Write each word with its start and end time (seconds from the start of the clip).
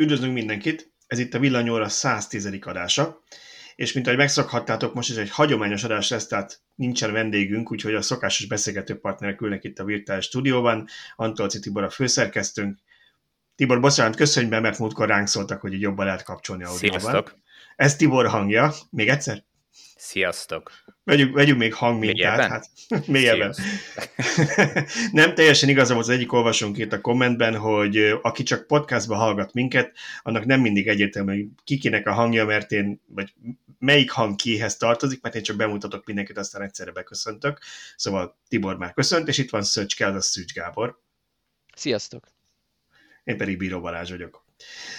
Üdvözlünk 0.00 0.34
mindenkit! 0.34 0.92
Ez 1.06 1.18
itt 1.18 1.34
a 1.34 1.38
Villanyóra 1.38 1.88
110. 1.88 2.48
adása, 2.60 3.20
és 3.76 3.92
mint 3.92 4.06
ahogy 4.06 4.18
megszokhattátok, 4.18 4.94
most 4.94 5.10
is 5.10 5.16
egy 5.16 5.30
hagyományos 5.30 5.84
adás 5.84 6.08
lesz, 6.08 6.26
tehát 6.26 6.60
nincsen 6.74 7.12
vendégünk, 7.12 7.72
úgyhogy 7.72 7.94
a 7.94 8.02
szokásos 8.02 8.46
beszélgető 8.46 8.98
partnerek 8.98 9.40
ülnek 9.40 9.64
itt 9.64 9.78
a 9.78 9.84
virtuális 9.84 10.24
stúdióban. 10.24 10.88
Antolci 11.16 11.58
Tibor 11.60 11.82
a 11.82 11.90
főszerkesztőnk. 11.90 12.78
Tibor, 13.56 13.80
bocsánat, 13.80 14.16
köszönj 14.16 14.48
be, 14.48 14.60
mert 14.60 14.78
múltkor 14.78 15.08
ránk 15.08 15.26
szóltak, 15.26 15.60
hogy 15.60 15.80
jobban 15.80 16.04
lehet 16.04 16.22
kapcsolni 16.22 16.64
audióban. 16.64 17.00
Sziasztok! 17.00 17.38
Ez 17.76 17.96
Tibor 17.96 18.26
hangja. 18.26 18.72
Még 18.90 19.08
egyszer? 19.08 19.44
Sziasztok! 19.96 20.70
Vegyük, 21.04 21.34
vegyük 21.34 21.58
még 21.58 21.74
hangmintát. 21.74 22.50
Hát, 22.50 22.70
mélyebben. 23.06 23.54
Nem 25.12 25.34
teljesen 25.34 25.68
igaza 25.68 25.94
volt 25.94 26.06
az 26.06 26.12
egyik 26.12 26.32
olvasónk 26.32 26.78
itt 26.78 26.92
a 26.92 27.00
kommentben, 27.00 27.56
hogy 27.56 27.96
aki 28.22 28.42
csak 28.42 28.66
podcastban 28.66 29.18
hallgat 29.18 29.52
minket, 29.52 29.96
annak 30.22 30.44
nem 30.44 30.60
mindig 30.60 30.88
egyértelmű, 30.88 31.32
hogy 31.32 31.48
kikinek 31.64 32.06
a 32.06 32.12
hangja, 32.12 32.44
mert 32.44 32.72
én, 32.72 33.00
vagy 33.06 33.34
melyik 33.78 34.10
hang 34.10 34.36
kihez 34.36 34.76
tartozik, 34.76 35.22
mert 35.22 35.34
én 35.34 35.42
csak 35.42 35.56
bemutatok 35.56 36.06
mindenkit, 36.06 36.38
aztán 36.38 36.62
egyszerre 36.62 36.92
beköszöntök. 36.92 37.58
Szóval 37.96 38.38
Tibor 38.48 38.76
már 38.76 38.92
köszönt, 38.92 39.28
és 39.28 39.38
itt 39.38 39.50
van 39.50 39.62
Szöcske, 39.62 40.06
az 40.06 40.14
a 40.14 40.20
Szűcs 40.20 40.52
Gábor. 40.52 41.00
Sziasztok! 41.74 42.26
Én 43.24 43.36
pedig 43.36 43.58
Bíró 43.58 43.80
Balázs 43.80 44.10
vagyok. 44.10 44.44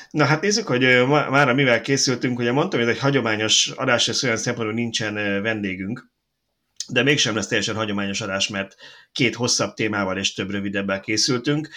Na 0.10 0.26
hát 0.26 0.42
nézzük, 0.42 0.68
hogy 0.68 1.08
már 1.08 1.54
mivel 1.54 1.82
készültünk, 1.82 2.40
ugye 2.40 2.52
mondtam, 2.52 2.80
hogy 2.80 2.90
ez 2.90 2.96
egy 2.96 3.02
hagyományos 3.02 3.68
adás, 3.68 4.08
ez 4.08 4.24
olyan 4.24 4.38
szempontból 4.38 4.76
nincsen 4.76 5.42
vendégünk, 5.42 6.12
de 6.88 7.04
mégsem 7.04 7.36
lesz 7.36 7.48
teljesen 7.48 7.76
hagyományos 7.76 8.22
adás, 8.22 8.48
mert 8.48 8.76
két 9.12 9.36
hosszabb 9.36 9.74
témával 9.74 10.18
és 10.18 10.34
több 10.34 10.52
rövidebbel 10.52 11.00
készültünk. 11.00 11.70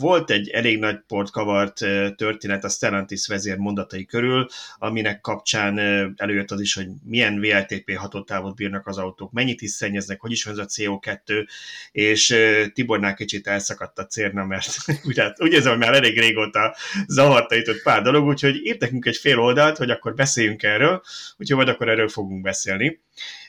Volt 0.00 0.30
egy 0.30 0.48
elég 0.48 0.78
nagy 0.78 0.98
port 1.06 1.30
kavart 1.30 1.74
történet 2.16 2.64
a 2.64 2.68
Stellantis 2.68 3.26
vezér 3.26 3.56
mondatai 3.56 4.04
körül, 4.04 4.46
aminek 4.78 5.20
kapcsán 5.20 5.78
előjött 6.16 6.50
az 6.50 6.60
is, 6.60 6.74
hogy 6.74 6.86
milyen 7.04 7.40
VLTP 7.40 7.96
hatótávot 7.96 8.56
bírnak 8.56 8.86
az 8.86 8.98
autók, 8.98 9.32
mennyit 9.32 9.60
is 9.60 9.70
szennyeznek, 9.70 10.20
hogy 10.20 10.30
is 10.30 10.44
van 10.44 10.58
ez 10.58 10.66
a 10.66 10.66
CO2, 10.66 11.46
és 11.92 12.36
Tibornál 12.72 13.14
kicsit 13.14 13.46
elszakadt 13.46 13.98
a 13.98 14.06
cérna, 14.06 14.44
mert 14.44 14.76
úgy 15.38 15.52
érzem, 15.52 15.70
hogy 15.70 15.80
már 15.80 15.94
elég 15.94 16.18
régóta 16.18 16.76
zavarta 17.06 17.54
itt 17.54 17.68
ott 17.68 17.82
pár 17.82 18.02
dolog, 18.02 18.26
úgyhogy 18.26 18.56
írt 18.66 18.80
nekünk 18.80 19.06
egy 19.06 19.16
fél 19.16 19.38
oldalt, 19.38 19.76
hogy 19.76 19.90
akkor 19.90 20.14
beszéljünk 20.14 20.62
erről, 20.62 21.02
úgyhogy 21.36 21.56
majd 21.56 21.68
akkor 21.68 21.88
erről 21.88 22.08
fogunk 22.08 22.42
beszélni. 22.42 23.00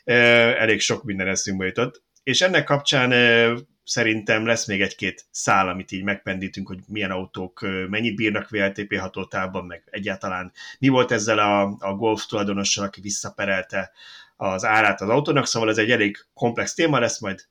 Elég 0.03 0.79
sok 0.79 1.03
minden 1.03 1.27
eszünkbe 1.27 1.65
jutott. 1.65 2.03
És 2.23 2.41
ennek 2.41 2.63
kapcsán 2.63 3.11
szerintem 3.83 4.45
lesz 4.45 4.67
még 4.67 4.81
egy-két 4.81 5.25
szál, 5.31 5.69
amit 5.69 5.91
így 5.91 6.03
megpendítünk, 6.03 6.67
hogy 6.67 6.79
milyen 6.87 7.11
autók 7.11 7.65
mennyit 7.89 8.15
bírnak 8.15 8.49
VLTP 8.49 8.97
hatótávban, 8.97 9.65
meg 9.65 9.83
egyáltalán 9.85 10.51
mi 10.79 10.87
volt 10.87 11.11
ezzel 11.11 11.39
a, 11.39 11.75
a 11.79 11.93
Golf 11.93 12.25
tulajdonossal, 12.25 12.85
aki 12.85 13.01
visszaperelte 13.01 13.91
az 14.35 14.65
árát 14.65 15.01
az 15.01 15.09
autónak, 15.09 15.45
szóval 15.45 15.69
ez 15.69 15.77
egy 15.77 15.91
elég 15.91 16.17
komplex 16.33 16.73
téma 16.73 16.99
lesz, 16.99 17.19
majd 17.19 17.49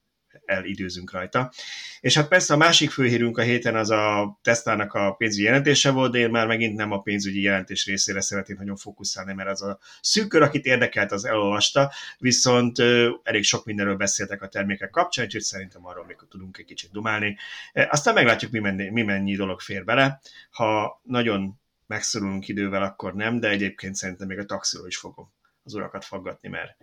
elidőzünk 0.51 1.13
rajta. 1.13 1.53
És 2.01 2.15
hát 2.15 2.29
persze 2.29 2.55
a 2.55 2.57
másik 2.57 2.91
főhírünk 2.91 3.39
a 3.39 3.43
héten 3.43 3.77
az 3.77 3.91
a 3.91 4.39
Tesla-nak 4.43 4.95
a 4.95 5.13
pénzügyi 5.13 5.45
jelentése 5.45 5.91
volt, 5.91 6.13
de 6.13 6.19
én 6.19 6.31
már 6.31 6.47
megint 6.47 6.77
nem 6.77 6.93
a 6.93 7.01
pénzügyi 7.01 7.43
jelentés 7.43 7.87
részére 7.87 8.21
szeretném 8.21 8.57
nagyon 8.57 8.77
fókuszálni, 8.77 9.33
mert 9.33 9.49
az 9.49 9.63
a 9.63 9.79
szűkör, 10.01 10.43
akit 10.43 10.65
érdekelt, 10.65 11.13
az 11.13 11.25
elolvasta, 11.25 11.93
viszont 12.19 12.79
elég 13.23 13.45
sok 13.45 13.65
mindenről 13.65 13.97
beszéltek 13.97 14.43
a 14.43 14.49
termékek 14.49 14.91
kapcsán, 14.91 15.25
úgyhogy 15.25 15.41
szerintem 15.41 15.87
arról 15.87 16.05
még 16.05 16.17
tudunk 16.29 16.59
egy 16.59 16.65
kicsit 16.65 16.91
dumálni. 16.91 17.37
Aztán 17.73 18.15
meglátjuk, 18.15 18.51
mi 18.51 18.59
mennyi, 18.59 18.89
mi 18.89 19.03
mennyi 19.03 19.37
dolog 19.37 19.61
fér 19.61 19.85
bele. 19.85 20.21
Ha 20.51 21.01
nagyon 21.03 21.61
megszorulunk 21.87 22.49
idővel, 22.49 22.83
akkor 22.83 23.15
nem, 23.15 23.41
de 23.41 23.49
egyébként 23.49 23.95
szerintem 23.95 24.27
még 24.27 24.39
a 24.39 24.45
taxiról 24.45 24.87
is 24.87 24.97
fogom 24.97 25.33
az 25.63 25.75
urakat 25.75 26.05
faggatni, 26.05 26.49
mert 26.49 26.77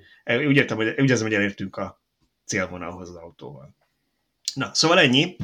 úgy 0.48 0.56
értem, 0.56 0.78
hogy, 0.78 0.88
úgy 0.88 1.10
érzem, 1.10 1.28
hogy 1.28 1.36
elértünk 1.36 1.76
a 1.76 2.02
célvonalhoz 2.48 3.10
az 3.10 3.16
autóval. 3.16 3.76
Na, 4.54 4.72
szóval 4.74 5.00
ennyi. 5.00 5.36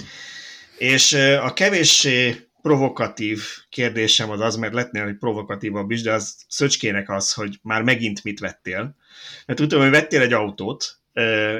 És 0.77 1.13
a 1.41 1.53
kevéssé 1.53 2.47
provokatív 2.61 3.43
kérdésem 3.69 4.29
az 4.29 4.39
az, 4.39 4.55
mert 4.55 4.73
lehetne, 4.73 5.03
hogy 5.03 5.17
provokatívabb 5.17 5.91
is, 5.91 6.01
de 6.01 6.13
az 6.13 6.35
Szöcskének 6.47 7.09
az, 7.09 7.33
hogy 7.33 7.59
már 7.61 7.81
megint 7.81 8.23
mit 8.23 8.39
vettél. 8.39 8.95
Mert 9.45 9.59
tudom, 9.59 9.81
hogy 9.81 9.89
vettél 9.89 10.21
egy 10.21 10.33
autót, 10.33 10.97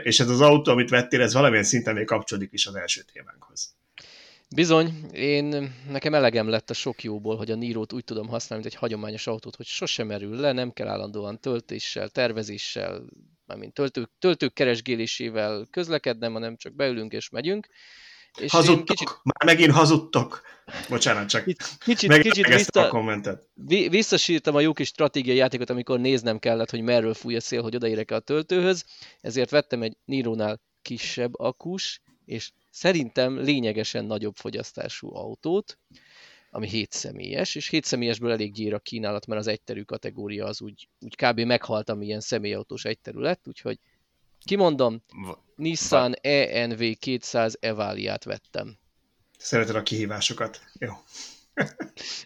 és 0.04 0.20
ez 0.20 0.30
az 0.30 0.42
autó, 0.42 0.72
amit 0.72 0.90
vettél, 0.90 1.22
ez 1.22 1.34
valamilyen 1.34 1.64
szinten 1.64 1.94
még 1.94 2.06
kapcsolódik 2.06 2.54
is 2.54 2.66
az 2.66 2.76
első 2.76 3.02
témánkhoz. 3.14 3.76
Bizony, 4.56 5.10
én, 5.12 5.74
nekem 5.90 6.14
elegem 6.14 6.48
lett 6.48 6.70
a 6.70 6.74
sok 6.74 7.04
jóból, 7.04 7.38
hogy 7.38 7.52
a 7.52 7.56
Nírót 7.56 7.94
úgy 7.94 8.04
tudom 8.04 8.28
használni, 8.28 8.64
mint 8.64 8.76
egy 8.76 8.80
hagyományos 8.80 9.28
autót, 9.28 9.56
hogy 9.56 9.66
sosem 9.66 10.08
merül 10.08 10.36
le, 10.36 10.52
nem 10.52 10.74
kell 10.74 10.88
állandóan 10.88 11.40
töltéssel, 11.40 12.10
tervezéssel, 12.10 13.04
mármint 13.46 13.74
töltők, 13.74 14.10
töltők 14.20 14.54
keresgélésével 14.54 15.68
közlekednem, 15.72 16.34
hanem 16.34 16.58
csak 16.58 16.76
beülünk 16.76 17.12
és 17.14 17.30
megyünk. 17.30 17.68
És 18.40 18.52
hazudtok, 18.52 18.86
kicsit... 18.86 19.08
már 19.08 19.56
megint 19.56 19.72
hazudtok. 19.72 20.42
Bocsánat, 20.90 21.30
csak 21.30 21.44
kicsit, 21.80 22.10
meg, 22.10 22.22
kicsit 22.22 22.48
vissza, 22.48 22.86
a 22.86 22.88
kommentet. 22.88 23.48
Visszasírtam 23.90 24.56
a 24.56 24.60
jó 24.60 24.74
kis 24.74 24.88
stratégiai 24.88 25.38
játékot, 25.38 25.70
amikor 25.70 26.00
néznem 26.00 26.40
kellett, 26.40 26.70
hogy 26.70 26.82
merről 26.82 27.14
fúj 27.14 27.36
a 27.36 27.42
szél, 27.42 27.62
hogy 27.62 27.76
odaérek 27.76 28.12
a 28.12 28.20
töltőhöz, 28.20 28.86
ezért 29.22 29.50
vettem 29.50 29.82
egy 29.82 29.98
Niro-nál 30.06 30.62
kisebb 30.82 31.40
akus, 31.40 32.02
és 32.26 32.52
szerintem 32.70 33.40
lényegesen 33.40 34.06
nagyobb 34.06 34.36
fogyasztású 34.36 35.16
autót, 35.16 35.78
ami 36.56 36.68
7 36.68 36.92
személyes, 36.92 37.56
és 37.56 37.68
7 37.68 37.86
személyesből 37.86 38.32
elég 38.32 38.54
gyér 38.54 38.74
a 38.74 38.80
kínálat, 38.80 39.26
mert 39.26 39.40
az 39.40 39.48
egyterű 39.48 39.82
kategória 39.82 40.46
az 40.46 40.62
úgy, 40.62 40.88
úgy 41.00 41.16
kb. 41.16 41.40
meghalt, 41.40 41.90
ami 41.90 42.06
ilyen 42.06 42.20
személyautós 42.20 42.86
egyterület, 42.86 43.40
úgyhogy 43.48 43.80
kimondom, 44.46 45.04
v- 45.08 45.38
Nissan 45.56 46.14
ENV 46.22 46.82
200 47.00 47.58
Evalia-t 47.60 48.24
vettem. 48.24 48.78
Szereted 49.38 49.76
a 49.76 49.84
kihívásokat. 49.84 50.62
Jó. 50.80 50.92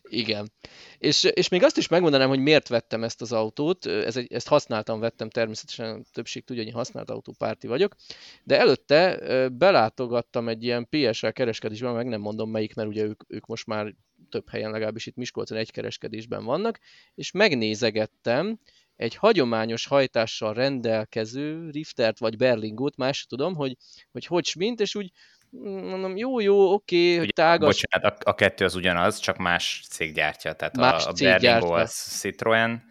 Igen. 0.04 0.52
És, 0.98 1.24
és 1.24 1.48
még 1.50 1.64
azt 1.64 1.78
is 1.78 1.88
megmondanám, 1.88 2.30
hogy 2.30 2.40
miért 2.40 2.68
vettem 2.68 3.04
ezt 3.04 3.22
az 3.22 3.32
autót. 3.32 3.86
Ez 3.86 4.18
egy, 4.18 4.34
ezt 4.34 4.48
használtam, 4.48 5.00
vettem 5.00 5.30
természetesen, 5.30 6.06
többség 6.12 6.44
tudja, 6.44 6.64
hogy 6.64 6.72
használt 6.74 7.10
autópárti 7.10 7.68
vagyok. 7.68 7.96
De 8.44 8.60
előtte 8.60 9.20
belátogattam 9.50 10.50
egy 10.50 10.64
ilyen 10.64 10.88
PSL 10.90 11.28
kereskedésben, 11.28 11.94
meg 11.94 12.08
nem 12.08 12.22
mondom 12.22 12.50
melyik, 12.50 12.74
mert 12.74 12.90
ugye 12.90 13.04
ők, 13.04 13.24
ők 13.28 13.46
most 13.46 13.66
már 13.66 13.94
több 14.30 14.50
helyen, 14.50 14.72
legalábbis 14.72 15.06
itt 15.06 15.16
Miskolcon 15.16 15.58
egy 15.58 15.72
kereskedésben 15.72 16.44
vannak, 16.44 16.80
és 17.16 17.32
megnézegettem 17.32 18.60
egy 18.96 19.16
hagyományos 19.16 19.88
hajtással 19.88 20.54
rendelkező 20.54 21.70
Riftert 21.70 22.20
vagy 22.20 22.38
Berlingót, 22.38 22.96
más 22.96 23.26
tudom, 23.26 23.56
hogy 23.56 23.78
hogy, 24.12 24.26
hogy 24.26 24.54
mint, 24.58 24.80
és 24.80 24.96
úgy 24.96 25.12
mondom, 25.50 26.18
jó, 26.18 26.40
jó, 26.40 26.74
oké, 26.74 27.06
okay, 27.06 27.18
hogy 27.18 27.34
tágas. 27.34 27.82
Bocsánat, 27.82 28.24
a, 28.24 28.30
a 28.30 28.36
kettő 28.36 28.66
az 28.66 28.76
ugyanaz, 28.76 29.20
csak 29.20 29.38
más 29.38 29.84
cég 29.90 30.14
gyártja. 30.14 30.54
Tehát 30.54 30.78
más 30.78 31.06
a, 31.06 31.10
a 31.10 31.14
Berlingo 31.20 31.74
az 31.74 31.92
Citroen, 31.92 32.84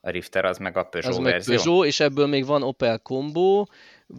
a 0.00 0.10
Rifter 0.10 0.44
az 0.44 0.58
meg 0.58 0.76
a 0.76 0.82
Peugeot 0.82 1.16
az 1.16 1.22
verzió. 1.22 1.54
Meg 1.54 1.62
Peugeot, 1.62 1.86
és 1.86 2.00
ebből 2.00 2.26
még 2.26 2.46
van 2.46 2.62
Opel 2.62 2.98
Combo, 2.98 3.64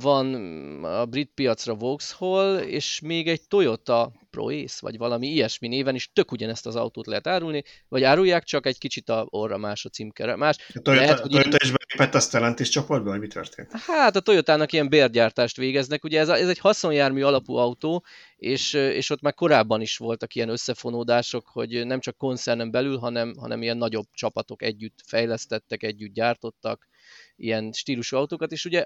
van 0.02 0.84
a 0.84 1.06
brit 1.06 1.32
piacra 1.34 1.76
Vauxhall, 1.76 2.58
és 2.58 3.00
még 3.00 3.28
egy 3.28 3.48
Toyota 3.48 4.12
Proace, 4.30 4.78
vagy 4.80 4.98
valami 4.98 5.28
ilyesmi 5.28 5.68
néven 5.68 5.96
is 5.96 6.12
tök 6.14 6.32
ugyanezt 6.32 6.66
az 6.66 6.76
autót 6.76 7.06
lehet 7.06 7.28
árulni, 7.28 7.64
vagy 7.88 8.04
árulják, 8.04 8.44
csak 8.44 8.66
egy 8.66 8.78
kicsit 8.78 9.10
a 9.10 9.28
orra 9.30 9.58
más 9.58 9.86
a 9.86 9.90
címkere. 9.90 10.36
Más. 10.36 10.58
A 10.74 10.80
Toyota, 10.80 11.04
lehet, 11.04 11.20
hogy 11.20 11.30
Toyota 11.30 11.58
is 11.64 11.72
belépett 11.72 12.16
a 12.16 12.20
Stellantis 12.20 12.70
csoportba, 12.70 13.10
vagy 13.10 13.20
mi 13.20 13.28
történt? 13.28 13.72
Hát 13.72 14.16
a 14.16 14.20
Toyotának 14.20 14.72
ilyen 14.72 14.90
bérgyártást 14.90 15.58
végeznek, 15.58 16.04
ugye 16.04 16.20
ez, 16.20 16.30
a, 16.30 16.36
ez 16.36 16.50
egy 16.50 16.60
haszonjármű 16.60 17.22
alapú 17.22 17.56
autó, 17.56 18.06
és, 18.36 18.74
és 18.74 19.10
ott 19.10 19.22
már 19.22 19.34
korábban 19.34 19.82
is 19.82 19.98
voltak 19.98 20.36
ilyen 20.36 20.50
összefonódások, 20.50 21.48
hogy 21.48 21.86
nem 21.86 22.00
csak 22.00 22.18
koncernen 22.18 22.72
belül, 22.72 22.98
hanem, 22.98 23.34
hanem 23.38 23.62
ilyen 23.62 23.78
nagyobb 23.78 24.06
csapatok 24.14 24.62
együtt 24.62 25.00
fejlesztettek, 25.06 25.84
együtt 25.84 26.14
gyártottak 26.14 26.88
ilyen 27.36 27.72
stílusú 27.72 28.18
autókat, 28.18 28.52
és 28.52 28.66
ugye 28.66 28.86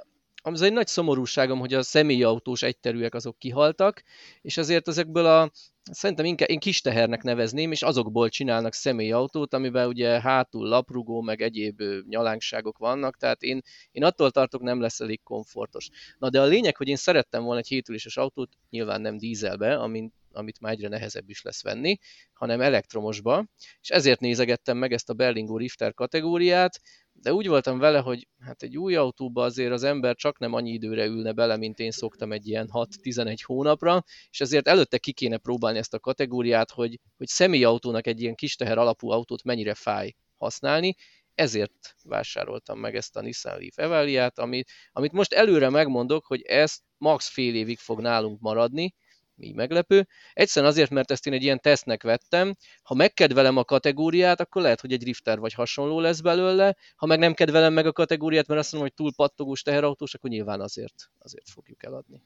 az 0.53 0.61
egy 0.61 0.73
nagy 0.73 0.87
szomorúságom, 0.87 1.59
hogy 1.59 1.73
a 1.73 1.83
személyautós 1.83 2.61
egyterűek 2.61 3.13
azok 3.13 3.37
kihaltak, 3.37 4.03
és 4.41 4.57
azért 4.57 4.87
ezekből 4.87 5.25
a, 5.25 5.51
szerintem 5.91 6.25
inkább 6.25 6.49
én 6.49 6.59
kis 6.59 6.81
tehernek 6.81 7.23
nevezném, 7.23 7.71
és 7.71 7.81
azokból 7.81 8.29
csinálnak 8.29 8.73
személyautót, 8.73 9.53
amiben 9.53 9.87
ugye 9.87 10.21
hátul 10.21 10.67
laprugó, 10.67 11.21
meg 11.21 11.41
egyéb 11.41 11.81
nyalánkságok 12.07 12.77
vannak, 12.77 13.17
tehát 13.17 13.41
én, 13.41 13.61
én 13.91 14.03
attól 14.03 14.31
tartok, 14.31 14.61
nem 14.61 14.81
lesz 14.81 14.99
elég 14.99 15.23
komfortos. 15.23 15.89
Na 16.17 16.29
de 16.29 16.41
a 16.41 16.45
lényeg, 16.45 16.77
hogy 16.77 16.87
én 16.87 16.95
szerettem 16.95 17.43
volna 17.43 17.59
egy 17.59 17.67
hétüléses 17.67 18.17
autót, 18.17 18.49
nyilván 18.69 19.01
nem 19.01 19.17
dízelbe, 19.17 19.75
amint 19.75 20.13
amit 20.37 20.59
már 20.59 20.71
egyre 20.73 20.87
nehezebb 20.87 21.29
is 21.29 21.41
lesz 21.41 21.63
venni, 21.63 21.97
hanem 22.33 22.61
elektromosba, 22.61 23.45
és 23.81 23.89
ezért 23.89 24.19
nézegettem 24.19 24.77
meg 24.77 24.93
ezt 24.93 25.09
a 25.09 25.13
Berlingo 25.13 25.57
Rifter 25.57 25.93
kategóriát, 25.93 26.79
de 27.21 27.33
úgy 27.33 27.47
voltam 27.47 27.79
vele, 27.79 27.99
hogy 27.99 28.27
hát 28.39 28.63
egy 28.63 28.77
új 28.77 28.95
autóba 28.95 29.43
azért 29.43 29.71
az 29.71 29.83
ember 29.83 30.15
csak 30.15 30.39
nem 30.39 30.53
annyi 30.53 30.71
időre 30.71 31.05
ülne 31.05 31.31
bele, 31.31 31.57
mint 31.57 31.79
én 31.79 31.91
szoktam 31.91 32.31
egy 32.31 32.47
ilyen 32.47 32.69
6-11 32.73 33.37
hónapra, 33.43 34.03
és 34.29 34.41
ezért 34.41 34.67
előtte 34.67 34.97
ki 34.97 35.11
kéne 35.11 35.37
próbálni 35.37 35.77
ezt 35.77 35.93
a 35.93 35.99
kategóriát, 35.99 36.71
hogy, 36.71 36.99
hogy 37.17 37.27
személyautónak 37.27 38.07
egy 38.07 38.21
ilyen 38.21 38.35
kis 38.35 38.55
teher 38.55 38.77
alapú 38.77 39.09
autót 39.09 39.43
mennyire 39.43 39.73
fáj 39.73 40.15
használni, 40.37 40.95
ezért 41.35 41.95
vásároltam 42.03 42.79
meg 42.79 42.95
ezt 42.95 43.15
a 43.15 43.21
Nissan 43.21 43.57
Leaf 43.57 43.77
Evaliát, 43.77 44.39
amit, 44.39 44.71
amit 44.91 45.11
most 45.11 45.33
előre 45.33 45.69
megmondok, 45.69 46.25
hogy 46.25 46.41
ez 46.41 46.77
max 46.97 47.27
fél 47.29 47.55
évig 47.55 47.77
fog 47.77 48.01
nálunk 48.01 48.39
maradni, 48.39 48.93
így 49.39 49.55
meglepő. 49.55 50.07
Egyszerűen 50.33 50.71
azért, 50.71 50.89
mert 50.89 51.11
ezt 51.11 51.27
én 51.27 51.33
egy 51.33 51.43
ilyen 51.43 51.59
tesztnek 51.59 52.03
vettem. 52.03 52.55
Ha 52.81 52.95
megkedvelem 52.95 53.57
a 53.57 53.63
kategóriát, 53.63 54.39
akkor 54.39 54.61
lehet, 54.61 54.81
hogy 54.81 54.91
egy 54.91 54.99
drifter 54.99 55.39
vagy 55.39 55.53
hasonló 55.53 55.99
lesz 55.99 56.19
belőle. 56.19 56.75
Ha 56.95 57.05
meg 57.05 57.19
nem 57.19 57.33
kedvelem 57.33 57.73
meg 57.73 57.85
a 57.85 57.91
kategóriát, 57.91 58.47
mert 58.47 58.59
azt 58.59 58.71
mondom, 58.71 58.89
hogy 58.89 59.05
túl 59.05 59.13
pattogós 59.15 59.61
teherautós, 59.61 60.13
akkor 60.13 60.29
nyilván 60.29 60.61
azért, 60.61 61.11
azért 61.19 61.49
fogjuk 61.49 61.83
eladni. 61.83 62.21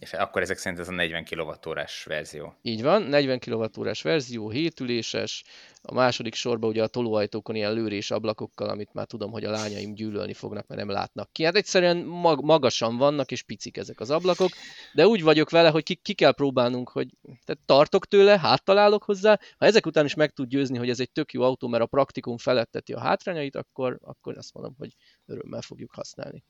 És 0.00 0.12
akkor 0.12 0.42
ezek 0.42 0.58
szerint 0.58 0.80
ez 0.80 0.88
a 0.88 0.92
40 0.92 1.24
kWh 1.24 1.84
verzió. 2.04 2.54
Így 2.62 2.82
van, 2.82 3.02
40 3.02 3.38
kWh 3.38 4.02
verzió, 4.02 4.50
hétüléses, 4.50 5.44
a 5.82 5.94
második 5.94 6.34
sorban 6.34 6.70
ugye 6.70 6.82
a 6.82 6.86
tolóajtókon 6.86 7.54
ilyen 7.54 7.72
lőrés 7.72 8.10
ablakokkal, 8.10 8.68
amit 8.68 8.92
már 8.92 9.06
tudom, 9.06 9.30
hogy 9.30 9.44
a 9.44 9.50
lányaim 9.50 9.94
gyűlölni 9.94 10.32
fognak, 10.32 10.66
mert 10.66 10.80
nem 10.80 10.90
látnak 10.90 11.32
ki. 11.32 11.44
Hát 11.44 11.56
egyszerűen 11.56 11.96
mag- 11.96 12.42
magasan 12.42 12.96
vannak, 12.96 13.30
és 13.30 13.42
picik 13.42 13.76
ezek 13.76 14.00
az 14.00 14.10
ablakok, 14.10 14.50
de 14.92 15.06
úgy 15.06 15.22
vagyok 15.22 15.50
vele, 15.50 15.70
hogy 15.70 15.82
ki, 15.82 15.94
ki 15.94 16.14
kell 16.14 16.32
próbálnunk, 16.32 16.88
hogy 16.88 17.08
tehát 17.22 17.62
tartok 17.66 18.06
tőle, 18.06 18.38
háttalálok 18.38 19.04
hozzá, 19.04 19.38
ha 19.58 19.66
ezek 19.66 19.86
után 19.86 20.04
is 20.04 20.14
meg 20.14 20.30
tud 20.30 20.48
győzni, 20.48 20.78
hogy 20.78 20.90
ez 20.90 21.00
egy 21.00 21.12
tök 21.12 21.32
jó 21.32 21.42
autó, 21.42 21.68
mert 21.68 21.82
a 21.82 21.86
praktikum 21.86 22.38
feletteti 22.38 22.92
a 22.92 23.00
hátrányait, 23.00 23.56
akkor, 23.56 23.98
akkor 24.02 24.38
azt 24.38 24.54
mondom, 24.54 24.74
hogy 24.78 24.96
örömmel 25.26 25.60
fogjuk 25.60 25.92
használni. 25.92 26.44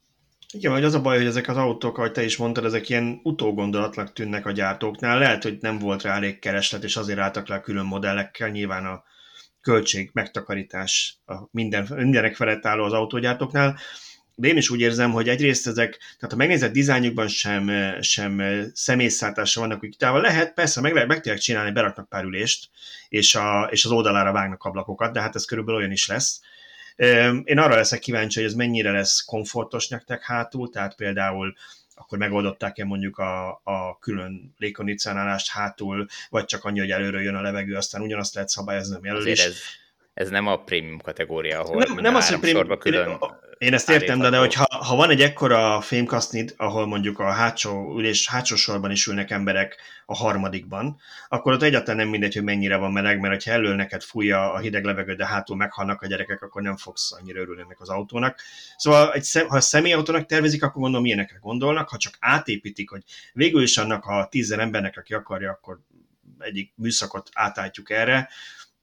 Igen, 0.53 0.73
vagy 0.73 0.85
az 0.85 0.95
a 0.95 1.01
baj, 1.01 1.17
hogy 1.17 1.27
ezek 1.27 1.49
az 1.49 1.57
autók, 1.57 1.99
ahogy 1.99 2.13
te 2.13 2.25
is 2.25 2.37
mondtad, 2.37 2.65
ezek 2.65 2.89
ilyen 2.89 3.21
utógondolatlag 3.23 4.13
tűnnek 4.13 4.47
a 4.47 4.53
gyártóknál. 4.53 5.19
Lehet, 5.19 5.43
hogy 5.43 5.59
nem 5.61 5.79
volt 5.79 6.03
rá 6.03 6.15
elég 6.15 6.39
kereslet, 6.39 6.85
és 6.85 6.97
azért 6.97 7.19
álltak 7.19 7.49
le 7.49 7.55
a 7.55 7.61
külön 7.61 7.85
modellekkel. 7.85 8.49
Nyilván 8.49 8.87
a 8.87 9.03
költség, 9.61 10.11
megtakarítás 10.13 11.19
a 11.27 11.35
minden, 11.51 11.89
mindenek 11.97 12.37
felett 12.37 12.67
álló 12.67 12.85
az 12.85 12.93
autógyártóknál. 12.93 13.79
De 14.37 14.49
én 14.49 14.57
is 14.57 14.71
úgy 14.71 14.81
érzem, 14.81 15.11
hogy 15.11 15.29
egyrészt 15.29 15.67
ezek, 15.67 15.99
tehát 15.99 16.31
ha 16.31 16.37
megnézed 16.37 16.73
dizájnjukban 16.73 17.29
sem, 17.29 17.71
sem 18.01 18.43
személyszállításra 18.73 19.61
vannak 19.61 19.85
úgy 19.85 19.91
kitálva, 19.91 20.21
lehet, 20.21 20.55
persze, 20.55 20.81
meg, 20.81 20.93
lehet, 20.93 21.09
meg 21.09 21.17
tudják 21.17 21.39
csinálni, 21.39 21.73
beraknak 21.73 22.09
pár 22.09 22.25
ülést, 22.25 22.71
és, 23.09 23.35
a, 23.35 23.69
és 23.71 23.85
az 23.85 23.91
oldalára 23.91 24.33
vágnak 24.33 24.63
ablakokat, 24.63 25.13
de 25.13 25.21
hát 25.21 25.35
ez 25.35 25.45
körülbelül 25.45 25.81
olyan 25.81 25.93
is 25.93 26.07
lesz 26.07 26.41
én 27.45 27.59
arra 27.59 27.75
leszek 27.75 27.99
kíváncsi, 27.99 28.41
hogy 28.41 28.49
ez 28.49 28.55
mennyire 28.55 28.91
lesz 28.91 29.25
komfortos 29.25 29.89
nektek 29.89 30.23
hátul, 30.23 30.71
tehát 30.71 30.97
például 30.97 31.55
akkor 31.95 32.19
megoldották-e 32.19 32.85
mondjuk 32.85 33.19
a, 33.19 33.61
a 33.65 33.99
külön 33.99 34.55
légkondicionálást 34.59 35.51
hátul, 35.51 36.07
vagy 36.31 36.45
csak 36.45 36.65
annyi, 36.65 36.79
hogy 36.79 36.91
előről 36.91 37.23
jön 37.23 37.35
a 37.35 37.41
levegő, 37.41 37.75
aztán 37.75 38.03
ugyanazt 38.03 38.35
lehet 38.35 38.49
szabályozni 38.49 38.97
a 38.97 39.01
jelölés. 39.03 39.45
Ez, 39.45 39.57
ez 40.15 40.29
nem 40.29 40.47
a 40.47 40.57
prémium 40.57 41.01
kategória, 41.01 41.61
ahol 41.61 41.77
nem, 41.77 41.95
nem 41.95 42.15
az, 42.15 42.29
hogy 42.29 42.41
prémium, 42.41 42.79
külön 42.79 43.19
én 43.65 43.75
ezt 43.75 43.91
értem, 43.91 44.19
de, 44.19 44.31
de 44.31 44.39
hogy 44.39 44.55
ha, 44.55 44.67
ha 44.69 44.97
van 44.97 45.11
egy 45.11 45.21
ekkora 45.21 45.81
fémkasznid, 45.81 46.55
ahol 46.57 46.87
mondjuk 46.87 47.19
a 47.19 47.31
hátsó 47.31 47.95
ülés, 47.99 48.29
hátsó 48.29 48.57
sorban 48.57 48.91
is 48.91 49.07
ülnek 49.07 49.31
emberek 49.31 49.77
a 50.07 50.15
harmadikban, 50.15 51.01
akkor 51.29 51.53
ott 51.53 51.63
egyáltalán 51.63 51.97
nem 51.97 52.09
mindegy, 52.09 52.35
hogy 52.35 52.43
mennyire 52.43 52.77
van 52.77 52.93
meleg, 52.93 53.21
mert 53.21 53.45
ha 53.45 53.51
elől 53.51 53.75
neked 53.75 54.03
fújja 54.03 54.53
a 54.53 54.59
hideg 54.59 54.85
levegő, 54.85 55.15
de 55.15 55.27
hátul 55.27 55.57
meghalnak 55.57 56.03
a 56.03 56.07
gyerekek, 56.07 56.43
akkor 56.43 56.63
nem 56.63 56.77
fogsz 56.77 57.13
annyira 57.13 57.41
örülni 57.41 57.61
ennek 57.61 57.81
az 57.81 57.89
autónak. 57.89 58.41
Szóval 58.77 59.13
egy 59.13 59.23
szem, 59.23 59.49
ha 59.49 59.61
személyautónak 59.61 60.27
tervezik, 60.27 60.63
akkor 60.63 60.83
gondolom 60.83 61.07
ilyenekre 61.07 61.39
gondolnak, 61.41 61.89
ha 61.89 61.97
csak 61.97 62.17
átépítik, 62.21 62.91
hogy 62.91 63.03
végül 63.33 63.63
is 63.63 63.77
annak 63.77 64.05
a 64.05 64.27
tízzel 64.31 64.61
embernek, 64.61 64.97
aki 64.97 65.15
akarja, 65.15 65.51
akkor 65.51 65.79
egyik 66.39 66.73
műszakot 66.77 67.31
átálltjuk 67.33 67.91
erre, 67.91 68.29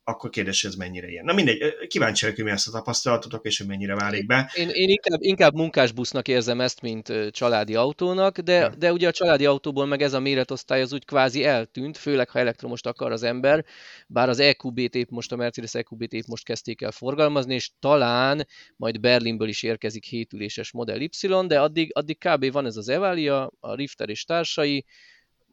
akkor 0.03 0.29
kérdés, 0.29 0.63
ez 0.63 0.75
mennyire 0.75 1.07
ilyen. 1.07 1.25
Na 1.25 1.33
mindegy, 1.33 1.87
kíváncsi 1.87 2.21
vagyok, 2.21 2.35
hogy 2.35 2.45
mi 2.45 2.51
ezt 2.51 2.67
a 2.67 2.71
tapasztalatotok, 2.71 3.45
és 3.45 3.57
hogy 3.57 3.67
mennyire 3.67 3.95
válik 3.95 4.25
be. 4.25 4.51
Én, 4.55 4.69
én 4.69 4.89
inkább, 4.89 5.21
inkább 5.21 5.53
munkásbusznak 5.53 6.27
érzem 6.27 6.61
ezt, 6.61 6.81
mint 6.81 7.13
családi 7.31 7.75
autónak, 7.75 8.39
de, 8.39 8.53
ja. 8.53 8.69
de 8.69 8.91
ugye 8.91 9.07
a 9.07 9.11
családi 9.11 9.45
autóból 9.45 9.85
meg 9.85 10.01
ez 10.01 10.13
a 10.13 10.19
méretosztály 10.19 10.81
az 10.81 10.93
úgy 10.93 11.05
kvázi 11.05 11.43
eltűnt, 11.43 11.97
főleg 11.97 12.29
ha 12.29 12.39
elektromost 12.39 12.85
akar 12.85 13.11
az 13.11 13.23
ember, 13.23 13.65
bár 14.07 14.29
az 14.29 14.39
EQB-t 14.39 15.09
most, 15.09 15.31
a 15.31 15.35
Mercedes 15.35 15.73
EQB-t 15.73 16.27
most 16.27 16.45
kezdték 16.45 16.81
el 16.81 16.91
forgalmazni, 16.91 17.53
és 17.53 17.71
talán 17.79 18.47
majd 18.75 18.99
Berlinből 18.99 19.47
is 19.47 19.63
érkezik 19.63 20.05
hétüléses 20.05 20.71
Model 20.71 21.01
Y, 21.01 21.47
de 21.47 21.59
addig, 21.59 21.91
addig 21.93 22.17
kb. 22.17 22.51
van 22.51 22.65
ez 22.65 22.77
az 22.77 22.89
Evalia, 22.89 23.51
a 23.59 23.75
Rifter 23.75 24.09
és 24.09 24.23
társai, 24.23 24.85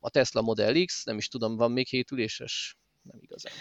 a 0.00 0.10
Tesla 0.10 0.42
Model 0.42 0.84
X, 0.84 1.04
nem 1.04 1.16
is 1.16 1.28
tudom, 1.28 1.56
van 1.56 1.72
még 1.72 1.86
hétüléses? 1.86 2.76
Nem 3.02 3.18
igazán. 3.20 3.52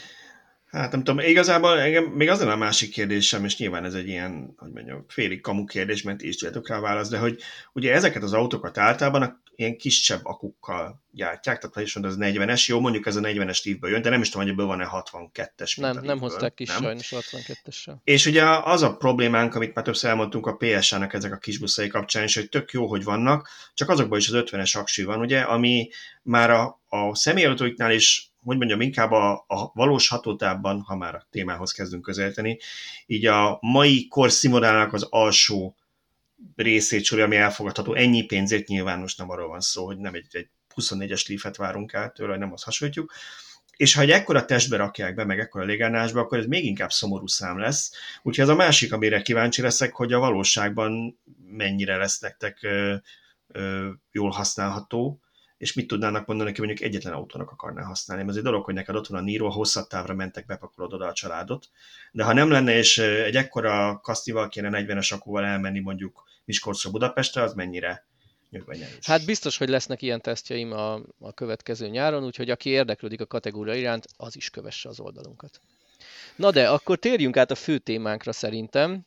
Hát 0.67 0.91
nem 0.91 1.03
tudom, 1.03 1.25
igazából 1.25 1.79
engem 1.79 2.03
még 2.03 2.29
az 2.29 2.41
a 2.41 2.57
másik 2.57 2.91
kérdésem, 2.91 3.45
és 3.45 3.57
nyilván 3.57 3.85
ez 3.85 3.93
egy 3.93 4.07
ilyen, 4.07 4.53
hogy 4.57 4.71
mondjam, 4.71 5.05
félig 5.07 5.41
kamu 5.41 5.65
kérdés, 5.65 6.01
mert 6.01 6.21
is 6.21 6.35
tudjátok 6.35 6.67
rá 6.67 6.79
választ, 6.79 7.11
de 7.11 7.17
hogy 7.17 7.41
ugye 7.73 7.93
ezeket 7.93 8.23
az 8.23 8.33
autókat 8.33 8.77
általában 8.77 9.21
a 9.21 9.39
ilyen 9.57 9.77
kisebb 9.77 10.19
akukkal 10.23 11.01
gyártják, 11.11 11.57
tehát 11.57 11.75
ha 11.75 11.81
is 11.81 11.95
mondod, 11.95 12.11
az 12.11 12.17
40-es, 12.21 12.65
jó, 12.65 12.79
mondjuk 12.79 13.05
ez 13.05 13.15
a 13.15 13.19
40-es 13.19 13.61
tívből 13.61 13.91
jön, 13.91 14.01
de 14.01 14.09
nem 14.09 14.21
is 14.21 14.29
tudom, 14.29 14.45
hogy 14.45 14.51
ebből 14.51 14.65
van-e 14.65 14.89
62-es. 14.91 15.79
Nem, 15.79 15.99
nem 16.03 16.19
hozták 16.19 16.53
ki 16.53 16.63
nem? 16.63 16.81
sajnos 16.81 17.13
62-essel. 17.15 17.95
És 18.03 18.25
ugye 18.25 18.43
az 18.43 18.81
a 18.81 18.95
problémánk, 18.95 19.55
amit 19.55 19.73
már 19.73 19.85
többször 19.85 20.09
elmondtunk 20.09 20.45
a 20.45 20.55
PSA-nak 20.55 21.13
ezek 21.13 21.33
a 21.33 21.37
kis 21.37 21.57
buszai 21.57 21.87
kapcsán, 21.87 22.23
és 22.23 22.35
hogy 22.35 22.49
tök 22.49 22.71
jó, 22.71 22.87
hogy 22.87 23.03
vannak, 23.03 23.49
csak 23.73 23.89
azokban 23.89 24.19
is 24.19 24.29
az 24.29 24.43
50-es 24.45 24.77
aksi 24.77 25.03
van, 25.03 25.19
ugye, 25.19 25.41
ami 25.41 25.89
már 26.21 26.49
a, 26.49 26.81
a 26.87 27.15
személyautóiknál 27.15 27.91
is 27.91 28.31
hogy 28.47 28.57
mondjam, 28.57 28.81
inkább 28.81 29.11
a, 29.11 29.45
a 29.47 29.71
valós 29.73 30.07
hatótávban, 30.07 30.81
ha 30.81 30.95
már 30.95 31.15
a 31.15 31.27
témához 31.29 31.71
kezdünk 31.71 32.01
közelíteni, 32.01 32.59
így 33.05 33.25
a 33.25 33.57
mai 33.61 34.07
korszínvonalának 34.07 34.93
az 34.93 35.07
alsó 35.09 35.75
részét 36.55 37.03
sorja, 37.03 37.25
ami 37.25 37.35
elfogadható. 37.35 37.93
Ennyi 37.93 38.25
pénzét 38.25 38.67
nyilván 38.67 38.99
most 38.99 39.17
nem 39.17 39.29
arról 39.29 39.47
van 39.47 39.59
szó, 39.59 39.85
hogy 39.85 39.97
nem 39.97 40.13
egy, 40.13 40.25
egy 40.31 40.49
24-es 40.75 41.27
lífet 41.27 41.55
várunk 41.55 41.93
át 41.93 42.13
tőle, 42.13 42.37
nem 42.37 42.53
azt 42.53 42.63
hasonlítjuk. 42.63 43.13
És 43.75 43.93
ha 43.93 44.01
egy 44.01 44.11
ekkora 44.11 44.45
testbe 44.45 44.77
rakják 44.77 45.15
be, 45.15 45.25
meg 45.25 45.39
ekkora 45.39 45.65
légánásba, 45.65 46.19
akkor 46.19 46.37
ez 46.37 46.45
még 46.45 46.65
inkább 46.65 46.91
szomorú 46.91 47.27
szám 47.27 47.59
lesz. 47.59 47.91
Úgyhogy 48.21 48.43
ez 48.43 48.51
a 48.51 48.55
másik, 48.55 48.93
amire 48.93 49.21
kíváncsi 49.21 49.61
leszek, 49.61 49.93
hogy 49.93 50.13
a 50.13 50.19
valóságban 50.19 51.19
mennyire 51.47 51.97
lesz 51.97 52.19
nektek 52.19 52.57
ö, 52.61 52.95
ö, 53.47 53.89
jól 54.11 54.29
használható, 54.29 55.19
és 55.57 55.73
mit 55.73 55.87
tudnának 55.87 56.25
mondani, 56.25 56.49
hogy 56.49 56.59
mondjuk 56.59 56.81
egyetlen 56.87 57.13
autónak 57.13 57.51
akarná 57.51 57.83
használni. 57.83 58.29
Ez 58.29 58.35
egy 58.35 58.43
dolog, 58.43 58.63
hogy 58.63 58.73
neked 58.73 58.95
ott 58.95 59.07
van 59.07 59.19
a 59.19 59.23
Niro, 59.23 59.49
hosszabb 59.49 59.87
távra 59.87 60.13
mentek, 60.13 60.45
bepakolod 60.45 60.93
oda 60.93 61.07
a 61.07 61.13
családot, 61.13 61.69
de 62.11 62.23
ha 62.23 62.33
nem 62.33 62.49
lenne, 62.49 62.77
és 62.77 62.97
egy 62.97 63.35
ekkora 63.35 63.99
kasztival 64.03 64.47
kéne 64.47 64.69
40-es 64.71 65.13
akúval 65.13 65.45
elmenni 65.45 65.79
mondjuk 65.79 66.23
Miskolcra 66.45 66.91
Budapestre, 66.91 67.41
az 67.41 67.53
mennyire 67.53 68.05
nyugványelős. 68.49 69.05
Hát 69.05 69.25
biztos, 69.25 69.57
hogy 69.57 69.69
lesznek 69.69 70.01
ilyen 70.01 70.21
tesztjeim 70.21 70.71
a, 70.71 70.93
a 71.19 71.33
következő 71.33 71.87
nyáron, 71.87 72.23
úgyhogy 72.23 72.49
aki 72.49 72.69
érdeklődik 72.69 73.21
a 73.21 73.25
kategória 73.25 73.73
iránt, 73.73 74.05
az 74.17 74.35
is 74.35 74.49
kövesse 74.49 74.89
az 74.89 74.99
oldalunkat. 74.99 75.61
Na 76.35 76.51
de, 76.51 76.69
akkor 76.69 76.97
térjünk 76.97 77.37
át 77.37 77.51
a 77.51 77.55
fő 77.55 77.77
témánkra 77.77 78.31
szerintem. 78.31 79.05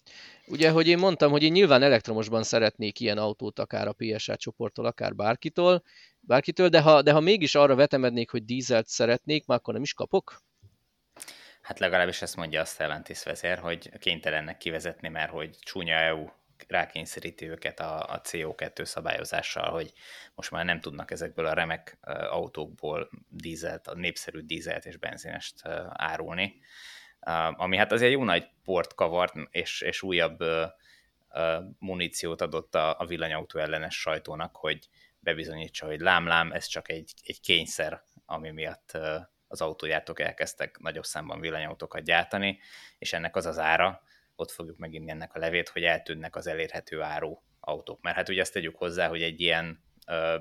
Ugye, 0.51 0.71
hogy 0.71 0.89
én 0.89 0.99
mondtam, 0.99 1.31
hogy 1.31 1.43
én 1.43 1.53
nyilván 1.53 1.83
elektromosban 1.83 2.43
szeretnék 2.43 3.01
ilyen 3.01 3.19
autót, 3.19 3.59
akár 3.59 3.89
a 3.89 3.93
PSA 3.93 4.37
csoporttól, 4.37 4.87
akár 4.87 5.15
bárkitól, 5.15 5.83
bárkitől, 6.21 6.69
de 6.69 6.81
ha, 6.81 7.03
de 7.03 7.13
ha 7.13 7.21
mégis 7.21 7.55
arra 7.55 7.75
vetemednék, 7.75 8.31
hogy 8.31 8.45
dízelt 8.45 8.87
szeretnék, 8.87 9.47
már 9.47 9.59
akkor 9.59 9.75
nem 9.75 9.83
is 9.83 9.95
kapok? 9.95 10.43
Hát 11.63 11.79
legalábbis 11.79 12.23
ezt 12.23 12.37
mondja 12.37 12.61
a 12.61 12.65
Stellantis 12.65 13.23
vezér, 13.23 13.59
hogy 13.59 13.99
kénytelennek 13.99 14.57
kivezetni, 14.57 15.09
mert 15.09 15.31
hogy 15.31 15.57
csúnya 15.61 15.95
EU 15.95 16.29
rákényszeríti 16.69 17.49
őket 17.49 17.81
a, 17.81 18.13
a 18.13 18.21
CO2 18.21 18.85
szabályozással, 18.85 19.71
hogy 19.71 19.93
most 20.35 20.51
már 20.51 20.65
nem 20.65 20.81
tudnak 20.81 21.11
ezekből 21.11 21.47
a 21.47 21.53
remek 21.55 21.99
autókból 22.31 23.11
dízelt, 23.29 23.87
a 23.87 23.95
népszerű 23.95 24.41
dízelt 24.41 24.87
és 24.87 24.97
benzinest 24.97 25.67
árulni. 25.89 26.61
Ami 27.53 27.77
hát 27.77 27.93
azért 27.93 28.13
jó 28.13 28.25
nagy 28.25 28.49
port 28.65 28.95
kavart, 28.95 29.35
és, 29.51 29.81
és 29.81 30.03
újabb 30.03 30.45
muníciót 31.79 32.41
adott 32.41 32.75
a, 32.75 33.01
a 33.01 33.07
villanyautó 33.07 33.59
ellenes 33.59 34.01
sajtónak, 34.01 34.57
hogy 34.57 34.89
bebizonyítsa, 35.21 35.87
hogy 35.87 36.01
lám-lám, 36.01 36.53
ez 36.53 36.67
csak 36.67 36.89
egy, 36.89 37.13
egy 37.23 37.41
kényszer, 37.41 38.03
ami 38.27 38.51
miatt 38.51 38.99
az 39.49 39.61
autógyártók 39.61 40.21
elkezdtek 40.21 40.79
nagyobb 40.79 41.05
számban 41.05 41.41
villanyautókat 41.41 42.03
gyártani, 42.03 42.59
és 42.99 43.13
ennek 43.13 43.37
az 43.37 43.47
az 43.47 43.59
ára, 43.59 44.03
ott 44.37 44.51
fogjuk 44.51 44.79
megint 44.79 45.11
ennek 45.11 45.35
a 45.35 45.39
levét, 45.39 45.69
hogy 45.69 45.83
eltűnnek 45.83 46.37
az 46.37 46.47
elérhető 46.47 47.03
áru 47.03 47.39
autók. 47.61 48.01
Mert 48.03 48.17
hát 48.17 48.29
ugye 48.29 48.41
ezt 48.41 48.53
tegyük 48.53 48.77
hozzá, 48.77 49.09
hogy 49.09 49.23
egy 49.23 49.41
ilyen 49.41 49.83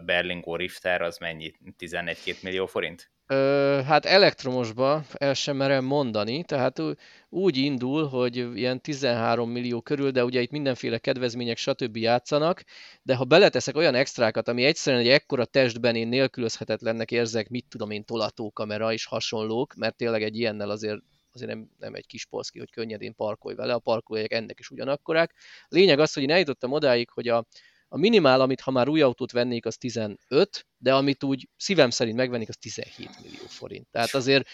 Berlingo 0.05 0.55
Rifter 0.55 1.01
az 1.01 1.17
mennyi? 1.17 1.53
11-2 1.79 2.41
millió 2.41 2.65
forint? 2.65 3.12
Ö, 3.31 3.81
hát 3.86 4.05
elektromosba 4.05 5.03
el 5.13 5.33
sem 5.33 5.55
merem 5.55 5.86
mondani, 5.86 6.43
tehát 6.43 6.81
úgy 7.29 7.57
indul, 7.57 8.07
hogy 8.07 8.36
ilyen 8.57 8.81
13 8.81 9.50
millió 9.50 9.81
körül, 9.81 10.12
de 10.12 10.24
ugye 10.24 10.41
itt 10.41 10.51
mindenféle 10.51 10.98
kedvezmények, 10.98 11.57
stb. 11.57 11.98
játszanak, 11.98 12.63
de 13.01 13.15
ha 13.15 13.24
beleteszek 13.24 13.75
olyan 13.75 13.95
extrákat, 13.95 14.48
ami 14.48 14.63
egyszerűen 14.63 15.01
egy 15.01 15.09
ekkora 15.09 15.45
testben 15.45 15.95
én 15.95 16.07
nélkülözhetetlennek 16.07 17.12
érzek, 17.12 17.50
mit 17.50 17.65
tudom 17.69 17.91
én, 17.91 18.05
tolatókamera 18.05 18.93
és 18.93 19.05
hasonlók, 19.05 19.74
mert 19.74 19.95
tényleg 19.95 20.24
egy 20.24 20.38
ilyennel 20.38 20.69
azért 20.69 21.00
azért 21.33 21.51
nem, 21.51 21.69
nem 21.79 21.93
egy 21.93 22.07
kis 22.07 22.25
polszki, 22.25 22.59
hogy 22.59 22.71
könnyedén 22.71 23.15
parkolj 23.15 23.55
vele, 23.55 23.74
a 23.74 23.79
parkolóhelyek 23.79 24.33
ennek 24.33 24.59
is 24.59 24.69
ugyanakkorák. 24.69 25.33
Lényeg 25.67 26.00
az, 26.00 26.13
hogy 26.13 26.24
én 26.24 26.31
eljutottam 26.31 26.71
odáig, 26.71 27.09
hogy 27.09 27.27
a, 27.27 27.45
a 27.89 27.98
minimál, 27.98 28.41
amit 28.41 28.62
ha 28.62 28.72
már 28.72 28.88
új 28.88 29.01
autót 29.01 29.31
vennék, 29.31 29.65
az 29.65 29.77
15, 29.77 30.67
de 30.77 30.93
amit 30.93 31.24
úgy 31.24 31.50
szívem 31.58 31.89
szerint 31.89 32.17
megvennék, 32.17 32.50
az 32.50 32.58
17 32.58 33.10
millió 33.22 33.46
forint. 33.48 33.88
Tehát 33.91 34.13
azért... 34.13 34.48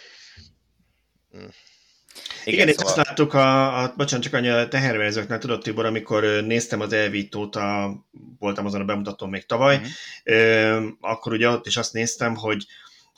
Hm. 1.32 1.38
Igen, 2.46 2.68
Igen 2.68 2.74
szóval... 2.74 2.86
azt 2.86 3.08
láttuk 3.08 3.34
a, 3.34 3.84
a 3.84 3.94
bocsánat, 3.98 4.25
csak 4.25 4.34
annyi 4.34 4.48
a 4.48 4.68
teherverezőknél, 4.68 5.38
tudod 5.38 5.62
Tibor, 5.62 5.86
amikor 5.86 6.24
néztem 6.24 6.82
az 6.82 6.94
elvítót, 6.94 7.56
a, 7.56 7.96
voltam 8.39 8.65
azon 8.65 8.82
a 8.82 8.86
bemutatón 8.86 9.30
még 9.30 9.46
tavaly, 9.46 9.77
mm-hmm. 9.77 9.88
ö, 10.24 10.88
akkor 11.00 11.34
ugye 11.34 11.50
ott 11.50 11.65
is 11.65 11.77
azt 11.77 11.94
néztem, 11.94 12.36
hogy 12.36 12.65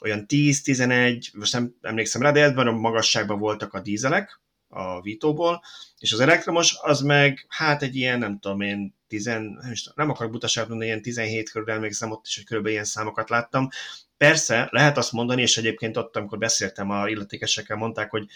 olyan 0.02 0.26
10-11, 0.28 1.34
most 1.34 1.54
nem 1.54 1.76
emlékszem 1.82 2.22
rá, 2.22 2.32
de 2.32 2.44
ebben 2.44 2.68
a 2.68 2.72
magasságban 2.72 3.40
voltak 3.40 3.74
a 3.74 3.80
dízelek 3.80 4.42
a 4.68 5.02
Vitóból, 5.02 5.62
és 6.00 6.14
az 6.14 6.20
elektromos 6.20 6.78
az 6.82 7.02
meg, 7.02 7.46
hát 7.48 7.82
egy 7.82 7.96
ilyen, 7.96 8.20
nem 8.20 8.40
tudom 8.40 8.62
én, 8.62 8.97
10, 9.08 9.26
nem, 9.96 10.10
akarok 10.10 10.32
butaságot 10.32 10.70
mondani, 10.70 10.90
ilyen 10.90 11.02
17 11.02 11.50
körül 11.50 11.72
emlékszem 11.72 12.12
ott 12.12 12.26
is, 12.26 12.36
hogy 12.36 12.46
körülbelül 12.46 12.76
ilyen 12.76 12.90
számokat 12.90 13.30
láttam. 13.30 13.70
Persze, 14.18 14.68
lehet 14.72 14.98
azt 14.98 15.12
mondani, 15.12 15.42
és 15.42 15.58
egyébként 15.58 15.98
ott, 15.98 16.16
amikor 16.16 16.38
beszéltem 16.38 16.90
a 16.90 17.10
illetékesekkel, 17.10 17.78
mondták, 17.78 18.10
hogy 18.10 18.28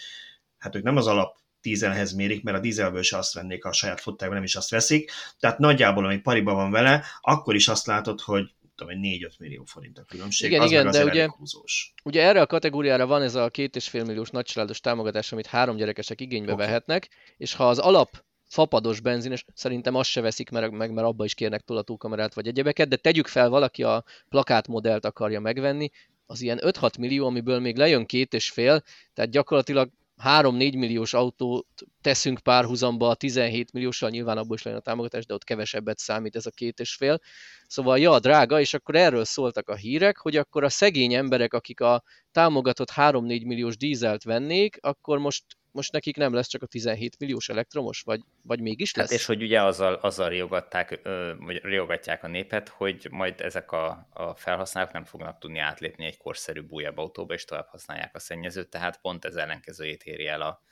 hát 0.58 0.74
ők 0.74 0.82
nem 0.82 0.96
az 0.96 1.06
alap 1.06 1.36
dízelhez 1.60 2.12
mérik, 2.12 2.42
mert 2.42 2.56
a 2.56 2.60
dízelből 2.60 3.02
se 3.02 3.16
azt 3.16 3.34
vennék 3.34 3.64
a 3.64 3.72
saját 3.72 4.00
futtájban, 4.00 4.36
nem 4.36 4.46
is 4.46 4.56
azt 4.56 4.70
veszik. 4.70 5.10
Tehát 5.38 5.58
nagyjából, 5.58 6.04
ami 6.04 6.18
pariba 6.18 6.54
van 6.54 6.70
vele, 6.70 7.04
akkor 7.20 7.54
is 7.54 7.68
azt 7.68 7.86
látod, 7.86 8.20
hogy 8.20 8.50
tudom, 8.74 9.00
4-5 9.02 9.38
millió 9.38 9.64
forint 9.64 9.98
a 9.98 10.02
különbség. 10.02 10.50
Igen, 10.50 10.62
az 10.62 10.70
igen, 10.70 10.90
de 10.90 11.04
ugye, 11.04 11.28
húzós. 11.28 11.92
ugye 12.04 12.22
erre 12.22 12.40
a 12.40 12.46
kategóriára 12.46 13.06
van 13.06 13.22
ez 13.22 13.34
a 13.34 13.50
2,5 13.50 14.06
milliós 14.06 14.30
nagycsaládos 14.30 14.80
támogatás, 14.80 15.32
amit 15.32 15.46
három 15.46 15.76
gyerekesek 15.76 16.20
igénybe 16.20 16.52
okay. 16.52 16.66
vehetnek, 16.66 17.08
és 17.36 17.54
ha 17.54 17.68
az 17.68 17.78
alap 17.78 18.24
fapados 18.52 19.00
benzines, 19.00 19.44
szerintem 19.54 19.94
azt 19.94 20.10
se 20.10 20.20
veszik 20.20 20.50
meg, 20.50 20.72
mert 20.72 21.06
abba 21.06 21.24
is 21.24 21.34
kérnek 21.34 21.60
tolatókamerát 21.60 22.34
vagy 22.34 22.46
egyebeket, 22.46 22.88
de 22.88 22.96
tegyük 22.96 23.26
fel, 23.26 23.48
valaki 23.48 23.82
a 23.82 24.04
plakátmodellt 24.28 25.04
akarja 25.04 25.40
megvenni, 25.40 25.90
az 26.26 26.40
ilyen 26.40 26.60
5-6 26.62 26.98
millió, 26.98 27.26
amiből 27.26 27.60
még 27.60 27.76
lejön 27.76 28.06
két 28.06 28.34
és 28.34 28.50
fél, 28.50 28.82
tehát 29.14 29.30
gyakorlatilag 29.30 29.90
3-4 30.24 30.78
milliós 30.78 31.14
autót 31.14 31.66
teszünk 32.00 32.38
párhuzamba 32.38 33.08
a 33.08 33.14
17 33.14 33.72
milliósal, 33.72 34.10
nyilván 34.10 34.38
abból 34.38 34.56
is 34.56 34.62
lenne 34.62 34.76
a 34.76 34.80
támogatás, 34.80 35.26
de 35.26 35.34
ott 35.34 35.44
kevesebbet 35.44 35.98
számít 35.98 36.36
ez 36.36 36.46
a 36.46 36.50
két 36.50 36.80
és 36.80 36.94
fél. 36.94 37.20
Szóval 37.66 37.98
ja, 37.98 38.18
drága, 38.18 38.60
és 38.60 38.74
akkor 38.74 38.96
erről 38.96 39.24
szóltak 39.24 39.68
a 39.68 39.74
hírek, 39.74 40.18
hogy 40.18 40.36
akkor 40.36 40.64
a 40.64 40.68
szegény 40.68 41.14
emberek, 41.14 41.54
akik 41.54 41.80
a 41.80 42.02
támogatott 42.32 42.90
3-4 42.96 43.46
milliós 43.46 43.76
dízelt 43.76 44.22
vennék, 44.22 44.78
akkor 44.80 45.18
most 45.18 45.44
most 45.72 45.92
nekik 45.92 46.16
nem 46.16 46.34
lesz 46.34 46.46
csak 46.46 46.62
a 46.62 46.66
17 46.66 47.18
milliós 47.18 47.48
elektromos, 47.48 48.00
vagy, 48.00 48.20
vagy 48.42 48.60
mégis 48.60 48.88
hát 48.88 48.96
lesz? 48.96 49.10
Hát 49.10 49.18
és 49.18 49.26
hogy 49.26 49.42
ugye 49.42 49.62
azzal, 49.62 49.94
azzal 49.94 50.28
riogatták, 50.28 51.00
vagy 51.38 51.60
riogatják 51.62 52.24
a 52.24 52.28
népet, 52.28 52.68
hogy 52.68 53.06
majd 53.10 53.40
ezek 53.40 53.72
a, 53.72 54.08
a 54.12 54.34
felhasználók 54.34 54.92
nem 54.92 55.04
fognak 55.04 55.38
tudni 55.38 55.58
átlépni 55.58 56.04
egy 56.04 56.16
korszerű 56.16 56.60
újabb 56.68 56.98
autóba, 56.98 57.34
és 57.34 57.44
tovább 57.44 57.68
használják 57.68 58.14
a 58.14 58.18
szennyezőt, 58.18 58.68
tehát 58.68 59.00
pont 59.00 59.24
ez 59.24 59.34
ellenkezőjét 59.34 60.02
éri 60.02 60.26
el 60.26 60.42
a, 60.42 60.62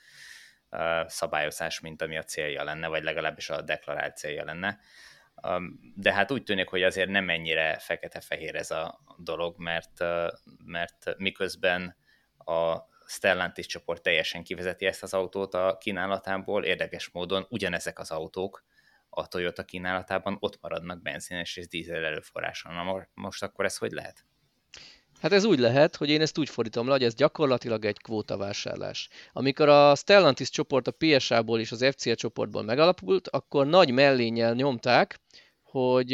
a 0.77 1.09
szabályozás, 1.09 1.79
mint 1.79 2.01
ami 2.01 2.17
a 2.17 2.23
célja 2.23 2.63
lenne, 2.63 2.87
vagy 2.87 3.03
legalábbis 3.03 3.49
a 3.49 3.61
deklarált 3.61 4.17
célja 4.17 4.43
lenne. 4.43 4.79
De 5.95 6.13
hát 6.13 6.31
úgy 6.31 6.43
tűnik, 6.43 6.67
hogy 6.67 6.83
azért 6.83 7.09
nem 7.09 7.29
ennyire 7.29 7.77
fekete-fehér 7.79 8.55
ez 8.55 8.71
a 8.71 8.99
dolog, 9.17 9.55
mert, 9.57 10.03
mert 10.65 11.15
miközben 11.17 11.95
a 12.37 12.89
Stellantis 13.11 13.65
csoport 13.65 14.01
teljesen 14.01 14.43
kivezeti 14.43 14.85
ezt 14.85 15.03
az 15.03 15.13
autót 15.13 15.53
a 15.53 15.77
kínálatából, 15.79 16.63
érdekes 16.63 17.09
módon 17.09 17.45
ugyanezek 17.49 17.99
az 17.99 18.11
autók 18.11 18.63
a 19.09 19.27
Toyota 19.27 19.63
kínálatában 19.63 20.37
ott 20.39 20.61
maradnak 20.61 21.01
benzines 21.01 21.57
és 21.57 21.67
dízel 21.67 22.05
előforráson. 22.05 22.73
Na 22.73 23.07
most 23.13 23.43
akkor 23.43 23.65
ez 23.65 23.77
hogy 23.77 23.91
lehet? 23.91 24.25
Hát 25.21 25.31
ez 25.31 25.43
úgy 25.43 25.59
lehet, 25.59 25.95
hogy 25.95 26.09
én 26.09 26.21
ezt 26.21 26.37
úgy 26.37 26.49
fordítom 26.49 26.85
le, 26.85 26.91
hogy 26.91 27.03
ez 27.03 27.15
gyakorlatilag 27.15 27.85
egy 27.85 28.01
kvótavásárlás. 28.01 29.09
Amikor 29.33 29.69
a 29.69 29.95
Stellantis 29.95 30.49
csoport 30.49 30.87
a 30.87 30.91
PSA-ból 30.97 31.59
és 31.59 31.71
az 31.71 31.85
FCA 31.91 32.15
csoportból 32.15 32.63
megalapult, 32.63 33.27
akkor 33.27 33.67
nagy 33.67 33.91
mellényel 33.91 34.53
nyomták, 34.53 35.19
hogy 35.71 36.11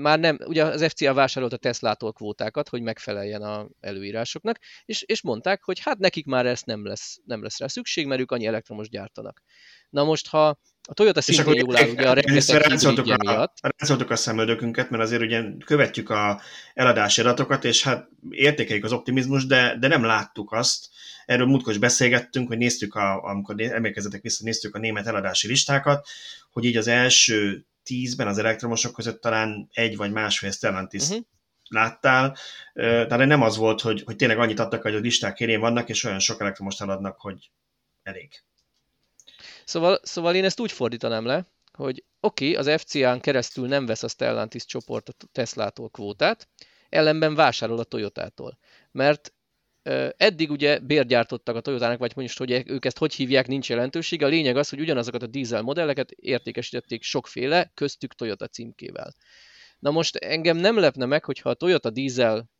már 0.00 0.18
nem, 0.18 0.38
ugye 0.44 0.64
az 0.64 0.84
FCA 0.84 1.14
vásárolt 1.14 1.52
a 1.52 1.56
Tesla-tól 1.56 2.12
kvótákat, 2.12 2.68
hogy 2.68 2.82
megfeleljen 2.82 3.42
a 3.42 3.68
előírásoknak, 3.80 4.58
és, 4.84 5.02
és 5.02 5.22
mondták, 5.22 5.62
hogy 5.64 5.80
hát 5.80 5.98
nekik 5.98 6.26
már 6.26 6.46
ezt 6.46 6.66
nem 6.66 6.86
lesz, 6.86 7.18
nem 7.24 7.42
lesz 7.42 7.58
rá 7.58 7.66
szükség, 7.66 8.06
mert 8.06 8.20
ők 8.20 8.30
annyi 8.30 8.46
elektromos 8.46 8.88
gyártanak. 8.88 9.42
Na 9.90 10.04
most, 10.04 10.28
ha 10.28 10.58
a 10.88 10.94
Toyota 10.94 11.20
szintén 11.20 11.54
jól 11.54 11.76
áll, 11.76 11.88
ugye 11.88 12.08
a 12.08 12.12
rengeteg 12.12 13.16
miatt. 13.18 13.56
Ráncoltuk 13.60 14.10
a 14.10 14.16
szemöldökünket, 14.16 14.90
mert 14.90 15.02
azért 15.02 15.22
ugye 15.22 15.42
követjük 15.64 16.10
a 16.10 16.40
eladási 16.74 17.20
adatokat, 17.20 17.64
és 17.64 17.82
hát 17.82 18.08
értékeljük 18.30 18.84
az 18.84 18.92
optimizmus, 18.92 19.46
de, 19.46 19.76
de 19.80 19.88
nem 19.88 20.04
láttuk 20.04 20.52
azt. 20.52 20.88
Erről 21.26 21.46
múltkor 21.46 21.72
is 21.72 21.78
beszélgettünk, 21.78 22.48
hogy 22.48 22.58
néztük, 22.58 22.94
a, 22.94 23.22
amikor 23.22 23.60
emlékezetek 23.60 24.22
vissza, 24.22 24.44
néztük 24.44 24.74
a 24.74 24.78
német 24.78 25.06
eladási 25.06 25.48
listákat, 25.48 26.08
hogy 26.50 26.64
így 26.64 26.76
az 26.76 26.86
első 26.86 27.66
tízben 27.86 28.26
az 28.26 28.38
elektromosok 28.38 28.94
között 28.94 29.20
talán 29.20 29.68
egy 29.72 29.96
vagy 29.96 30.12
másfél 30.12 30.50
Stellantis 30.50 31.02
uh-huh. 31.02 31.24
láttál, 31.68 32.36
tehát 32.74 33.26
nem 33.26 33.42
az 33.42 33.56
volt, 33.56 33.80
hogy, 33.80 34.02
hogy 34.04 34.16
tényleg 34.16 34.38
annyit 34.38 34.58
adtak, 34.58 34.82
hogy 34.82 34.94
a 34.94 34.98
listák 34.98 35.40
érén 35.40 35.60
vannak, 35.60 35.88
és 35.88 36.04
olyan 36.04 36.18
sok 36.18 36.40
elektromos 36.40 36.80
eladnak, 36.80 37.20
hogy 37.20 37.50
elég. 38.02 38.42
Szóval, 39.64 40.00
szóval 40.02 40.34
én 40.34 40.44
ezt 40.44 40.60
úgy 40.60 40.72
fordítanám 40.72 41.24
le, 41.24 41.46
hogy 41.72 42.04
oké, 42.20 42.50
okay, 42.50 42.72
az 42.72 42.80
FCA-n 42.80 43.20
keresztül 43.20 43.68
nem 43.68 43.86
vesz 43.86 44.02
a 44.02 44.08
Stellantis 44.08 44.64
csoport 44.64 45.08
a 45.08 45.12
Teslától 45.32 45.90
kvótát, 45.90 46.48
ellenben 46.88 47.34
vásárol 47.34 47.78
a 47.78 47.84
Toyotától. 47.84 48.58
Mert 48.92 49.34
Eddig 50.16 50.50
ugye 50.50 50.78
bérgyártottak 50.78 51.56
a 51.56 51.60
Toyotának, 51.60 51.98
vagy 51.98 52.12
most, 52.16 52.38
hogy 52.38 52.62
ők 52.66 52.84
ezt 52.84 52.98
hogy 52.98 53.14
hívják, 53.14 53.46
nincs 53.46 53.68
jelentősége. 53.68 54.26
A 54.26 54.28
lényeg 54.28 54.56
az, 54.56 54.68
hogy 54.68 54.80
ugyanazokat 54.80 55.22
a 55.22 55.26
dízel 55.26 55.62
modelleket 55.62 56.10
értékesítették 56.10 57.02
sokféle, 57.02 57.70
köztük 57.74 58.14
Toyota 58.14 58.46
címkével. 58.46 59.14
Na 59.78 59.90
most 59.90 60.16
engem 60.16 60.56
nem 60.56 60.78
lepne 60.78 61.06
meg, 61.06 61.24
hogyha 61.24 61.50
a 61.50 61.54
Toyota 61.54 61.90
dízel 61.90 62.50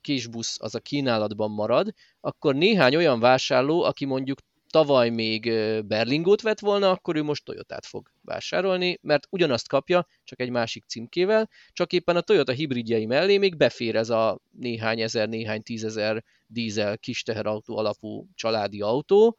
kisbusz 0.00 0.56
az 0.60 0.74
a 0.74 0.80
kínálatban 0.80 1.50
marad, 1.50 1.94
akkor 2.20 2.54
néhány 2.54 2.96
olyan 2.96 3.20
vásárló, 3.20 3.82
aki 3.82 4.04
mondjuk 4.04 4.38
tavaly 4.70 5.08
még 5.08 5.42
Berlingót 5.84 6.42
vett 6.42 6.60
volna, 6.60 6.90
akkor 6.90 7.16
ő 7.16 7.22
most 7.22 7.44
Toyotát 7.44 7.86
fog 7.86 8.10
vásárolni, 8.22 8.98
mert 9.02 9.26
ugyanazt 9.30 9.68
kapja, 9.68 10.06
csak 10.24 10.40
egy 10.40 10.50
másik 10.50 10.84
címkével, 10.84 11.48
csak 11.72 11.92
éppen 11.92 12.16
a 12.16 12.20
Toyota 12.20 12.52
hibridjei 12.52 13.06
mellé 13.06 13.38
még 13.38 13.56
befér 13.56 13.96
ez 13.96 14.10
a 14.10 14.40
néhány 14.50 15.00
ezer, 15.00 15.28
néhány 15.28 15.62
tízezer 15.62 16.24
dízel 16.52 16.98
kis 16.98 17.22
teherautó 17.22 17.76
alapú 17.76 18.26
családi 18.34 18.80
autó, 18.80 19.36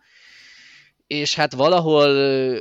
és 1.08 1.36
hát 1.36 1.54
valahol 1.54 2.10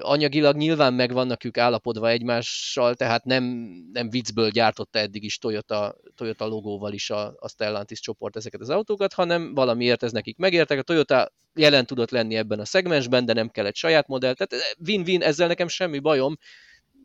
anyagilag 0.01 0.57
nyilván 0.57 0.95
meg 0.95 1.13
vannak 1.13 1.45
ők 1.45 1.59
állapodva 1.59 2.09
egymással, 2.09 2.95
tehát 2.95 3.25
nem, 3.25 3.45
nem 3.93 4.11
viccből 4.11 4.51
gyártotta 4.51 4.99
eddig 4.99 5.25
is 5.25 5.39
Toyota, 5.39 5.97
Toyota 6.15 6.47
logóval 6.47 6.93
is 6.93 7.11
a, 7.11 7.35
a 7.39 7.49
Stellantis 7.49 8.01
csoport 8.01 8.37
ezeket 8.37 8.61
az 8.61 8.71
autókat, 8.71 9.13
hanem 9.13 9.55
valamiért 9.55 10.03
ez 10.03 10.13
nekik 10.13 10.37
megértek. 10.37 10.79
A 10.79 10.83
Toyota 10.83 11.33
jelen 11.55 11.87
tudott 11.87 12.11
lenni 12.11 12.35
ebben 12.35 12.61
a 12.61 12.65
szegmensben, 12.65 13.25
de 13.25 13.33
nem 13.33 13.49
kell 13.49 13.67
egy 13.67 13.77
saját 13.77 14.09
modell, 14.09 14.35
tehát 14.35 14.77
win-win, 14.87 15.23
ezzel 15.23 15.49
nekem 15.49 15.69
semmi 15.69 15.99
bajom, 15.99 16.37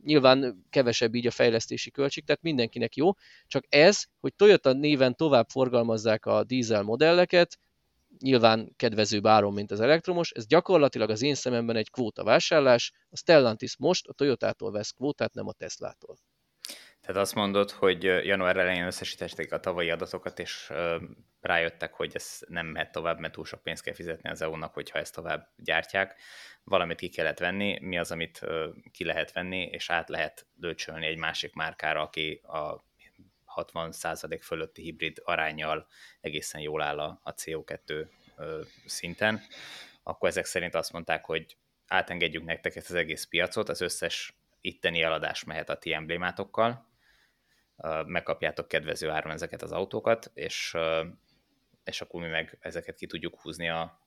nyilván 0.07 0.65
kevesebb 0.69 1.15
így 1.15 1.27
a 1.27 1.31
fejlesztési 1.31 1.91
költség, 1.91 2.25
tehát 2.25 2.41
mindenkinek 2.41 2.95
jó, 2.95 3.11
csak 3.47 3.63
ez, 3.69 4.03
hogy 4.19 4.35
Toyota 4.35 4.73
néven 4.73 5.15
tovább 5.15 5.49
forgalmazzák 5.49 6.25
a 6.25 6.43
dízel 6.43 6.83
modelleket, 6.83 7.59
nyilván 8.19 8.73
kedvezőbb 8.75 9.25
áron, 9.25 9.53
mint 9.53 9.71
az 9.71 9.79
elektromos, 9.79 10.31
ez 10.31 10.47
gyakorlatilag 10.47 11.09
az 11.09 11.21
én 11.21 11.35
szememben 11.35 11.75
egy 11.75 11.89
kvóta 11.89 12.23
vásárlás, 12.23 12.91
a 13.09 13.17
Stellantis 13.17 13.77
most 13.77 14.07
a 14.07 14.13
Toyotától 14.13 14.71
vesz 14.71 14.91
kvótát, 14.91 15.33
nem 15.33 15.47
a 15.47 15.53
Teslától. 15.53 16.17
Tehát 17.07 17.21
azt 17.21 17.35
mondod, 17.35 17.71
hogy 17.71 18.03
január 18.03 18.57
elején 18.57 18.85
összesítették 18.85 19.51
a 19.51 19.59
tavalyi 19.59 19.89
adatokat, 19.89 20.39
és 20.39 20.71
rájöttek, 21.41 21.93
hogy 21.93 22.11
ez 22.13 22.39
nem 22.47 22.65
mehet 22.65 22.91
tovább, 22.91 23.19
mert 23.19 23.33
túl 23.33 23.45
sok 23.45 23.63
pénzt 23.63 23.83
kell 23.83 23.93
fizetni 23.93 24.29
az 24.29 24.41
EU-nak, 24.41 24.73
hogyha 24.73 24.99
ezt 24.99 25.13
tovább 25.13 25.49
gyártják. 25.55 26.19
Valamit 26.63 26.97
ki 26.97 27.09
kellett 27.09 27.39
venni, 27.39 27.79
mi 27.81 27.97
az, 27.97 28.11
amit 28.11 28.45
ki 28.91 29.03
lehet 29.03 29.31
venni, 29.31 29.61
és 29.61 29.89
át 29.89 30.09
lehet 30.09 30.47
lőcsölni 30.59 31.05
egy 31.05 31.17
másik 31.17 31.53
márkára, 31.53 32.01
aki 32.01 32.41
a 32.43 32.85
60% 33.55 34.39
fölötti 34.41 34.81
hibrid 34.81 35.21
arányjal 35.23 35.87
egészen 36.21 36.61
jól 36.61 36.81
áll 36.81 36.99
a, 36.99 37.19
a 37.23 37.33
CO2 37.33 38.07
szinten, 38.85 39.41
akkor 40.03 40.29
ezek 40.29 40.45
szerint 40.45 40.75
azt 40.75 40.91
mondták, 40.91 41.25
hogy 41.25 41.57
átengedjük 41.87 42.43
nektek 42.43 42.75
ezt 42.75 42.89
az 42.89 42.95
egész 42.95 43.23
piacot, 43.23 43.69
az 43.69 43.81
összes 43.81 44.37
itteni 44.61 45.01
eladás 45.01 45.43
mehet 45.43 45.69
a 45.69 45.77
ti 45.77 45.93
emblémátokkal, 45.93 46.87
megkapjátok 48.05 48.67
kedvező 48.67 49.10
áron 49.10 49.31
ezeket 49.31 49.62
az 49.62 49.72
autókat, 49.72 50.31
és, 50.34 50.75
és 51.84 52.01
akkor 52.01 52.22
mi 52.22 52.27
meg 52.27 52.57
ezeket 52.62 52.96
ki 52.96 53.05
tudjuk 53.05 53.39
húzni 53.41 53.69
a, 53.69 54.05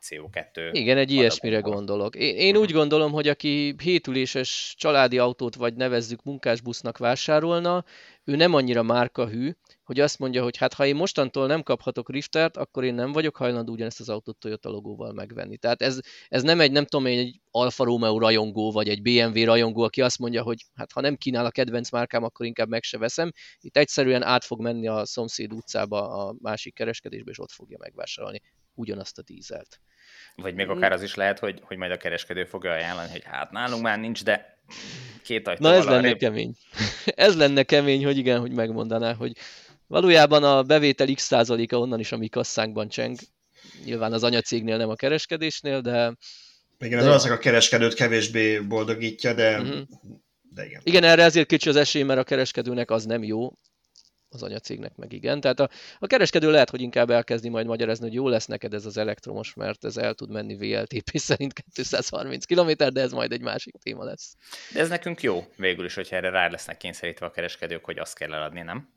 CO2. 0.00 0.70
Igen, 0.72 0.96
egy 0.96 1.10
ilyesmire 1.10 1.60
gondolok. 1.60 2.16
Én, 2.16 2.36
én 2.36 2.56
úgy 2.56 2.72
gondolom, 2.72 3.12
hogy 3.12 3.28
aki 3.28 3.74
hétüléses 3.82 4.74
családi 4.78 5.18
autót 5.18 5.54
vagy 5.54 5.74
nevezzük 5.74 6.22
munkásbusznak 6.22 6.98
vásárolna, 6.98 7.84
ő 8.24 8.36
nem 8.36 8.54
annyira 8.54 8.82
márkahű, 8.82 9.52
hogy 9.84 10.00
azt 10.00 10.18
mondja, 10.18 10.42
hogy 10.42 10.56
hát 10.56 10.74
ha 10.74 10.86
én 10.86 10.96
mostantól 10.96 11.46
nem 11.46 11.62
kaphatok 11.62 12.10
Riftert, 12.10 12.56
akkor 12.56 12.84
én 12.84 12.94
nem 12.94 13.12
vagyok 13.12 13.36
hajlandó 13.36 13.72
ugyanezt 13.72 14.00
az 14.00 14.08
autót 14.08 14.36
Toyota 14.36 14.68
logóval 14.68 15.12
megvenni. 15.12 15.56
Tehát 15.56 15.82
ez, 15.82 15.98
ez 16.28 16.42
nem 16.42 16.60
egy, 16.60 16.72
nem 16.72 16.84
tudom 16.84 17.06
én, 17.06 17.18
egy 17.18 17.40
Alfa 17.50 17.84
Romeo 17.84 18.18
rajongó, 18.18 18.72
vagy 18.72 18.88
egy 18.88 19.02
BMW 19.02 19.44
rajongó, 19.44 19.82
aki 19.82 20.02
azt 20.02 20.18
mondja, 20.18 20.42
hogy 20.42 20.64
hát 20.74 20.92
ha 20.92 21.00
nem 21.00 21.16
kínál 21.16 21.44
a 21.44 21.50
kedvenc 21.50 21.90
márkám, 21.90 22.24
akkor 22.24 22.46
inkább 22.46 22.68
meg 22.68 22.82
se 22.82 22.98
veszem. 22.98 23.32
Itt 23.60 23.76
egyszerűen 23.76 24.22
át 24.22 24.44
fog 24.44 24.60
menni 24.60 24.88
a 24.88 25.04
szomszéd 25.04 25.52
utcába 25.52 26.26
a 26.26 26.34
másik 26.38 26.74
kereskedésbe, 26.74 27.30
és 27.30 27.38
ott 27.38 27.52
fogja 27.52 27.76
megvásárolni 27.80 28.40
ugyanazt 28.74 29.18
a 29.18 29.22
dízelt. 29.22 29.80
Vagy 30.36 30.54
még 30.54 30.68
akár 30.68 30.92
az 30.92 31.02
is 31.02 31.14
lehet, 31.14 31.38
hogy, 31.38 31.60
hogy 31.64 31.76
majd 31.76 31.90
a 31.90 31.96
kereskedő 31.96 32.44
fogja 32.44 32.72
ajánlani, 32.72 33.10
hogy 33.10 33.22
hát 33.24 33.50
nálunk 33.50 33.82
már 33.82 33.98
nincs, 33.98 34.24
de 34.24 34.58
két 35.22 35.48
ajtó 35.48 35.62
Na 35.68 35.74
ez 35.74 35.84
lenne 35.84 35.96
arrébb. 35.96 36.18
kemény. 36.18 36.56
ez 37.04 37.36
lenne 37.36 37.62
kemény, 37.62 38.04
hogy 38.04 38.16
igen, 38.16 38.40
hogy 38.40 38.52
megmondaná, 38.52 39.14
hogy 39.14 39.32
valójában 39.94 40.44
a 40.44 40.62
bevétel 40.62 41.14
x 41.14 41.22
százaléka 41.22 41.78
onnan 41.78 42.00
is 42.00 42.12
a 42.12 42.16
mi 42.16 42.28
kasszánkban 42.28 42.88
cseng. 42.88 43.18
Nyilván 43.84 44.12
az 44.12 44.22
anyacégnél, 44.22 44.76
nem 44.76 44.88
a 44.88 44.94
kereskedésnél, 44.94 45.80
de... 45.80 46.16
Igen, 46.78 46.98
ez 46.98 47.04
valószínűleg 47.04 47.38
a 47.38 47.42
kereskedőt 47.42 47.94
kevésbé 47.94 48.58
boldogítja, 48.58 49.34
de, 49.34 49.60
uh-huh. 49.60 49.80
de 50.54 50.66
igen. 50.66 50.80
Igen, 50.84 51.04
erre 51.04 51.22
ezért 51.22 51.46
kicsi 51.46 51.68
az 51.68 51.76
esély, 51.76 52.02
mert 52.02 52.20
a 52.20 52.24
kereskedőnek 52.24 52.90
az 52.90 53.04
nem 53.04 53.22
jó, 53.22 53.52
az 54.28 54.42
anyacégnek 54.42 54.96
meg 54.96 55.12
igen. 55.12 55.40
Tehát 55.40 55.60
a, 55.60 55.68
a 55.98 56.06
kereskedő 56.06 56.50
lehet, 56.50 56.70
hogy 56.70 56.80
inkább 56.80 57.10
elkezdi 57.10 57.48
majd 57.48 57.66
magyarázni, 57.66 58.04
hogy 58.04 58.14
jó 58.14 58.28
lesz 58.28 58.46
neked 58.46 58.74
ez 58.74 58.86
az 58.86 58.96
elektromos, 58.96 59.54
mert 59.54 59.84
ez 59.84 59.96
el 59.96 60.14
tud 60.14 60.30
menni 60.30 60.56
VLTP 60.56 61.18
szerint 61.28 61.52
230 61.74 62.44
km, 62.44 62.70
de 62.92 63.00
ez 63.00 63.12
majd 63.12 63.32
egy 63.32 63.42
másik 63.42 63.74
téma 63.82 64.04
lesz. 64.04 64.34
De 64.72 64.80
ez 64.80 64.88
nekünk 64.88 65.22
jó 65.22 65.44
végül 65.56 65.84
is, 65.84 65.94
hogyha 65.94 66.16
erre 66.16 66.30
rá 66.30 66.48
lesznek 66.48 66.76
kényszerítve 66.76 67.26
a 67.26 67.30
kereskedők, 67.30 67.84
hogy 67.84 67.98
azt 67.98 68.18
kell 68.18 68.34
eladni, 68.34 68.62
nem? 68.62 68.93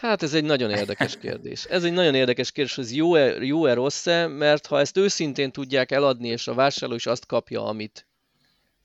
Hát 0.00 0.22
ez 0.22 0.34
egy 0.34 0.44
nagyon 0.44 0.70
érdekes 0.70 1.18
kérdés. 1.18 1.64
Ez 1.64 1.84
egy 1.84 1.92
nagyon 1.92 2.14
érdekes 2.14 2.52
kérdés, 2.52 2.74
hogy 2.74 2.96
jó-e, 2.96 3.44
jó-e 3.44 3.74
rossz-e, 3.74 4.26
mert 4.26 4.66
ha 4.66 4.80
ezt 4.80 4.96
őszintén 4.96 5.50
tudják 5.50 5.90
eladni, 5.90 6.28
és 6.28 6.48
a 6.48 6.54
vásárló 6.54 6.94
is 6.94 7.06
azt 7.06 7.26
kapja, 7.26 7.64
amit 7.64 8.08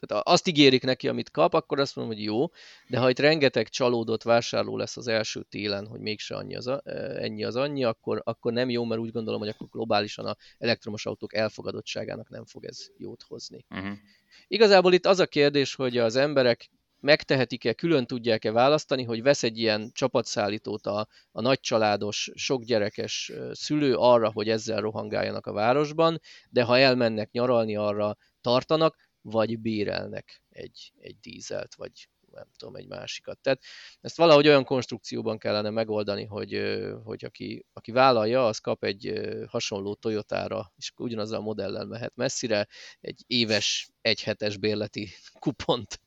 tehát 0.07 0.27
azt 0.27 0.47
ígérik 0.47 0.83
neki, 0.83 1.07
amit 1.07 1.31
kap, 1.31 1.53
akkor 1.53 1.79
azt 1.79 1.95
mondom, 1.95 2.15
hogy 2.15 2.23
jó, 2.23 2.45
de 2.87 2.97
ha 2.97 3.09
itt 3.09 3.19
rengeteg 3.19 3.69
csalódott 3.69 4.23
vásárló 4.23 4.77
lesz 4.77 4.97
az 4.97 5.07
első 5.07 5.45
télen, 5.49 5.87
hogy 5.87 5.99
mégse 5.99 6.35
annyi 6.35 6.55
az, 6.55 6.71
ennyi 7.17 7.43
az 7.43 7.55
annyi, 7.55 7.83
akkor, 7.83 8.21
akkor 8.23 8.53
nem 8.53 8.69
jó, 8.69 8.83
mert 8.83 9.01
úgy 9.01 9.11
gondolom, 9.11 9.39
hogy 9.39 9.49
akkor 9.49 9.67
globálisan 9.71 10.25
a 10.25 10.35
elektromos 10.57 11.05
autók 11.05 11.33
elfogadottságának 11.33 12.29
nem 12.29 12.45
fog 12.45 12.65
ez 12.65 12.87
jót 12.97 13.23
hozni. 13.27 13.65
Uh-huh. 13.69 13.97
Igazából 14.47 14.93
itt 14.93 15.05
az 15.05 15.19
a 15.19 15.25
kérdés, 15.25 15.75
hogy 15.75 15.97
az 15.97 16.15
emberek 16.15 16.69
megtehetik-e, 17.03 17.73
külön 17.73 18.05
tudják-e 18.05 18.51
választani, 18.51 19.03
hogy 19.03 19.21
vesz 19.21 19.43
egy 19.43 19.57
ilyen 19.57 19.91
csapatszállítót 19.93 20.85
a, 20.85 21.07
a 21.31 21.41
nagycsaládos, 21.41 22.31
sokgyerekes 22.33 23.31
szülő 23.51 23.95
arra, 23.95 24.31
hogy 24.31 24.49
ezzel 24.49 24.81
rohangáljanak 24.81 25.45
a 25.45 25.53
városban, 25.53 26.19
de 26.49 26.63
ha 26.63 26.77
elmennek 26.77 27.31
nyaralni, 27.31 27.75
arra 27.75 28.17
tartanak, 28.41 28.95
vagy 29.21 29.59
bérelnek 29.59 30.43
egy, 30.49 30.91
egy 30.99 31.19
dízelt, 31.19 31.75
vagy 31.75 32.07
nem 32.31 32.47
tudom, 32.57 32.75
egy 32.75 32.87
másikat. 32.87 33.39
Tehát 33.39 33.61
ezt 34.01 34.17
valahogy 34.17 34.47
olyan 34.47 34.63
konstrukcióban 34.63 35.37
kellene 35.37 35.69
megoldani, 35.69 36.25
hogy, 36.25 36.61
hogy 37.03 37.25
aki, 37.25 37.65
aki 37.73 37.91
vállalja, 37.91 38.47
az 38.47 38.57
kap 38.57 38.83
egy 38.83 39.21
hasonló 39.47 39.93
Toyotára, 39.93 40.73
és 40.77 40.91
ugyanazzal 40.97 41.39
a 41.39 41.43
modellel 41.43 41.85
mehet 41.85 42.15
messzire, 42.15 42.67
egy 42.99 43.23
éves, 43.27 43.89
egyhetes 44.01 44.57
bérleti 44.57 45.09
kupont. 45.39 46.02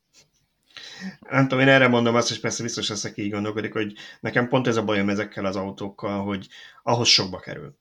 Nem 1.29 1.47
tudom, 1.47 1.59
én 1.59 1.67
erre 1.67 1.87
mondom 1.87 2.15
azt, 2.15 2.31
és 2.31 2.39
persze 2.39 2.63
biztos 2.63 2.89
leszek 2.89 3.17
így 3.17 3.31
gondolkodik, 3.31 3.73
hogy 3.73 3.93
nekem 4.19 4.47
pont 4.47 4.67
ez 4.67 4.75
a 4.75 4.83
bajom 4.83 5.09
ezekkel 5.09 5.45
az 5.45 5.55
autókkal, 5.55 6.23
hogy 6.23 6.47
ahhoz 6.83 7.07
sokba 7.07 7.39
kerül. 7.39 7.77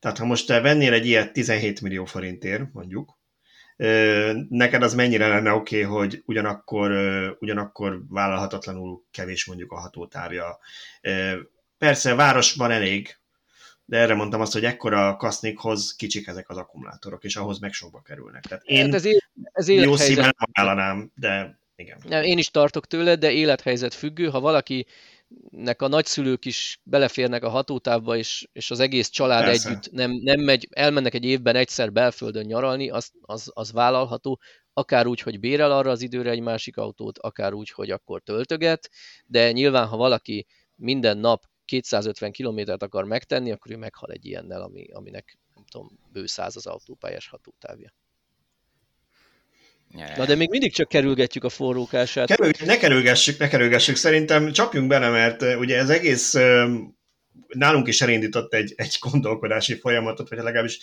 Tehát 0.00 0.18
ha 0.18 0.24
most 0.24 0.46
te 0.46 0.60
vennél 0.60 0.92
egy 0.92 1.06
ilyet 1.06 1.32
17 1.32 1.80
millió 1.80 2.04
forintért, 2.04 2.72
mondjuk, 2.72 3.20
Neked 4.48 4.82
az 4.82 4.94
mennyire 4.94 5.28
lenne 5.28 5.52
oké, 5.52 5.84
okay, 5.84 5.98
hogy 5.98 6.22
ugyanakkor, 6.26 6.90
ugyanakkor 7.40 8.02
vállalhatatlanul 8.08 9.04
kevés 9.10 9.44
mondjuk 9.44 9.72
a 9.72 9.78
hatótávja. 9.78 10.58
Persze 11.78 12.14
városban 12.14 12.70
elég, 12.70 13.16
de 13.84 13.98
erre 13.98 14.14
mondtam 14.14 14.40
azt, 14.40 14.52
hogy 14.52 14.64
ekkora 14.64 15.16
kasznikhoz 15.16 15.94
kicsik 15.96 16.26
ezek 16.26 16.48
az 16.48 16.56
akkumulátorok, 16.56 17.24
és 17.24 17.36
ahhoz 17.36 17.58
meg 17.58 17.72
sokba 17.72 18.00
kerülnek. 18.00 18.42
Tehát 18.42 18.64
én 18.64 18.84
hát 18.84 18.94
ez, 18.94 19.04
ez 19.52 19.68
jó 19.68 19.96
szívvel 19.96 20.32
nem 20.38 20.48
ajánlanám, 20.52 21.12
de 21.14 21.58
igen. 21.76 22.22
Én 22.22 22.38
is 22.38 22.50
tartok 22.50 22.86
tőle, 22.86 23.16
de 23.16 23.30
élethelyzet 23.30 23.94
függő. 23.94 24.28
Ha 24.28 24.40
valaki 24.40 24.86
nek 25.50 25.82
a 25.82 25.88
nagyszülők 25.88 26.44
is 26.44 26.80
beleférnek 26.82 27.42
a 27.42 27.48
hatótávba, 27.48 28.16
és, 28.16 28.48
és 28.52 28.70
az 28.70 28.80
egész 28.80 29.08
család 29.08 29.44
Persze. 29.44 29.68
együtt 29.68 29.90
nem, 29.90 30.10
nem 30.10 30.40
megy, 30.40 30.68
elmennek 30.70 31.14
egy 31.14 31.24
évben 31.24 31.56
egyszer 31.56 31.92
belföldön 31.92 32.46
nyaralni, 32.46 32.90
az, 32.90 33.10
az, 33.20 33.50
az 33.54 33.72
vállalható, 33.72 34.40
akár 34.72 35.06
úgy, 35.06 35.20
hogy 35.20 35.40
bérel 35.40 35.72
arra 35.72 35.90
az 35.90 36.02
időre 36.02 36.30
egy 36.30 36.40
másik 36.40 36.76
autót, 36.76 37.18
akár 37.18 37.52
úgy, 37.52 37.70
hogy 37.70 37.90
akkor 37.90 38.22
töltöget, 38.22 38.90
de 39.26 39.52
nyilván, 39.52 39.86
ha 39.86 39.96
valaki 39.96 40.46
minden 40.76 41.18
nap 41.18 41.44
250 41.64 42.32
kilométert 42.32 42.82
akar 42.82 43.04
megtenni, 43.04 43.50
akkor 43.50 43.72
ő 43.72 43.76
meghal 43.76 44.10
egy 44.10 44.24
ilyennel, 44.24 44.62
ami, 44.62 44.92
aminek 44.92 45.38
nem 45.54 45.64
tudom, 45.64 45.98
bő 46.12 46.26
száz 46.26 46.56
az 46.56 46.66
autópályás 46.66 47.28
hatótávja. 47.28 47.94
Na 50.16 50.24
de 50.24 50.34
még 50.34 50.50
mindig 50.50 50.72
csak 50.72 50.88
kerülgetjük 50.88 51.44
a 51.44 51.48
forrókását. 51.48 52.26
Kerül, 52.26 52.50
ne 52.64 52.76
kerülgessük, 52.76 53.38
ne 53.38 53.48
kerülgessük. 53.48 53.96
Szerintem 53.96 54.52
csapjunk 54.52 54.88
bele, 54.88 55.08
mert 55.08 55.42
ugye 55.42 55.78
ez 55.78 55.88
egész 55.88 56.36
nálunk 57.48 57.88
is 57.88 58.00
elindított 58.00 58.54
egy, 58.54 58.72
egy 58.76 58.96
gondolkodási 59.00 59.74
folyamatot, 59.74 60.28
vagy 60.28 60.38
legalábbis 60.38 60.78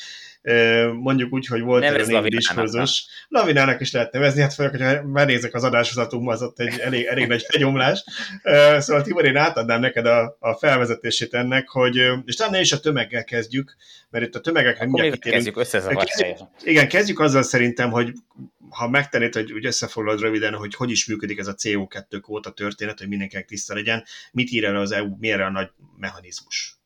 mondjuk 0.93 1.33
úgy, 1.33 1.47
hogy 1.47 1.61
volt 1.61 1.83
egy 1.83 2.07
némi 2.07 2.29
diskurzus. 2.29 3.07
Lavinának 3.27 3.81
is 3.81 3.91
lehet 3.91 4.11
nevezni, 4.11 4.41
hát 4.41 4.53
főleg, 4.53 4.71
hogyha 4.71 5.03
benézek 5.03 5.53
az 5.53 5.63
adásozatunkba, 5.63 6.31
az 6.31 6.41
ott 6.41 6.59
egy 6.59 6.79
elég, 6.79 7.05
elég 7.05 7.27
nagy 7.27 7.45
hegyomlás. 7.51 8.03
Szóval 8.77 9.01
Tibor, 9.01 9.25
én 9.25 9.35
átadnám 9.35 9.79
neked 9.79 10.05
a, 10.05 10.37
a 10.39 10.53
felvezetését 10.53 11.33
ennek, 11.33 11.69
hogy, 11.69 11.95
és 12.25 12.35
talán 12.35 12.61
is 12.61 12.71
a 12.71 12.79
tömeggel 12.79 13.23
kezdjük, 13.23 13.75
mert 14.09 14.25
itt 14.25 14.35
a 14.35 14.39
tömegekre 14.39 14.85
mindjárt 14.85 15.19
Kezdjük 15.19 15.57
összezavart 15.57 16.09
Igen, 16.63 16.87
kezdjük 16.87 17.19
azzal 17.19 17.43
szerintem, 17.43 17.91
hogy 17.91 18.13
ha 18.69 18.89
megtennéd, 18.89 19.33
hogy 19.33 19.51
úgy 19.51 19.65
összefoglalod 19.65 20.21
röviden, 20.21 20.53
hogy 20.53 20.75
hogy 20.75 20.91
is 20.91 21.05
működik 21.05 21.37
ez 21.39 21.47
a 21.47 21.55
CO2 21.55 22.19
kóta 22.21 22.51
történet, 22.51 22.99
hogy 22.99 23.07
mindenkinek 23.07 23.45
tiszta 23.45 23.73
legyen, 23.73 24.03
mit 24.31 24.51
ír 24.51 24.65
el 24.65 24.75
az 24.75 24.91
EU, 24.91 25.15
milyen 25.19 25.41
a 25.41 25.49
nagy 25.49 25.69
mechanizmus? 25.97 26.79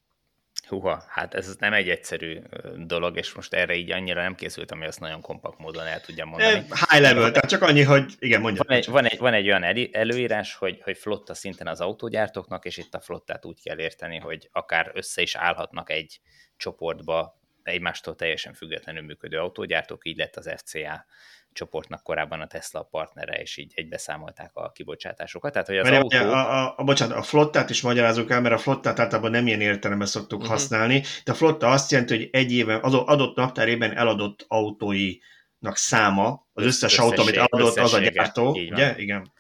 Húha, 0.68 1.04
hát 1.10 1.34
ez 1.34 1.56
nem 1.60 1.74
egy 1.74 1.90
egyszerű 1.90 2.40
dolog, 2.76 3.18
és 3.18 3.34
most 3.34 3.54
erre 3.54 3.76
így 3.76 3.92
annyira 3.92 4.22
nem 4.22 4.36
készültem, 4.36 4.78
hogy 4.78 4.88
azt 4.88 5.00
nagyon 5.00 5.22
kompakt 5.22 5.58
módon 5.58 5.86
el 5.86 6.02
tudjam 6.02 6.30
mondani. 6.30 6.54
High 6.90 7.02
level, 7.02 7.32
tehát 7.32 7.50
csak 7.50 7.62
annyi, 7.62 7.82
hogy 7.82 8.14
igen, 8.20 8.42
mondja. 8.42 8.64
Van 8.68 8.78
egy, 8.78 8.88
van 8.88 9.06
egy, 9.06 9.18
van 9.18 9.34
egy 9.34 9.46
olyan 9.46 9.64
előírás, 9.92 10.54
hogy, 10.56 10.82
hogy 10.82 10.98
flotta 10.98 11.34
szinten 11.34 11.68
az 11.68 11.82
autógyártóknak, 11.82 12.66
és 12.66 12.78
itt 12.78 12.94
a 12.94 13.00
flottát 13.00 13.46
úgy 13.46 13.62
kell 13.62 13.80
érteni, 13.80 14.18
hogy 14.18 14.50
akár 14.52 14.92
össze 14.94 15.22
is 15.22 15.36
állhatnak 15.36 15.90
egy 15.90 16.20
csoportba 16.58 17.42
egymástól 17.64 18.16
teljesen 18.16 18.54
függetlenül 18.54 19.02
működő 19.02 19.38
autógyártók, 19.38 20.06
így 20.06 20.18
lett 20.18 20.36
az 20.36 20.50
FCA 20.58 21.06
csoportnak 21.54 22.04
korábban 22.04 22.42
a 22.42 22.48
Tesla 22.48 22.84
partnere, 22.84 23.34
és 23.34 23.58
így 23.58 23.72
egybeszámolták 23.76 24.52
a 24.54 24.72
kibocsátásokat. 24.72 25.52
Tehát, 25.52 25.68
hogy 25.68 25.78
az 25.78 25.90
mert 25.90 26.04
autó... 26.04 26.18
a, 26.18 26.64
a, 26.64 26.74
a, 26.78 26.84
bocsánat, 26.84 27.18
a 27.18 27.22
flottát 27.22 27.70
is 27.70 27.82
magyarázunk 27.82 28.30
el, 28.30 28.42
mert 28.42 28.56
a 28.56 28.58
flottát 28.58 29.00
általában 29.00 29.32
nem 29.32 29.48
ilyen 29.48 29.62
értelemben 29.62 30.08
szoktuk 30.08 30.40
uh-huh. 30.40 30.54
használni, 30.54 31.04
de 31.24 31.32
a 31.32 31.36
flotta 31.36 31.70
azt 31.70 31.92
jelenti, 31.92 32.16
hogy 32.16 32.30
egy 32.32 32.52
éven, 32.52 32.80
az 32.82 32.94
adott 32.94 33.36
naptárében 33.36 33.98
eladott 33.98 34.46
autóinak 34.48 35.76
száma, 35.76 36.48
az 36.54 36.66
összes 36.66 37.00
autó, 37.00 37.22
amit 37.22 37.38
adott, 37.38 37.78
az 37.78 37.94
a 37.94 38.00
gyártó, 38.00 38.50
ugye? 38.50 38.96
Igen. 38.98 39.32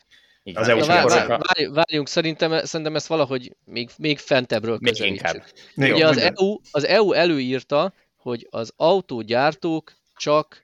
Így 0.43 0.57
az 0.57 0.67
EU 0.67 0.85
vár, 0.85 1.07
vár, 1.07 1.27
vár, 1.27 1.39
várjunk, 1.71 2.07
szerintem, 2.07 2.65
szerintem 2.65 2.95
ezt 2.95 3.07
valahogy 3.07 3.55
még, 3.65 3.89
még 3.97 4.19
fentebbről 4.19 4.77
még 4.81 4.99
inkább. 4.99 5.43
Ugye 5.75 6.07
az 6.07 6.17
EU, 6.17 6.57
az 6.71 6.85
EU 6.85 7.11
előírta, 7.11 7.93
hogy 8.17 8.47
az 8.49 8.73
autógyártók 8.75 9.93
csak 10.15 10.62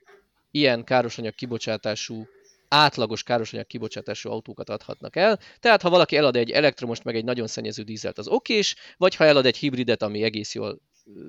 ilyen 0.50 0.84
károsanyag 0.84 1.34
kibocsátású 1.34 2.26
átlagos 2.68 3.22
károsanyag 3.22 3.66
kibocsátású 3.66 4.30
autókat 4.30 4.68
adhatnak 4.68 5.16
el. 5.16 5.38
Tehát 5.60 5.82
ha 5.82 5.90
valaki 5.90 6.16
elad 6.16 6.36
egy 6.36 6.50
elektromost 6.50 7.04
meg 7.04 7.16
egy 7.16 7.24
nagyon 7.24 7.46
szennyező 7.46 7.82
dízelt, 7.82 8.18
az 8.18 8.28
okés, 8.28 8.76
vagy 8.96 9.14
ha 9.14 9.24
elad 9.24 9.46
egy 9.46 9.56
hibridet, 9.56 10.02
ami 10.02 10.22
egész 10.22 10.54
jól 10.54 10.80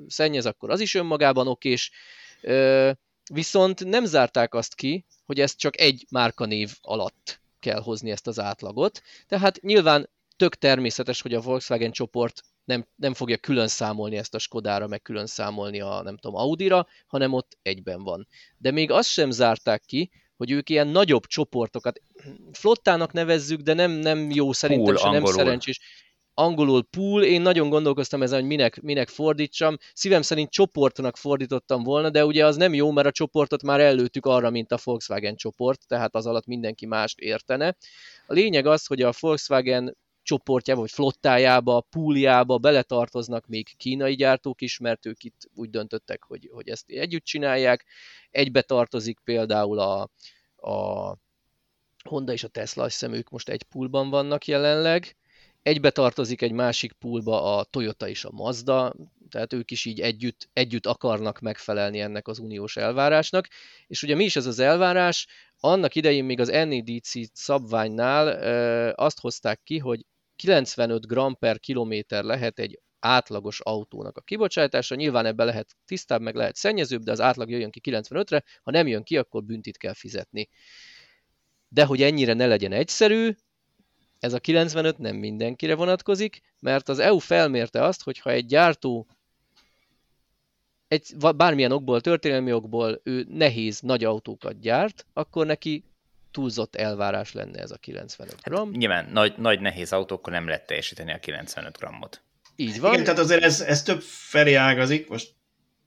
szennyez, 0.07 0.45
akkor 0.45 0.69
az 0.69 0.79
is 0.79 0.95
önmagában 0.95 1.47
okés. 1.47 1.91
Viszont 3.33 3.85
nem 3.85 4.05
zárták 4.05 4.53
azt 4.53 4.75
ki, 4.75 5.05
hogy 5.25 5.39
ezt 5.39 5.57
csak 5.57 5.79
egy 5.79 6.05
márkanév 6.09 6.77
alatt 6.81 7.41
kell 7.59 7.81
hozni 7.81 8.11
ezt 8.11 8.27
az 8.27 8.39
átlagot. 8.39 9.01
Tehát 9.27 9.61
nyilván 9.61 10.09
tök 10.37 10.55
természetes, 10.55 11.21
hogy 11.21 11.33
a 11.33 11.41
Volkswagen 11.41 11.91
csoport 11.91 12.41
nem, 12.71 12.87
nem 12.95 13.13
fogja 13.13 13.37
külön 13.37 13.67
számolni 13.67 14.17
ezt 14.17 14.35
a 14.35 14.39
Skodára, 14.39 14.87
meg 14.87 15.01
külön 15.01 15.25
számolni 15.25 15.81
a 15.81 16.01
nem 16.03 16.17
tudom, 16.17 16.35
Audira, 16.35 16.87
hanem 17.07 17.33
ott 17.33 17.57
egyben 17.61 18.03
van. 18.03 18.27
De 18.57 18.71
még 18.71 18.91
azt 18.91 19.09
sem 19.09 19.31
zárták 19.31 19.83
ki, 19.85 20.11
hogy 20.37 20.51
ők 20.51 20.69
ilyen 20.69 20.87
nagyobb 20.87 21.25
csoportokat, 21.25 22.01
flottának 22.51 23.11
nevezzük, 23.11 23.61
de 23.61 23.73
nem, 23.73 23.91
nem 23.91 24.29
jó 24.31 24.53
szerintem 24.53 24.85
pool, 24.85 24.97
se, 24.97 25.05
nem 25.05 25.15
angolul. 25.15 25.37
szerencsés. 25.37 25.79
Angolul 26.33 26.83
pool, 26.83 27.23
én 27.23 27.41
nagyon 27.41 27.69
gondolkoztam 27.69 28.21
ezen, 28.21 28.39
hogy 28.39 28.47
minek, 28.47 28.81
minek 28.81 29.09
fordítsam. 29.09 29.77
Szívem 29.93 30.21
szerint 30.21 30.49
csoportnak 30.49 31.17
fordítottam 31.17 31.83
volna, 31.83 32.09
de 32.09 32.25
ugye 32.25 32.45
az 32.45 32.55
nem 32.55 32.73
jó, 32.73 32.91
mert 32.91 33.07
a 33.07 33.11
csoportot 33.11 33.63
már 33.63 33.79
előttük 33.79 34.25
arra, 34.25 34.49
mint 34.49 34.71
a 34.71 34.79
Volkswagen 34.83 35.35
csoport, 35.35 35.87
tehát 35.87 36.15
az 36.15 36.25
alatt 36.25 36.45
mindenki 36.45 36.85
mást 36.85 37.19
értene. 37.19 37.75
A 38.27 38.33
lényeg 38.33 38.65
az, 38.65 38.85
hogy 38.85 39.01
a 39.01 39.13
Volkswagen 39.19 39.97
csoportjába, 40.23 40.79
vagy 40.79 40.91
flottájába, 40.91 41.81
pooljába 41.81 42.57
beletartoznak 42.57 43.47
még 43.47 43.77
kínai 43.77 44.15
gyártók 44.15 44.61
is, 44.61 44.77
mert 44.77 45.05
ők 45.05 45.23
itt 45.23 45.49
úgy 45.55 45.69
döntöttek, 45.69 46.23
hogy, 46.23 46.49
hogy 46.53 46.69
ezt 46.69 46.89
együtt 46.89 47.23
csinálják. 47.23 47.85
Egybe 48.29 48.61
tartozik 48.61 49.19
például 49.23 49.79
a, 49.79 50.09
a 50.55 51.17
Honda 52.03 52.31
és 52.31 52.43
a 52.43 52.47
Tesla, 52.47 52.83
azt 52.83 52.99
hiszem 52.99 53.13
ők 53.13 53.29
most 53.29 53.49
egy 53.49 53.63
poolban 53.63 54.09
vannak 54.09 54.45
jelenleg. 54.45 55.15
Egybe 55.61 55.91
tartozik 55.91 56.41
egy 56.41 56.51
másik 56.51 56.91
poolba 56.91 57.57
a 57.57 57.63
Toyota 57.63 58.07
és 58.07 58.25
a 58.25 58.31
Mazda, 58.31 58.93
tehát 59.31 59.53
ők 59.53 59.71
is 59.71 59.85
így 59.85 59.99
együtt, 59.99 60.49
együtt 60.53 60.85
akarnak 60.85 61.39
megfelelni 61.39 61.99
ennek 61.99 62.27
az 62.27 62.39
uniós 62.39 62.77
elvárásnak. 62.77 63.47
És 63.87 64.03
ugye 64.03 64.15
mi 64.15 64.23
is 64.23 64.35
ez 64.35 64.45
az 64.45 64.59
elvárás? 64.59 65.27
Annak 65.59 65.95
idején 65.95 66.23
még 66.23 66.39
az 66.39 66.47
NEDC 66.47 67.11
szabványnál 67.33 68.27
azt 68.93 69.19
hozták 69.19 69.61
ki, 69.63 69.77
hogy 69.77 70.05
95 70.35 71.05
g 71.05 71.37
per 71.39 71.59
kilométer 71.59 72.23
lehet 72.23 72.59
egy 72.59 72.79
átlagos 72.99 73.59
autónak 73.59 74.17
a 74.17 74.21
kibocsátása. 74.21 74.95
Nyilván 74.95 75.25
ebbe 75.25 75.43
lehet 75.43 75.75
tisztább, 75.85 76.21
meg 76.21 76.35
lehet 76.35 76.55
szennyezőbb, 76.55 77.01
de 77.01 77.11
az 77.11 77.21
átlag 77.21 77.49
jöjjön 77.49 77.71
ki 77.71 77.81
95-re, 77.83 78.43
ha 78.63 78.71
nem 78.71 78.87
jön 78.87 79.03
ki, 79.03 79.17
akkor 79.17 79.43
büntit 79.43 79.77
kell 79.77 79.93
fizetni. 79.93 80.49
De 81.67 81.85
hogy 81.85 82.01
ennyire 82.01 82.33
ne 82.33 82.47
legyen 82.47 82.71
egyszerű, 82.71 83.31
ez 84.19 84.33
a 84.33 84.39
95 84.39 84.97
nem 84.97 85.15
mindenkire 85.15 85.75
vonatkozik, 85.75 86.41
mert 86.59 86.89
az 86.89 86.99
EU 86.99 87.17
felmérte 87.17 87.83
azt, 87.83 88.03
hogy 88.03 88.19
ha 88.19 88.31
egy 88.31 88.45
gyártó 88.45 89.07
egy, 90.91 91.15
bármilyen 91.35 91.71
okból, 91.71 92.01
történelmi 92.01 92.53
okból 92.53 93.01
ő 93.03 93.25
nehéz 93.29 93.79
nagy 93.79 94.03
autókat 94.03 94.59
gyárt, 94.59 95.05
akkor 95.13 95.45
neki 95.45 95.83
túlzott 96.31 96.75
elvárás 96.75 97.33
lenne 97.33 97.59
ez 97.59 97.71
a 97.71 97.75
95 97.75 98.35
gram. 98.43 98.67
Hát, 98.67 98.77
nyilván 98.77 99.09
nagy, 99.11 99.33
nagy 99.37 99.59
nehéz 99.59 99.93
autókkal 99.93 100.33
nem 100.33 100.47
lehet 100.47 100.65
teljesíteni 100.65 101.11
a 101.13 101.19
95 101.19 101.77
grammot. 101.77 102.21
Így 102.55 102.79
van. 102.79 102.91
Igen, 102.93 103.03
tehát 103.03 103.19
azért 103.19 103.43
ez, 103.43 103.61
ez 103.61 103.83
több 103.83 104.01
felé 104.01 104.53
ágazik, 104.53 105.09
most 105.09 105.29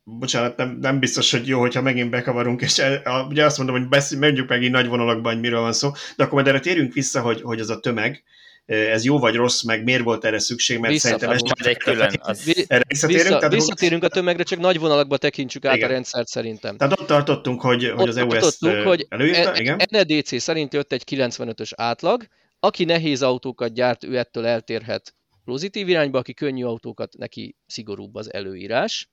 bocsánat, 0.05 0.57
nem, 0.57 0.79
nem 0.81 0.99
biztos, 0.99 1.31
hogy 1.31 1.47
jó, 1.47 1.61
hogyha 1.61 1.83
megint 1.83 2.11
bekavarunk, 2.11 2.61
és 2.61 2.79
el, 2.79 2.95
a, 2.95 3.27
ugye 3.27 3.45
azt 3.45 3.57
mondom, 3.57 3.77
hogy 3.77 3.89
beszél, 3.89 4.19
mondjuk 4.19 4.49
meg 4.49 4.63
így 4.63 4.71
nagy 4.71 4.87
vonalakban, 4.87 5.33
hogy 5.33 5.41
miről 5.41 5.61
van 5.61 5.73
szó, 5.73 5.91
de 6.17 6.23
akkor 6.23 6.35
majd 6.35 6.47
erre 6.47 6.61
térjünk 6.61 6.93
vissza, 6.93 7.21
hogy, 7.21 7.43
hogy 7.43 7.61
az 7.61 7.71
a 7.71 7.81
tömeg, 7.81 8.23
ez 8.67 9.05
jó 9.05 9.19
vagy 9.19 9.35
rossz, 9.35 9.63
meg 9.63 9.85
miért 9.85 10.03
volt 10.03 10.25
erre 10.25 10.39
szükség, 10.39 10.79
mert 10.79 10.97
szerintem 10.97 11.31
ez 11.31 11.43
csak 11.43 11.67
egy 11.67 11.77
külön. 11.77 12.11
Az... 12.21 12.65
Erre 12.67 12.85
visszatérünk, 12.89 13.27
Vissza, 13.27 13.39
tehát, 13.39 13.55
visszatérünk 13.55 14.05
a 14.05 14.09
tömegre, 14.09 14.43
csak 14.43 14.59
nagy 14.59 14.79
vonalakba 14.79 15.17
tekintsük 15.17 15.65
át 15.65 15.77
igen. 15.77 15.89
a 15.89 15.93
rendszert 15.93 16.27
szerintem. 16.27 16.77
Tehát 16.77 17.01
ott 17.01 17.07
tartottunk, 17.07 17.61
hogy, 17.61 17.93
hogy 17.97 18.09
az 18.09 18.17
EU 18.17 18.33
ezt 18.33 18.67
hogy 18.67 19.07
előírta, 19.09 19.61
igen. 19.61 19.81
NEDC 19.91 20.41
szerint 20.41 20.73
jött 20.73 20.93
egy 20.93 21.03
95-ös 21.11 21.71
átlag, 21.75 22.27
aki 22.61 22.85
nehéz 22.85 23.23
autókat 23.23 23.75
gyárt, 23.75 24.05
ő 24.05 24.19
ettől 24.19 24.47
eltérhet 24.47 25.15
pozitív 25.45 25.89
irányba, 25.89 26.19
aki 26.19 26.35
könnyű 26.35 26.65
autókat, 26.65 27.17
neki 27.17 27.57
szigorúbb 27.67 28.15
az 28.15 28.33
előírás 28.33 29.09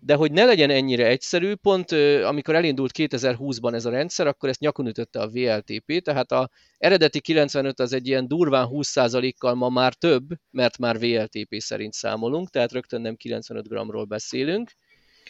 de 0.00 0.14
hogy 0.14 0.32
ne 0.32 0.44
legyen 0.44 0.70
ennyire 0.70 1.06
egyszerű, 1.06 1.54
pont 1.54 1.92
amikor 2.24 2.54
elindult 2.54 2.92
2020-ban 2.98 3.74
ez 3.74 3.84
a 3.84 3.90
rendszer, 3.90 4.26
akkor 4.26 4.48
ezt 4.48 4.60
nyakon 4.60 4.86
ütötte 4.86 5.20
a 5.20 5.28
VLTP, 5.28 6.02
tehát 6.02 6.32
a 6.32 6.50
eredeti 6.78 7.20
95 7.20 7.80
az 7.80 7.92
egy 7.92 8.06
ilyen 8.06 8.28
durván 8.28 8.68
20%-kal 8.70 9.54
ma 9.54 9.68
már 9.68 9.94
több, 9.94 10.28
mert 10.50 10.78
már 10.78 10.98
VLTP 10.98 11.54
szerint 11.58 11.92
számolunk, 11.92 12.50
tehát 12.50 12.72
rögtön 12.72 13.00
nem 13.00 13.16
95 13.16 13.68
gramról 13.68 14.04
beszélünk. 14.04 14.70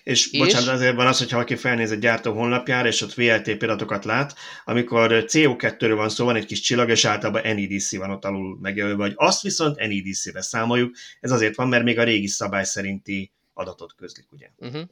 És, 0.02 0.32
és 0.32 0.38
bocsánat, 0.38 0.68
azért 0.68 0.94
van 0.94 1.06
az, 1.06 1.18
hogyha 1.18 1.36
valaki 1.36 1.56
felnéz 1.56 1.92
egy 1.92 1.98
gyártó 1.98 2.32
honlapjára, 2.32 2.88
és 2.88 3.02
ott 3.02 3.14
VLTP 3.14 3.62
adatokat 3.62 4.04
lát, 4.04 4.34
amikor 4.64 5.24
CO2-ről 5.26 5.92
van 5.96 6.08
szó, 6.08 6.24
van 6.24 6.36
egy 6.36 6.46
kis 6.46 6.60
csillag, 6.60 6.90
és 6.90 7.04
általában 7.04 7.42
NEDC 7.42 7.96
van 7.96 8.10
ott 8.10 8.24
alul 8.24 8.58
megjelölve, 8.60 8.96
vagy 8.96 9.12
azt 9.16 9.42
viszont 9.42 9.76
NEDC-re 9.76 10.42
számoljuk. 10.42 10.94
Ez 11.20 11.30
azért 11.30 11.56
van, 11.56 11.68
mert 11.68 11.84
még 11.84 11.98
a 11.98 12.04
régi 12.04 12.26
szabály 12.26 12.64
szerinti 12.64 13.32
adatot 13.60 13.94
közlik, 13.94 14.32
ugye? 14.32 14.50
Uh-huh. 14.56 14.82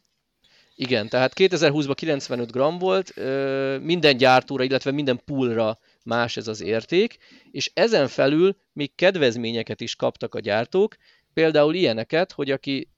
Igen, 0.75 1.09
tehát 1.09 1.33
2020-ban 1.37 1.93
95 1.95 2.53
gram 2.53 2.79
volt, 2.79 3.15
minden 3.83 4.17
gyártóra, 4.17 4.65
illetve 4.65 4.91
minden 4.91 5.21
poolra 5.25 5.79
más 6.05 6.37
ez 6.37 6.49
az 6.49 6.61
érték, 6.61 7.19
és 7.51 7.71
ezen 7.75 8.09
felül 8.09 8.57
még 8.73 8.95
kedvezményeket 8.95 9.81
is 9.81 9.97
kaptak 9.97 10.35
a 10.35 10.41
gyártók, 10.41 10.97
például 11.33 11.75
ilyeneket, 11.75 12.33
hogy 12.33 12.51
aki 12.51 12.89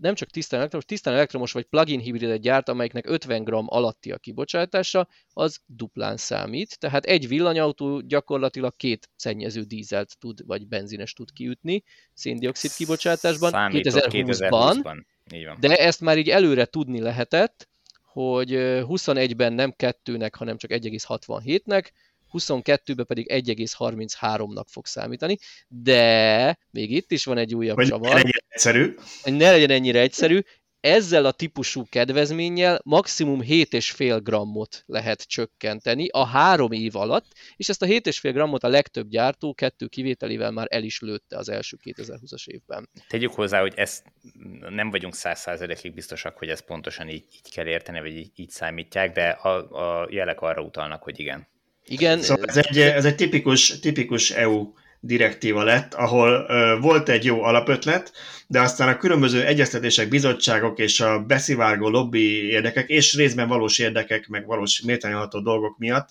nem 0.00 0.14
csak 0.14 0.30
tisztán 0.30 0.58
elektromos, 0.58 0.86
tisztán 0.86 1.14
elektromos 1.14 1.52
vagy 1.52 1.64
plug-in 1.64 2.00
hibridet 2.00 2.40
gyárt, 2.40 2.68
amelyiknek 2.68 3.08
50 3.08 3.44
g 3.44 3.52
alatti 3.52 4.12
a 4.12 4.18
kibocsátása, 4.18 5.08
az 5.32 5.60
duplán 5.66 6.16
számít. 6.16 6.78
Tehát 6.78 7.04
egy 7.04 7.28
villanyautó 7.28 8.00
gyakorlatilag 8.00 8.76
két 8.76 9.10
szennyező 9.16 9.62
dízelt 9.62 10.18
tud, 10.18 10.46
vagy 10.46 10.68
benzines 10.68 11.12
tud 11.12 11.32
kiütni 11.32 11.82
széndiokszid 12.14 12.72
kibocsátásban 12.72 13.52
2020-ban. 13.54 15.04
2020-ban. 15.30 15.58
De 15.60 15.76
ezt 15.76 16.00
már 16.00 16.18
így 16.18 16.28
előre 16.28 16.64
tudni 16.64 17.00
lehetett, 17.00 17.68
hogy 18.02 18.48
21-ben 18.52 19.52
nem 19.52 19.72
kettőnek, 19.76 20.34
hanem 20.34 20.56
csak 20.56 20.70
1,67-nek, 20.70 21.90
22-ben 22.32 23.06
pedig 23.06 23.26
1,33-nak 23.32 24.64
fog 24.66 24.86
számítani, 24.86 25.36
de 25.68 26.58
még 26.70 26.90
itt 26.90 27.10
is 27.10 27.24
van 27.24 27.38
egy 27.38 27.54
újabb 27.54 27.76
hogy 27.76 27.86
csavar. 27.86 28.08
Ne 28.08 28.14
legyen 28.14 28.42
egyszerű. 28.48 28.94
Ne 29.24 29.50
legyen 29.50 29.70
ennyire 29.70 30.00
egyszerű. 30.00 30.40
Ezzel 30.80 31.24
a 31.24 31.32
típusú 31.32 31.86
kedvezménnyel 31.88 32.80
maximum 32.84 33.40
7,5 33.42 34.20
grammot 34.22 34.82
lehet 34.86 35.22
csökkenteni 35.22 36.08
a 36.08 36.24
három 36.24 36.72
év 36.72 36.96
alatt, 36.96 37.26
és 37.56 37.68
ezt 37.68 37.82
a 37.82 37.86
7,5 37.86 38.30
grammot 38.32 38.64
a 38.64 38.68
legtöbb 38.68 39.08
gyártó 39.08 39.54
kettő 39.54 39.86
kivételével 39.86 40.50
már 40.50 40.66
el 40.70 40.82
is 40.82 41.00
lőtte 41.00 41.36
az 41.36 41.48
első 41.48 41.76
2020-as 41.84 42.46
évben. 42.46 42.88
Tegyük 43.08 43.32
hozzá, 43.32 43.60
hogy 43.60 43.72
ezt 43.76 44.04
nem 44.68 44.90
vagyunk 44.90 45.14
száz 45.14 45.40
százalékig 45.40 45.94
biztosak, 45.94 46.38
hogy 46.38 46.48
ezt 46.48 46.64
pontosan 46.64 47.08
így, 47.08 47.24
így 47.34 47.52
kell 47.54 47.66
érteni, 47.66 48.00
vagy 48.00 48.16
így, 48.16 48.30
így 48.34 48.50
számítják, 48.50 49.12
de 49.12 49.28
a, 49.28 50.00
a 50.00 50.08
jelek 50.10 50.40
arra 50.40 50.62
utalnak, 50.62 51.02
hogy 51.02 51.20
igen. 51.20 51.48
Igen. 51.88 52.22
Szóval 52.22 52.44
ez 52.44 52.56
egy, 52.56 52.78
ez 52.78 53.04
egy 53.04 53.14
tipikus, 53.14 53.78
tipikus 53.80 54.30
EU 54.30 54.72
direktíva 55.00 55.62
lett, 55.62 55.94
ahol 55.94 56.46
uh, 56.48 56.82
volt 56.82 57.08
egy 57.08 57.24
jó 57.24 57.42
alapötlet, 57.42 58.12
de 58.46 58.60
aztán 58.60 58.88
a 58.88 58.96
különböző 58.96 59.44
egyeztetések, 59.44 60.08
bizottságok 60.08 60.78
és 60.78 61.00
a 61.00 61.18
beszivárgó 61.18 61.88
lobby 61.88 62.48
érdekek, 62.50 62.88
és 62.88 63.14
részben 63.14 63.48
valós 63.48 63.78
érdekek, 63.78 64.28
meg 64.28 64.46
valós 64.46 64.80
méltányolható 64.80 65.40
dolgok 65.40 65.78
miatt 65.78 66.08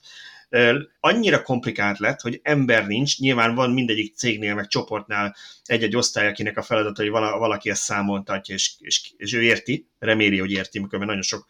uh, 0.50 0.76
annyira 1.00 1.42
komplikált 1.42 2.00
lett, 2.00 2.22
hogy 2.22 2.40
ember 2.44 2.88
nincs, 2.88 3.20
nyilván 3.20 3.56
van 3.56 3.72
mindegyik 3.72 4.16
cégnél, 4.16 4.56
meg 4.56 4.68
csoportnál 4.68 5.36
egy-egy 5.64 5.96
osztály, 5.96 6.28
akinek 6.28 6.58
a 6.58 6.62
feladata, 6.62 7.02
hogy 7.02 7.12
valaki 7.12 7.70
ezt 7.70 7.82
számoltatja, 7.82 8.56
és, 8.56 8.72
és, 8.80 9.12
és 9.18 9.34
ő 9.34 9.42
érti, 9.42 9.90
reméli, 10.00 10.40
hogy 10.40 10.52
érti, 10.52 10.80
mikor 10.80 11.00
nagyon 11.00 11.22
sok 11.22 11.48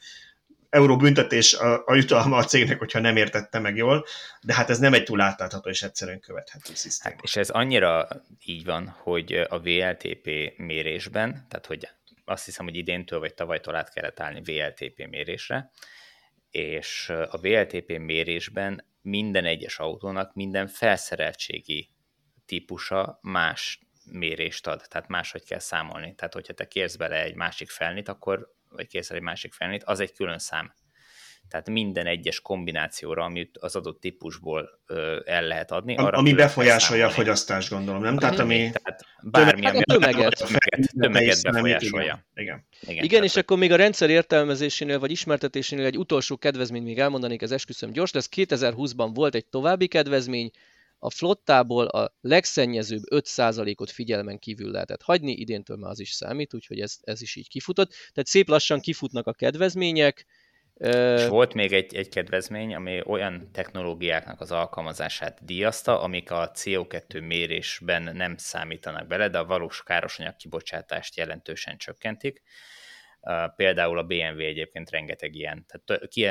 euró 0.70 0.98
büntetés 0.98 1.54
a, 1.54 1.84
a 1.86 1.96
jutalma 1.96 2.38
a 2.38 2.44
cégnek, 2.44 2.80
hogyha 2.80 3.00
nem 3.00 3.16
értette 3.16 3.60
meg 3.60 3.76
jól, 3.76 4.06
de 4.42 4.54
hát 4.54 4.70
ez 4.70 4.80
nem 4.80 4.94
egy 4.94 5.04
túl 5.04 5.22
átlátható 5.22 5.70
és 5.70 5.84
egyszerűen 5.84 6.20
követhető 6.20 6.74
szisztéma. 6.74 7.16
Hát, 7.16 7.24
és 7.24 7.36
ez 7.36 7.50
annyira 7.50 8.08
így 8.46 8.66
van, 8.66 8.88
hogy 8.88 9.46
a 9.50 9.60
VLTP 9.60 10.30
mérésben, 10.58 11.46
tehát 11.50 11.66
hogy 11.66 11.90
azt 12.26 12.46
hiszem, 12.46 12.66
hogy 12.66 12.76
idéntől 12.76 13.20
vagy 13.20 13.34
tavalytól 13.34 13.76
át 13.76 13.94
kellett 13.94 14.20
állni 14.20 14.42
VLTP 14.42 15.08
mérésre, 15.10 15.72
és 16.50 17.10
a 17.10 17.38
VLTP 17.38 17.98
mérésben 17.98 18.86
minden 19.02 19.46
egyes 19.46 19.80
autónak 19.80 20.34
minden 20.34 20.68
felszereltségi 20.68 21.90
típusa 22.46 23.20
más 23.22 23.80
mérést 24.12 24.68
ad, 24.68 24.84
tehát 24.90 25.08
máshogy 25.08 25.44
kell 25.44 25.60
számolni. 25.60 26.16
Tehát, 26.16 26.34
hogyha 26.34 26.54
te 26.54 26.68
kérsz 26.68 26.96
bele 26.96 27.24
egy 27.24 27.36
másik 27.36 27.70
felnit, 27.70 28.10
akkor 28.10 28.56
vagy 28.70 28.88
készel 28.88 29.18
egy 29.18 29.24
másik 29.24 29.54
felnét, 29.54 29.84
az 29.84 30.00
egy 30.00 30.14
külön 30.14 30.40
szám. 30.40 30.74
tehát 31.50 31.70
minden 31.70 32.06
egyes 32.06 32.42
kombinációra, 32.42 33.24
amit 33.24 33.58
az 33.58 33.76
adott 33.76 34.00
típusból 34.00 34.70
el 35.26 35.44
lehet 35.44 35.72
adni. 35.72 35.96
Arra 35.96 36.18
ami 36.18 36.34
befolyásolja 36.34 37.08
a 37.08 37.10
fogyasztást, 37.10 37.70
gondolom, 37.70 38.02
nem? 38.02 38.18
Tehát, 38.18 38.40
ami... 38.40 38.70
Tehát 38.74 39.06
bármi, 39.24 39.66
ami 39.66 39.78
a 39.78 39.82
tömeget, 39.82 40.38
tömeget, 40.38 40.92
tömeget 41.00 41.42
befolyásolja. 41.42 42.26
Igen. 42.34 42.66
Igen, 42.88 43.04
Igen 43.04 43.24
és 43.24 43.36
akkor 43.36 43.58
még 43.58 43.72
a 43.72 43.76
rendszer 43.76 44.10
értelmezésénél 44.10 45.00
vagy 45.00 45.12
ismertetésénél 45.12 45.86
egy 45.86 45.98
utolsó 45.98 46.38
kedvezmény 46.38 46.84
még 46.84 47.00
elmondanék, 47.00 47.42
az 47.42 47.52
esküszöm 47.52 47.92
gyors 47.92 48.12
lesz. 48.12 48.30
2020-ban 48.36 49.10
volt 49.14 49.36
egy 49.36 49.46
további 49.46 49.88
kedvezmény, 49.88 50.52
a 51.00 51.10
flottából 51.10 51.86
a 51.86 52.16
legszennyezőbb 52.22 53.02
5%-ot 53.12 53.92
figyelmen 53.92 54.40
kívül 54.40 54.72
lehetett 54.72 55.02
hagyni, 55.02 55.32
idéntől 55.32 55.78
már 55.78 55.90
az 55.90 56.00
is 56.00 56.12
számít, 56.12 56.54
úgyhogy 56.54 56.80
ez, 56.80 56.98
ez 57.02 57.22
is 57.22 57.36
így 57.36 57.50
kifutott. 57.50 57.90
Tehát 57.90 58.28
szép 58.28 58.48
lassan 58.48 58.80
kifutnak 58.80 59.28
a 59.28 59.34
kedvezmények, 59.34 60.26
és 60.80 61.28
volt 61.28 61.54
még 61.54 61.74
egy, 61.74 61.96
egy 61.96 62.10
kedvezmény, 62.10 62.76
ami 62.76 63.02
olyan 63.06 63.50
technológiáknak 63.52 64.42
az 64.42 64.52
alkalmazását 64.52 65.46
díjazta, 65.46 66.02
amik 66.02 66.32
a 66.32 66.52
CO2 66.52 67.28
mérésben 67.28 68.16
nem 68.16 68.38
számítanak 68.38 69.08
bele, 69.08 69.30
de 69.30 69.38
a 69.38 69.46
valós 69.46 69.84
károsanyag 69.84 70.36
kibocsátást 70.36 71.18
jelentősen 71.18 71.78
csökkentik. 71.78 72.42
Például 73.56 73.98
a 73.98 74.04
BMW 74.04 74.40
egyébként 74.40 74.90
rengeteg 74.90 75.36
ilyen, 75.36 75.66
tehát 75.68 76.08
ki, 76.08 76.28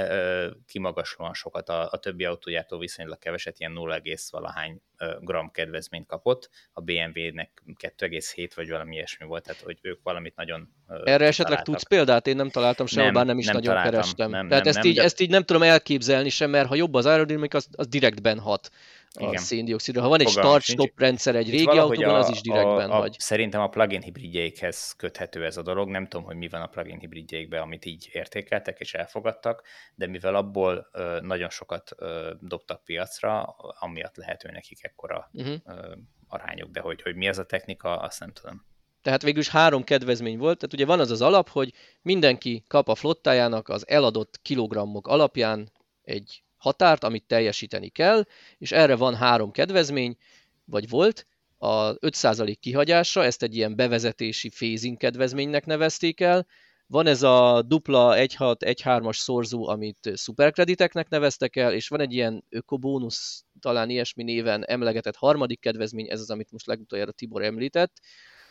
kimagaslóan 0.66 1.34
sokat, 1.34 1.68
a, 1.68 1.88
a 1.90 1.98
többi 1.98 2.24
autójától 2.24 2.78
viszonylag 2.78 3.18
keveset, 3.18 3.58
ilyen 3.58 3.72
0, 3.72 4.00
valahány 4.30 4.80
gram 5.20 5.50
kedvezményt 5.50 6.06
kapott, 6.06 6.50
a 6.72 6.80
BMW-nek 6.80 7.62
2,7 7.82 8.50
vagy 8.54 8.68
valami 8.68 8.94
ilyesmi 8.94 9.26
volt, 9.26 9.42
tehát 9.42 9.60
hogy 9.60 9.78
ők 9.82 10.02
valamit 10.02 10.36
nagyon 10.36 10.68
Erre 10.88 11.26
esetleg 11.26 11.36
találtak. 11.36 11.64
tudsz 11.64 11.82
példát? 11.82 12.26
Én 12.26 12.36
nem 12.36 12.50
találtam 12.50 12.86
sehol, 12.86 13.12
bár 13.12 13.26
nem 13.26 13.38
is 13.38 13.46
nem 13.46 13.54
nagyon 13.54 13.68
találtam, 13.70 13.92
kerestem. 13.92 14.30
Nem, 14.30 14.48
tehát 14.48 14.64
nem, 14.64 14.72
ezt, 14.72 14.82
nem, 14.82 14.90
így, 14.90 14.96
de... 14.96 15.02
ezt 15.02 15.20
így 15.20 15.30
nem 15.30 15.42
tudom 15.42 15.62
elképzelni 15.62 16.28
sem, 16.28 16.50
mert 16.50 16.68
ha 16.68 16.74
jobb 16.74 16.94
az 16.94 17.06
aerodinamik, 17.06 17.54
az, 17.54 17.68
az 17.72 17.86
direktben 17.86 18.38
hat 18.38 18.70
a 19.16 19.38
széndiokszidra. 19.38 20.02
Ha 20.02 20.08
van 20.08 20.20
egy 20.20 20.28
start-stop 20.28 20.92
rendszer 20.96 21.34
egy 21.34 21.50
régi 21.50 21.78
autóban, 21.78 22.14
a, 22.14 22.18
az 22.18 22.30
is 22.30 22.40
direktben 22.40 22.90
a, 22.90 22.96
a, 22.96 22.98
vagy. 22.98 23.16
Szerintem 23.18 23.60
a 23.60 23.68
plug-in 23.68 24.02
hibridjeikhez 24.02 24.94
köthető 24.96 25.44
ez 25.44 25.56
a 25.56 25.62
dolog. 25.62 25.88
Nem 25.88 26.06
tudom, 26.06 26.26
hogy 26.26 26.36
mi 26.36 26.48
van 26.48 26.60
a 26.60 26.66
plug-in 26.66 26.98
hibridjeikben, 26.98 27.60
amit 27.62 27.84
így 27.84 28.08
értékeltek 28.12 28.80
és 28.80 28.94
elfogadtak, 28.94 29.62
de 29.94 30.06
mivel 30.06 30.34
abból 30.34 30.88
ö, 30.92 31.18
nagyon 31.20 31.50
sokat 31.50 31.90
ö, 31.96 32.32
dobtak 32.40 32.84
piacra, 32.84 33.42
amiatt 33.80 34.16
lehető 34.16 34.50
nekik 34.50 34.84
ekkora 34.84 35.30
uh-huh. 35.32 35.54
ö, 35.64 35.94
arányok, 36.28 36.70
de 36.70 36.80
hogy, 36.80 37.02
hogy 37.02 37.14
mi 37.14 37.28
az 37.28 37.38
a 37.38 37.44
technika, 37.44 37.96
azt 37.96 38.20
nem 38.20 38.32
tudom. 38.32 38.64
Tehát 39.02 39.22
végül 39.22 39.40
is 39.40 39.48
három 39.48 39.84
kedvezmény 39.84 40.38
volt, 40.38 40.58
tehát 40.58 40.74
ugye 40.74 40.86
van 40.86 41.00
az 41.00 41.10
az 41.10 41.22
alap, 41.22 41.48
hogy 41.48 41.72
mindenki 42.02 42.64
kap 42.68 42.88
a 42.88 42.94
flottájának 42.94 43.68
az 43.68 43.88
eladott 43.88 44.38
kilogrammok 44.42 45.06
alapján 45.06 45.72
egy 46.02 46.42
határt, 46.56 47.04
amit 47.04 47.26
teljesíteni 47.26 47.88
kell, 47.88 48.24
és 48.58 48.72
erre 48.72 48.96
van 48.96 49.14
három 49.14 49.50
kedvezmény, 49.50 50.16
vagy 50.64 50.88
volt, 50.88 51.26
a 51.58 51.94
5% 51.94 52.56
kihagyása, 52.60 53.24
ezt 53.24 53.42
egy 53.42 53.56
ilyen 53.56 53.76
bevezetési 53.76 54.48
phasing 54.48 54.96
kedvezménynek 54.96 55.66
nevezték 55.66 56.20
el, 56.20 56.46
van 56.88 57.06
ez 57.06 57.22
a 57.22 57.62
dupla 57.62 58.14
1.6-1.3-as 58.16 59.16
szorzó, 59.16 59.68
amit 59.68 60.10
szuperkrediteknek 60.14 61.08
neveztek 61.08 61.56
el, 61.56 61.72
és 61.72 61.88
van 61.88 62.00
egy 62.00 62.12
ilyen 62.12 62.44
ökobónusz, 62.48 63.44
talán 63.60 63.90
ilyesmi 63.90 64.22
néven 64.22 64.64
emlegetett 64.64 65.16
harmadik 65.16 65.60
kedvezmény, 65.60 66.10
ez 66.10 66.20
az, 66.20 66.30
amit 66.30 66.50
most 66.50 66.66
legutoljára 66.66 67.12
Tibor 67.12 67.42
említett. 67.42 67.92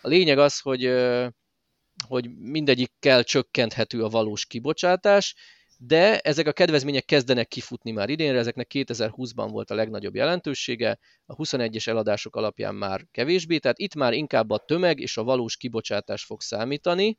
A 0.01 0.07
lényeg 0.07 0.37
az, 0.37 0.59
hogy, 0.59 0.93
hogy 2.07 2.29
mindegyikkel 2.39 3.23
csökkenthető 3.23 4.03
a 4.03 4.09
valós 4.09 4.45
kibocsátás, 4.45 5.35
de 5.77 6.19
ezek 6.19 6.47
a 6.47 6.51
kedvezmények 6.51 7.05
kezdenek 7.05 7.47
kifutni 7.47 7.91
már 7.91 8.09
idénre, 8.09 8.37
ezeknek 8.37 8.71
2020-ban 8.73 9.47
volt 9.51 9.71
a 9.71 9.75
legnagyobb 9.75 10.15
jelentősége, 10.15 10.99
a 11.25 11.35
21-es 11.35 11.87
eladások 11.87 12.35
alapján 12.35 12.75
már 12.75 13.05
kevésbé, 13.11 13.57
tehát 13.57 13.79
itt 13.79 13.95
már 13.95 14.13
inkább 14.13 14.49
a 14.49 14.57
tömeg 14.57 14.99
és 14.99 15.17
a 15.17 15.23
valós 15.23 15.57
kibocsátás 15.57 16.23
fog 16.23 16.41
számítani. 16.41 17.17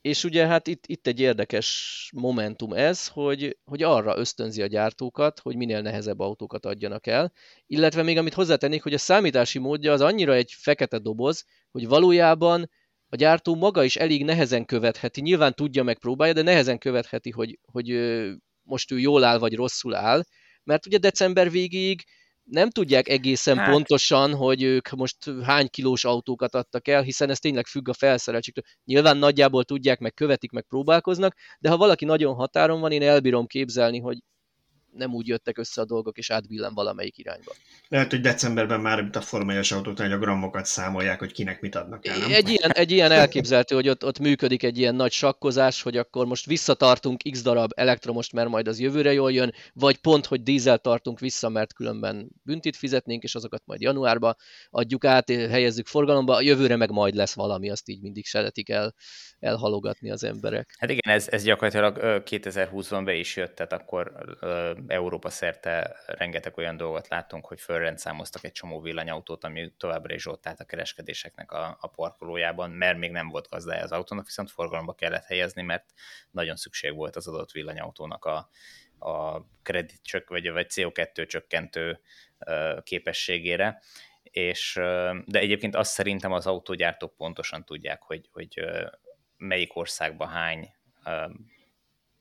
És 0.00 0.24
ugye 0.24 0.46
hát 0.46 0.66
itt, 0.66 0.86
itt 0.86 1.06
egy 1.06 1.20
érdekes 1.20 2.10
momentum 2.14 2.72
ez, 2.72 3.08
hogy, 3.08 3.58
hogy 3.64 3.82
arra 3.82 4.18
ösztönzi 4.18 4.62
a 4.62 4.66
gyártókat, 4.66 5.40
hogy 5.40 5.56
minél 5.56 5.80
nehezebb 5.80 6.20
autókat 6.20 6.66
adjanak 6.66 7.06
el, 7.06 7.32
illetve 7.66 8.02
még 8.02 8.18
amit 8.18 8.34
hozzátennék, 8.34 8.82
hogy 8.82 8.94
a 8.94 8.98
számítási 8.98 9.58
módja 9.58 9.92
az 9.92 10.00
annyira 10.00 10.34
egy 10.34 10.52
fekete 10.56 10.98
doboz, 10.98 11.44
hogy 11.70 11.88
valójában 11.88 12.70
a 13.12 13.16
gyártó 13.16 13.54
maga 13.54 13.84
is 13.84 13.96
elég 13.96 14.24
nehezen 14.24 14.64
követheti, 14.64 15.20
nyilván 15.20 15.54
tudja, 15.54 15.82
meg 15.82 15.98
próbálja, 15.98 16.32
de 16.32 16.42
nehezen 16.42 16.78
követheti, 16.78 17.30
hogy, 17.30 17.58
hogy 17.72 17.88
most 18.62 18.90
ő 18.90 18.98
jól 18.98 19.24
áll, 19.24 19.38
vagy 19.38 19.54
rosszul 19.54 19.94
áll, 19.94 20.22
mert 20.64 20.86
ugye 20.86 20.98
december 20.98 21.50
végéig 21.50 22.04
nem 22.42 22.70
tudják 22.70 23.08
egészen 23.08 23.58
hát. 23.58 23.70
pontosan, 23.70 24.34
hogy 24.34 24.62
ők 24.62 24.90
most 24.90 25.16
hány 25.42 25.68
kilós 25.68 26.04
autókat 26.04 26.54
adtak 26.54 26.88
el, 26.88 27.02
hiszen 27.02 27.30
ez 27.30 27.38
tényleg 27.38 27.66
függ 27.66 27.88
a 27.88 27.92
felszereltségtől. 27.92 28.64
Nyilván 28.84 29.16
nagyjából 29.16 29.64
tudják, 29.64 29.98
meg 29.98 30.14
követik, 30.14 30.50
meg 30.50 30.64
próbálkoznak, 30.64 31.34
de 31.58 31.68
ha 31.68 31.76
valaki 31.76 32.04
nagyon 32.04 32.34
határon 32.34 32.80
van, 32.80 32.92
én 32.92 33.02
elbírom 33.02 33.46
képzelni, 33.46 33.98
hogy 33.98 34.18
nem 34.92 35.14
úgy 35.14 35.26
jöttek 35.26 35.58
össze 35.58 35.80
a 35.80 35.84
dolgok, 35.84 36.18
és 36.18 36.30
átbillen 36.30 36.74
valamelyik 36.74 37.18
irányba. 37.18 37.52
Lehet, 37.88 38.10
hogy 38.10 38.20
decemberben 38.20 38.80
már, 38.80 39.02
mint 39.02 39.16
a 39.16 39.20
formályos 39.20 39.72
autóknál, 39.72 40.08
hogy 40.08 40.16
a 40.16 40.20
grammokat 40.20 40.64
számolják, 40.64 41.18
hogy 41.18 41.32
kinek 41.32 41.60
mit 41.60 41.74
adnak 41.74 42.06
el, 42.06 42.18
nem? 42.18 42.32
Egy 42.32 42.48
ilyen, 42.48 42.70
egy 42.70 42.90
ilyen 42.90 43.12
elképzelhető, 43.12 43.74
hogy 43.74 43.88
ott, 43.88 44.04
ott 44.04 44.18
működik 44.18 44.62
egy 44.62 44.78
ilyen 44.78 44.94
nagy 44.94 45.12
sakkozás, 45.12 45.82
hogy 45.82 45.96
akkor 45.96 46.26
most 46.26 46.46
visszatartunk 46.46 47.22
x 47.30 47.42
darab 47.42 47.70
elektromost, 47.74 48.32
mert 48.32 48.48
majd 48.48 48.68
az 48.68 48.80
jövőre 48.80 49.12
jól 49.12 49.32
jön, 49.32 49.54
vagy 49.72 49.96
pont, 49.96 50.26
hogy 50.26 50.42
dízel 50.42 50.78
tartunk 50.78 51.20
vissza, 51.20 51.48
mert 51.48 51.72
különben 51.72 52.30
büntit 52.42 52.76
fizetnénk, 52.76 53.22
és 53.22 53.34
azokat 53.34 53.62
majd 53.64 53.80
januárba 53.80 54.36
adjuk 54.70 55.04
át, 55.04 55.30
helyezzük 55.30 55.86
forgalomba, 55.86 56.34
a 56.34 56.40
jövőre 56.40 56.76
meg 56.76 56.90
majd 56.90 57.14
lesz 57.14 57.34
valami, 57.34 57.70
azt 57.70 57.88
így 57.88 58.00
mindig 58.00 58.26
szeretik 58.26 58.68
el 58.68 58.94
elhalogatni 59.42 60.10
az 60.10 60.24
emberek. 60.24 60.74
Hát 60.78 60.90
igen, 60.90 61.14
ez, 61.14 61.28
ez 61.28 61.42
gyakorlatilag 61.42 62.22
2020-ban 62.26 63.02
be 63.04 63.14
is 63.14 63.36
jött, 63.36 63.54
tehát 63.54 63.72
akkor 63.72 64.12
Európa 64.86 65.30
szerte 65.30 65.96
rengeteg 66.06 66.56
olyan 66.56 66.76
dolgot 66.76 67.08
láttunk, 67.08 67.46
hogy 67.46 67.60
fölrendszámoztak 67.60 68.44
egy 68.44 68.52
csomó 68.52 68.80
villanyautót, 68.80 69.44
ami 69.44 69.72
továbbra 69.76 70.14
is 70.14 70.26
ott 70.26 70.46
állt 70.46 70.60
a 70.60 70.64
kereskedéseknek 70.64 71.52
a, 71.52 71.76
a 71.80 71.86
parkolójában, 71.86 72.70
mert 72.70 72.98
még 72.98 73.10
nem 73.10 73.28
volt 73.28 73.48
gazdája 73.48 73.82
az 73.82 73.92
autónak, 73.92 74.24
viszont 74.24 74.50
forgalomba 74.50 74.94
kellett 74.94 75.24
helyezni, 75.24 75.62
mert 75.62 75.92
nagyon 76.30 76.56
szükség 76.56 76.94
volt 76.94 77.16
az 77.16 77.28
adott 77.28 77.50
villanyautónak 77.50 78.24
a, 78.24 78.48
a 78.98 79.46
kredit 79.62 80.02
csök, 80.02 80.28
vagy, 80.28 80.50
vagy 80.50 80.66
CO2 80.68 81.26
csökkentő 81.26 82.00
képességére, 82.82 83.82
és, 84.22 84.74
de 85.24 85.38
egyébként 85.38 85.76
azt 85.76 85.92
szerintem 85.92 86.32
az 86.32 86.46
autógyártók 86.46 87.16
pontosan 87.16 87.64
tudják, 87.64 88.02
hogy, 88.02 88.28
hogy 88.32 88.64
melyik 89.36 89.76
országban 89.76 90.28
hány 90.28 90.74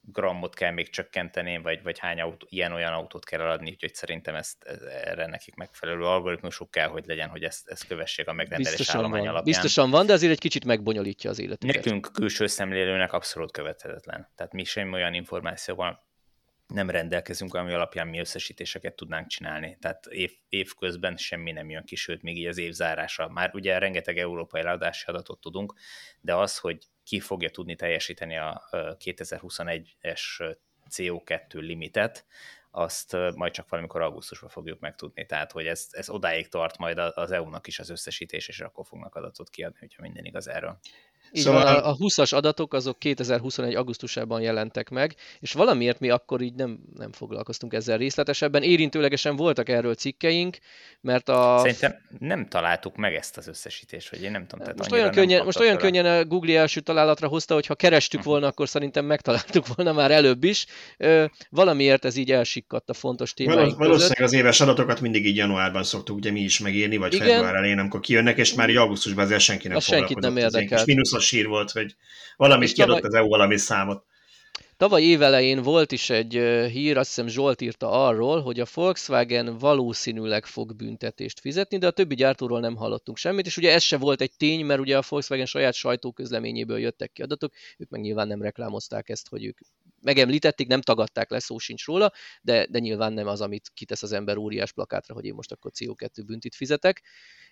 grammot 0.01 0.55
kell 0.55 0.71
még 0.71 0.89
csökkenteni, 0.89 1.57
vagy, 1.57 1.83
vagy 1.83 1.99
hány 1.99 2.21
autó, 2.21 2.47
ilyen-olyan 2.49 2.93
autót 2.93 3.25
kell 3.25 3.41
eladni, 3.41 3.69
úgyhogy 3.69 3.95
szerintem 3.95 4.35
ezt, 4.35 4.63
erre 5.03 5.25
nekik 5.25 5.55
megfelelő 5.55 6.03
algoritmusuk 6.03 6.71
kell, 6.71 6.87
hogy 6.87 7.05
legyen, 7.05 7.29
hogy 7.29 7.43
ezt, 7.43 7.67
ezt 7.67 7.87
kövessék 7.87 8.27
a 8.27 8.33
megrendelés 8.33 8.77
Biztosan 8.77 9.01
állomány 9.01 9.19
van. 9.19 9.29
alapján. 9.29 9.61
Biztosan 9.61 9.89
van, 9.89 10.05
de 10.05 10.13
azért 10.13 10.31
egy 10.31 10.39
kicsit 10.39 10.65
megbonyolítja 10.65 11.29
az 11.29 11.39
életet. 11.39 11.75
Nekünk 11.75 12.09
külső 12.13 12.47
szemlélőnek 12.47 13.13
abszolút 13.13 13.51
követhetetlen. 13.51 14.29
Tehát 14.35 14.53
mi 14.53 14.63
semmi 14.63 14.93
olyan 14.93 15.13
információval 15.13 16.09
nem 16.67 16.89
rendelkezünk, 16.89 17.53
ami 17.53 17.73
alapján 17.73 18.07
mi 18.07 18.19
összesítéseket 18.19 18.95
tudnánk 18.95 19.27
csinálni. 19.27 19.77
Tehát 19.81 20.05
év, 20.05 20.31
év 20.49 20.73
közben 20.79 21.17
semmi 21.17 21.51
nem 21.51 21.69
jön 21.69 21.83
ki, 21.83 21.95
sőt, 21.95 22.21
még 22.21 22.37
így 22.37 22.45
az 22.45 22.57
év 22.57 22.71
zárása. 22.71 23.27
Már 23.27 23.51
ugye 23.53 23.77
rengeteg 23.77 24.17
európai 24.17 24.61
eladási 24.61 25.05
adatot 25.07 25.39
tudunk, 25.39 25.73
de 26.21 26.35
az, 26.35 26.57
hogy 26.57 26.77
ki 27.12 27.19
fogja 27.19 27.50
tudni 27.50 27.76
teljesíteni 27.76 28.38
a 28.38 28.67
2021-es 28.71 30.56
CO2 30.89 31.54
limitet, 31.54 32.26
azt 32.71 33.17
majd 33.36 33.54
csak 33.54 33.69
valamikor 33.69 34.02
augusztusban 34.02 34.50
fogjuk 34.50 34.80
megtudni. 34.80 35.26
Tehát, 35.26 35.52
hogy 35.52 35.65
ez, 35.67 35.88
ez 35.91 36.10
odáig 36.10 36.47
tart 36.47 36.78
majd 36.78 36.97
az 36.97 37.32
EU-nak 37.32 37.67
is 37.67 37.80
az 37.80 37.89
összesítés, 37.89 38.47
és 38.47 38.60
akkor 38.60 38.86
fognak 38.86 39.15
adatot 39.15 39.50
kiadni, 39.50 39.78
hogyha 39.80 40.02
minden 40.02 40.26
igaz 40.26 40.47
erről. 40.47 40.80
Így 41.32 41.44
szóval... 41.44 41.63
van, 41.63 41.84
a 41.84 41.96
20-as 41.96 42.34
adatok 42.34 42.74
azok 42.74 43.00
2021. 43.00 43.76
augusztusában 43.76 44.41
jelentek 44.41 44.89
meg, 44.89 45.15
és 45.39 45.54
valamiért 45.54 46.00
mi 46.00 46.10
akkor 46.10 46.41
így 46.41 46.54
nem, 46.54 46.80
nem 46.98 47.12
foglalkoztunk 47.12 47.74
ezzel 47.74 47.98
részletesebben. 47.98 48.63
Érintőlegesen 48.63 49.36
voltak 49.36 49.70
erről 49.70 49.96
cikkeink, 49.96 50.58
mert 51.02 51.30
a... 51.30 51.58
Szerintem 51.58 51.96
nem 52.20 52.48
találtuk 52.48 52.96
meg 52.96 53.13
ezt 53.13 53.38
az 53.38 53.48
összesítést, 53.48 54.10
hogy 54.10 54.22
én 54.24 54.32
nem 54.32 54.48
tudom. 54.48 54.60
Tehát 54.60 54.78
most 54.78 54.91
olyan, 54.91 55.12
könnyen, 55.12 55.46
most 55.46 55.60
olyan 55.60 55.78
könnyen 55.78 56.06
a 56.06 56.26
Google 56.26 56.60
első 56.60 56.80
találatra 56.80 57.28
hozta, 57.28 57.54
hogy 57.54 57.65
ha 57.65 57.76
kerestük 57.76 58.24
volna, 58.24 58.48
akkor 58.48 58.70
szerintem 58.70 59.06
megtaláltuk 59.06 59.76
volna 59.76 59.94
már 59.94 60.12
előbb 60.12 60.44
is. 60.44 60.65
Valamiért 61.50 62.06
ez 62.06 62.15
így 62.15 62.32
elsikkadt 62.32 62.89
a 62.89 62.94
fontos 62.94 63.34
témáink 63.34 63.78
Valószínűleg 63.78 64.22
az 64.22 64.34
éves 64.34 64.62
adatokat 64.62 65.02
mindig 65.02 65.26
így 65.26 65.36
januárban 65.36 65.84
szoktuk 65.84 66.15
ugye 66.15 66.32
mi 66.32 66.39
is 66.39 66.60
megírni, 66.60 66.98
vagy 66.98 67.13
Igen. 67.13 67.28
február 67.28 67.56
elején, 67.56 67.80
amikor 67.80 68.00
kijönnek, 68.00 68.38
és 68.38 68.54
már 68.54 68.70
így 68.70 68.76
augusztusban 68.76 69.24
azért 69.24 69.39
senki 69.41 69.67
nem 69.67 69.80
senkit 69.80 70.20
nem 70.20 70.38
sír 71.21 71.47
volt, 71.47 71.71
vagy 71.71 71.95
valamit 72.38 72.71
kiadott 72.71 73.03
az 73.03 73.13
EU 73.13 73.27
valami 73.27 73.57
számot. 73.57 74.03
Tavaly 74.81 75.01
évelején 75.01 75.62
volt 75.62 75.91
is 75.91 76.10
egy 76.10 76.34
hír, 76.71 76.97
azt 76.97 77.07
hiszem 77.07 77.27
Zsolt 77.27 77.62
írta 77.62 78.05
arról, 78.05 78.41
hogy 78.41 78.60
a 78.60 78.65
Volkswagen 78.73 79.57
valószínűleg 79.57 80.45
fog 80.45 80.75
büntetést 80.75 81.39
fizetni, 81.39 81.77
de 81.77 81.88
a 81.88 81.91
többi 81.91 82.15
gyártóról 82.15 82.60
nem 82.60 82.75
hallottunk 82.75 83.17
semmit, 83.17 83.45
és 83.45 83.57
ugye 83.57 83.73
ez 83.73 83.84
se 83.84 83.97
volt 83.97 84.21
egy 84.21 84.31
tény, 84.38 84.65
mert 84.65 84.79
ugye 84.79 84.97
a 84.97 85.03
Volkswagen 85.10 85.45
saját 85.45 85.73
sajtóközleményéből 85.73 86.79
jöttek 86.79 87.12
ki 87.12 87.21
adatok, 87.21 87.53
ők 87.77 87.89
meg 87.89 88.01
nyilván 88.01 88.27
nem 88.27 88.41
reklámozták 88.41 89.10
ezt, 89.10 89.27
hogy 89.27 89.45
ők 89.45 89.57
megemlítették, 90.01 90.67
nem 90.67 90.81
tagadták 90.81 91.29
le, 91.29 91.39
szó 91.39 91.57
sincs 91.57 91.85
róla, 91.85 92.11
de, 92.41 92.67
de 92.69 92.79
nyilván 92.79 93.13
nem 93.13 93.27
az, 93.27 93.41
amit 93.41 93.71
kitesz 93.73 94.03
az 94.03 94.11
ember 94.11 94.37
óriás 94.37 94.71
plakátra, 94.71 95.13
hogy 95.13 95.25
én 95.25 95.33
most 95.33 95.51
akkor 95.51 95.71
CO2 95.75 96.23
büntit 96.25 96.55
fizetek 96.55 97.01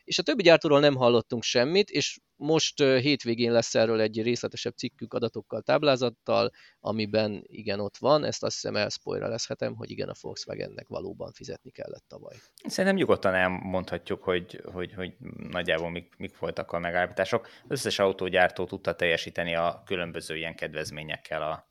és 0.10 0.20
a 0.20 0.24
többi 0.24 0.44
gyártóról 0.44 0.80
nem 0.80 0.96
hallottunk 0.96 1.44
semmit, 1.44 1.90
és 1.90 2.20
most 2.36 2.82
hétvégén 2.84 3.52
lesz 3.52 3.76
erről 3.76 4.02
egy 4.02 4.22
részletesebb 4.22 4.74
cikkük 4.76 5.14
adatokkal, 5.14 5.62
táblázattal, 5.62 6.52
amiben 6.80 7.44
igen, 7.46 7.80
ott 7.80 7.98
van, 7.98 8.24
ezt 8.24 8.44
azt 8.44 8.54
hiszem 8.54 8.76
elspoilerezhetem, 8.76 9.76
hogy 9.76 9.90
igen, 9.92 10.10
a 10.10 10.14
Volkswagennek 10.22 10.88
valóban 10.88 11.32
fizetni 11.32 11.72
kellett 11.72 12.04
tavaly. 12.08 12.36
Szerintem 12.66 12.96
nyugodtan 12.96 13.34
elmondhatjuk, 13.34 14.24
hogy, 14.24 14.62
hogy, 14.72 14.94
hogy 14.94 15.14
nagyjából 15.50 15.90
mik, 15.90 16.14
mik 16.18 16.38
voltak 16.38 16.72
a 16.72 16.80
megállapítások. 16.80 17.46
Az 17.46 17.72
összes 17.72 18.00
autógyártó 18.00 18.66
tudta 18.66 18.96
teljesíteni 18.96 19.56
a 19.56 19.84
különböző 19.86 20.38
ilyen 20.38 20.56
kedvezményekkel 20.56 21.42
a 21.42 21.69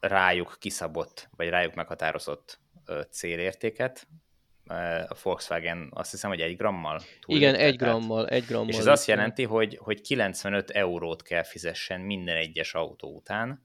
rájuk 0.00 0.56
kiszabott, 0.58 1.28
vagy 1.36 1.48
rájuk 1.48 1.74
meghatározott 1.74 2.60
célértéket, 3.10 4.06
a 5.08 5.16
Volkswagen 5.22 5.90
azt 5.94 6.10
hiszem, 6.10 6.30
hogy 6.30 6.40
egy 6.40 6.56
grammal 6.56 7.00
túl 7.20 7.36
Igen, 7.36 7.54
egy 7.54 7.76
grammal, 7.76 8.28
egy 8.28 8.44
grammal. 8.44 8.68
És 8.68 8.76
ez 8.76 8.86
azt 8.86 9.06
jelenti, 9.06 9.44
hogy, 9.44 9.78
hogy 9.82 10.00
95 10.00 10.70
eurót 10.70 11.22
kell 11.22 11.42
fizessen 11.42 12.00
minden 12.00 12.36
egyes 12.36 12.74
autó 12.74 13.14
után, 13.14 13.64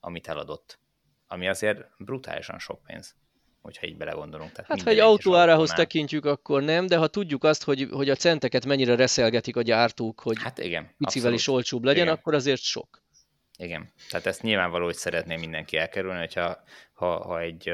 amit 0.00 0.28
eladott. 0.28 0.78
Ami 1.26 1.48
azért 1.48 1.88
brutálisan 1.98 2.58
sok 2.58 2.82
pénz 2.82 3.18
hogyha 3.62 3.86
így 3.86 3.96
belegondolunk. 3.96 4.52
Tehát 4.52 4.70
hát, 4.70 4.82
ha 4.82 4.90
egy 4.90 4.98
autó 4.98 5.34
árához 5.34 5.70
tekintjük, 5.70 6.24
akkor 6.24 6.62
nem, 6.62 6.86
de 6.86 6.96
ha 6.96 7.06
tudjuk 7.06 7.44
azt, 7.44 7.62
hogy, 7.62 7.88
hogy 7.90 8.10
a 8.10 8.14
centeket 8.14 8.66
mennyire 8.66 8.94
reszelgetik 8.94 9.56
a 9.56 9.62
gyártók, 9.62 10.20
hogy 10.20 10.42
hát 10.42 10.58
igen, 10.58 10.82
picivel 10.82 11.06
abszolút. 11.06 11.38
is 11.38 11.48
olcsóbb 11.48 11.84
legyen, 11.84 12.02
igen. 12.02 12.14
akkor 12.14 12.34
azért 12.34 12.60
sok. 12.60 13.02
Igen, 13.60 13.92
tehát 14.10 14.26
ezt 14.26 14.42
nyilvánvaló, 14.42 14.84
hogy 14.84 14.94
szeretné 14.94 15.36
mindenki 15.36 15.76
elkerülni, 15.76 16.18
hogyha 16.18 16.62
ha, 16.92 17.24
ha 17.24 17.40
egy 17.40 17.72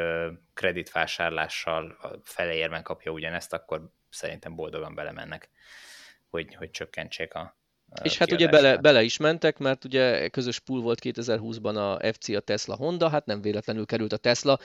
kreditvásárlással 0.54 1.96
felérben 2.22 2.82
kapja 2.82 3.12
ugyanezt, 3.12 3.52
akkor 3.52 3.90
szerintem 4.10 4.54
boldogan 4.54 4.94
belemennek, 4.94 5.50
hogy, 6.28 6.54
hogy 6.54 6.70
csökkentsék 6.70 7.34
a, 7.34 7.56
és 8.02 8.18
hát 8.18 8.32
ugye 8.32 8.48
bele, 8.48 8.76
bele 8.76 9.02
is 9.02 9.16
mentek, 9.16 9.58
mert 9.58 9.84
ugye 9.84 10.28
közös 10.28 10.58
pool 10.58 10.80
volt 10.80 11.00
2020-ban 11.02 11.74
a 11.76 12.12
FC, 12.12 12.28
a 12.28 12.40
Tesla, 12.40 12.74
Honda, 12.74 13.08
hát 13.08 13.26
nem 13.26 13.40
véletlenül 13.40 13.86
került 13.86 14.12
a 14.12 14.16
Tesla, 14.16 14.58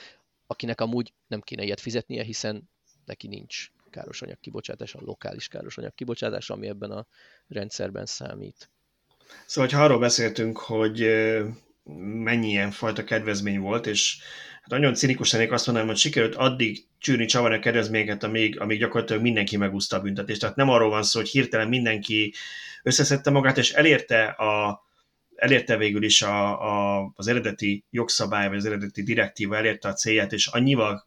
akinek 0.46 0.80
amúgy 0.80 1.12
nem 1.26 1.40
kéne 1.40 1.62
ilyet 1.62 1.80
fizetnie, 1.80 2.22
hiszen 2.22 2.70
neki 3.04 3.26
nincs 3.26 3.70
károsanyag 3.90 4.40
kibocsátás, 4.40 4.94
a 4.94 5.00
lokális 5.02 5.48
károsanyag 5.48 5.94
kibocsátás, 5.94 6.50
ami 6.50 6.68
ebben 6.68 6.90
a 6.90 7.06
rendszerben 7.48 8.06
számít. 8.06 8.70
Szóval, 9.46 9.70
ha 9.70 9.84
arról 9.84 9.98
beszéltünk, 9.98 10.58
hogy 10.58 11.10
mennyi 12.24 12.48
ilyen 12.48 12.70
fajta 12.70 13.04
kedvezmény 13.04 13.58
volt, 13.58 13.86
és 13.86 14.18
hát 14.60 14.70
nagyon 14.70 14.94
cinikus 14.94 15.32
lennék 15.32 15.52
azt 15.52 15.66
mondanám, 15.66 15.90
hogy 15.90 15.98
sikerült 15.98 16.34
addig 16.34 16.86
csűrni 16.98 17.24
csavarni 17.24 17.56
a 17.56 17.60
kedvezményeket, 17.60 18.22
amíg, 18.22 18.60
amíg 18.60 18.78
gyakorlatilag 18.78 19.22
mindenki 19.22 19.56
megúszta 19.56 19.96
a 19.96 20.00
büntetést. 20.00 20.40
Tehát 20.40 20.56
nem 20.56 20.68
arról 20.68 20.90
van 20.90 21.02
szó, 21.02 21.18
hogy 21.18 21.28
hirtelen 21.28 21.68
mindenki 21.68 22.34
összeszedte 22.82 23.30
magát, 23.30 23.58
és 23.58 23.72
elérte 23.72 24.24
a, 24.24 24.82
elérte 25.34 25.76
végül 25.76 26.02
is 26.02 26.22
a, 26.22 26.62
a, 26.98 27.12
az 27.14 27.26
eredeti 27.26 27.84
jogszabály, 27.90 28.48
vagy 28.48 28.56
az 28.56 28.64
eredeti 28.64 29.02
direktíva 29.02 29.56
elérte 29.56 29.88
a 29.88 29.92
célját, 29.92 30.32
és 30.32 30.46
annyival 30.46 31.06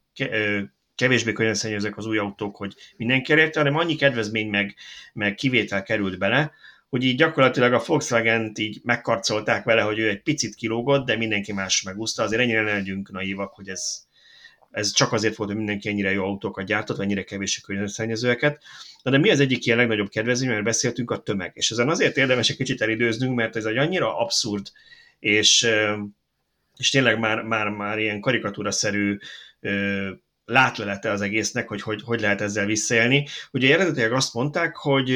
kevésbé 0.95 1.32
környezetszennyezőek 1.32 1.97
az 1.97 2.06
új 2.06 2.17
autók, 2.17 2.56
hogy 2.56 2.73
mindenki 2.97 3.32
elérte, 3.32 3.60
hanem 3.60 3.75
annyi 3.75 3.95
kedvezmény 3.95 4.49
meg, 4.49 4.75
meg 5.13 5.36
kivétel 5.36 5.84
került 5.84 6.17
bele, 6.17 6.51
hogy 6.89 7.04
így 7.04 7.17
gyakorlatilag 7.17 7.74
a 7.74 7.84
volkswagen 7.86 8.52
így 8.56 8.80
megkarcolták 8.84 9.63
vele, 9.63 9.82
hogy 9.82 10.00
ő 10.00 10.10
egy 10.10 10.21
picit 10.21 10.56
kilógott, 10.56 11.06
de 11.06 11.17
mindenki 11.17 11.54
más 11.54 11.82
megúszta. 11.82 12.24
Azért 12.24 12.41
ennyire 12.41 12.62
ne 12.62 12.74
legyünk 12.74 13.12
naívak, 13.12 13.54
hogy 13.54 13.69
ez, 13.69 14.04
ez 14.71 14.91
csak 14.91 15.12
azért 15.12 15.36
volt, 15.36 15.50
hogy 15.50 15.58
mindenki 15.58 15.89
ennyire 15.89 16.12
jó 16.12 16.24
autókat 16.24 16.65
gyártott, 16.65 16.98
vagy 16.98 17.06
ennyire 17.06 17.24
kevés 17.24 17.62
környezetszennyezőeket. 17.62 18.63
Na 19.04 19.12
de 19.12 19.17
mi 19.17 19.30
az 19.30 19.39
egyik 19.39 19.65
ilyen 19.65 19.78
legnagyobb 19.78 20.10
kedvezmény, 20.10 20.50
mert 20.50 20.63
beszéltünk 20.63 21.12
a 21.12 21.21
tömeg. 21.21 21.52
És 21.54 21.71
ezen 21.71 21.89
azért 21.89 22.17
érdemes 22.17 22.50
egy 22.50 22.58
kicsit 22.58 22.82
elidőznünk, 22.82 23.36
mert 23.36 23.56
ez 23.56 23.65
egy 23.65 23.78
annyira 23.78 24.17
abszurd, 24.17 24.71
és, 25.19 25.67
és 26.78 26.89
tényleg 26.89 27.19
már, 27.19 27.41
már, 27.41 27.69
már 27.69 28.00
ilyen 28.00 28.19
karikatúraszerű 28.19 29.17
látlelete 30.45 31.12
az 31.12 31.21
egésznek, 31.21 31.67
hogy, 31.67 31.81
hogy 31.81 32.01
hogy 32.03 32.21
lehet 32.21 32.41
ezzel 32.41 32.65
visszaélni. 32.65 33.27
Ugye 33.51 33.73
eredetileg 33.73 34.13
azt 34.13 34.34
mondták, 34.34 34.75
hogy 34.75 35.10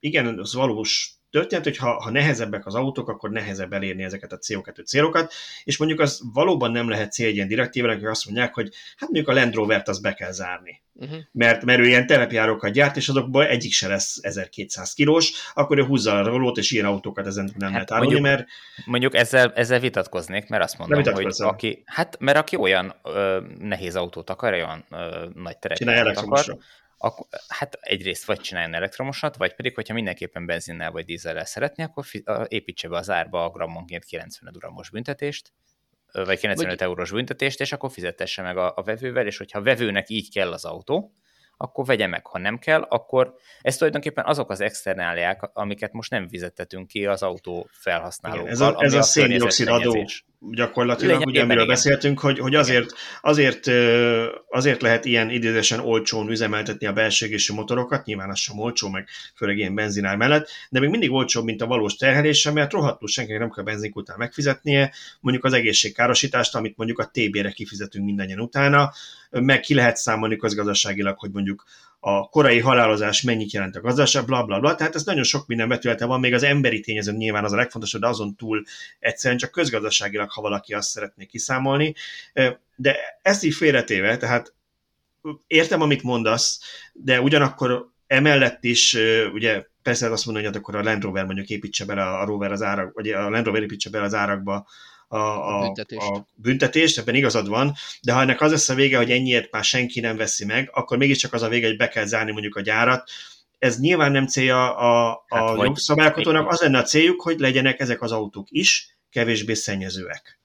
igen, 0.00 0.38
az 0.38 0.54
valós 0.54 1.21
történet, 1.32 1.64
hogy 1.64 1.76
ha, 1.76 2.02
ha 2.02 2.10
nehezebbek 2.10 2.66
az 2.66 2.74
autók, 2.74 3.08
akkor 3.08 3.30
nehezebb 3.30 3.72
elérni 3.72 4.02
ezeket 4.02 4.32
a 4.32 4.38
CO2 4.38 4.84
célokat, 4.84 5.32
és 5.64 5.76
mondjuk 5.76 6.00
az 6.00 6.22
valóban 6.32 6.70
nem 6.70 6.88
lehet 6.88 7.12
cél 7.12 7.26
egy 7.26 7.34
ilyen 7.34 7.48
direktívának, 7.48 7.98
hogy 7.98 8.08
azt 8.08 8.24
mondják, 8.24 8.54
hogy 8.54 8.74
hát 8.96 9.08
mondjuk 9.10 9.28
a 9.28 9.32
Land 9.32 9.54
Rover-t 9.54 9.88
az 9.88 10.00
be 10.00 10.12
kell 10.12 10.32
zárni. 10.32 10.82
Uh-huh. 10.94 11.18
Mert, 11.32 11.64
mert 11.64 11.78
ő 11.80 11.86
ilyen 11.86 12.06
telepjárókat 12.06 12.72
gyárt, 12.72 12.96
és 12.96 13.08
azokból 13.08 13.46
egyik 13.46 13.72
se 13.72 13.88
lesz 13.88 14.18
1200 14.22 14.92
kilós, 14.92 15.32
akkor 15.54 15.78
ő 15.78 15.84
húzza 15.84 16.18
a 16.18 16.22
rolót, 16.22 16.56
és 16.56 16.70
ilyen 16.70 16.86
autókat 16.86 17.26
ezen 17.26 17.44
nem 17.44 17.72
hát 17.72 17.72
lehet 17.72 17.90
árulni, 17.92 18.20
mert... 18.20 18.46
Mondjuk 18.84 19.14
ezzel, 19.14 19.52
ezzel 19.54 19.80
vitatkoznék, 19.80 20.48
mert 20.48 20.62
azt 20.62 20.78
mondom, 20.78 21.14
hogy 21.14 21.26
aki, 21.38 21.82
hát, 21.86 22.16
mert 22.20 22.38
aki 22.38 22.56
olyan 22.56 22.94
ö, 23.02 23.40
nehéz 23.58 23.96
autót 23.96 24.30
akar, 24.30 24.52
olyan 24.52 24.84
ö, 24.90 25.26
nagy 25.34 25.58
terepjárót 25.58 26.16
akar, 26.16 26.58
akkor, 27.04 27.26
hát 27.48 27.78
egyrészt 27.80 28.24
vagy 28.24 28.40
csináljon 28.40 28.74
elektromosat, 28.74 29.36
vagy 29.36 29.54
pedig, 29.54 29.74
hogyha 29.74 29.94
mindenképpen 29.94 30.46
benzinnel 30.46 30.90
vagy 30.90 31.04
dízellel 31.04 31.44
szeretné, 31.44 31.82
akkor 31.84 32.04
építse 32.48 32.88
be 32.88 32.96
az 32.96 33.10
árba 33.10 33.44
a 33.44 33.50
grammonként 33.50 34.04
95 34.04 34.58
gramos 34.58 34.90
büntetést, 34.90 35.52
vagy 36.12 36.38
95 36.38 36.78
vagy... 36.78 36.88
eurós 36.88 37.10
büntetést, 37.10 37.60
és 37.60 37.72
akkor 37.72 37.90
fizetesse 37.90 38.42
meg 38.42 38.56
a, 38.56 38.72
a 38.76 38.82
vevővel, 38.82 39.26
és 39.26 39.36
hogyha 39.36 39.58
a 39.58 39.62
vevőnek 39.62 40.10
így 40.10 40.32
kell 40.32 40.52
az 40.52 40.64
autó, 40.64 41.12
akkor 41.56 41.84
vegye 41.84 42.06
meg, 42.06 42.26
ha 42.26 42.38
nem 42.38 42.58
kell, 42.58 42.82
akkor 42.82 43.34
ez 43.60 43.76
tulajdonképpen 43.76 44.24
azok 44.24 44.50
az 44.50 44.60
externáliák, 44.60 45.50
amiket 45.52 45.92
most 45.92 46.10
nem 46.10 46.28
fizetetünk 46.28 46.86
ki 46.86 47.06
az 47.06 47.22
autó 47.22 47.68
felhasználókkal. 47.70 48.50
Ez 48.50 48.60
a, 48.60 48.76
ez 48.78 48.92
a, 48.92 48.98
a 48.98 49.02
széndiokszid 49.02 49.68
adó 49.68 50.04
gyakorlatilag, 50.50 51.26
ugye 51.26 51.42
amiről 51.42 51.66
beszéltünk, 51.66 52.20
hogy, 52.20 52.38
hogy 52.38 52.54
azért, 52.54 52.92
azért, 53.20 53.70
azért 54.48 54.82
lehet 54.82 55.04
ilyen 55.04 55.30
idézesen 55.30 55.80
olcsón 55.80 56.30
üzemeltetni 56.30 56.86
a 56.86 56.92
belső 56.92 57.28
motorokat, 57.54 58.04
nyilván 58.04 58.30
az 58.30 58.38
sem 58.38 58.58
olcsó, 58.58 58.88
meg 58.88 59.08
főleg 59.34 59.58
ilyen 59.58 59.74
benzinár 59.74 60.16
mellett, 60.16 60.48
de 60.70 60.80
még 60.80 60.88
mindig 60.88 61.10
olcsóbb, 61.10 61.44
mint 61.44 61.62
a 61.62 61.66
valós 61.66 61.94
terhelése, 61.94 62.52
mert 62.52 62.72
rohadtul 62.72 63.08
senkinek 63.08 63.40
nem 63.40 63.50
kell 63.50 63.64
benzink 63.64 63.96
után 63.96 64.16
megfizetnie, 64.18 64.92
mondjuk 65.20 65.44
az 65.44 65.52
egészségkárosítást, 65.52 66.54
amit 66.54 66.76
mondjuk 66.76 66.98
a 66.98 67.10
TB-re 67.12 67.50
kifizetünk 67.50 68.04
mindannyian 68.04 68.40
utána, 68.40 68.92
meg 69.30 69.60
ki 69.60 69.74
lehet 69.74 69.96
számolni 69.96 70.36
közgazdaságilag, 70.36 71.18
hogy 71.18 71.30
mondjuk 71.32 71.64
a 72.04 72.28
korai 72.28 72.60
halálozás 72.60 73.22
mennyit 73.22 73.52
jelent 73.52 73.76
a 73.76 73.80
gazdaság, 73.80 74.24
bla 74.24 74.44
bla 74.44 74.60
bla. 74.60 74.74
Tehát 74.74 74.94
ez 74.94 75.04
nagyon 75.04 75.22
sok 75.22 75.46
minden 75.46 75.68
betülete 75.68 76.06
van, 76.06 76.20
még 76.20 76.34
az 76.34 76.42
emberi 76.42 76.80
tényező 76.80 77.12
nyilván 77.12 77.44
az 77.44 77.52
a 77.52 77.56
legfontosabb, 77.56 78.00
de 78.00 78.06
azon 78.06 78.34
túl 78.34 78.64
egyszerűen 78.98 79.38
csak 79.38 79.50
közgazdaságilag, 79.50 80.30
ha 80.30 80.40
valaki 80.40 80.74
azt 80.74 80.88
szeretné 80.88 81.24
kiszámolni. 81.24 81.94
De 82.76 82.96
ezt 83.22 83.44
így 83.44 83.54
félretéve, 83.54 84.16
tehát 84.16 84.54
értem, 85.46 85.80
amit 85.80 86.02
mondasz, 86.02 86.60
de 86.92 87.20
ugyanakkor 87.20 87.90
emellett 88.06 88.64
is, 88.64 88.96
ugye 89.32 89.66
persze 89.82 90.10
azt 90.10 90.24
mondani, 90.24 90.46
hogy 90.46 90.54
hát 90.54 90.64
akkor 90.64 90.76
a 90.76 90.82
Land 90.82 91.02
Rover 91.02 91.24
mondjuk 91.24 91.48
építse 91.48 91.84
bele 91.84 92.02
a 92.02 92.24
Rover 92.24 92.52
az 92.52 92.62
árak, 92.62 92.94
vagy 92.94 93.08
a 93.08 93.30
Land 93.30 93.46
Rover 93.46 93.62
építse 93.62 93.90
bele 93.90 94.04
az 94.04 94.14
árakba 94.14 94.66
a, 95.12 95.56
a, 95.56 95.60
büntetést. 95.60 96.02
a 96.02 96.26
büntetést, 96.34 96.98
ebben 96.98 97.14
igazad 97.14 97.48
van, 97.48 97.74
de 98.02 98.12
ha 98.12 98.20
ennek 98.20 98.40
az 98.40 98.50
lesz 98.50 98.68
a 98.68 98.74
vége, 98.74 98.96
hogy 98.96 99.10
ennyiért 99.10 99.52
már 99.52 99.64
senki 99.64 100.00
nem 100.00 100.16
veszi 100.16 100.44
meg, 100.44 100.70
akkor 100.72 100.98
mégiscsak 100.98 101.32
az 101.32 101.42
a 101.42 101.48
vége, 101.48 101.66
hogy 101.66 101.76
be 101.76 101.88
kell 101.88 102.04
zárni 102.04 102.32
mondjuk 102.32 102.56
a 102.56 102.60
gyárat. 102.60 103.10
Ez 103.58 103.80
nyilván 103.80 104.12
nem 104.12 104.26
célja 104.26 104.76
a, 104.76 105.10
a 105.28 105.36
hát 105.36 105.62
jogszabályalkotónak, 105.62 106.48
az 106.48 106.60
lenne 106.60 106.78
a 106.78 106.82
céljuk, 106.82 107.22
hogy 107.22 107.38
legyenek 107.38 107.80
ezek 107.80 108.02
az 108.02 108.12
autók 108.12 108.46
is 108.50 108.96
kevésbé 109.10 109.54
szennyezőek. 109.54 110.41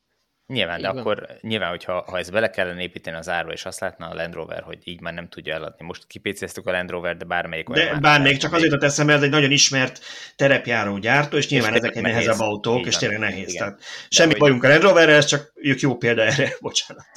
Nyilván, 0.48 0.82
de 0.82 0.88
akkor 0.88 1.28
nyilván, 1.42 1.70
hogyha 1.70 2.04
ha 2.08 2.18
ez 2.18 2.30
bele 2.30 2.50
kellene 2.50 2.82
építeni 2.82 3.18
az 3.18 3.30
árba, 3.30 3.52
és 3.52 3.66
azt 3.66 3.80
látna 3.80 4.08
a 4.08 4.14
Land 4.14 4.34
Rover, 4.34 4.64
hogy 4.64 4.78
így 4.84 5.02
már 5.02 5.14
nem 5.14 5.28
tudja 5.28 5.54
eladni. 5.54 5.86
Most 5.86 6.08
kipécéztük 6.08 6.68
a 6.68 6.72
Land 6.72 6.90
Rover, 6.90 7.18
de 7.18 7.26
bármelyik 7.26 7.70
olyan. 7.70 7.94
De 7.94 8.00
bármelyik, 8.00 8.38
csak 8.38 8.54
azért 8.54 8.74
a 8.74 8.78
teszem, 8.78 9.06
mert 9.06 9.18
ez 9.18 9.24
egy 9.24 9.30
nagyon 9.30 9.52
ismert 9.52 10.00
terepjáró 10.36 10.98
gyártó, 10.98 11.38
és 11.38 11.50
nyilván 11.50 11.72
és 11.72 11.78
ezek 11.78 11.96
egy 11.96 12.02
nehezebb 12.02 12.40
autók, 12.40 12.86
és 12.86 12.98
tényleg 12.98 13.20
nehéz. 13.20 13.50
Igen. 13.50 13.68
Tehát 13.68 13.84
semmi 14.10 14.34
de 14.34 14.40
bajunk 14.40 14.64
a 14.64 14.68
Land 14.68 14.82
Roverrel, 14.82 15.16
ez 15.16 15.26
csak 15.26 15.52
ők 15.56 15.80
jó 15.80 15.96
példa 15.98 16.22
erre, 16.22 16.50
bocsánat. 16.62 17.08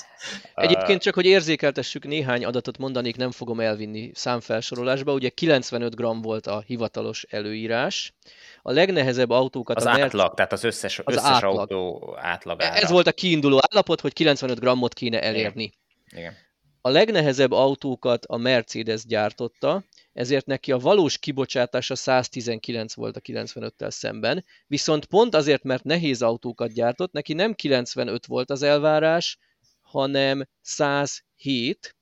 Egyébként 0.55 1.03
csak, 1.03 1.15
hogy 1.15 1.27
érzékeltessük, 1.27 2.07
néhány 2.07 2.45
adatot 2.45 2.79
mondanék, 2.79 3.17
nem 3.17 3.31
fogom 3.31 3.61
elvinni 3.61 4.11
számfelsorolásba. 4.15 5.13
Ugye 5.13 5.29
95 5.29 5.95
g 5.95 6.23
volt 6.23 6.47
a 6.47 6.63
hivatalos 6.67 7.27
előírás. 7.31 8.15
A 8.63 8.73
legnehezebb 8.73 9.31
autókat... 9.31 9.77
Az 9.77 9.85
a 9.85 9.91
Merc... 9.91 10.03
átlag, 10.03 10.35
tehát 10.35 10.53
az 10.53 10.65
összes, 10.65 10.99
az 10.99 11.15
összes 11.15 11.31
átlag. 11.31 11.59
autó 11.59 12.17
átlagára. 12.21 12.75
Ez 12.75 12.91
volt 12.91 13.07
a 13.07 13.13
kiinduló 13.13 13.61
állapot, 13.71 14.01
hogy 14.01 14.13
95 14.13 14.61
grammot 14.61 14.95
kéne 14.95 15.23
elérni. 15.23 15.63
Igen. 15.63 16.23
Igen. 16.23 16.49
A 16.83 16.89
legnehezebb 16.89 17.51
autókat 17.51 18.25
a 18.25 18.37
Mercedes 18.37 19.05
gyártotta, 19.05 19.85
ezért 20.13 20.47
neki 20.47 20.73
a 20.73 20.79
valós 20.79 21.19
kibocsátása 21.19 21.95
119 21.95 22.95
volt 22.95 23.17
a 23.17 23.21
95-tel 23.21 23.91
szemben, 23.91 24.45
viszont 24.67 25.05
pont 25.05 25.35
azért, 25.35 25.63
mert 25.63 25.85
nehéz 25.85 26.23
autókat 26.23 26.73
gyártott, 26.73 27.13
neki 27.13 27.33
nem 27.33 27.55
95 27.55 28.27
volt 28.27 28.51
az 28.51 28.63
elvárás, 28.63 29.39
hanem 29.91 30.47
107, 30.61 31.97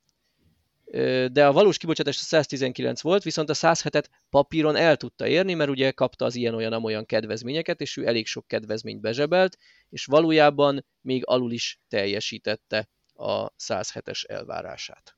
de 1.31 1.45
a 1.47 1.51
valós 1.51 1.77
kibocsátás 1.77 2.15
119 2.15 3.01
volt, 3.01 3.23
viszont 3.23 3.49
a 3.49 3.53
107-et 3.53 4.05
papíron 4.29 4.75
el 4.75 4.97
tudta 4.97 5.27
érni, 5.27 5.53
mert 5.53 5.69
ugye 5.69 5.91
kapta 5.91 6.25
az 6.25 6.35
ilyen-olyan-olyan 6.35 7.05
kedvezményeket, 7.05 7.81
és 7.81 7.97
ő 7.97 8.07
elég 8.07 8.27
sok 8.27 8.47
kedvezményt 8.47 9.01
bezsebelt, 9.01 9.57
és 9.89 10.05
valójában 10.05 10.85
még 11.01 11.23
alul 11.25 11.51
is 11.51 11.79
teljesítette 11.87 12.89
a 13.13 13.49
107-es 13.49 14.29
elvárását. 14.29 15.15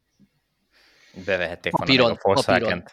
Bevehették 1.26 1.72
papíron, 1.72 2.06
volna 2.06 2.20
a 2.20 2.22
volkswagen 2.24 2.86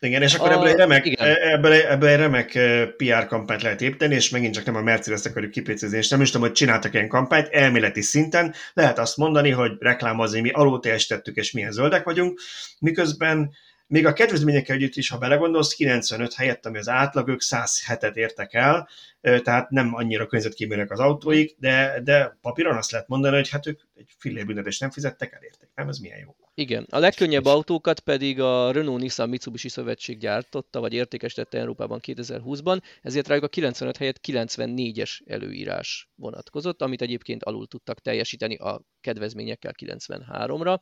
Igen, 0.00 0.22
és 0.22 0.34
akkor 0.34 0.50
a, 0.50 0.52
ebből 0.52 0.66
egy 0.66 0.76
remek, 0.76 1.06
igen. 1.06 1.36
ebből, 1.36 1.72
ebből 1.72 2.08
egy 2.08 2.18
remek 2.18 2.58
PR 2.96 3.26
kampányt 3.26 3.62
lehet 3.62 3.80
építeni, 3.80 4.14
és 4.14 4.30
megint 4.30 4.54
csak 4.54 4.64
nem 4.64 4.76
a 4.76 4.82
Mercedes 4.82 5.24
akarjuk 5.24 5.50
kipécézni, 5.50 5.98
és 5.98 6.08
nem 6.08 6.20
is 6.20 6.30
tudom, 6.30 6.46
hogy 6.46 6.56
csináltak 6.56 6.94
ilyen 6.94 7.08
kampányt, 7.08 7.48
elméleti 7.48 8.00
szinten 8.00 8.54
lehet 8.72 8.98
azt 8.98 9.16
mondani, 9.16 9.50
hogy 9.50 9.72
reklámozni, 9.78 10.40
mi 10.40 10.50
alul 10.50 10.80
teljesítettük, 10.80 11.36
és 11.36 11.52
milyen 11.52 11.72
zöldek 11.72 12.04
vagyunk, 12.04 12.40
miközben 12.78 13.50
még 13.86 14.06
a 14.06 14.12
kedvezményekkel 14.12 14.76
együtt 14.76 14.94
is, 14.94 15.08
ha 15.08 15.18
belegondolsz, 15.18 15.74
95 15.74 16.34
helyett, 16.34 16.66
ami 16.66 16.78
az 16.78 16.88
átlag, 16.88 17.28
ők 17.28 17.40
107-et 17.44 18.14
értek 18.14 18.54
el, 18.54 18.88
tehát 19.20 19.70
nem 19.70 19.94
annyira 19.94 20.26
környezetkímélőek 20.26 20.90
az 20.90 21.00
autóik, 21.00 21.56
de, 21.58 22.00
de 22.04 22.38
papíron 22.40 22.76
azt 22.76 22.90
lehet 22.90 23.08
mondani, 23.08 23.36
hogy 23.36 23.48
hát 23.48 23.66
ők 23.66 23.80
egy 23.94 24.08
fillérbüntetést 24.18 24.80
nem 24.80 24.90
fizettek, 24.90 25.32
elérték. 25.32 25.68
Nem, 25.74 25.88
ez 25.88 25.98
milyen 25.98 26.18
jó. 26.18 26.36
Igen, 26.54 26.86
a 26.90 26.98
legkönnyebb 26.98 27.44
autókat 27.44 28.00
pedig 28.00 28.40
a 28.40 28.72
Renault 28.72 29.00
Nissan 29.00 29.28
Mitsubishi 29.28 29.68
Szövetség 29.68 30.18
gyártotta, 30.18 30.80
vagy 30.80 30.92
értékesítette 30.92 31.58
Európában 31.58 32.00
2020-ban, 32.02 32.82
ezért 33.02 33.28
rájuk 33.28 33.44
a 33.44 33.48
95 33.48 33.96
helyett 33.96 34.20
94-es 34.28 35.18
előírás 35.26 36.08
vonatkozott, 36.14 36.82
amit 36.82 37.02
egyébként 37.02 37.44
alul 37.44 37.66
tudtak 37.66 38.00
teljesíteni 38.00 38.56
a 38.56 38.82
kedvezményekkel 39.00 39.72
93-ra 39.82 40.78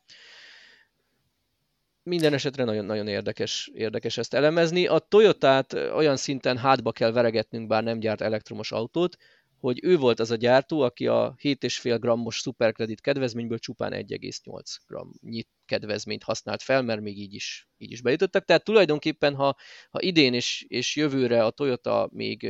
minden 2.04 2.32
esetre 2.32 2.64
nagyon-nagyon 2.64 3.08
érdekes, 3.08 3.70
érdekes 3.74 4.18
ezt 4.18 4.34
elemezni. 4.34 4.86
A 4.86 4.98
Toyotát 4.98 5.72
olyan 5.72 6.16
szinten 6.16 6.56
hátba 6.56 6.92
kell 6.92 7.12
veregetnünk, 7.12 7.66
bár 7.66 7.82
nem 7.82 7.98
gyárt 7.98 8.20
elektromos 8.20 8.72
autót, 8.72 9.16
hogy 9.64 9.80
ő 9.82 9.96
volt 9.96 10.20
az 10.20 10.30
a 10.30 10.36
gyártó, 10.36 10.80
aki 10.80 11.06
a 11.06 11.34
7,5 11.42 11.96
grammos 12.00 12.38
szuperkredit 12.38 13.00
kedvezményből 13.00 13.58
csupán 13.58 13.92
1,8 13.92 14.76
grammnyi 14.86 15.46
kedvezményt 15.66 16.22
használt 16.22 16.62
fel, 16.62 16.82
mert 16.82 17.00
még 17.00 17.18
így 17.18 17.34
is, 17.34 17.68
így 17.78 17.90
is 17.90 18.00
bejutottak. 18.00 18.44
Tehát 18.44 18.64
tulajdonképpen, 18.64 19.34
ha, 19.34 19.56
ha 19.90 20.00
idén 20.00 20.34
és, 20.34 20.64
és 20.68 20.96
jövőre 20.96 21.44
a 21.44 21.50
Toyota 21.50 22.08
még 22.12 22.42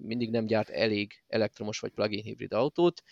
mindig 0.00 0.30
nem 0.30 0.46
gyárt 0.46 0.68
elég 0.68 1.22
elektromos 1.28 1.78
vagy 1.78 1.90
plug-in 1.90 2.22
hibrid 2.22 2.52
autót, 2.52 3.02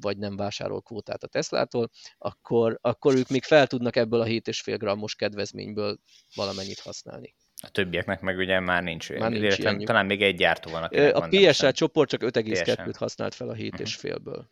vagy 0.00 0.18
nem 0.18 0.36
vásárol 0.36 0.80
kvótát 0.80 1.22
a 1.22 1.26
Teslától, 1.26 1.90
akkor, 2.18 2.78
akkor 2.80 3.14
ők 3.14 3.28
még 3.28 3.44
fel 3.44 3.66
tudnak 3.66 3.96
ebből 3.96 4.20
a 4.20 4.26
7,5 4.26 4.74
grammos 4.78 5.14
kedvezményből 5.14 5.98
valamennyit 6.34 6.80
használni. 6.80 7.34
A 7.62 7.70
többieknek 7.70 8.20
meg 8.20 8.36
ugye 8.36 8.60
már 8.60 8.82
nincs, 8.82 9.12
már 9.12 9.30
nincs 9.30 9.58
illetve, 9.58 9.84
talán 9.84 10.06
még 10.06 10.22
egy 10.22 10.36
gyártó 10.36 10.70
van, 10.70 10.82
aki 10.82 10.98
A 10.98 11.28
PSA 11.30 11.72
csoport 11.72 12.08
csak 12.08 12.22
5,2-t 12.22 12.94
használt 12.98 13.34
fel 13.34 13.48
a 13.48 13.54
7,5-ből. 13.54 14.42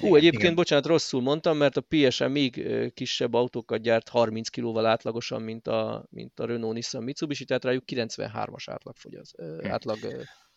Ú, 0.00 0.08
uh, 0.08 0.16
egyébként, 0.16 0.42
igen. 0.42 0.54
bocsánat, 0.54 0.86
rosszul 0.86 1.22
mondtam, 1.22 1.56
mert 1.56 1.76
a 1.76 1.84
PSA 1.88 2.28
még 2.28 2.68
kisebb 2.94 3.34
autókat 3.34 3.80
gyárt 3.80 4.08
30 4.08 4.48
kilóval 4.48 4.86
átlagosan, 4.86 5.42
mint 5.42 5.66
a, 5.66 6.06
mint 6.10 6.40
a 6.40 6.46
Renault 6.46 6.74
Nissan 6.74 7.02
Mitsubishi, 7.02 7.44
tehát 7.44 7.64
rájuk 7.64 7.84
93-as 7.86 8.64
átlag, 8.66 8.96
fogyaz, 8.96 9.34
hm. 9.36 9.70
átlag 9.70 9.98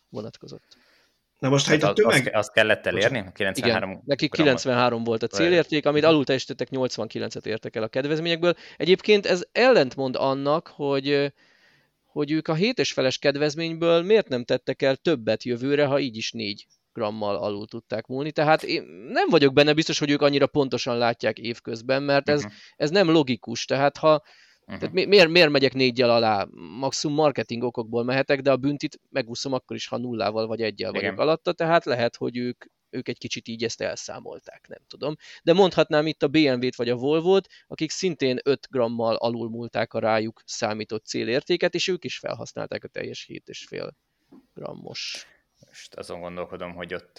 vonatkozott. 0.08 0.76
Na 1.40 1.48
most, 1.48 1.66
ha 1.66 1.74
itt 1.74 1.82
a 1.82 1.92
tömeg... 1.92 2.20
Azt, 2.26 2.34
azt 2.34 2.52
kellett 2.52 2.86
elérni? 2.86 3.24
93 3.32 3.90
Igen, 3.90 4.02
neki 4.06 4.28
93 4.28 5.04
volt 5.04 5.22
a 5.22 5.26
célérték, 5.26 5.86
amit 5.86 6.04
alul 6.04 6.24
teljesítettek, 6.24 6.68
89-et 6.70 7.46
értek 7.46 7.76
el 7.76 7.82
a 7.82 7.88
kedvezményekből. 7.88 8.54
Egyébként 8.76 9.26
ez 9.26 9.42
ellentmond 9.52 10.16
annak, 10.16 10.66
hogy 10.74 11.32
hogy 12.12 12.30
ők 12.30 12.48
a 12.48 12.54
7 12.54 12.86
feles 12.86 13.18
kedvezményből 13.18 14.02
miért 14.02 14.28
nem 14.28 14.44
tettek 14.44 14.82
el 14.82 14.96
többet 14.96 15.42
jövőre, 15.42 15.84
ha 15.84 15.98
így 15.98 16.16
is 16.16 16.32
4 16.32 16.66
grammal 16.92 17.36
alul 17.36 17.66
tudták 17.66 18.06
múlni. 18.06 18.32
Tehát 18.32 18.62
én 18.62 18.82
nem 19.08 19.28
vagyok 19.28 19.52
benne 19.52 19.72
biztos, 19.72 19.98
hogy 19.98 20.10
ők 20.10 20.22
annyira 20.22 20.46
pontosan 20.46 20.98
látják 20.98 21.38
évközben, 21.38 22.02
mert 22.02 22.28
ez, 22.28 22.38
uh-huh. 22.38 22.52
ez 22.76 22.90
nem 22.90 23.10
logikus. 23.10 23.64
Tehát 23.64 23.96
ha, 23.96 24.22
Uh-huh. 24.70 24.88
Tehát 24.88 24.94
mi, 24.94 25.04
miért, 25.04 25.28
miért 25.28 25.50
megyek 25.50 25.74
négyel 25.74 26.10
alá? 26.10 26.46
Maximum 26.78 27.16
marketing 27.16 27.62
okokból 27.62 28.04
mehetek, 28.04 28.40
de 28.40 28.50
a 28.50 28.56
büntit 28.56 29.00
megúszom 29.08 29.52
akkor 29.52 29.76
is, 29.76 29.86
ha 29.86 29.96
nullával 29.96 30.46
vagy 30.46 30.62
egyel 30.62 30.90
vagyok 30.92 31.12
Igen. 31.12 31.18
alatta, 31.18 31.52
tehát 31.52 31.84
lehet, 31.84 32.16
hogy 32.16 32.36
ők, 32.36 32.64
ők 32.90 33.08
egy 33.08 33.18
kicsit 33.18 33.48
így 33.48 33.64
ezt 33.64 33.80
elszámolták, 33.80 34.68
nem 34.68 34.82
tudom. 34.88 35.14
De 35.42 35.52
mondhatnám 35.52 36.06
itt 36.06 36.22
a 36.22 36.28
BMW-t 36.28 36.76
vagy 36.76 36.88
a 36.88 36.96
Volvo-t, 36.96 37.48
akik 37.66 37.90
szintén 37.90 38.38
5 38.42 38.66
grammal 38.70 39.14
alulmúlták 39.14 39.94
a 39.94 39.98
rájuk 39.98 40.42
számított 40.44 41.04
célértéket, 41.04 41.74
és 41.74 41.88
ők 41.88 42.04
is 42.04 42.18
felhasználták 42.18 42.84
a 42.84 42.88
teljes 42.88 43.26
7,5 43.28 43.90
grammos. 44.54 45.26
Most 45.66 45.94
azon 45.94 46.20
gondolkodom, 46.20 46.74
hogy 46.74 46.94
ott 46.94 47.18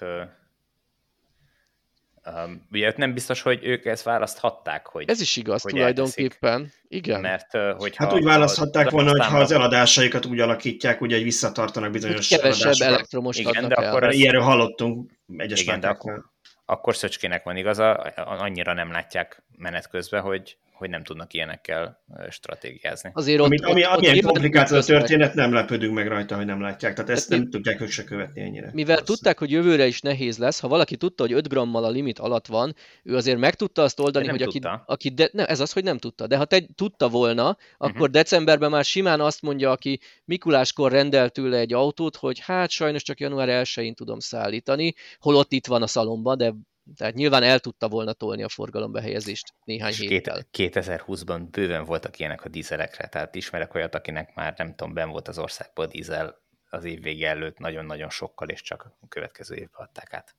Um, 2.25 2.67
ugye 2.71 2.93
nem 2.95 3.13
biztos, 3.13 3.41
hogy 3.41 3.59
ők 3.63 3.85
ezt 3.85 4.03
választhatták, 4.03 4.87
hogy 4.87 5.09
Ez 5.09 5.21
is 5.21 5.37
igaz 5.37 5.61
hogy 5.61 5.71
tulajdonképpen, 5.71 6.51
elteszik. 6.51 6.83
igen. 6.87 7.21
Mert, 7.21 7.51
hogyha 7.77 8.03
hát 8.03 8.13
úgy 8.13 8.23
választhatták 8.23 8.89
volna, 8.89 9.09
hogy 9.09 9.25
ha 9.25 9.39
az 9.39 9.51
eladásaikat 9.51 10.25
úgy 10.25 10.39
alakítják, 10.39 11.01
ugye, 11.01 11.15
hogy 11.15 11.23
visszatartanak 11.23 11.91
bizonyos 11.91 12.29
hogy 12.29 12.37
kevesebb 12.37 12.61
eladásokat. 12.61 12.93
elektromos 12.93 13.37
igen, 13.37 13.67
de 13.67 13.75
akkor 13.75 14.03
el. 14.03 14.11
Ilyenről 14.11 14.41
hallottunk 14.41 15.11
egyes 15.37 15.61
igen, 15.61 15.79
de 15.79 15.87
akkor, 15.87 16.25
akkor 16.65 16.95
Szöcskének 16.95 17.43
van 17.43 17.57
igaza, 17.57 17.93
annyira 18.15 18.73
nem 18.73 18.91
látják 18.91 19.43
menet 19.57 19.89
közben, 19.89 20.21
hogy 20.21 20.57
hogy 20.81 20.89
nem 20.89 21.03
tudnak 21.03 21.33
ilyenekkel 21.33 22.03
stratégiázni. 22.29 23.09
Azért 23.13 23.39
ott, 23.39 23.45
Amit, 23.45 23.61
ami, 23.65 23.85
ott, 23.85 23.91
amilyen 23.91 24.15
ott 24.15 24.31
komplikáció 24.31 24.77
a 24.77 24.83
történet, 24.83 25.33
nem 25.33 25.53
lepődünk 25.53 25.93
meg 25.93 26.07
rajta, 26.07 26.35
hogy 26.35 26.45
nem 26.45 26.61
látják. 26.61 26.93
Tehát 26.93 27.09
ezt 27.09 27.29
nem 27.29 27.49
tudják 27.49 27.81
ők 27.81 27.89
se 27.89 28.03
követni 28.03 28.41
ennyire. 28.41 28.69
Mivel 28.73 28.95
Azt 28.95 29.05
tudták, 29.05 29.39
hogy 29.39 29.51
jövőre 29.51 29.87
is 29.87 30.01
nehéz 30.01 30.37
lesz, 30.37 30.59
ha 30.59 30.67
valaki 30.67 30.95
tudta, 30.97 31.23
hogy 31.23 31.33
5 31.33 31.47
grammal 31.47 31.83
a 31.83 31.89
limit 31.89 32.19
alatt 32.19 32.47
van, 32.47 32.75
ő 33.03 33.15
azért 33.15 33.37
meg 33.37 33.55
tudta 33.55 33.81
azt 33.81 33.99
oldani, 33.99 34.27
hogy 34.27 34.41
aki, 34.41 34.59
aki 34.85 35.09
de, 35.09 35.29
nem, 35.31 35.45
ez 35.49 35.59
az, 35.59 35.71
hogy 35.71 35.83
nem 35.83 35.97
tudta. 35.97 36.27
De 36.27 36.37
ha 36.37 36.45
te 36.45 36.63
tudta 36.75 37.09
volna, 37.09 37.57
akkor 37.77 37.91
uh-huh. 37.91 38.07
decemberben 38.07 38.69
már 38.69 38.83
simán 38.83 39.21
azt 39.21 39.41
mondja, 39.41 39.71
aki 39.71 39.99
Mikuláskor 40.25 40.91
rendelt 40.91 41.33
tőle 41.33 41.57
egy 41.57 41.73
autót, 41.73 42.15
hogy 42.15 42.39
hát 42.39 42.69
sajnos 42.69 43.03
csak 43.03 43.19
január 43.19 43.65
1-én 43.65 43.93
tudom 43.93 44.19
szállítani, 44.19 44.93
holott 45.19 45.51
itt 45.51 45.67
van 45.67 45.81
a 45.81 45.87
szalomban, 45.87 46.37
de 46.37 46.53
tehát 46.97 47.13
nyilván 47.13 47.43
el 47.43 47.59
tudta 47.59 47.87
volna 47.87 48.13
tolni 48.13 48.43
a 48.43 48.49
forgalombehelyezést 48.49 49.53
néhány 49.63 49.93
héttel. 49.93 50.47
2020-ban 50.57 51.47
bőven 51.51 51.85
voltak 51.85 52.19
ilyenek 52.19 52.45
a 52.45 52.49
dízelekre, 52.49 53.07
tehát 53.07 53.35
ismerek 53.35 53.75
olyat, 53.75 53.95
akinek 53.95 54.35
már 54.35 54.53
nem 54.57 54.75
tudom, 54.75 54.93
ben 54.93 55.09
volt 55.09 55.27
az 55.27 55.37
országban 55.37 55.85
a 55.85 55.89
dízel 55.89 56.41
az 56.69 56.83
év 56.83 57.01
vége 57.01 57.29
előtt 57.29 57.57
nagyon-nagyon 57.57 58.09
sokkal, 58.09 58.49
és 58.49 58.61
csak 58.61 58.83
a 59.01 59.07
következő 59.07 59.55
évben 59.55 59.81
adták 59.81 60.13
át. 60.13 60.35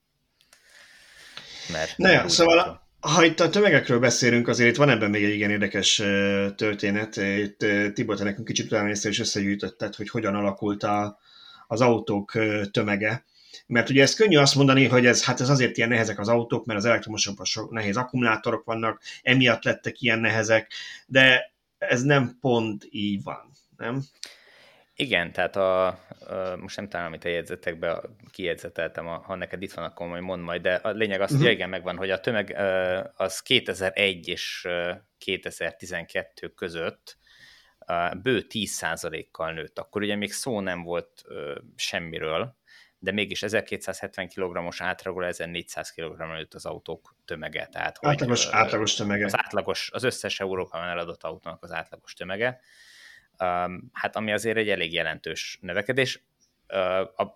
Mert 1.73 1.97
Na 1.97 2.11
ja, 2.11 2.29
szóval 2.29 2.59
a, 2.59 2.83
ha 3.09 3.25
itt 3.25 3.41
a 3.41 3.49
tömegekről 3.49 3.99
beszélünk, 3.99 4.49
azért 4.49 4.71
itt 4.71 4.77
van 4.77 4.89
ebben 4.89 5.11
még 5.11 5.25
egy 5.25 5.35
igen 5.35 5.51
érdekes 5.51 5.95
történet. 6.57 7.17
Itt 7.17 7.67
Tibor, 7.95 8.17
te 8.17 8.25
nekünk 8.25 8.47
kicsit 8.47 8.67
utána 8.67 8.89
és 8.89 9.19
összegyűjtötted, 9.19 9.95
hogy 9.95 10.09
hogyan 10.09 10.35
alakult 10.35 10.83
a, 10.83 11.19
az 11.67 11.81
autók 11.81 12.33
tömege. 12.71 13.25
Mert 13.67 13.91
ugye 13.91 14.03
ez 14.03 14.15
könnyű 14.15 14.37
azt 14.37 14.55
mondani, 14.55 14.87
hogy 14.87 15.07
ez, 15.07 15.25
hát 15.25 15.41
ez 15.41 15.49
azért 15.49 15.77
ilyen 15.77 15.89
nehezek 15.89 16.19
az 16.19 16.29
autók, 16.29 16.65
mert 16.65 16.79
az 16.79 16.85
elektromosokban 16.85 17.45
sok 17.45 17.71
nehéz 17.71 17.97
akkumulátorok 17.97 18.65
vannak, 18.65 19.03
emiatt 19.23 19.65
lettek 19.65 20.01
ilyen 20.01 20.19
nehezek, 20.19 20.73
de 21.07 21.53
ez 21.79 22.03
nem 22.03 22.37
pont 22.41 22.87
így 22.91 23.23
van, 23.23 23.51
nem? 23.77 24.03
Igen, 24.95 25.33
tehát 25.33 25.57
a, 25.57 25.87
a, 25.87 25.97
most 26.57 26.77
nem 26.77 26.89
talán, 26.89 27.07
amit 27.07 27.25
a 27.25 27.29
jegyzetekbe 27.29 28.01
kijegyzeteltem, 28.31 29.07
a, 29.07 29.17
ha 29.17 29.35
neked 29.35 29.63
itt 29.63 29.73
van, 29.73 29.85
akkor 29.85 30.07
majd 30.07 30.23
mondd 30.23 30.43
majd, 30.43 30.63
de 30.63 30.75
a 30.75 30.91
lényeg 30.91 31.21
az, 31.21 31.31
uh-huh. 31.31 31.47
hogy 31.47 31.55
igen, 31.55 31.69
megvan, 31.69 31.97
hogy 31.97 32.11
a 32.11 32.21
tömeg 32.21 32.57
az 33.17 33.41
2001 33.41 34.29
és 34.29 34.69
2012 35.19 36.49
között 36.49 37.19
bő 38.23 38.47
10%-kal 38.49 39.53
nőtt. 39.53 39.79
Akkor 39.79 40.03
ugye 40.03 40.17
még 40.17 40.33
szó 40.33 40.61
nem 40.61 40.83
volt 40.83 41.23
semmiről, 41.77 42.57
de 43.03 43.13
mégis 43.13 43.43
1270 43.43 44.29
kg-os 44.29 44.81
átragol 44.81 45.27
1400 45.27 45.91
kg 45.91 46.21
előtt 46.21 46.55
az 46.55 46.67
autók 46.67 47.17
tömege. 47.25 47.67
Tehát, 47.67 47.99
hogy 47.99 48.09
átlagos, 48.09 48.47
átlagos 48.47 48.95
tömege. 48.95 49.25
Az 49.25 49.37
átlagos, 49.37 49.91
az 49.93 50.03
összes 50.03 50.41
Európában 50.41 50.89
eladott 50.89 51.23
autónak 51.23 51.63
az 51.63 51.73
átlagos 51.73 52.15
tömege. 52.15 52.61
Hát 53.93 54.17
ami 54.17 54.33
azért 54.33 54.57
egy 54.57 54.69
elég 54.69 54.93
jelentős 54.93 55.59
növekedés. 55.61 56.25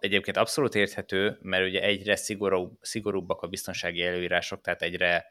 Egyébként 0.00 0.36
abszolút 0.36 0.74
érthető, 0.74 1.38
mert 1.42 1.64
ugye 1.64 1.82
egyre 1.82 2.16
szigorú, 2.16 2.78
szigorúbbak 2.80 3.42
a 3.42 3.46
biztonsági 3.46 4.02
előírások, 4.02 4.60
tehát 4.60 4.82
egyre 4.82 5.26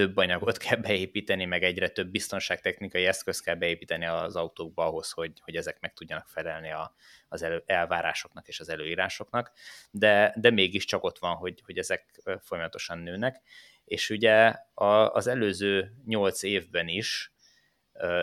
több 0.00 0.16
anyagot 0.16 0.56
kell 0.56 0.76
beépíteni, 0.76 1.44
meg 1.44 1.62
egyre 1.62 1.88
több 1.88 2.08
biztonságtechnikai 2.08 3.06
eszköz 3.06 3.40
kell 3.40 3.54
beépíteni 3.54 4.06
az 4.06 4.36
autókba 4.36 4.84
ahhoz, 4.84 5.10
hogy, 5.10 5.32
hogy 5.40 5.56
ezek 5.56 5.80
meg 5.80 5.92
tudjanak 5.92 6.28
felelni 6.28 6.70
a, 6.70 6.94
az 7.28 7.42
elő, 7.42 7.62
elvárásoknak 7.66 8.48
és 8.48 8.60
az 8.60 8.68
előírásoknak, 8.68 9.52
de, 9.90 10.34
de 10.36 10.50
mégiscsak 10.50 11.04
ott 11.04 11.18
van, 11.18 11.34
hogy, 11.36 11.62
hogy 11.64 11.78
ezek 11.78 12.20
folyamatosan 12.40 12.98
nőnek, 12.98 13.40
és 13.84 14.10
ugye 14.10 14.54
a, 14.74 15.12
az 15.12 15.26
előző 15.26 15.92
nyolc 16.06 16.42
évben 16.42 16.88
is 16.88 17.32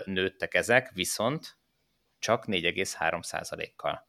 nőttek 0.06 0.54
ezek, 0.54 0.92
viszont 0.94 1.58
csak 2.20 2.46
4,3 2.46 3.70
kal 3.76 4.08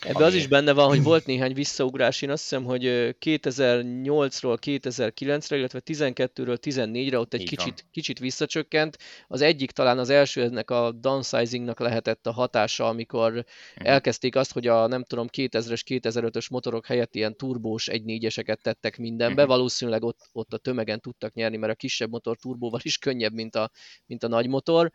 Ebben 0.00 0.22
az 0.22 0.34
is 0.34 0.46
benne 0.46 0.72
van, 0.72 0.88
hogy 0.88 1.02
volt 1.12 1.26
néhány 1.26 1.54
visszaugrás, 1.54 2.22
én 2.22 2.30
azt 2.30 2.42
hiszem, 2.42 2.64
hogy 2.64 2.82
2008-ról 3.20 4.58
2009-re, 4.60 5.56
illetve 5.56 5.80
12-ről 5.84 6.58
14-re 6.62 7.18
ott 7.18 7.34
egy 7.34 7.44
kicsit, 7.44 7.86
kicsit 7.90 8.18
visszacsökkent. 8.18 8.98
Az 9.28 9.40
egyik 9.40 9.70
talán 9.70 9.98
az 9.98 10.10
első 10.10 10.42
ennek 10.42 10.70
a 10.70 10.92
downsizingnak 10.92 11.80
lehetett 11.80 12.26
a 12.26 12.32
hatása, 12.32 12.88
amikor 12.88 13.32
uh-huh. 13.32 13.44
elkezdték 13.76 14.36
azt, 14.36 14.52
hogy 14.52 14.66
a 14.66 14.86
nem 14.86 15.04
tudom 15.04 15.26
2000-es, 15.32 15.80
2005-ös 15.86 16.50
motorok 16.50 16.86
helyett 16.86 17.14
ilyen 17.14 17.36
turbós 17.36 17.88
1.4-eseket 17.92 18.56
tettek 18.56 18.98
mindenbe. 18.98 19.42
Uh-huh. 19.42 19.56
Valószínűleg 19.56 20.02
ott, 20.02 20.28
ott 20.32 20.52
a 20.52 20.58
tömegen 20.58 21.00
tudtak 21.00 21.32
nyerni, 21.32 21.56
mert 21.56 21.72
a 21.72 21.76
kisebb 21.76 22.10
motor 22.10 22.36
turbóval 22.36 22.80
is 22.82 22.98
könnyebb, 22.98 23.32
mint 23.32 23.54
a, 23.54 23.70
mint 24.06 24.22
a 24.22 24.28
nagy 24.28 24.48
motor 24.48 24.92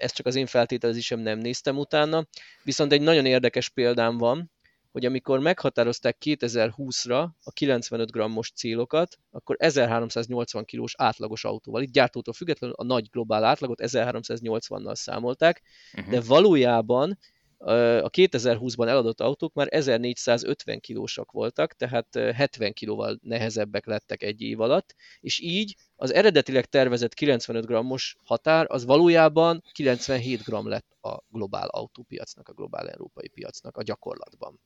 ez 0.00 0.12
csak 0.12 0.26
az 0.26 0.34
én 0.34 0.46
feltételezésem, 0.46 1.20
nem 1.20 1.38
néztem 1.38 1.78
utána. 1.78 2.26
Viszont 2.62 2.92
egy 2.92 3.00
nagyon 3.00 3.26
érdekes 3.26 3.68
példám 3.68 4.18
van, 4.18 4.50
hogy 4.92 5.06
amikor 5.06 5.40
meghatározták 5.40 6.16
2020-ra 6.24 7.28
a 7.42 7.50
95 7.52 8.10
grammos 8.10 8.50
célokat, 8.50 9.18
akkor 9.30 9.56
1380 9.58 10.64
kilós 10.64 10.94
átlagos 10.96 11.44
autóval, 11.44 11.82
itt 11.82 11.92
gyártótól 11.92 12.34
függetlenül 12.34 12.76
a 12.78 12.84
nagy 12.84 13.08
globál 13.10 13.44
átlagot 13.44 13.80
1380-nal 13.82 14.94
számolták, 14.94 15.62
uh-huh. 15.96 16.10
de 16.10 16.20
valójában 16.20 17.18
a 17.60 18.10
2020-ban 18.10 18.88
eladott 18.88 19.20
autók 19.20 19.54
már 19.54 19.66
1450 19.70 20.80
kilósak 20.80 21.32
voltak, 21.32 21.72
tehát 21.74 22.14
70 22.14 22.72
kilóval 22.72 23.18
nehezebbek 23.22 23.86
lettek 23.86 24.22
egy 24.22 24.40
év 24.40 24.60
alatt, 24.60 24.94
és 25.20 25.40
így 25.40 25.76
az 25.96 26.12
eredetileg 26.12 26.64
tervezett 26.64 27.14
95 27.14 27.66
grammos 27.66 28.16
határ 28.24 28.66
az 28.68 28.84
valójában 28.84 29.62
97 29.72 30.42
gram 30.42 30.68
lett 30.68 30.96
a 31.00 31.18
globál 31.28 31.68
autópiacnak, 31.68 32.48
a 32.48 32.52
globál 32.52 32.88
európai 32.88 33.28
piacnak 33.28 33.76
a 33.76 33.82
gyakorlatban. 33.82 34.60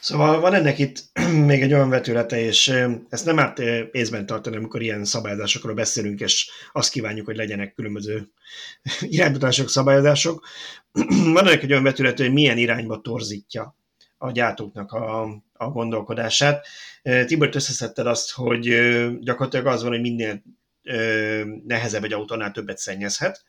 Szóval 0.00 0.40
van 0.40 0.54
ennek 0.54 0.78
itt 0.78 1.02
még 1.50 1.62
egy 1.62 1.72
olyan 1.72 1.88
vetülete, 1.88 2.40
és 2.40 2.68
ezt 3.08 3.24
nem 3.24 3.38
árt 3.38 3.58
észben 3.92 4.26
tartani, 4.26 4.56
amikor 4.56 4.82
ilyen 4.82 5.04
szabályozásokról 5.04 5.74
beszélünk, 5.74 6.20
és 6.20 6.50
azt 6.72 6.90
kívánjuk, 6.90 7.26
hogy 7.26 7.36
legyenek 7.36 7.74
különböző 7.74 8.28
iránymutatások, 9.00 9.68
szabályozások. 9.68 10.46
Van 11.34 11.46
ennek 11.46 11.62
egy 11.62 11.70
olyan 11.70 11.82
vetülete, 11.82 12.22
hogy 12.22 12.32
milyen 12.32 12.58
irányba 12.58 13.00
torzítja 13.00 13.76
a 14.18 14.30
gyártóknak 14.30 14.92
a, 14.92 15.22
a 15.52 15.68
gondolkodását. 15.68 16.66
Tibor, 17.26 17.50
összeszedted 17.52 18.06
azt, 18.06 18.32
hogy 18.32 18.62
gyakorlatilag 19.20 19.66
az 19.66 19.82
van, 19.82 19.92
hogy 19.92 20.00
minél 20.00 20.42
nehezebb 21.66 22.04
egy 22.04 22.12
autónál 22.12 22.50
többet 22.50 22.78
szennyezhet, 22.78 23.44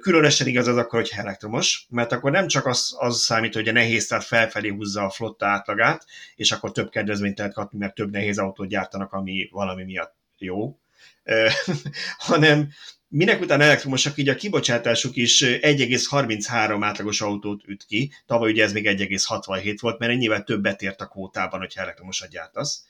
Különösen 0.00 0.46
igaz 0.46 0.66
az 0.66 0.76
akkor, 0.76 1.00
hogy 1.00 1.12
elektromos, 1.16 1.86
mert 1.88 2.12
akkor 2.12 2.30
nem 2.30 2.46
csak 2.46 2.66
az, 2.66 2.96
az 2.98 3.20
számít, 3.20 3.54
hogy 3.54 3.68
a 3.68 3.72
nehéz, 3.72 4.06
tehát 4.06 4.24
felfelé 4.24 4.68
húzza 4.68 5.04
a 5.04 5.10
flotta 5.10 5.46
átlagát, 5.46 6.06
és 6.36 6.52
akkor 6.52 6.72
több 6.72 6.90
kedvezményt 6.90 7.38
lehet 7.38 7.52
kapni, 7.52 7.78
mert 7.78 7.94
több 7.94 8.10
nehéz 8.10 8.38
autót 8.38 8.68
gyártanak, 8.68 9.12
ami 9.12 9.48
valami 9.52 9.84
miatt 9.84 10.16
jó, 10.38 10.78
hanem 12.28 12.68
minek 13.08 13.40
után 13.40 13.60
elektromosak, 13.60 14.18
így 14.18 14.28
a 14.28 14.34
kibocsátásuk 14.34 15.16
is 15.16 15.42
1,33 15.44 16.78
átlagos 16.80 17.20
autót 17.20 17.62
üt 17.66 17.84
ki, 17.84 18.12
tavaly 18.26 18.50
ugye 18.50 18.64
ez 18.64 18.72
még 18.72 18.86
1,67 18.86 19.76
volt, 19.80 19.98
mert 19.98 20.12
ennyivel 20.12 20.44
többet 20.44 20.82
ért 20.82 21.00
a 21.00 21.06
kvótában, 21.06 21.60
hogyha 21.60 21.82
elektromosat 21.82 22.28
gyártasz. 22.28 22.84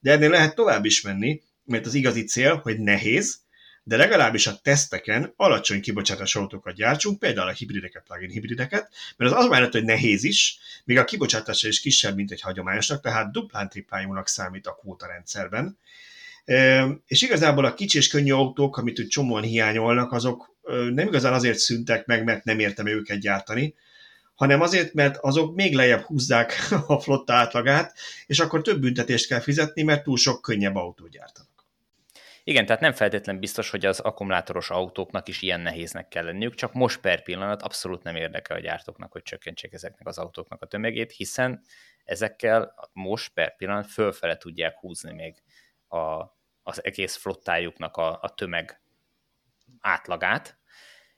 De 0.00 0.12
ennél 0.12 0.30
lehet 0.30 0.54
tovább 0.54 0.84
is 0.84 1.00
menni, 1.00 1.42
mert 1.64 1.86
az 1.86 1.94
igazi 1.94 2.24
cél, 2.24 2.56
hogy 2.56 2.78
nehéz, 2.78 3.38
de 3.86 3.96
legalábbis 3.96 4.46
a 4.46 4.58
teszteken 4.62 5.32
alacsony 5.36 5.80
kibocsátás 5.80 6.36
autókat 6.36 6.74
gyártsunk, 6.74 7.18
például 7.18 7.48
a 7.48 7.52
hibrideket, 7.52 8.02
plug-in 8.06 8.30
hibrideket, 8.30 8.90
mert 9.16 9.32
az 9.32 9.44
az 9.44 9.50
mellett, 9.50 9.72
hogy 9.72 9.84
nehéz 9.84 10.24
is, 10.24 10.58
még 10.84 10.98
a 10.98 11.04
kibocsátása 11.04 11.68
is 11.68 11.80
kisebb, 11.80 12.16
mint 12.16 12.30
egy 12.30 12.40
hagyományosnak, 12.40 13.00
tehát 13.00 13.32
duplán 13.32 13.68
triplájúnak 13.68 14.28
számít 14.28 14.66
a 14.66 14.74
kvóta 14.80 15.06
rendszerben. 15.06 15.78
És 17.06 17.22
igazából 17.22 17.64
a 17.64 17.74
kicsi 17.74 17.98
és 17.98 18.08
könnyű 18.08 18.32
autók, 18.32 18.76
amit 18.76 19.00
úgy 19.00 19.08
csomóan 19.08 19.42
hiányolnak, 19.42 20.12
azok 20.12 20.54
nem 20.92 21.06
igazán 21.06 21.32
azért 21.32 21.58
szüntek 21.58 22.06
meg, 22.06 22.24
mert 22.24 22.44
nem 22.44 22.58
értem 22.58 22.86
őket 22.86 23.18
gyártani, 23.18 23.74
hanem 24.34 24.60
azért, 24.60 24.94
mert 24.94 25.16
azok 25.16 25.54
még 25.54 25.74
lejjebb 25.74 26.00
húzzák 26.00 26.68
a 26.86 27.00
flotta 27.00 27.32
átlagát, 27.32 27.94
és 28.26 28.40
akkor 28.40 28.62
több 28.62 28.80
büntetést 28.80 29.26
kell 29.26 29.40
fizetni, 29.40 29.82
mert 29.82 30.02
túl 30.02 30.16
sok 30.16 30.42
könnyebb 30.42 30.76
autót 30.76 31.10
gyártanak. 31.10 31.53
Igen, 32.46 32.66
tehát 32.66 32.80
nem 32.80 32.92
feltétlen 32.92 33.38
biztos, 33.38 33.70
hogy 33.70 33.86
az 33.86 34.00
akkumulátoros 34.00 34.70
autóknak 34.70 35.28
is 35.28 35.42
ilyen 35.42 35.60
nehéznek 35.60 36.08
kell 36.08 36.24
lenniük, 36.24 36.54
csak 36.54 36.72
most 36.72 37.00
per 37.00 37.22
pillanat 37.22 37.62
abszolút 37.62 38.02
nem 38.02 38.16
érdekel 38.16 38.56
a 38.56 38.60
gyártóknak, 38.60 39.12
hogy 39.12 39.22
csökkentsék 39.22 39.72
ezeknek 39.72 40.06
az 40.06 40.18
autóknak 40.18 40.62
a 40.62 40.66
tömegét, 40.66 41.12
hiszen 41.12 41.60
ezekkel 42.04 42.74
most 42.92 43.32
per 43.32 43.56
pillanat 43.56 43.86
fölfele 43.86 44.36
tudják 44.36 44.78
húzni 44.78 45.12
még 45.12 45.42
a, 45.88 46.22
az 46.62 46.84
egész 46.84 47.16
flottájuknak 47.16 47.96
a, 47.96 48.18
a 48.20 48.28
tömeg 48.28 48.80
átlagát, 49.80 50.58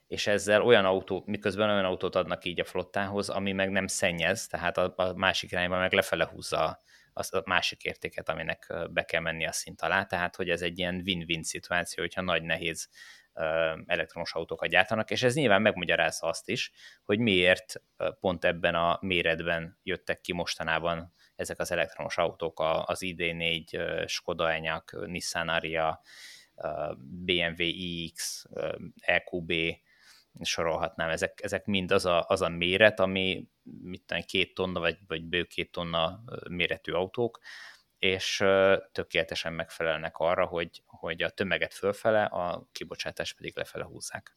és 0.06 0.26
ezzel 0.26 0.62
olyan 0.62 0.84
autó, 0.84 1.22
miközben 1.26 1.70
olyan 1.70 1.84
autót 1.84 2.14
adnak 2.14 2.44
így 2.44 2.60
a 2.60 2.64
flottához, 2.64 3.28
ami 3.28 3.52
meg 3.52 3.70
nem 3.70 3.86
szennyez, 3.86 4.46
tehát 4.46 4.78
a, 4.78 4.92
a 4.96 5.12
másik 5.12 5.50
irányban 5.50 5.78
meg 5.78 5.92
lefele 5.92 6.26
húzza 6.26 6.82
az 7.18 7.34
a 7.34 7.42
másik 7.44 7.82
értéket, 7.82 8.28
aminek 8.28 8.72
be 8.90 9.04
kell 9.04 9.20
menni 9.20 9.46
a 9.46 9.52
szint 9.52 9.80
alá, 9.80 10.04
tehát 10.04 10.36
hogy 10.36 10.50
ez 10.50 10.62
egy 10.62 10.78
ilyen 10.78 11.02
win-win 11.04 11.42
szituáció, 11.42 12.02
hogyha 12.02 12.20
nagy 12.20 12.42
nehéz 12.42 12.88
elektromos 13.86 14.32
autókat 14.32 14.68
gyártanak, 14.68 15.10
és 15.10 15.22
ez 15.22 15.34
nyilván 15.34 15.62
megmagyarázza 15.62 16.26
azt 16.26 16.48
is, 16.48 16.72
hogy 17.04 17.18
miért 17.18 17.82
pont 18.20 18.44
ebben 18.44 18.74
a 18.74 18.98
méretben 19.00 19.78
jöttek 19.82 20.20
ki 20.20 20.32
mostanában 20.32 21.14
ezek 21.36 21.58
az 21.58 21.70
elektromos 21.70 22.18
autók, 22.18 22.60
az 22.84 22.98
ID4, 23.00 24.08
Skoda 24.08 24.52
Enyaq, 24.52 25.06
Nissan 25.06 25.48
Aria, 25.48 26.00
BMW 26.98 27.62
iX, 27.62 28.44
EQB, 29.00 29.52
sorolhatnám, 30.42 31.10
ezek, 31.10 31.40
ezek 31.42 31.66
mind 31.66 31.92
az 31.92 32.04
a, 32.04 32.24
az 32.28 32.40
a 32.40 32.48
méret, 32.48 33.00
ami 33.00 33.48
mit 33.62 34.02
tudom, 34.06 34.22
két 34.22 34.54
tonna 34.54 34.80
vagy, 34.80 34.98
vagy 35.06 35.24
bő 35.24 35.44
két 35.44 35.70
tonna 35.70 36.22
méretű 36.48 36.92
autók, 36.92 37.38
és 37.98 38.44
tökéletesen 38.92 39.52
megfelelnek 39.52 40.16
arra, 40.16 40.46
hogy, 40.46 40.82
hogy 40.86 41.22
a 41.22 41.30
tömeget 41.30 41.74
fölfele, 41.74 42.24
a 42.24 42.68
kibocsátás 42.72 43.32
pedig 43.32 43.56
lefele 43.56 43.84
húzzák. 43.84 44.36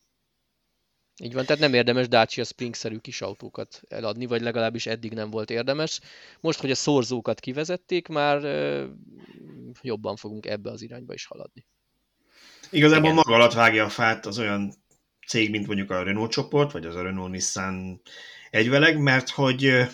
Így 1.21 1.33
van, 1.33 1.45
tehát 1.45 1.61
nem 1.61 1.73
érdemes 1.73 2.07
Dacia 2.07 2.43
Spring-szerű 2.43 2.97
kis 2.97 3.21
autókat 3.21 3.81
eladni, 3.87 4.25
vagy 4.25 4.41
legalábbis 4.41 4.85
eddig 4.85 5.13
nem 5.13 5.29
volt 5.29 5.49
érdemes. 5.49 5.99
Most, 6.39 6.59
hogy 6.59 6.71
a 6.71 6.75
szorzókat 6.75 7.39
kivezették, 7.39 8.07
már 8.07 8.41
jobban 9.81 10.15
fogunk 10.15 10.45
ebbe 10.45 10.71
az 10.71 10.81
irányba 10.81 11.13
is 11.13 11.25
haladni. 11.25 11.65
Igazából 12.69 13.03
Igen. 13.03 13.15
maga 13.15 13.33
alatt 13.33 13.53
vágja 13.53 13.85
a 13.85 13.89
fát 13.89 14.25
az 14.25 14.39
olyan 14.39 14.73
cég, 15.29 15.49
mint 15.49 15.67
mondjuk 15.67 15.91
a 15.91 16.03
Renault 16.03 16.31
csoport, 16.31 16.71
vagy 16.71 16.85
az 16.85 16.95
a 16.95 17.01
Renault 17.01 17.31
Nissan 17.31 18.01
egyveleg, 18.49 18.97
mert 18.97 19.29
hogy 19.29 19.87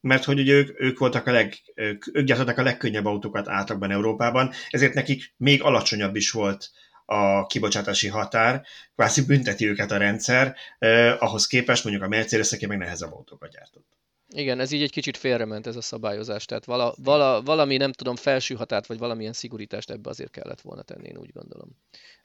mert 0.00 0.24
hogy 0.24 0.38
ugye 0.38 0.52
ők, 0.52 0.80
ők 0.80 0.98
voltak 0.98 1.26
a 1.26 1.30
leg, 1.30 1.54
ők 1.74 2.20
gyártották 2.20 2.58
a 2.58 2.62
legkönnyebb 2.62 3.04
autókat 3.04 3.48
átlagban 3.48 3.90
Európában, 3.90 4.52
ezért 4.70 4.94
nekik 4.94 5.34
még 5.36 5.62
alacsonyabb 5.62 6.16
is 6.16 6.30
volt 6.30 6.70
a 7.04 7.46
kibocsátási 7.46 8.08
határ, 8.08 8.66
kvázi 8.94 9.24
bünteti 9.24 9.68
őket 9.68 9.90
a 9.90 9.96
rendszer, 9.96 10.56
eh, 10.78 11.22
ahhoz 11.22 11.46
képest 11.46 11.84
mondjuk 11.84 12.04
a 12.04 12.08
mercedes 12.08 12.66
meg 12.66 12.78
nehezebb 12.78 13.12
autókat 13.12 13.50
gyártott. 13.50 13.86
Igen, 14.34 14.60
ez 14.60 14.70
így 14.70 14.82
egy 14.82 14.90
kicsit 14.90 15.16
félrement 15.16 15.66
ez 15.66 15.76
a 15.76 15.80
szabályozás, 15.80 16.44
tehát 16.44 16.64
vala, 16.64 16.94
vala, 16.96 17.42
valami, 17.42 17.76
nem 17.76 17.92
tudom, 17.92 18.16
felső 18.16 18.54
határt, 18.54 18.86
vagy 18.86 18.98
valamilyen 18.98 19.32
szigorítást 19.32 19.90
ebbe 19.90 20.10
azért 20.10 20.30
kellett 20.30 20.60
volna 20.60 20.82
tenni, 20.82 21.08
én 21.08 21.18
úgy 21.18 21.32
gondolom. 21.32 21.68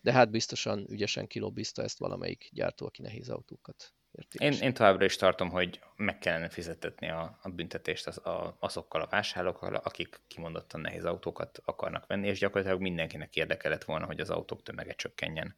De 0.01 0.11
hát 0.11 0.31
biztosan 0.31 0.85
ügyesen 0.89 1.27
kilobbizta 1.27 1.83
ezt 1.83 1.97
valamelyik 1.99 2.49
gyártó, 2.51 2.85
aki 2.85 3.01
nehéz 3.01 3.29
autókat 3.29 3.93
Én, 4.37 4.53
én 4.53 4.73
továbbra 4.73 5.05
is 5.05 5.15
tartom, 5.15 5.49
hogy 5.49 5.79
meg 5.95 6.19
kellene 6.19 6.49
fizetetni 6.49 7.09
a, 7.09 7.39
a 7.41 7.49
büntetést 7.49 8.07
az, 8.07 8.17
a, 8.17 8.57
azokkal 8.59 9.01
a 9.01 9.07
vásárlókkal, 9.09 9.75
akik 9.75 10.21
kimondottan 10.27 10.81
nehéz 10.81 11.05
autókat 11.05 11.61
akarnak 11.65 12.07
venni, 12.07 12.27
és 12.27 12.39
gyakorlatilag 12.39 12.81
mindenkinek 12.81 13.35
érdeke 13.35 13.69
lett 13.69 13.83
volna, 13.83 14.05
hogy 14.05 14.19
az 14.19 14.29
autók 14.29 14.63
tömege 14.63 14.93
csökkenjen. 14.93 15.55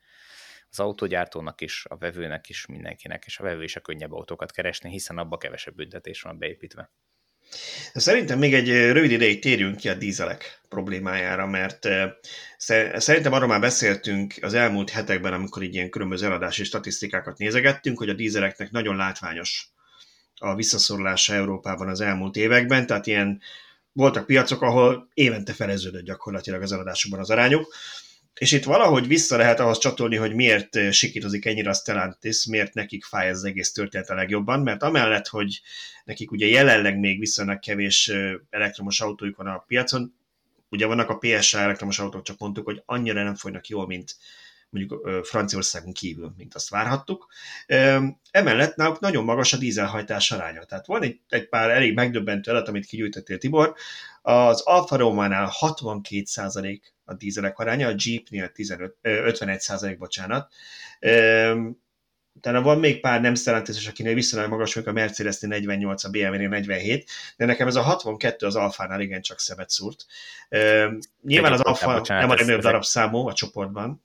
Az 0.70 0.80
autógyártónak 0.80 1.62
is, 1.62 1.86
a 1.90 1.98
vevőnek 1.98 2.50
is, 2.50 2.66
mindenkinek, 2.66 3.24
és 3.26 3.40
a 3.40 3.44
vevő 3.44 3.64
is 3.64 3.76
a 3.76 3.80
könnyebb 3.80 4.12
autókat 4.12 4.52
keresni, 4.52 4.90
hiszen 4.90 5.18
abba 5.18 5.38
kevesebb 5.38 5.76
büntetés 5.76 6.22
van 6.22 6.38
beépítve. 6.38 6.92
Szerintem 7.94 8.40
még 8.40 8.54
egy 8.54 8.70
rövid 8.70 9.12
ideig 9.12 9.42
térjünk 9.42 9.78
ki 9.78 9.90
a 9.90 9.94
dízelek 9.94 10.62
problémájára, 10.70 11.46
mert 11.48 11.88
szerintem 12.96 13.34
arról 13.34 13.48
már 13.48 13.60
beszéltünk 13.60 14.34
az 14.42 14.54
elmúlt 14.54 14.90
hetekben, 14.90 15.34
amikor 15.34 15.64
így 15.64 15.74
ilyen 15.74 15.90
különböző 15.90 16.26
eladási 16.26 16.64
statisztikákat 16.64 17.38
nézegettünk, 17.38 17.98
hogy 17.98 18.10
a 18.10 18.14
dízeleknek 18.14 18.72
nagyon 18.72 18.96
látványos 18.96 19.70
a 20.36 20.56
visszaszorulása 20.56 21.34
Európában 21.34 21.88
az 21.88 22.02
elmúlt 22.02 22.36
években, 22.36 22.88
tehát 22.88 23.08
ilyen 23.08 23.42
voltak 23.92 24.26
piacok, 24.26 24.62
ahol 24.62 25.10
évente 25.14 25.54
feleződött 25.54 26.04
gyakorlatilag 26.04 26.62
az 26.62 26.72
eladásokban 26.72 27.20
az 27.20 27.30
arányuk, 27.30 27.74
és 28.40 28.52
itt 28.52 28.64
valahogy 28.64 29.08
vissza 29.08 29.38
lehet 29.38 29.60
ahhoz 29.60 29.78
csatolni, 29.78 30.16
hogy 30.16 30.34
miért 30.34 30.92
sikítozik 30.92 31.46
ennyire 31.46 31.70
a 31.70 31.74
Stellantis, 31.74 32.46
miért 32.46 32.74
nekik 32.74 33.04
fáj 33.04 33.28
ez 33.28 33.38
az 33.38 33.44
egész 33.44 33.72
történet 33.72 34.10
a 34.10 34.16
legjobban, 34.16 34.60
mert 34.60 34.84
amellett, 34.84 35.28
hogy 35.28 35.62
nekik 36.04 36.32
ugye 36.32 36.48
jelenleg 36.48 37.00
még 37.00 37.20
viszonylag 37.20 37.60
kevés 37.60 38.12
elektromos 38.50 39.02
autójuk 39.02 39.38
van 39.38 39.48
a 39.48 39.64
piacon, 39.68 40.16
ugye 40.70 40.86
vannak 40.86 41.10
a 41.10 41.18
PSA 41.18 41.60
elektromos 41.60 42.00
autók, 42.00 42.24
csak 42.24 42.38
mondtuk, 42.40 42.66
hogy 42.66 42.82
annyira 42.86 43.24
nem 43.24 43.36
folynak 43.36 43.68
jól, 43.68 43.88
mint 43.88 44.16
mondjuk 44.70 45.26
Franciaországon 45.26 45.94
kívül, 45.94 46.34
mint 46.38 46.56
azt 46.56 46.70
várhattuk. 46.70 47.28
Emellett 48.32 48.76
náluk 48.76 49.00
nagyon 49.00 49.24
magas 49.24 49.54
a 49.54 49.58
dízelhajtás 49.58 50.32
aránya. 50.32 50.64
Tehát 50.64 50.86
van 50.86 51.04
egy, 51.04 51.20
egy 51.30 51.50
pár 51.50 51.70
elég 51.70 51.94
megdöbbentő 51.94 52.52
adat, 52.52 52.68
amit 52.68 52.86
kigyűjtöttél 52.86 53.38
Tibor. 53.38 53.76
Az 54.28 54.62
Alfa 54.62 54.96
Románál 54.96 55.52
62% 55.60 56.80
a 57.04 57.14
dízelek 57.14 57.60
aránya, 57.60 57.88
a 57.88 57.96
Jeepnél 57.98 58.50
15, 58.52 58.96
51%, 59.04 59.96
bocsánat. 60.00 60.54
Utána 62.34 62.62
van 62.62 62.80
még 62.80 63.00
pár 63.00 63.22
nem 63.22 63.36
szerentéses, 63.36 63.88
akinél 63.88 64.14
viszonylag 64.14 64.50
magas, 64.50 64.76
a 64.76 64.92
Mercedesnél 64.92 65.50
48, 65.50 66.04
a 66.04 66.10
BMW-nél 66.10 66.50
47, 66.50 67.10
de 67.38 67.46
nekem 67.46 67.68
ez 67.68 67.76
a 67.76 67.82
62 67.82 68.46
az 68.46 68.56
Alfánál 68.56 69.02
igen 69.02 69.22
csak 69.22 69.40
szemet 69.40 69.70
szúrt. 69.70 70.06
nyilván 71.22 71.54
az 71.54 71.62
Alfa 71.62 72.02
nem 72.08 72.30
a 72.30 72.34
legnagyobb 72.34 72.62
darab 72.62 72.84
számú 72.84 73.28
a 73.28 73.34
csoportban, 73.34 74.04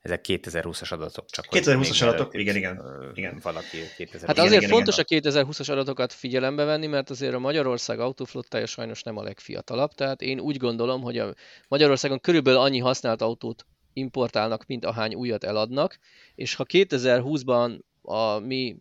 ezek 0.00 0.24
2020-as 0.28 0.92
adatok. 0.92 1.30
Csak 1.30 1.44
2020-as 1.50 2.02
adatok, 2.02 2.34
igen, 2.34 2.56
igen. 2.56 2.82
igen. 3.14 3.38
Valaki 3.42 3.78
2020 3.96 4.26
Hát 4.26 4.38
azért 4.38 4.62
igen, 4.62 4.74
fontos 4.74 4.98
igen. 4.98 5.20
a 5.24 5.28
2020-as 5.30 5.70
adatokat 5.70 6.12
figyelembe 6.12 6.64
venni, 6.64 6.86
mert 6.86 7.10
azért 7.10 7.34
a 7.34 7.38
Magyarország 7.38 8.00
autóflottája 8.00 8.66
sajnos 8.66 9.02
nem 9.02 9.16
a 9.16 9.22
legfiatalabb, 9.22 9.92
tehát 9.92 10.22
én 10.22 10.40
úgy 10.40 10.56
gondolom, 10.56 11.02
hogy 11.02 11.18
a 11.18 11.34
Magyarországon 11.68 12.20
körülbelül 12.20 12.60
annyi 12.60 12.78
használt 12.78 13.22
autót 13.22 13.66
importálnak, 13.92 14.66
mint 14.66 14.84
ahány 14.84 15.14
újat 15.14 15.44
eladnak, 15.44 15.98
és 16.34 16.54
ha 16.54 16.64
2020-ban 16.68 17.78
a 18.02 18.38
mi 18.38 18.76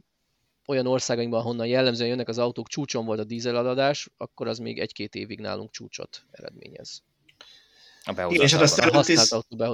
olyan 0.68 0.88
országainkban, 0.88 1.42
honnan 1.42 1.68
jellemzően 1.68 2.10
jönnek 2.10 2.28
az 2.28 2.38
autók, 2.38 2.68
csúcson 2.68 3.06
volt 3.06 3.20
a 3.20 3.24
dízeladás, 3.24 4.10
akkor 4.18 4.48
az 4.48 4.58
még 4.58 4.80
egy-két 4.80 5.16
évig 5.16 5.40
nálunk 5.40 5.72
csúcsot 5.72 6.26
eredményez. 6.32 7.04
A 8.16 8.22
és 8.30 8.54
hát 8.54 8.62
a 8.62 8.68
Stellantis, 8.68 9.20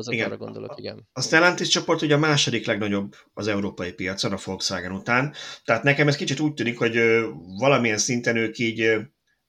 igen, 0.05 0.37
gondolok, 0.37 0.73
igen. 0.77 1.09
A 1.13 1.21
Stellantis 1.21 1.67
csoport 1.67 2.01
ugye 2.01 2.15
a 2.15 2.17
második 2.17 2.65
legnagyobb 2.65 3.15
az 3.33 3.47
európai 3.47 3.91
piacon 3.91 4.31
a 4.31 4.37
Volkswagen 4.43 4.91
után, 4.91 5.33
tehát 5.65 5.83
nekem 5.83 6.07
ez 6.07 6.15
kicsit 6.15 6.39
úgy 6.39 6.53
tűnik, 6.53 6.77
hogy 6.77 6.99
valamilyen 7.57 7.97
szinten 7.97 8.35
ők 8.35 8.57
így 8.57 8.97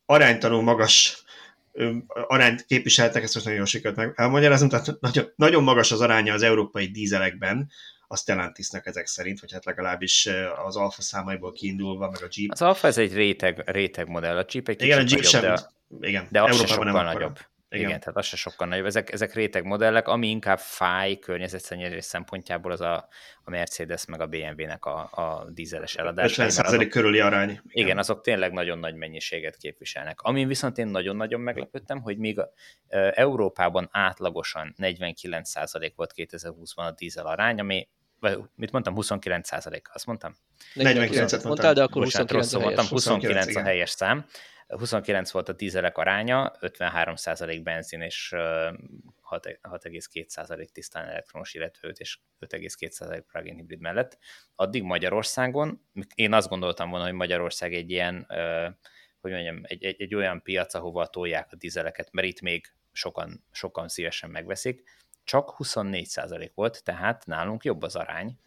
aránytalanul 0.07 0.63
magas 0.63 1.25
arányt 2.27 2.65
képviseltek, 2.67 3.23
ezt 3.23 3.35
most 3.35 3.47
nagyon 3.47 3.61
jól 3.61 3.69
sikerült 3.69 4.01
meg 4.01 4.13
elmagyarázom, 4.17 4.69
tehát 4.69 5.01
nagyon, 5.01 5.33
nagyon 5.37 5.63
magas 5.63 5.93
az 5.93 6.01
aránya 6.01 6.35
az 6.35 6.43
európai 6.43 6.87
dízelekben, 6.87 7.71
a 8.07 8.17
Stellantisnek 8.17 8.87
ezek 8.87 9.07
szerint, 9.07 9.41
vagy 9.41 9.53
hát 9.53 9.65
legalábbis 9.65 10.29
az 10.67 10.77
Alfa 10.77 11.03
számaiból 11.03 11.53
kiindulva, 11.53 12.11
meg 12.11 12.23
a 12.23 12.29
Jeep. 12.31 12.51
Az 12.51 12.63
Alfa 12.63 12.87
ez 12.87 12.99
egy 12.99 13.15
réteg, 13.15 13.63
réteg 13.67 14.09
modell, 14.09 14.37
a 14.37 14.47
Jeep 14.51 14.69
egy 14.69 14.83
igen, 14.83 14.99
a 14.99 15.01
Jeep 15.01 15.11
nagyobb, 15.11 15.31
sem, 15.31 15.41
de, 15.43 16.09
igen, 16.09 16.27
de 16.31 16.43
az 16.43 16.51
Európában 16.51 16.87
nem 16.87 17.05
nagyobb. 17.05 17.39
Igen. 17.75 17.89
Igen, 17.89 18.01
tehát 18.01 18.17
az 18.17 18.27
se 18.27 18.37
sokkal 18.37 18.67
nagyobb. 18.69 18.87
Ezek, 18.87 19.13
ezek 19.13 19.35
réteg 19.35 19.65
modellek, 19.65 20.09
ami 20.09 20.29
inkább 20.29 20.59
fáj 20.59 21.19
környezetszennyezés 21.19 22.05
szempontjából 22.05 22.73
az 22.73 22.81
a, 22.81 23.09
a 23.45 23.51
Mercedes 23.51 24.05
meg 24.05 24.21
a 24.21 24.27
BMW-nek 24.27 24.85
a, 24.85 24.99
a 25.11 25.47
dízeles 25.51 25.95
eladás. 25.95 26.35
50% 26.37 26.87
körüli 26.91 27.21
arány. 27.21 27.49
Igen. 27.49 27.63
igen, 27.73 27.99
azok 27.99 28.21
tényleg 28.21 28.53
nagyon 28.53 28.79
nagy 28.79 28.95
mennyiséget 28.95 29.57
képviselnek. 29.57 30.21
Amin 30.21 30.49
viszont 30.49 30.79
én 30.79 30.87
nagyon-nagyon 30.87 31.41
meglepődtem, 31.41 32.01
hogy 32.01 32.19
még 32.19 32.39
a, 32.39 32.53
e, 32.89 33.13
Európában 33.15 33.89
átlagosan 33.93 34.75
49% 34.79 35.93
volt 35.97 36.13
2020-ban 36.17 36.87
a 36.87 36.91
dízel 36.91 37.27
arány, 37.27 37.61
ami 37.61 37.89
vagy 38.21 38.39
mit 38.55 38.73
mondtam, 38.73 38.95
29 38.95 39.49
százalék, 39.49 39.89
azt 39.93 40.07
mondtam? 40.07 40.37
49% 40.75 41.45
mondtál, 41.45 41.75
de 41.75 41.83
akkor 41.83 42.03
Bocsánat, 42.03 42.31
29 42.31 42.53
a 42.53 42.59
helyes. 42.59 42.77
Mondtam, 42.77 42.87
29 42.87 43.45
29 43.45 43.57
a 43.57 43.63
helyes 43.63 43.91
szám. 43.91 44.27
29 44.77 45.31
volt 45.31 45.49
a 45.49 45.53
dízelek 45.53 45.99
aránya, 45.99 46.53
53% 46.61 47.61
benzin 47.63 48.01
és 48.01 48.33
6,2% 49.31 50.69
tisztán 50.69 51.09
elektromos, 51.09 51.55
illetve 51.55 51.89
5 51.89 51.99
és 51.99 52.19
5,2% 52.41 53.23
plug-in 53.33 53.55
hibrid 53.55 53.81
mellett. 53.81 54.19
Addig 54.55 54.83
Magyarországon, 54.83 55.81
én 56.15 56.33
azt 56.33 56.49
gondoltam 56.49 56.91
volna, 56.91 57.05
hogy 57.05 57.15
Magyarország 57.15 57.75
egy 57.75 57.91
ilyen, 57.91 58.27
hogy 59.21 59.31
mondjam, 59.31 59.61
egy, 59.63 59.85
egy, 59.85 60.01
egy 60.03 60.15
olyan 60.15 60.43
piac, 60.43 60.75
ahova 60.75 61.07
tolják 61.07 61.53
a 61.53 61.57
dízeleket, 61.57 62.13
mert 62.13 62.27
itt 62.27 62.41
még 62.41 62.73
sokan, 62.93 63.45
sokan 63.51 63.89
szívesen 63.89 64.31
megveszik, 64.31 64.83
csak 65.25 65.55
24% 65.59 66.51
volt, 66.55 66.85
tehát 66.85 67.27
nálunk 67.27 67.65
jobb 67.65 67.83
az 67.83 67.97
arány. 67.97 68.39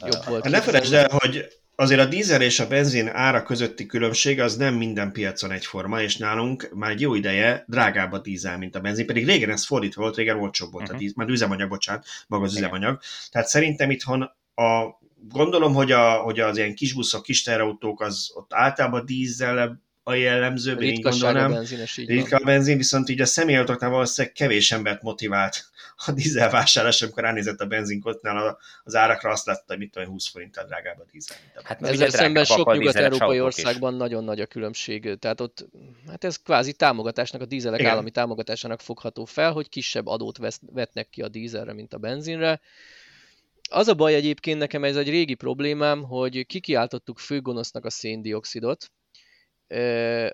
Jobb 0.00 0.24
volt. 0.24 0.42
Hát 0.42 0.52
ne 0.52 0.60
felejtsd 0.60 0.92
el, 0.92 1.08
hogy 1.08 1.63
azért 1.76 2.00
a 2.00 2.06
dízel 2.06 2.42
és 2.42 2.60
a 2.60 2.66
benzin 2.66 3.08
ára 3.08 3.42
közötti 3.42 3.86
különbség 3.86 4.40
az 4.40 4.56
nem 4.56 4.74
minden 4.74 5.12
piacon 5.12 5.50
egyforma, 5.50 6.00
és 6.00 6.16
nálunk 6.16 6.70
már 6.74 6.90
egy 6.90 7.00
jó 7.00 7.14
ideje 7.14 7.64
drágább 7.68 8.12
a 8.12 8.18
dízel, 8.18 8.58
mint 8.58 8.74
a 8.74 8.80
benzin, 8.80 9.06
pedig 9.06 9.26
régen 9.26 9.50
ez 9.50 9.66
fordítva 9.66 10.02
volt, 10.02 10.16
régen 10.16 10.38
olcsóbb 10.38 10.72
volt 10.72 10.82
uh-huh. 10.82 10.96
a 10.96 10.98
mhm. 10.98 11.06
dízel, 11.06 11.24
már 11.24 11.34
üzemanyag, 11.34 11.68
bocsánat, 11.68 12.06
maga 12.26 12.44
az 12.44 12.50
Igen. 12.50 12.62
üzemanyag. 12.62 13.00
Tehát 13.30 13.48
szerintem 13.48 13.90
itthon 13.90 14.22
a, 14.54 14.98
gondolom, 15.28 15.74
hogy, 15.74 15.92
a, 15.92 16.12
hogy 16.12 16.40
az 16.40 16.56
ilyen 16.56 16.74
kisbuszok, 16.74 17.22
kis 17.22 17.42
terautók, 17.42 18.00
az 18.00 18.30
ott 18.34 18.54
általában 18.54 19.06
dízel 19.06 19.82
a 20.02 20.14
jellemző, 20.14 20.76
én 20.76 21.00
gondolnám. 21.00 21.50
A 21.50 21.54
benzines, 21.54 21.96
így 21.96 22.08
ritka 22.08 22.36
a 22.36 22.44
benzin, 22.44 22.76
viszont 22.76 23.08
így 23.08 23.20
a 23.20 23.26
személyautóknál 23.26 23.90
valószínűleg 23.90 24.36
kevés 24.36 24.72
embert 24.72 25.02
motivált 25.02 25.64
a 25.96 26.12
dízel 26.12 26.50
vásárlás, 26.50 27.02
amikor 27.02 27.22
ránézett 27.22 27.60
a 27.60 27.66
benzinkotnál 27.66 28.58
az 28.84 28.94
árakra, 28.94 29.30
azt 29.30 29.46
látta, 29.46 29.64
hogy 29.66 29.78
mit 29.78 29.90
tudom, 29.90 30.08
20 30.08 30.28
forinttal 30.28 30.64
drágább 30.64 30.98
a 30.98 31.04
dízel. 31.12 31.36
Hát 31.64 31.82
ezzel 31.82 32.10
szemben 32.10 32.44
sok 32.44 32.72
nyugat-európai 32.72 33.40
országban 33.40 33.94
nagyon 33.94 34.24
nagy 34.24 34.40
a 34.40 34.46
különbség. 34.46 35.18
Tehát 35.18 35.40
ott, 35.40 35.66
hát 36.08 36.24
ez 36.24 36.36
kvázi 36.36 36.72
támogatásnak, 36.72 37.40
a 37.40 37.46
dízelek 37.46 37.80
Igen. 37.80 37.92
állami 37.92 38.10
támogatásának 38.10 38.80
fogható 38.80 39.24
fel, 39.24 39.52
hogy 39.52 39.68
kisebb 39.68 40.06
adót 40.06 40.36
vesz, 40.36 40.60
vetnek 40.72 41.08
ki 41.08 41.22
a 41.22 41.28
dízelre, 41.28 41.72
mint 41.72 41.94
a 41.94 41.98
benzinre. 41.98 42.60
Az 43.70 43.88
a 43.88 43.94
baj 43.94 44.14
egyébként 44.14 44.58
nekem, 44.58 44.84
ez 44.84 44.96
egy 44.96 45.08
régi 45.08 45.34
problémám, 45.34 46.02
hogy 46.02 46.46
kikiáltottuk 46.46 47.18
főgonosznak 47.18 47.84
a 47.84 47.90
széndiokszidot, 47.90 48.90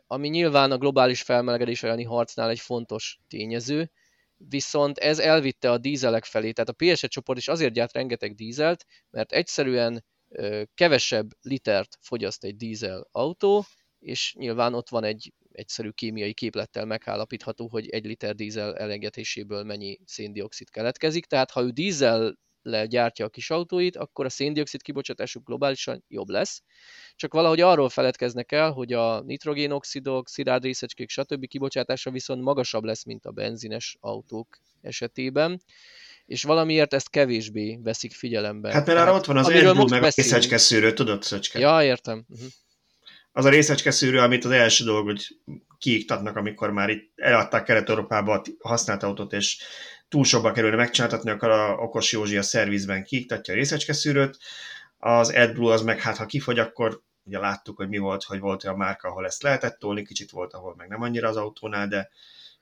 ami 0.07 0.29
nyilván 0.29 0.71
a 0.71 0.79
globális 0.79 1.23
felmelegedés 1.23 1.83
elleni 1.83 2.05
harcnál 2.05 2.51
egy 2.51 2.61
fontos 2.61 3.19
tényező, 3.29 3.91
viszont 4.49 4.99
ez 4.99 5.19
elvitte 5.19 5.71
a 5.71 5.79
dízelek 5.79 6.25
felé, 6.25 6.53
tehát 6.53 6.71
a 6.71 6.85
PSE 6.85 7.07
csoport 7.07 7.39
is 7.39 7.49
azért 7.49 7.73
gyárt 7.73 7.93
rengeteg 7.93 8.35
dízelt, 8.35 8.85
mert 9.11 9.33
egyszerűen 9.33 10.05
kevesebb 10.75 11.29
litert 11.41 11.99
fogyaszt 12.01 12.45
egy 12.45 12.57
dízel 12.57 13.09
autó, 13.11 13.65
és 13.99 14.35
nyilván 14.39 14.75
ott 14.75 14.89
van 14.89 15.05
egy 15.05 15.33
egyszerű 15.53 15.91
kémiai 15.91 16.35
képlettel 16.35 16.85
megállapítható, 16.85 17.69
hogy 17.69 17.89
egy 17.89 18.05
liter 18.05 18.35
dízel 18.35 18.77
elengedéséből 18.77 19.63
mennyi 19.63 19.99
széndiokszid 20.05 20.71
keletkezik. 20.71 21.27
Tehát 21.27 21.51
ha 21.51 21.63
ő 21.63 21.71
dízel 21.71 22.39
gyártja 22.63 23.25
a 23.25 23.29
kis 23.29 23.51
autóit, 23.51 23.97
akkor 23.97 24.25
a 24.25 24.29
széndiokszid 24.29 24.83
kibocsátásuk 24.83 25.47
globálisan 25.47 26.05
jobb 26.09 26.29
lesz. 26.29 26.63
Csak 27.17 27.33
valahogy 27.33 27.61
arról 27.61 27.89
feledkeznek 27.89 28.53
el, 28.53 28.71
hogy 28.71 28.93
a 28.93 29.21
nitrogénoxidok, 29.21 30.29
szilárd 30.29 30.63
részecskék, 30.63 31.11
stb. 31.11 31.47
kibocsátása 31.47 32.11
viszont 32.11 32.43
magasabb 32.43 32.85
lesz, 32.85 33.05
mint 33.05 33.27
a 33.27 33.31
benzines 33.31 33.97
autók 34.01 34.59
esetében 34.81 35.61
és 36.31 36.43
valamiért 36.43 36.95
ezt 36.95 37.11
kevésbé 37.11 37.79
veszik 37.83 38.15
figyelembe. 38.15 38.73
Hát 38.73 38.87
mert 38.87 38.99
arra 38.99 39.15
ott 39.15 39.25
van 39.25 39.37
az 39.37 39.49
AirBlue 39.49 39.87
meg 39.89 40.03
a 40.03 40.11
részecske 40.15 40.59
szűrő, 40.59 40.93
tudod, 40.93 41.23
Szöcske? 41.23 41.59
Ja, 41.59 41.85
értem. 41.85 42.25
Uh-huh. 42.29 42.49
Az 43.33 43.45
a 43.45 43.49
részecske 43.49 43.91
szűrő, 43.91 44.19
amit 44.19 44.45
az 44.45 44.51
első 44.51 44.85
dolog, 44.85 45.05
hogy 45.05 45.27
kiiktatnak, 45.79 46.37
amikor 46.37 46.71
már 46.71 46.89
itt 46.89 47.13
eladták 47.17 47.65
Kelet-Európába 47.65 48.33
a 48.59 48.69
használt 48.69 49.03
autót, 49.03 49.33
és 49.33 49.59
túl 50.11 50.25
sokba 50.25 50.53
kerülne 50.53 50.77
megcsináltatni, 50.77 51.31
akkor 51.31 51.49
a 51.49 51.75
okos 51.75 52.13
Józsi 52.13 52.37
a 52.37 52.43
szervizben 52.43 53.05
kiiktatja 53.05 53.55
a 53.55 53.57
részecskeszűrőt, 53.57 54.39
az 54.99 55.31
AdBlue 55.31 55.73
az 55.73 55.83
meg 55.83 56.01
hát 56.01 56.17
ha 56.17 56.27
kifogy, 56.27 56.59
akkor 56.59 57.03
ugye 57.25 57.39
láttuk, 57.39 57.77
hogy 57.77 57.89
mi 57.89 57.99
volt, 57.99 58.23
hogy 58.23 58.39
volt 58.39 58.65
olyan 58.65 58.77
márka, 58.77 59.09
ahol 59.09 59.27
ezt 59.27 59.43
lehetett 59.43 59.79
tolni, 59.79 60.03
kicsit 60.03 60.31
volt, 60.31 60.53
ahol 60.53 60.75
meg 60.77 60.89
nem 60.89 61.03
annyira 61.03 61.29
az 61.29 61.37
autónál, 61.37 61.89
de 61.89 62.11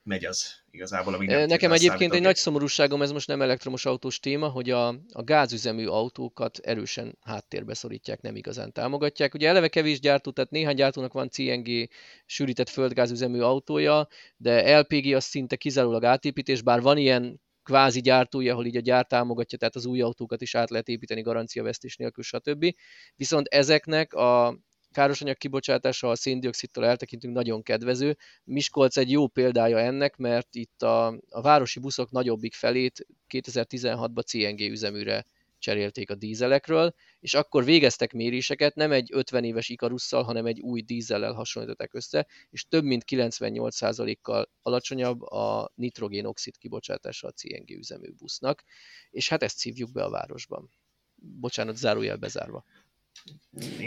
megy 0.09 0.25
az 0.25 0.55
igazából, 0.71 1.15
ami 1.15 1.27
nem 1.27 1.47
Nekem 1.47 1.73
egyébként 1.73 2.15
egy 2.15 2.21
nagy 2.21 2.37
szomorúságom, 2.37 3.03
ez 3.03 3.13
most 3.13 3.27
nem 3.27 3.43
elektromos 3.43 3.85
autós 3.85 4.21
téma, 4.21 4.49
hogy 4.49 4.71
a, 4.71 4.89
a 5.13 5.23
gázüzemű 5.25 5.87
autókat 5.87 6.59
erősen 6.59 7.19
háttérbe 7.21 7.75
szorítják, 7.75 8.21
nem 8.21 8.37
igazán 8.37 8.73
támogatják. 8.73 9.35
Ugye 9.35 9.49
eleve 9.49 9.69
kevés 9.69 10.01
gyártó, 10.01 10.31
tehát 10.31 10.51
néhány 10.51 10.75
gyártónak 10.75 11.13
van 11.13 11.31
CNG 11.31 11.89
sűrített 12.27 12.69
földgázüzemű 12.69 13.41
autója, 13.41 14.09
de 14.37 14.79
LPG 14.79 15.15
az 15.15 15.25
szinte 15.25 15.57
kizárólag 15.57 16.05
átépítés, 16.05 16.63
bár 16.63 16.81
van 16.81 16.97
ilyen 16.97 17.41
kvázi 17.63 18.01
gyártója, 18.01 18.53
ahol 18.53 18.67
így 18.67 18.77
a 18.77 18.81
gyár 18.81 19.07
támogatja, 19.07 19.59
tehát 19.59 19.77
az 19.77 19.87
új 19.87 20.01
autókat 20.01 20.43
is 20.43 20.55
át 20.55 20.71
lehet 20.71 20.89
építeni 20.89 21.21
garanciavesztés 21.21 21.97
nélkül, 21.97 22.25
stb. 22.25 22.75
Viszont 23.17 23.47
ezeknek 23.47 24.15
a 24.15 24.59
károsanyag 24.93 25.37
kibocsátása, 25.37 26.11
a 26.11 26.17
széndiokszidtól 26.17 26.87
eltekintünk 26.87 27.35
nagyon 27.35 27.63
kedvező. 27.63 28.17
Miskolc 28.45 28.97
egy 28.97 29.11
jó 29.11 29.27
példája 29.27 29.79
ennek, 29.79 30.17
mert 30.17 30.55
itt 30.55 30.83
a, 30.83 31.07
a 31.29 31.41
városi 31.41 31.81
buszok 31.81 32.11
nagyobbik 32.11 32.55
felét 32.55 33.07
2016-ban 33.29 34.25
CNG 34.25 34.71
üzeműre 34.71 35.25
cserélték 35.59 36.11
a 36.11 36.15
dízelekről, 36.15 36.95
és 37.21 37.35
akkor 37.35 37.65
végeztek 37.65 38.13
méréseket, 38.13 38.75
nem 38.75 38.93
egy 38.93 39.09
50 39.13 39.45
éves 39.45 39.69
ikarusszal, 39.69 40.23
hanem 40.23 40.47
egy 40.47 40.61
új 40.61 40.83
dízellel 40.83 41.33
hasonlították 41.33 41.95
össze, 41.95 42.27
és 42.51 42.69
több 42.69 42.85
mint 42.85 43.05
98%-kal 43.07 44.51
alacsonyabb 44.63 45.23
a 45.23 45.73
nitrogén-oxid 45.75 46.57
kibocsátása 46.57 47.27
a 47.29 47.33
CNG 47.33 47.71
üzemű 47.71 48.11
busznak, 48.11 48.65
és 49.11 49.29
hát 49.29 49.43
ezt 49.43 49.59
szívjuk 49.59 49.93
be 49.93 50.05
a 50.05 50.11
városban. 50.11 50.71
Bocsánat, 51.15 51.77
zárójel 51.77 52.17
bezárva. 52.17 52.65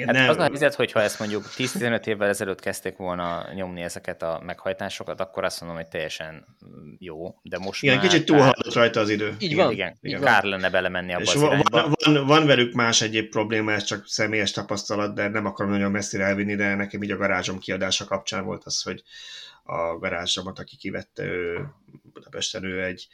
Hát 0.06 0.16
nem. 0.16 0.30
az 0.30 0.38
a 0.38 0.44
helyzet, 0.44 0.76
hogyha 0.76 1.02
ezt 1.02 1.20
mondjuk 1.20 1.44
10-15 1.58 2.06
évvel 2.06 2.28
ezelőtt 2.28 2.60
kezdték 2.60 2.98
volna 2.98 3.54
nyomni 3.54 3.82
ezeket 3.82 4.22
a 4.22 4.42
meghajtásokat, 4.46 5.20
akkor 5.20 5.44
azt 5.44 5.62
mondom, 5.62 5.78
hogy 5.78 5.88
teljesen 5.88 6.46
jó, 6.98 7.36
de 7.42 7.58
most 7.58 7.84
Igen, 7.84 7.96
már... 7.96 8.08
kicsit 8.08 8.26
túlhaladott 8.26 8.74
rajta 8.74 9.00
az 9.00 9.10
idő. 9.10 9.36
Így 9.40 9.56
van. 9.56 9.72
Igen, 9.72 9.90
így 9.90 10.12
igen. 10.12 10.22
kár 10.22 10.44
lenne 10.44 10.70
belemenni 10.70 11.14
abba 11.14 11.22
És 11.22 11.34
az 11.34 11.42
van, 11.42 11.62
van, 11.72 12.26
van, 12.26 12.46
velük 12.46 12.74
más 12.74 13.02
egyéb 13.02 13.30
probléma, 13.30 13.72
ez 13.72 13.84
csak 13.84 14.08
személyes 14.08 14.52
tapasztalat, 14.52 15.16
de 15.16 15.28
nem 15.28 15.46
akarom 15.46 15.72
nagyon 15.72 15.92
messzire 15.92 16.24
elvinni, 16.24 16.56
de 16.56 16.76
nekem 16.76 17.04
így 17.04 17.12
a 17.12 17.18
garázsom 17.18 17.60
kiadása 17.60 18.06
kapcsán 18.06 18.46
volt 18.46 18.64
az, 18.66 18.82
hogy 18.82 19.04
a 19.64 19.98
garázsomat, 19.98 20.60
aki 20.60 20.76
kivette 20.76 21.24
ő, 21.24 21.68
Budapesten, 22.14 22.64
ő 22.64 22.84
egy 22.84 23.08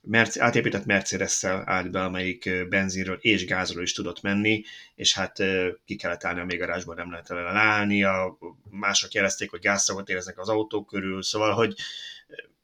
Merci, 0.00 0.40
átépített 0.40 0.84
Mercedes-szel 0.84 1.62
állt 1.66 1.90
be, 1.90 2.04
amelyik 2.04 2.68
benzinről 2.68 3.18
és 3.20 3.46
gázról 3.46 3.82
is 3.82 3.92
tudott 3.92 4.22
menni, 4.22 4.64
és 4.94 5.14
hát 5.14 5.42
ki 5.84 5.96
kellett 5.96 6.24
állni 6.24 6.40
a 6.40 6.44
még 6.44 6.58
garázsban, 6.58 6.96
nem 6.96 7.10
lehet 7.10 7.30
elállni, 7.30 8.04
a 8.04 8.38
mások 8.70 9.12
jelezték, 9.12 9.50
hogy 9.50 9.60
gázszagot 9.60 10.08
éreznek 10.08 10.38
az 10.38 10.48
autók 10.48 10.86
körül, 10.86 11.22
szóval, 11.22 11.52
hogy 11.52 11.74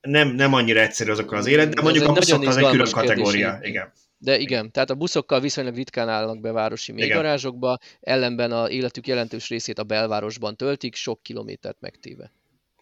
nem, 0.00 0.28
nem 0.28 0.54
annyira 0.54 0.80
egyszerű 0.80 1.10
azok 1.10 1.32
az 1.32 1.46
élet, 1.46 1.74
de 1.74 1.82
mondjuk 1.82 2.08
a 2.08 2.12
buszok 2.12 2.46
az 2.46 2.56
egy 2.56 2.70
külön 2.70 2.90
kategória. 2.90 3.50
Kérdés, 3.50 3.68
igen. 3.68 3.92
De 4.18 4.38
igen, 4.38 4.70
tehát 4.70 4.90
a 4.90 4.94
buszokkal 4.94 5.40
viszonylag 5.40 5.74
ritkán 5.74 6.08
állnak 6.08 6.40
be 6.40 6.52
városi 6.52 6.92
mélygarázsokba, 6.92 7.78
ellenben 8.00 8.52
a 8.52 8.70
életük 8.70 9.06
jelentős 9.06 9.48
részét 9.48 9.78
a 9.78 9.84
belvárosban 9.84 10.56
töltik, 10.56 10.94
sok 10.94 11.22
kilométert 11.22 11.80
megtéve. 11.80 12.32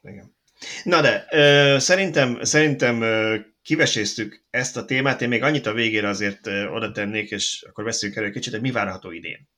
Igen. 0.03 0.34
Na 0.84 1.00
de, 1.00 1.26
ö, 1.30 1.76
szerintem, 1.78 2.38
szerintem 2.42 3.03
kiveséztük 3.63 4.45
ezt 4.51 4.77
a 4.77 4.85
témát, 4.85 5.23
én 5.23 5.29
még 5.29 5.43
annyit 5.43 5.67
a 5.67 5.73
végére 5.73 6.09
azért 6.09 6.47
oda 6.47 6.91
tennék, 6.91 7.31
és 7.31 7.65
akkor 7.69 7.85
beszéljünk 7.85 8.21
erről 8.21 8.33
kicsit, 8.33 8.53
hogy 8.53 8.63
mi 8.63 8.71
várható 8.71 9.11
idén. 9.11 9.49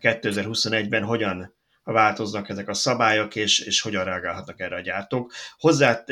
2021-ben 0.00 1.04
hogyan 1.04 1.56
változnak 1.84 2.48
ezek 2.48 2.68
a 2.68 2.74
szabályok, 2.74 3.36
és, 3.36 3.58
és 3.58 3.80
hogyan 3.80 4.04
reagálhatnak 4.04 4.60
erre 4.60 4.76
a 4.76 4.80
gyártók. 4.80 5.32
Hozzá, 5.58 6.04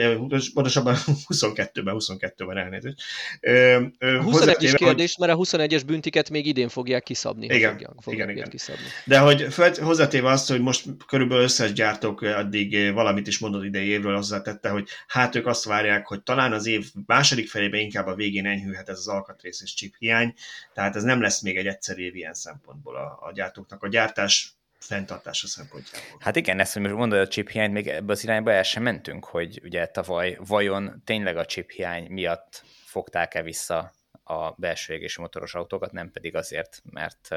pontosabban 0.54 0.96
22-ben, 1.34 1.94
22-ben 1.98 2.56
elnézést. 2.56 3.02
21-es 3.40 4.74
kérdés, 4.76 5.14
hogy... 5.14 5.28
mert 5.28 5.38
a 5.38 5.42
21-es 5.42 5.82
büntiket 5.86 6.30
még 6.30 6.46
idén 6.46 6.68
fogják 6.68 7.02
kiszabni. 7.02 7.44
Igen, 7.44 7.70
fogják, 7.70 7.92
fogják 8.00 8.28
igen, 8.28 8.36
igen. 8.36 8.48
Kiszabni. 8.48 8.82
De 9.04 9.18
hogy 9.18 9.54
hozzátéve 9.78 10.28
azt, 10.28 10.48
hogy 10.48 10.60
most 10.60 10.84
körülbelül 11.06 11.42
összes 11.42 11.72
gyártók 11.72 12.20
addig 12.20 12.92
valamit 12.92 13.26
is 13.26 13.38
mondott 13.38 13.64
idei 13.64 13.88
évről 13.88 14.16
hozzátette, 14.16 14.68
hogy 14.68 14.88
hát 15.06 15.34
ők 15.34 15.46
azt 15.46 15.64
várják, 15.64 16.06
hogy 16.06 16.22
talán 16.22 16.52
az 16.52 16.66
év 16.66 16.86
második 17.06 17.48
felében 17.48 17.80
inkább 17.80 18.06
a 18.06 18.14
végén 18.14 18.46
enyhülhet 18.46 18.88
ez 18.88 18.98
az 18.98 19.08
alkatrész 19.08 19.60
és 19.62 19.74
chip 19.74 19.94
hiány, 19.98 20.34
tehát 20.74 20.96
ez 20.96 21.02
nem 21.02 21.20
lesz 21.20 21.40
még 21.40 21.56
egy 21.56 21.66
egyszerű 21.66 22.02
év 22.02 22.14
ilyen 22.14 22.34
szempontból 22.34 22.96
a, 22.96 23.26
a 23.28 23.32
gyártóknak. 23.32 23.82
A 23.82 23.88
gyártás 23.88 24.56
fenntartása 24.82 25.46
szempontjából. 25.46 26.18
Hát 26.20 26.36
igen, 26.36 26.60
ezt, 26.60 26.72
hogy 26.72 26.82
most 26.82 26.94
mondod 26.94 27.18
a 27.18 27.28
chip 27.28 27.48
hiányt, 27.48 27.72
még 27.72 27.88
ebbe 27.88 28.12
az 28.12 28.22
irányba 28.22 28.52
el 28.52 28.62
sem 28.62 28.82
mentünk, 28.82 29.24
hogy 29.24 29.60
ugye 29.64 29.86
tavaly 29.86 30.38
vajon 30.40 31.02
tényleg 31.04 31.36
a 31.36 31.44
chip 31.44 31.70
hiány 31.70 32.06
miatt 32.10 32.64
fogták-e 32.84 33.42
vissza 33.42 33.92
a 34.24 34.50
belső 34.50 34.94
égési 34.94 35.20
motoros 35.20 35.54
autókat, 35.54 35.92
nem 35.92 36.10
pedig 36.10 36.36
azért, 36.36 36.82
mert 36.90 37.28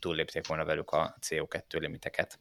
túllépték 0.00 0.46
volna 0.46 0.64
velük 0.64 0.90
a 0.90 1.16
CO2 1.20 1.78
limiteket 1.78 2.38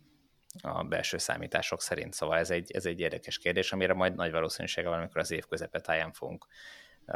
a 0.62 0.84
belső 0.84 1.18
számítások 1.18 1.82
szerint. 1.82 2.14
Szóval 2.14 2.38
ez 2.38 2.50
egy, 2.50 2.72
ez 2.72 2.86
egy 2.86 3.00
érdekes 3.00 3.38
kérdés, 3.38 3.72
amire 3.72 3.94
majd 3.94 4.16
nagy 4.16 4.32
valószínűséggel 4.32 4.90
valamikor 4.90 5.22
az 5.22 5.32
év 5.32 5.46
közepetáján 5.46 6.12
fogunk 6.12 6.46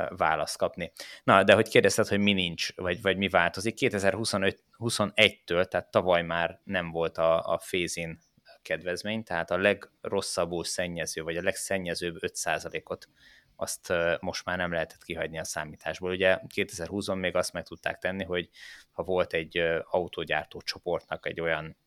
választ 0.10 0.58
kapni. 0.58 0.92
Na, 1.24 1.44
de 1.44 1.54
hogy 1.54 1.70
kérdezted, 1.70 2.08
hogy 2.08 2.20
mi 2.20 2.34
nincs, 2.34 2.76
vagy, 2.76 3.02
vagy 3.02 3.18
mi 3.18 3.30
változik, 3.30 3.78
2021-től, 3.80 5.66
tehát 5.66 5.92
tavaly 5.92 6.22
már 6.22 6.60
nem 6.64 6.92
volt 6.92 7.18
a, 7.18 7.54
a 7.54 7.62
phase 7.70 8.18
kedvezmény, 8.62 9.24
tehát 9.24 9.52
a 9.52 9.58
legrosszabbul 9.58 10.64
szennyező, 10.64 11.22
vagy 11.22 11.38
a 11.38 11.42
legszennyezőbb 11.42 12.16
5%-ot 12.20 13.08
azt 13.56 13.94
most 14.20 14.46
már 14.46 14.58
nem 14.58 14.72
lehetett 14.72 15.04
kihagyni 15.04 15.40
a 15.40 15.44
számításból. 15.44 16.12
Ugye 16.12 16.40
2020-on 16.56 17.20
még 17.20 17.36
azt 17.36 17.54
meg 17.54 17.64
tudták 17.64 17.98
tenni, 17.98 18.24
hogy 18.24 18.50
ha 18.92 19.04
volt 19.04 19.34
egy 19.34 19.58
autógyártó 19.84 20.62
csoportnak 20.62 21.28
egy 21.28 21.40
olyan 21.40 21.78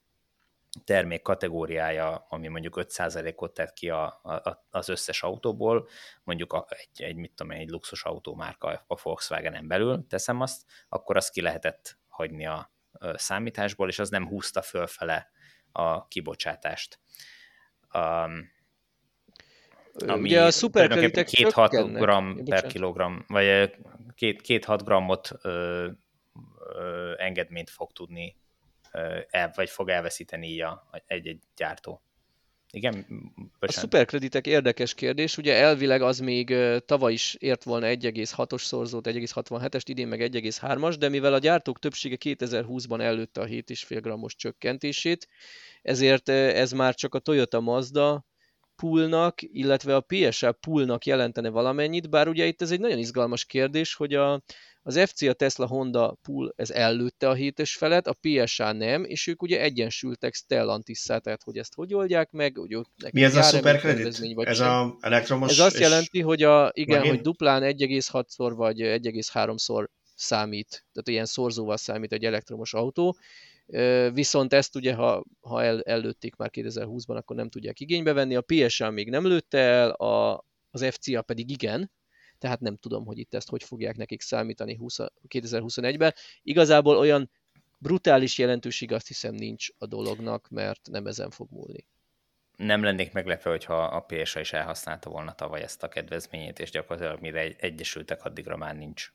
termék 0.84 1.22
kategóriája, 1.22 2.26
ami 2.28 2.48
mondjuk 2.48 2.74
5%-ot 2.80 3.54
tett 3.54 3.72
ki 3.72 3.90
a, 3.90 4.04
a, 4.22 4.66
az 4.70 4.88
összes 4.88 5.22
autóból, 5.22 5.88
mondjuk 6.24 6.52
a, 6.52 6.66
egy, 6.68 7.02
egy, 7.02 7.16
mit 7.16 7.32
tudom, 7.34 7.52
egy 7.52 7.68
luxus 7.68 8.04
autómárka 8.04 8.84
a 8.86 9.00
Volkswagenen 9.02 9.68
belül, 9.68 10.06
teszem 10.08 10.40
azt, 10.40 10.62
akkor 10.88 11.16
azt 11.16 11.30
ki 11.30 11.40
lehetett 11.40 11.98
hagyni 12.08 12.46
a 12.46 12.72
számításból, 13.14 13.88
és 13.88 13.98
az 13.98 14.10
nem 14.10 14.26
húzta 14.28 14.62
fölfele 14.62 15.30
a 15.72 16.08
kibocsátást. 16.08 17.00
Um, 17.94 18.54
ami 20.06 20.20
Ugye 20.20 20.42
a 20.42 20.50
szuperkreditek 20.50 21.28
2-6 21.30 21.96
gram 21.98 22.44
per 22.44 22.66
kilogram, 22.66 23.24
vagy 23.28 23.76
2-6 24.16 24.80
grammot 24.84 25.30
ö, 25.42 25.88
ö, 26.74 27.12
engedményt 27.16 27.70
fog 27.70 27.92
tudni 27.92 28.36
el, 29.30 29.52
vagy 29.54 29.70
fog 29.70 29.88
elveszíteni 29.88 30.46
így 30.46 30.60
a, 30.60 30.88
egy-egy 31.06 31.42
gyártó. 31.56 32.00
Igen? 32.70 32.94
Bocsánat. 33.34 33.60
A 33.60 33.72
szuperkreditek 33.72 34.46
érdekes 34.46 34.94
kérdés. 34.94 35.38
Ugye 35.38 35.54
elvileg 35.54 36.02
az 36.02 36.18
még 36.18 36.54
tavaly 36.86 37.12
is 37.12 37.34
ért 37.38 37.64
volna 37.64 37.86
1,6-os 37.86 38.62
szorzót, 38.62 39.06
1,67-est, 39.06 39.82
idén 39.84 40.08
meg 40.08 40.20
1,3-as, 40.20 40.96
de 40.98 41.08
mivel 41.08 41.34
a 41.34 41.38
gyártók 41.38 41.78
többsége 41.78 42.16
2020-ban 42.20 43.00
előtte 43.00 43.40
a 43.40 43.46
7,5 43.46 43.98
grammos 44.02 44.34
csökkentését, 44.34 45.28
ezért 45.82 46.28
ez 46.28 46.72
már 46.72 46.94
csak 46.94 47.14
a 47.14 47.18
Toyota 47.18 47.60
Mazda 47.60 48.26
poolnak, 48.76 49.42
illetve 49.42 49.96
a 49.96 50.00
PSA 50.06 50.52
poolnak 50.52 51.06
jelentene 51.06 51.48
valamennyit, 51.48 52.10
bár 52.10 52.28
ugye 52.28 52.46
itt 52.46 52.62
ez 52.62 52.70
egy 52.70 52.80
nagyon 52.80 52.98
izgalmas 52.98 53.44
kérdés, 53.44 53.94
hogy 53.94 54.14
a, 54.14 54.42
az 54.86 54.98
FC, 55.06 55.22
a 55.22 55.32
Tesla 55.32 55.66
Honda 55.66 56.18
pool, 56.22 56.52
ez 56.56 56.70
ellőtte 56.70 57.28
a 57.28 57.34
hétes 57.34 57.76
felet, 57.76 58.06
a 58.06 58.16
PSA 58.20 58.72
nem, 58.72 59.04
és 59.04 59.26
ők 59.26 59.42
ugye 59.42 59.60
egyensültek 59.60 60.34
stellantis 60.34 61.02
tehát 61.02 61.42
hogy 61.42 61.58
ezt 61.58 61.74
hogy 61.74 61.94
oldják 61.94 62.30
meg, 62.30 62.56
hogy 62.56 62.74
ott 62.74 63.12
Mi 63.12 63.24
ez 63.24 63.36
a 63.36 63.42
szuperkredit? 63.42 64.06
Ez 64.38 64.56
sem. 64.56 64.68
a 64.68 64.96
elektromos... 65.00 65.50
Ez 65.50 65.58
azt 65.58 65.78
jelenti, 65.78 66.20
hogy 66.20 66.42
a, 66.42 66.70
igen, 66.74 66.96
Megint? 66.96 67.14
hogy 67.14 67.24
duplán 67.24 67.62
1,6-szor 67.62 68.52
vagy 68.54 68.80
1,3-szor 68.80 69.86
számít, 70.14 70.68
tehát 70.68 71.08
ilyen 71.08 71.26
szorzóval 71.26 71.76
számít 71.76 72.12
egy 72.12 72.24
elektromos 72.24 72.74
autó, 72.74 73.16
viszont 74.12 74.52
ezt 74.52 74.76
ugye, 74.76 74.94
ha, 74.94 75.24
ha 75.40 75.62
el, 75.62 75.82
ellőtték 75.82 76.36
már 76.36 76.50
2020-ban, 76.52 77.16
akkor 77.16 77.36
nem 77.36 77.48
tudják 77.48 77.80
igénybe 77.80 78.12
venni, 78.12 78.34
a 78.34 78.44
PSA 78.46 78.90
még 78.90 79.10
nem 79.10 79.26
lőtte 79.26 79.58
el, 79.58 79.90
a, 79.90 80.44
az 80.70 80.84
FCA 80.90 81.22
pedig 81.22 81.50
igen, 81.50 81.90
tehát 82.38 82.60
nem 82.60 82.76
tudom, 82.76 83.04
hogy 83.04 83.18
itt 83.18 83.34
ezt 83.34 83.48
hogy 83.48 83.62
fogják 83.62 83.96
nekik 83.96 84.20
számítani 84.20 84.78
2021-ben. 85.28 86.14
Igazából 86.42 86.96
olyan 86.96 87.30
brutális 87.78 88.38
jelentőség 88.38 88.92
azt 88.92 89.06
hiszem 89.06 89.34
nincs 89.34 89.68
a 89.78 89.86
dolognak, 89.86 90.48
mert 90.48 90.88
nem 90.90 91.06
ezen 91.06 91.30
fog 91.30 91.48
múlni. 91.50 91.86
Nem 92.56 92.82
lennék 92.82 93.12
meglepve, 93.12 93.50
hogyha 93.50 93.84
a 93.84 94.00
PSA 94.00 94.40
is 94.40 94.52
elhasználta 94.52 95.10
volna 95.10 95.34
tavaly 95.34 95.62
ezt 95.62 95.82
a 95.82 95.88
kedvezményét, 95.88 96.58
és 96.58 96.70
gyakorlatilag 96.70 97.20
mire 97.20 97.52
egyesültek, 97.58 98.24
addigra 98.24 98.56
már 98.56 98.76
nincs. 98.76 99.12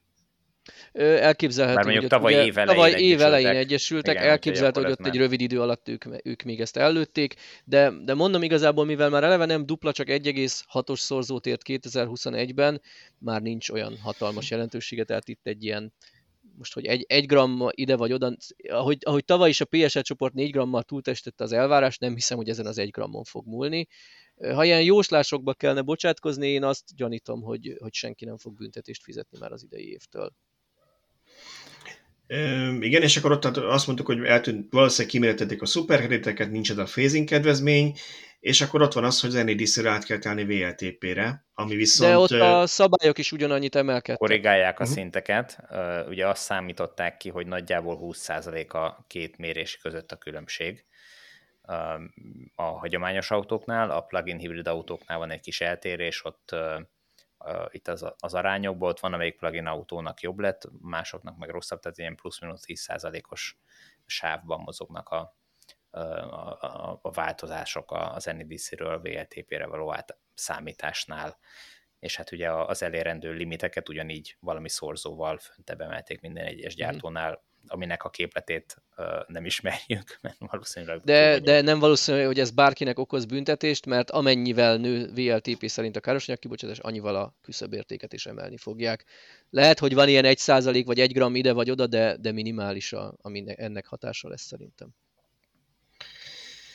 Elképzelhető, 0.92 1.76
Bár 1.76 1.86
mondjuk 1.86 2.08
tavaly 2.12 2.34
év 2.34 2.58
elején, 2.58 2.76
tavaly 2.76 3.02
év 3.02 3.22
elején 3.22 3.56
egyesültek, 3.56 4.16
Igen, 4.16 4.28
elképzelhető, 4.28 4.82
hogy 4.82 4.92
ott 4.92 5.06
egy 5.06 5.18
rövid 5.18 5.42
idő 5.42 5.62
alatt 5.62 5.88
ők, 5.90 6.06
ők 6.24 6.44
még 6.44 6.60
ezt 6.62 6.78
előtték, 6.78 7.36
de, 7.66 7.92
de 8.04 8.14
mondom 8.14 8.44
igazából, 8.44 8.86
mivel 8.86 9.10
már 9.10 9.24
eleve 9.24 9.46
nem 9.46 9.66
dupla, 9.66 9.92
csak 9.92 10.08
1,6-os 10.08 11.00
szorzót 11.00 11.46
ért 11.46 11.62
2021-ben, 11.66 12.82
már 13.18 13.42
nincs 13.42 13.70
olyan 13.70 13.98
hatalmas 14.02 14.50
jelentősége, 14.50 15.04
tehát 15.04 15.28
itt 15.28 15.48
egy 15.48 15.64
ilyen 15.64 15.94
most, 16.58 16.74
hogy 16.74 16.86
egy, 16.86 17.06
egy 17.08 17.26
gram 17.26 17.68
ide 17.70 17.96
vagy 17.96 18.14
oda, 18.14 18.36
ahogy, 18.70 18.98
ahogy 19.02 19.26
tavaly 19.26 19.50
is 19.50 19.62
a 19.62 19.66
PSL 19.66 20.00
csoport 20.00 20.34
4 20.34 20.52
grammal 20.52 20.84
túltestette 20.84 21.44
az 21.44 21.52
elvárás, 21.52 21.98
nem 21.98 22.14
hiszem, 22.14 22.38
hogy 22.38 22.50
ezen 22.50 22.66
az 22.66 22.78
egy 22.78 22.90
grammon 22.90 23.24
fog 23.24 23.46
múlni. 23.46 23.88
Ha 24.54 24.64
ilyen 24.64 24.84
jóslásokba 24.84 25.54
kellene 25.54 25.82
bocsátkozni, 25.82 26.48
én 26.48 26.64
azt 26.64 26.96
gyanítom, 26.96 27.42
hogy, 27.42 27.76
hogy 27.80 27.94
senki 27.94 28.26
nem 28.26 28.38
fog 28.38 28.56
büntetést 28.56 29.04
fizetni 29.04 29.38
már 29.40 29.52
az 29.52 29.64
idei 29.64 29.92
évtől. 29.92 30.34
Igen, 32.80 33.02
és 33.02 33.18
akkor 33.18 33.32
ott 33.32 33.46
azt 33.46 33.88
mondtuk, 33.88 34.08
hogy 34.08 34.24
eltűnt, 34.24 34.68
valószínűleg 34.72 35.12
kiméretették 35.12 35.62
a 35.62 35.66
szuperkrediteket, 35.66 36.52
nincs 36.52 36.72
ez 36.72 36.78
a 36.78 36.84
phasing 36.84 37.28
kedvezmény, 37.28 37.96
és 38.40 38.62
akkor 38.62 38.82
ott 38.82 38.94
van 38.94 39.04
az, 39.04 39.22
hogy 39.22 39.30
az 39.30 39.44
NADC-re 39.44 39.90
át 39.90 40.06
kell 40.06 40.18
telni 40.18 40.46
VLTP-re, 40.46 41.46
ami 41.54 41.76
viszont... 41.76 42.12
De 42.12 42.18
ott 42.18 42.42
a 42.42 42.68
szabályok 42.68 43.18
is 43.18 43.32
ugyanannyit 43.32 43.76
emelkedtek. 43.76 44.18
Korrigálják 44.18 44.80
a 44.80 44.82
uh-huh. 44.82 44.98
szinteket. 44.98 45.58
Ugye 46.08 46.28
azt 46.28 46.42
számították 46.42 47.18
ki, 47.18 47.30
hogy 47.30 47.48
nagyjából 47.48 48.00
20% 48.02 48.68
a 48.68 49.06
két 49.08 49.38
mérés 49.38 49.78
között 49.78 50.12
a 50.12 50.16
különbség 50.16 50.86
a 52.56 52.64
hagyományos 52.64 53.32
autóknál, 53.32 53.92
a 53.92 54.02
plug-in 54.02 54.38
hibrid 54.38 54.68
autóknál 54.68 55.18
van 55.18 55.32
egy 55.32 55.40
kis 55.40 55.62
eltérés, 55.62 56.26
ott 56.26 56.56
itt 57.70 57.88
az, 57.88 58.06
az 58.20 58.34
arányokból, 58.34 58.90
ott 58.90 59.00
van, 59.00 59.14
amelyik 59.14 59.38
plug-in 59.38 59.66
autónak 59.66 60.22
jobb 60.22 60.40
lett, 60.40 60.70
másoknak 60.82 61.38
meg 61.38 61.50
rosszabb, 61.50 61.80
tehát 61.80 61.98
ilyen 61.98 62.16
plusz-minusz 62.16 62.64
10%-os 62.68 63.58
sávban 64.06 64.60
mozognak 64.60 65.10
a, 65.10 65.36
a, 65.90 66.00
a, 66.00 67.00
a 67.02 67.12
változások 67.12 67.92
az 67.92 68.26
NEDC-ről 68.26 69.02
VLTP-re 69.02 69.66
való 69.66 69.94
át 69.94 70.18
számításnál, 70.34 71.38
és 72.00 72.16
hát 72.16 72.32
ugye 72.32 72.52
az 72.52 72.84
elérendő 72.84 73.32
limiteket 73.32 73.90
ugyanígy 73.90 74.38
valami 74.40 74.70
szorzóval 74.70 75.38
föntebb 75.38 75.82
emelték 75.82 76.22
minden 76.22 76.46
egyes 76.46 76.76
mhm. 76.76 76.84
gyártónál, 76.84 77.44
aminek 77.68 78.04
a 78.04 78.10
képletét 78.10 78.82
nem 79.28 79.46
ismerjük, 79.46 80.18
mert 80.22 80.38
valószínűleg... 80.40 81.00
De, 81.00 81.40
de 81.40 81.62
nem 81.62 81.80
valószínű, 81.80 82.24
hogy 82.24 82.40
ez 82.40 82.52
bárkinek 82.52 83.00
okoz 83.00 83.26
büntetést, 83.26 83.86
mert 83.86 84.12
amennyivel 84.12 84.78
nő 84.78 85.12
VLTP 85.14 85.68
szerint 85.68 85.96
a 85.96 86.00
károsanyag 86.00 86.40
kibocsátás, 86.40 86.80
annyival 86.80 87.16
a 87.16 87.36
küszöbértéket 87.42 88.14
is 88.14 88.26
emelni 88.26 88.58
fogják. 88.58 89.06
Lehet, 89.50 89.80
hogy 89.80 89.94
van 89.94 90.08
ilyen 90.08 90.26
1% 90.28 90.84
vagy 90.86 91.00
1 91.00 91.14
gram 91.14 91.36
ide 91.36 91.54
vagy 91.54 91.72
oda, 91.72 91.88
de, 91.88 92.18
de 92.18 92.32
minimális, 92.32 92.94
a, 92.94 93.16
ami 93.22 93.44
ennek 93.56 93.86
hatása 93.86 94.30
lesz 94.30 94.46
szerintem. 94.46 94.90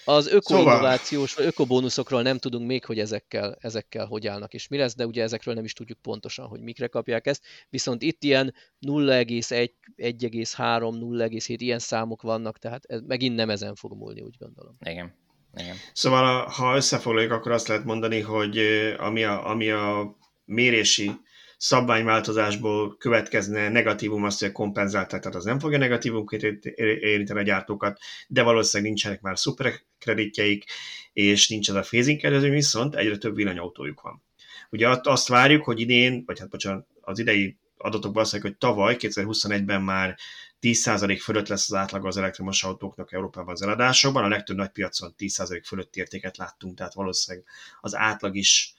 Az 0.09 0.27
ökoinnovációs 0.27 1.31
szóval... 1.31 1.45
vagy 1.45 1.55
ökobónuszokról 1.55 2.23
nem 2.23 2.39
tudunk 2.39 2.67
még, 2.67 2.85
hogy 2.85 2.99
ezekkel, 2.99 3.57
ezekkel 3.61 4.07
hogy 4.07 4.27
állnak 4.27 4.55
és 4.55 4.69
mi 4.69 4.77
lesz, 4.77 4.95
de 4.95 5.07
ugye 5.07 5.23
ezekről 5.23 5.55
nem 5.55 5.65
is 5.65 5.73
tudjuk 5.73 5.99
pontosan, 6.03 6.47
hogy 6.47 6.61
mikre 6.61 6.87
kapják 6.87 7.27
ezt. 7.27 7.43
Viszont 7.69 8.03
itt 8.03 8.23
ilyen 8.23 8.55
0,1, 8.87 9.71
1,3, 9.97 10.51
0,7 10.57 11.57
ilyen 11.59 11.79
számok 11.79 12.23
vannak, 12.23 12.59
tehát 12.59 12.85
ez 12.85 13.01
megint 13.07 13.37
nem 13.37 13.51
ezen 13.51 13.75
fog 13.75 13.93
múlni, 13.93 14.21
úgy 14.21 14.37
gondolom. 14.39 14.77
Igen. 14.85 15.15
Igen. 15.55 15.77
Szóval 15.93 16.47
ha 16.47 16.77
összefoglaljuk, 16.77 17.33
akkor 17.33 17.53
azt 17.53 17.69
lehet 17.69 17.85
mondani, 17.85 18.21
hogy 18.21 18.59
ami 18.99 19.25
a, 19.25 19.49
ami 19.49 19.71
a 19.71 20.17
mérési 20.45 21.11
szabványváltozásból 21.57 22.97
következne 22.97 23.69
negatívum, 23.69 24.25
azt, 24.25 24.41
hogy 24.41 24.53
kompenzálták, 24.53 25.21
tehát 25.21 25.37
az 25.37 25.45
nem 25.45 25.59
fogja 25.59 25.79
negatívumként 25.79 26.65
érinteni 26.65 27.41
a 27.41 27.43
gyártókat, 27.43 27.99
de 28.29 28.43
valószínűleg 28.43 28.93
nincsenek 28.93 29.21
már 29.21 29.39
szuperkreditjeik, 29.39 30.65
és 31.13 31.49
nincs 31.49 31.69
ez 31.69 31.75
a 31.75 31.81
phasing 31.81 32.21
kedvezmény, 32.21 32.53
viszont 32.53 32.95
egyre 32.95 33.17
több 33.17 33.35
villanyautójuk 33.35 34.01
van. 34.01 34.23
Ugye 34.71 34.89
azt 35.03 35.29
várjuk, 35.29 35.65
hogy 35.65 35.81
idén, 35.81 36.23
vagy 36.27 36.39
hát 36.39 36.49
bocsánat, 36.49 36.87
az 37.01 37.19
idei 37.19 37.59
adatokban 37.77 38.23
azt 38.23 38.33
mondják, 38.33 38.53
hogy 38.53 38.69
tavaly, 38.69 38.97
2021-ben 38.99 39.83
már 39.83 40.17
10% 40.61 41.19
fölött 41.23 41.49
lesz 41.49 41.71
az 41.71 41.79
átlag 41.79 42.07
az 42.07 42.17
elektromos 42.17 42.63
autóknak 42.63 43.13
Európában 43.13 43.53
az 43.53 43.63
eladásokban, 43.63 44.25
a 44.25 44.29
legtöbb 44.29 44.57
nagy 44.57 44.71
piacon 44.71 45.15
10% 45.19 45.63
fölötti 45.65 46.01
értéket 46.01 46.37
láttunk, 46.37 46.77
tehát 46.77 46.95
valószínűleg 46.95 47.47
az 47.81 47.97
átlag 47.97 48.37
is 48.37 48.75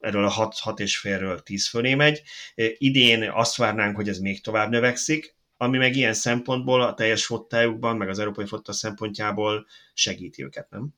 erről 0.00 0.24
a 0.24 0.28
6, 0.28 0.58
6 0.58 0.80
és 0.80 0.98
félről 0.98 1.40
10 1.40 1.68
fölé 1.68 1.94
megy. 1.94 2.22
Idén 2.78 3.30
azt 3.30 3.56
várnánk, 3.56 3.96
hogy 3.96 4.08
ez 4.08 4.18
még 4.18 4.42
tovább 4.42 4.70
növekszik, 4.70 5.34
ami 5.56 5.78
meg 5.78 5.96
ilyen 5.96 6.14
szempontból 6.14 6.82
a 6.82 6.94
teljes 6.94 7.26
flottájukban, 7.26 7.96
meg 7.96 8.08
az 8.08 8.18
európai 8.18 8.46
flotta 8.46 8.72
szempontjából 8.72 9.66
segíti 9.92 10.42
őket, 10.42 10.70
nem? 10.70 10.88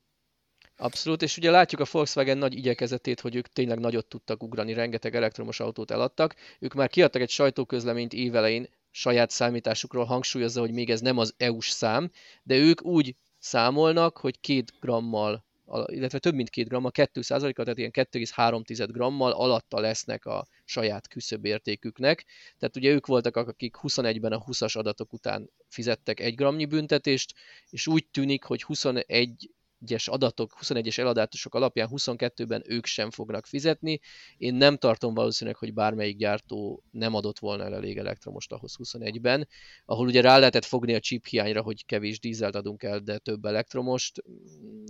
Abszolút, 0.77 1.21
és 1.21 1.37
ugye 1.37 1.51
látjuk 1.51 1.81
a 1.81 1.85
Volkswagen 1.91 2.37
nagy 2.37 2.55
igyekezetét, 2.55 3.19
hogy 3.19 3.35
ők 3.35 3.47
tényleg 3.47 3.79
nagyot 3.79 4.05
tudtak 4.05 4.43
ugrani, 4.43 4.73
rengeteg 4.73 5.15
elektromos 5.15 5.59
autót 5.59 5.91
eladtak. 5.91 6.35
Ők 6.59 6.73
már 6.73 6.89
kiadtak 6.89 7.21
egy 7.21 7.29
sajtóközleményt 7.29 8.13
évelején 8.13 8.69
saját 8.91 9.29
számításukról 9.29 10.05
hangsúlyozza, 10.05 10.59
hogy 10.59 10.71
még 10.71 10.89
ez 10.89 11.01
nem 11.01 11.17
az 11.17 11.33
EU-s 11.37 11.69
szám, 11.69 12.11
de 12.43 12.55
ők 12.55 12.83
úgy 12.83 13.15
számolnak, 13.39 14.17
hogy 14.17 14.39
két 14.39 14.73
grammal 14.79 15.45
illetve 15.85 16.19
több 16.19 16.33
mint 16.33 16.49
2 16.49 16.67
gramma, 16.67 16.91
2 16.91 17.21
a 17.27 17.41
tehát 17.53 17.77
ilyen 17.77 17.91
2,3 17.93 18.87
grammal 18.91 19.31
alatta 19.31 19.79
lesznek 19.79 20.25
a 20.25 20.45
saját 20.65 21.07
küszöbértéküknek. 21.07 22.25
Tehát 22.59 22.75
ugye 22.75 22.91
ők 22.91 23.05
voltak, 23.05 23.35
akik 23.35 23.75
21-ben 23.81 24.31
a 24.31 24.43
20-as 24.43 24.77
adatok 24.77 25.13
után 25.13 25.49
fizettek 25.67 26.19
egy 26.19 26.35
gramnyi 26.35 26.65
büntetést, 26.65 27.33
és 27.69 27.87
úgy 27.87 28.05
tűnik, 28.07 28.43
hogy 28.43 28.63
21 28.63 29.51
es 29.91 30.07
adatok, 30.07 30.51
21-es 30.61 30.97
eladások 30.97 31.55
alapján 31.55 31.89
22-ben 31.91 32.63
ők 32.65 32.85
sem 32.85 33.11
fognak 33.11 33.45
fizetni. 33.45 33.99
Én 34.37 34.53
nem 34.53 34.77
tartom 34.77 35.13
valószínűleg, 35.13 35.59
hogy 35.59 35.73
bármelyik 35.73 36.17
gyártó 36.17 36.83
nem 36.91 37.13
adott 37.13 37.39
volna 37.39 37.63
el 37.63 37.75
elég 37.75 37.97
elektromost 37.97 38.51
ahhoz 38.51 38.75
21-ben, 38.83 39.47
ahol 39.85 40.07
ugye 40.07 40.21
rá 40.21 40.37
lehetett 40.37 40.65
fogni 40.65 40.93
a 40.93 40.99
chip 40.99 41.25
hiányra, 41.25 41.61
hogy 41.61 41.85
kevés 41.85 42.19
dízelt 42.19 42.55
adunk 42.55 42.83
el, 42.83 42.99
de 42.99 43.17
több 43.17 43.45
elektromost, 43.45 44.23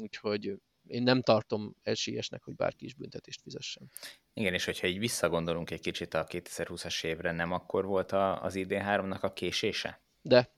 úgyhogy 0.01 0.53
én 0.87 1.03
nem 1.03 1.21
tartom 1.21 1.75
esélyesnek, 1.81 2.43
hogy 2.43 2.55
bárki 2.55 2.85
is 2.85 2.93
büntetést 2.93 3.41
fizessen. 3.41 3.91
Igen, 4.33 4.53
és 4.53 4.65
hogyha 4.65 4.87
így 4.87 4.99
visszagondolunk 4.99 5.71
egy 5.71 5.81
kicsit 5.81 6.13
a 6.13 6.25
2020-as 6.25 7.03
évre, 7.03 7.31
nem 7.31 7.51
akkor 7.51 7.85
volt 7.85 8.11
a, 8.11 8.43
az 8.43 8.53
ID3-nak 8.57 9.21
a 9.21 9.33
késése? 9.33 10.01
De. 10.21 10.51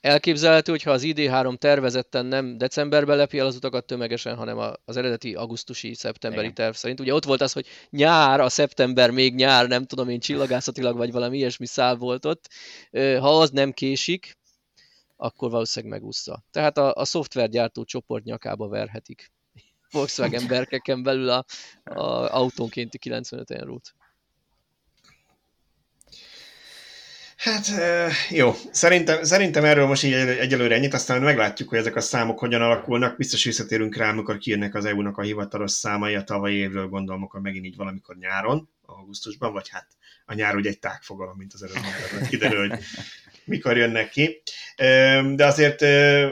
Elképzelhető, 0.00 0.72
hogyha 0.72 0.90
az 0.90 1.02
ID3 1.04 1.56
tervezetten 1.56 2.26
nem 2.26 2.58
decemberben 2.58 3.16
lepi 3.16 3.38
el 3.38 3.46
az 3.46 3.56
utakat 3.56 3.84
tömegesen, 3.84 4.36
hanem 4.36 4.58
az 4.84 4.96
eredeti 4.96 5.34
augusztusi, 5.34 5.94
szeptemberi 5.94 6.42
Igen. 6.42 6.54
terv 6.54 6.74
szerint. 6.74 7.00
Ugye 7.00 7.14
ott 7.14 7.24
volt 7.24 7.40
az, 7.40 7.52
hogy 7.52 7.66
nyár, 7.90 8.40
a 8.40 8.48
szeptember 8.48 9.10
még 9.10 9.34
nyár, 9.34 9.68
nem 9.68 9.84
tudom 9.84 10.08
én, 10.08 10.20
csillagászatilag 10.20 10.96
vagy 10.96 11.12
valami 11.12 11.36
ilyesmi 11.36 11.66
szál 11.66 11.96
volt 11.96 12.24
ott. 12.24 12.48
Ha 12.92 13.38
az 13.38 13.50
nem 13.50 13.72
késik, 13.72 14.38
akkor 15.16 15.50
valószínűleg 15.50 15.98
megúszza. 15.98 16.44
Tehát 16.50 16.78
a, 16.78 16.94
a 16.94 17.04
szoftvergyártó 17.04 17.84
csoport 17.84 18.24
nyakába 18.24 18.68
verhetik. 18.68 19.32
Volkswagen 19.90 20.46
berkeken 20.46 21.02
belül 21.02 21.28
a, 21.28 21.44
a 21.84 22.34
autónkénti 22.34 22.98
95 22.98 23.50
enrót. 23.50 23.94
Hát 27.38 27.66
jó, 28.30 28.52
szerintem, 28.70 29.22
szerintem 29.22 29.64
erről 29.64 29.86
most 29.86 30.04
így 30.04 30.12
egyelőre 30.12 30.74
ennyit, 30.74 30.94
aztán 30.94 31.22
meglátjuk, 31.22 31.68
hogy 31.68 31.78
ezek 31.78 31.96
a 31.96 32.00
számok 32.00 32.38
hogyan 32.38 32.62
alakulnak. 32.62 33.16
Biztos 33.16 33.44
visszatérünk 33.44 33.96
rá, 33.96 34.08
amikor 34.08 34.38
kijönnek 34.38 34.74
az 34.74 34.84
EU-nak 34.84 35.18
a 35.18 35.22
hivatalos 35.22 35.70
számai 35.70 36.14
a 36.14 36.24
tavalyi 36.24 36.56
évről, 36.56 36.88
gondolom, 36.88 37.22
akkor 37.22 37.40
megint 37.40 37.64
így 37.64 37.76
valamikor 37.76 38.16
nyáron, 38.16 38.68
augusztusban, 38.86 39.52
vagy 39.52 39.68
hát 39.68 39.86
a 40.26 40.34
nyár 40.34 40.54
ugye 40.56 40.68
egy 40.68 40.78
tágfogalom, 40.78 41.36
mint 41.36 41.52
az 41.52 41.62
előbb 41.62 42.28
kiderül, 42.28 42.68
hogy 42.68 42.78
mikor 43.44 43.76
jönnek 43.76 44.08
ki. 44.08 44.42
De 45.34 45.46
azért 45.46 45.82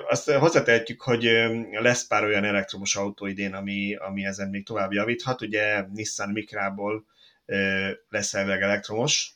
azt 0.08 0.30
hozzátehetjük, 0.30 1.02
hogy 1.02 1.30
lesz 1.70 2.06
pár 2.06 2.24
olyan 2.24 2.44
elektromos 2.44 2.96
autó 2.96 3.26
idén, 3.26 3.54
ami, 3.54 3.94
ami 3.94 4.24
ezen 4.24 4.48
még 4.48 4.64
tovább 4.64 4.92
javíthat. 4.92 5.42
Ugye 5.42 5.84
Nissan 5.92 6.30
Micrából 6.30 7.06
lesz 8.08 8.34
elvileg 8.34 8.62
elektromos. 8.62 9.35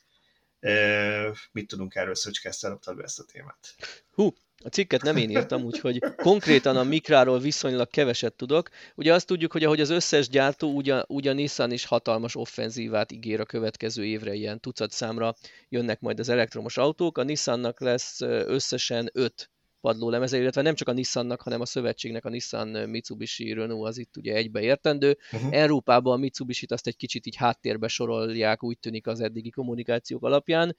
Mit 1.51 1.67
tudunk 1.67 1.95
erről, 1.95 2.15
Szöcske, 2.15 2.49
ezt 2.49 2.61
be 2.95 3.03
ezt 3.03 3.19
a 3.19 3.23
témát? 3.23 3.75
Hú, 4.11 4.33
a 4.63 4.67
cikket 4.67 5.01
nem 5.01 5.17
én 5.17 5.29
írtam, 5.29 5.63
úgyhogy 5.63 5.99
konkrétan 6.15 6.77
a 6.77 6.83
Mikráról 6.83 7.39
viszonylag 7.39 7.89
keveset 7.89 8.33
tudok. 8.33 8.69
Ugye 8.95 9.13
azt 9.13 9.27
tudjuk, 9.27 9.51
hogy 9.51 9.63
ahogy 9.63 9.81
az 9.81 9.89
összes 9.89 10.29
gyártó, 10.29 10.71
úgy 11.07 11.27
a, 11.27 11.33
Nissan 11.33 11.71
is 11.71 11.85
hatalmas 11.85 12.35
offenzívát 12.35 13.11
ígér 13.11 13.39
a 13.39 13.45
következő 13.45 14.05
évre, 14.05 14.33
ilyen 14.33 14.59
tucat 14.59 14.91
számra 14.91 15.35
jönnek 15.69 15.99
majd 15.99 16.19
az 16.19 16.29
elektromos 16.29 16.77
autók. 16.77 17.17
A 17.17 17.23
Nissannak 17.23 17.79
lesz 17.79 18.21
összesen 18.21 19.09
öt 19.13 19.49
padlólemeze, 19.81 20.37
illetve 20.37 20.61
nem 20.61 20.75
csak 20.75 20.87
a 20.87 20.91
Nissannak, 20.91 21.41
hanem 21.41 21.61
a 21.61 21.65
szövetségnek, 21.65 22.25
a 22.25 22.29
Nissan 22.29 22.89
Mitsubishi 22.89 23.53
Renault 23.53 23.87
az 23.87 23.97
itt 23.97 24.17
ugye 24.17 24.33
egybe 24.33 24.61
értendő. 24.61 25.17
Uh-huh. 25.31 25.53
Európában 25.53 26.13
a 26.13 26.17
Mitsubishi-t 26.17 26.71
azt 26.71 26.87
egy 26.87 26.95
kicsit 26.95 27.25
így 27.25 27.35
háttérbe 27.35 27.87
sorolják, 27.87 28.63
úgy 28.63 28.79
tűnik 28.79 29.07
az 29.07 29.19
eddigi 29.21 29.49
kommunikációk 29.49 30.23
alapján. 30.23 30.75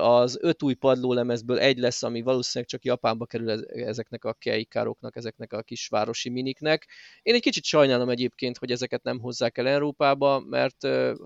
Az 0.00 0.38
öt 0.40 0.62
új 0.62 0.74
padlólemezből 0.74 1.58
egy 1.58 1.78
lesz, 1.78 2.02
ami 2.02 2.22
valószínűleg 2.22 2.70
csak 2.70 2.84
Japánba 2.84 3.26
kerül 3.26 3.50
ezeknek 3.66 4.24
a 4.24 4.32
keikároknak, 4.32 5.16
ezeknek 5.16 5.52
a 5.52 5.62
kisvárosi 5.62 6.28
miniknek. 6.28 6.88
Én 7.22 7.34
egy 7.34 7.40
kicsit 7.40 7.64
sajnálom 7.64 8.08
egyébként, 8.08 8.58
hogy 8.58 8.70
ezeket 8.70 9.02
nem 9.02 9.20
hozzák 9.20 9.58
el 9.58 9.68
Európába, 9.68 10.40
mert 10.40 10.76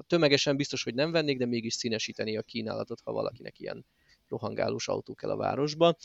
tömegesen 0.06 0.56
biztos, 0.56 0.82
hogy 0.82 0.94
nem 0.94 1.12
vennék, 1.12 1.38
de 1.38 1.46
mégis 1.46 1.74
színesíteni 1.74 2.36
a 2.36 2.42
kínálatot, 2.42 3.00
ha 3.04 3.12
valakinek 3.12 3.58
ilyen 3.58 3.86
rohangálós 4.28 4.88
autó 4.88 5.14
kell 5.14 5.30
a 5.30 5.36
városba. 5.36 5.96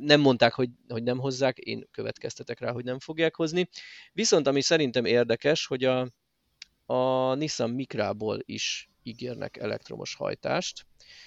Nem 0.00 0.20
mondták, 0.20 0.52
hogy, 0.52 0.70
hogy 0.88 1.02
nem 1.02 1.18
hozzák, 1.18 1.58
én 1.58 1.88
következtetek 1.90 2.60
rá, 2.60 2.72
hogy 2.72 2.84
nem 2.84 2.98
fogják 2.98 3.34
hozni. 3.34 3.68
Viszont 4.12 4.46
ami 4.46 4.60
szerintem 4.60 5.04
érdekes, 5.04 5.66
hogy 5.66 5.84
a, 5.84 6.10
a 6.86 7.34
Nissan 7.34 7.70
Micrából 7.70 8.38
is 8.44 8.88
ígérnek 9.02 9.56
elektromos 9.56 10.14
hajtást, 10.14 10.86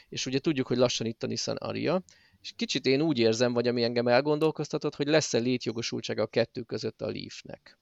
és 0.09 0.25
ugye 0.25 0.39
tudjuk, 0.39 0.67
hogy 0.67 0.77
lassan 0.77 1.07
itt 1.07 1.23
a 1.23 1.27
Nissan 1.27 1.55
Aria, 1.55 2.03
és 2.41 2.53
kicsit 2.55 2.85
én 2.85 3.01
úgy 3.01 3.19
érzem, 3.19 3.53
vagy 3.53 3.67
ami 3.67 3.83
engem 3.83 4.07
elgondolkoztatott, 4.07 4.95
hogy 4.95 5.07
lesz-e 5.07 5.37
létjogosultsága 5.37 6.21
a 6.21 6.27
kettő 6.27 6.61
között 6.61 7.01
a 7.01 7.09
Leafnek. 7.09 7.79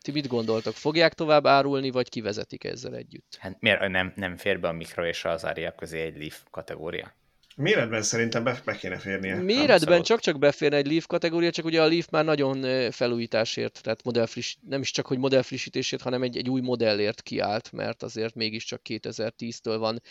Ti 0.00 0.10
mit 0.10 0.26
gondoltok? 0.26 0.74
Fogják 0.74 1.14
tovább 1.14 1.46
árulni, 1.46 1.90
vagy 1.90 2.08
kivezetik 2.08 2.64
ezzel 2.64 2.94
együtt? 2.94 3.36
Hát 3.40 3.60
miért 3.60 3.88
nem, 3.88 4.12
nem 4.16 4.36
fér 4.36 4.60
be 4.60 4.68
a 4.68 4.72
mikro 4.72 5.06
és 5.06 5.24
az 5.24 5.44
Aria 5.44 5.74
közé 5.74 6.00
egy 6.00 6.16
Leaf 6.16 6.42
kategória? 6.50 7.14
Méretben 7.56 8.02
szerintem 8.02 8.44
be, 8.44 8.60
be 8.64 8.76
kéne 8.76 8.98
férnie. 8.98 9.34
Méretben 9.34 10.02
csak-csak 10.02 10.38
beférne 10.38 10.76
egy 10.76 10.86
Leaf 10.86 11.06
kategória, 11.06 11.50
csak 11.50 11.64
ugye 11.64 11.82
a 11.82 11.88
Leaf 11.88 12.08
már 12.10 12.24
nagyon 12.24 12.90
felújításért, 12.90 13.82
tehát 13.82 14.04
modell 14.04 14.26
friss, 14.26 14.56
nem 14.68 14.80
is 14.80 14.90
csak, 14.90 15.06
hogy 15.06 15.18
modell 15.18 15.42
frissítésért, 15.42 16.02
hanem 16.02 16.22
egy, 16.22 16.36
egy 16.36 16.50
új 16.50 16.60
modellért 16.60 17.22
kiállt, 17.22 17.72
mert 17.72 18.02
azért 18.02 18.34
mégiscsak 18.34 18.80
2010-től 18.88 19.76
van 19.78 20.02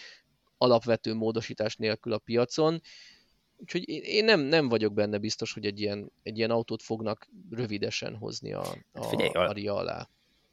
alapvető 0.57 1.13
módosítás 1.13 1.75
nélkül 1.75 2.13
a 2.13 2.17
piacon. 2.17 2.81
Úgyhogy 3.57 3.89
én 3.89 4.25
nem, 4.25 4.39
nem 4.39 4.69
vagyok 4.69 4.93
benne 4.93 5.17
biztos, 5.17 5.53
hogy 5.53 5.65
egy 5.65 5.79
ilyen, 5.79 6.11
egy 6.23 6.37
ilyen 6.37 6.51
autót 6.51 6.81
fognak 6.81 7.29
rövidesen 7.49 8.15
hozni 8.15 8.53
a, 8.53 8.63
a 8.91 9.03
Figyelj, 9.03 9.29
a, 9.29 9.39
Aria 9.39 9.75
alá. 9.75 10.07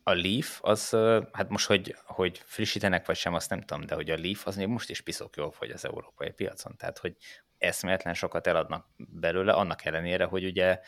A 0.08 0.14
Leaf, 0.14 0.58
az, 0.60 0.90
hát 1.32 1.48
most, 1.48 1.66
hogy, 1.66 1.96
hogy 2.04 2.38
frissítenek 2.44 3.06
vagy 3.06 3.16
sem, 3.16 3.34
azt 3.34 3.50
nem 3.50 3.60
tudom, 3.60 3.86
de 3.86 3.94
hogy 3.94 4.10
a 4.10 4.16
Leaf 4.16 4.46
az 4.46 4.56
még 4.56 4.66
most 4.66 4.90
is 4.90 5.00
piszok 5.00 5.36
jól 5.36 5.50
fogy 5.50 5.70
az 5.70 5.84
európai 5.84 6.30
piacon. 6.30 6.76
Tehát, 6.76 6.98
hogy 6.98 7.16
eszméletlen 7.58 8.14
sokat 8.14 8.46
eladnak 8.46 8.86
belőle, 8.96 9.52
annak 9.52 9.84
ellenére, 9.84 10.24
hogy 10.24 10.44
ugye 10.44 10.80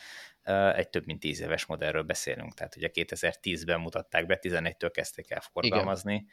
egy 0.73 0.89
több 0.89 1.05
mint 1.05 1.19
tíz 1.19 1.41
éves 1.41 1.65
modellről 1.65 2.03
beszélünk. 2.03 2.53
Tehát 2.53 2.75
ugye 2.75 2.89
2010-ben 2.93 3.79
mutatták 3.79 4.25
be, 4.25 4.39
11-től 4.41 4.89
kezdték 4.93 5.31
el 5.31 5.41
forgalmazni. 5.51 6.13
Igen 6.13 6.27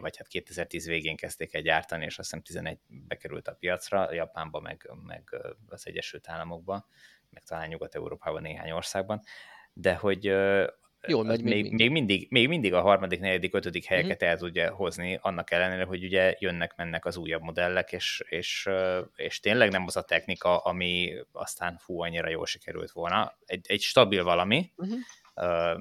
vagy 0.00 0.16
hát 0.16 0.26
2010 0.28 0.86
végén 0.86 1.16
kezdték 1.16 1.54
el 1.54 1.60
gyártani, 1.60 2.04
és 2.04 2.18
azt 2.18 2.30
hiszem 2.30 2.44
11 2.44 2.78
bekerült 2.88 3.48
a 3.48 3.54
piacra, 3.54 4.12
Japánba, 4.12 4.60
meg, 4.60 4.90
meg 5.06 5.36
az 5.68 5.86
Egyesült 5.86 6.28
Államokba, 6.28 6.86
meg 7.30 7.42
talán 7.42 7.68
Nyugat-Európában 7.68 8.42
néhány 8.42 8.70
országban, 8.70 9.22
de 9.72 9.94
hogy 9.94 10.34
Jól 11.08 11.24
megy 11.24 11.42
még, 11.42 11.62
még, 11.62 11.72
még, 11.72 11.90
mindig, 11.90 12.26
még 12.30 12.48
mindig 12.48 12.72
a 12.74 12.80
harmadik, 12.80 13.20
negyedik, 13.20 13.54
ötödik 13.54 13.84
helyeket 13.84 14.24
mm. 14.24 14.26
el 14.26 14.36
tudja 14.36 14.74
hozni, 14.74 15.18
annak 15.22 15.50
ellenére, 15.50 15.84
hogy 15.84 16.04
ugye 16.04 16.36
jönnek-mennek 16.38 17.04
az 17.04 17.16
újabb 17.16 17.42
modellek, 17.42 17.92
és, 17.92 18.22
és, 18.28 18.68
és 19.16 19.40
tényleg 19.40 19.70
nem 19.70 19.84
az 19.86 19.96
a 19.96 20.02
technika, 20.02 20.58
ami 20.58 21.12
aztán 21.32 21.76
fú, 21.78 22.02
annyira 22.02 22.28
jól 22.28 22.46
sikerült 22.46 22.90
volna. 22.90 23.38
Egy, 23.46 23.64
egy 23.68 23.80
stabil 23.80 24.24
valami, 24.24 24.72
mm-hmm 24.84 24.98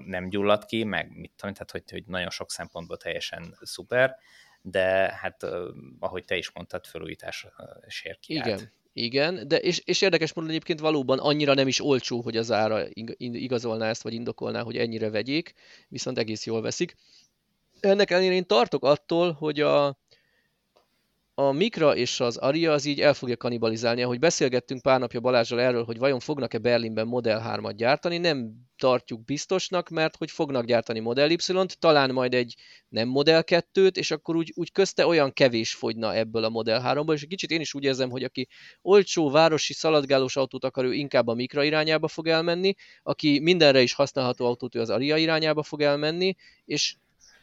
nem 0.05 0.29
gyullad 0.29 0.65
ki, 0.65 0.83
meg 0.83 1.11
mit 1.15 1.31
tudom, 1.35 1.53
tehát 1.53 1.71
hogy, 1.71 1.91
hogy 1.91 2.03
nagyon 2.05 2.29
sok 2.29 2.51
szempontból 2.51 2.97
teljesen 2.97 3.57
szuper, 3.61 4.17
de 4.61 5.13
hát 5.21 5.43
ahogy 5.99 6.25
te 6.25 6.35
is 6.35 6.51
mondtad, 6.51 6.85
felújítás 6.85 7.47
sér 7.87 8.19
ki. 8.19 8.33
Igen, 8.33 8.71
igen, 8.93 9.47
de 9.47 9.57
és, 9.57 9.81
és 9.85 10.01
érdekes 10.01 10.33
módon 10.33 10.49
egyébként 10.49 10.79
valóban 10.79 11.19
annyira 11.19 11.53
nem 11.53 11.67
is 11.67 11.81
olcsó, 11.81 12.21
hogy 12.21 12.37
az 12.37 12.51
ára 12.51 12.85
igazolná 13.17 13.89
ezt, 13.89 14.01
vagy 14.01 14.13
indokolná, 14.13 14.61
hogy 14.61 14.77
ennyire 14.77 15.09
vegyék, 15.09 15.53
viszont 15.87 16.17
egész 16.17 16.45
jól 16.45 16.61
veszik. 16.61 16.95
Ennek 17.79 18.11
ellenére 18.11 18.33
én 18.33 18.45
tartok 18.45 18.83
attól, 18.83 19.31
hogy 19.31 19.59
a, 19.59 19.97
a 21.47 21.51
Mikra 21.51 21.95
és 21.95 22.19
az 22.19 22.37
Aria 22.37 22.71
az 22.71 22.85
így 22.85 23.01
el 23.01 23.13
fogja 23.13 23.37
kanibalizálni. 23.37 24.01
Ahogy 24.01 24.19
beszélgettünk 24.19 24.81
pár 24.81 24.99
napja 24.99 25.19
Balázsral 25.19 25.59
erről, 25.59 25.83
hogy 25.83 25.97
vajon 25.97 26.19
fognak-e 26.19 26.57
Berlinben 26.57 27.07
Model 27.07 27.59
3-at 27.59 27.73
gyártani, 27.75 28.17
nem 28.17 28.51
tartjuk 28.77 29.25
biztosnak, 29.25 29.89
mert 29.89 30.15
hogy 30.15 30.31
fognak 30.31 30.65
gyártani 30.65 30.99
Model 30.99 31.29
Y-t, 31.29 31.79
talán 31.79 32.11
majd 32.11 32.33
egy 32.33 32.55
nem 32.89 33.07
Model 33.07 33.43
2-t, 33.45 33.95
és 33.95 34.11
akkor 34.11 34.35
úgy, 34.35 34.51
úgy 34.55 34.71
közte 34.71 35.07
olyan 35.07 35.33
kevés 35.33 35.73
fogyna 35.73 36.15
ebből 36.15 36.43
a 36.43 36.49
Model 36.49 36.81
3-ból, 36.85 37.13
és 37.13 37.21
egy 37.21 37.27
kicsit 37.27 37.51
én 37.51 37.61
is 37.61 37.73
úgy 37.73 37.83
érzem, 37.83 38.09
hogy 38.09 38.23
aki 38.23 38.47
olcsó 38.81 39.29
városi 39.29 39.73
szaladgálós 39.73 40.35
autót 40.35 40.63
akar, 40.63 40.85
ő 40.85 40.93
inkább 40.93 41.27
a 41.27 41.33
Mikra 41.33 41.63
irányába 41.63 42.07
fog 42.07 42.27
elmenni, 42.27 42.73
aki 43.03 43.39
mindenre 43.39 43.81
is 43.81 43.93
használható 43.93 44.45
autót, 44.45 44.75
ő 44.75 44.79
az 44.79 44.89
Aria 44.89 45.17
irányába 45.17 45.63
fog 45.63 45.81
elmenni, 45.81 46.35
és 46.65 46.95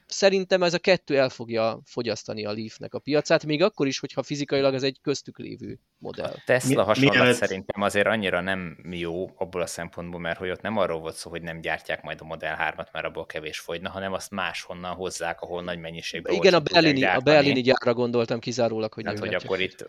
szerintem 0.08 0.62
ez 0.62 0.74
a 0.74 0.78
kettő 0.78 1.18
el 1.18 1.28
fogja 1.28 1.80
fogyasztani 1.84 2.44
a 2.44 2.52
Leafnek 2.52 2.94
a 2.94 2.98
piacát, 2.98 3.44
még 3.44 3.62
akkor 3.62 3.86
is, 3.86 3.98
hogyha 3.98 4.22
fizikailag 4.22 4.74
ez 4.74 4.82
egy 4.82 4.98
köztük 5.02 5.38
lévő 5.38 5.80
modell. 5.98 6.32
A 6.32 6.42
Tesla 6.44 6.82
hasonlat 6.82 7.14
mielőtt... 7.14 7.36
szerintem 7.36 7.82
azért 7.82 8.06
annyira 8.06 8.40
nem 8.40 8.78
jó 8.90 9.30
abból 9.36 9.60
a 9.60 9.66
szempontból, 9.66 10.20
mert 10.20 10.38
hogy 10.38 10.50
ott 10.50 10.60
nem 10.60 10.76
arról 10.76 11.00
volt 11.00 11.14
szó, 11.14 11.30
hogy 11.30 11.42
nem 11.42 11.60
gyártják 11.60 12.02
majd 12.02 12.20
a 12.20 12.24
Model 12.24 12.56
3-at, 12.60 12.92
mert 12.92 13.06
abból 13.06 13.26
kevés 13.26 13.58
fogyna, 13.58 13.90
hanem 13.90 14.12
azt 14.12 14.30
máshonnan 14.30 14.94
hozzák, 14.94 15.40
ahol 15.40 15.62
nagy 15.62 15.78
mennyiségben 15.78 16.34
Igen, 16.34 16.54
a 16.54 16.60
berlini, 16.60 17.04
a 17.04 17.20
berlini 17.20 17.60
gyárra 17.60 17.94
gondoltam 17.94 18.38
kizárólag, 18.38 18.92
hogy 18.92 19.04
Tehát, 19.04 19.18
hogy 19.18 19.34
akkor 19.34 19.60
itt 19.60 19.86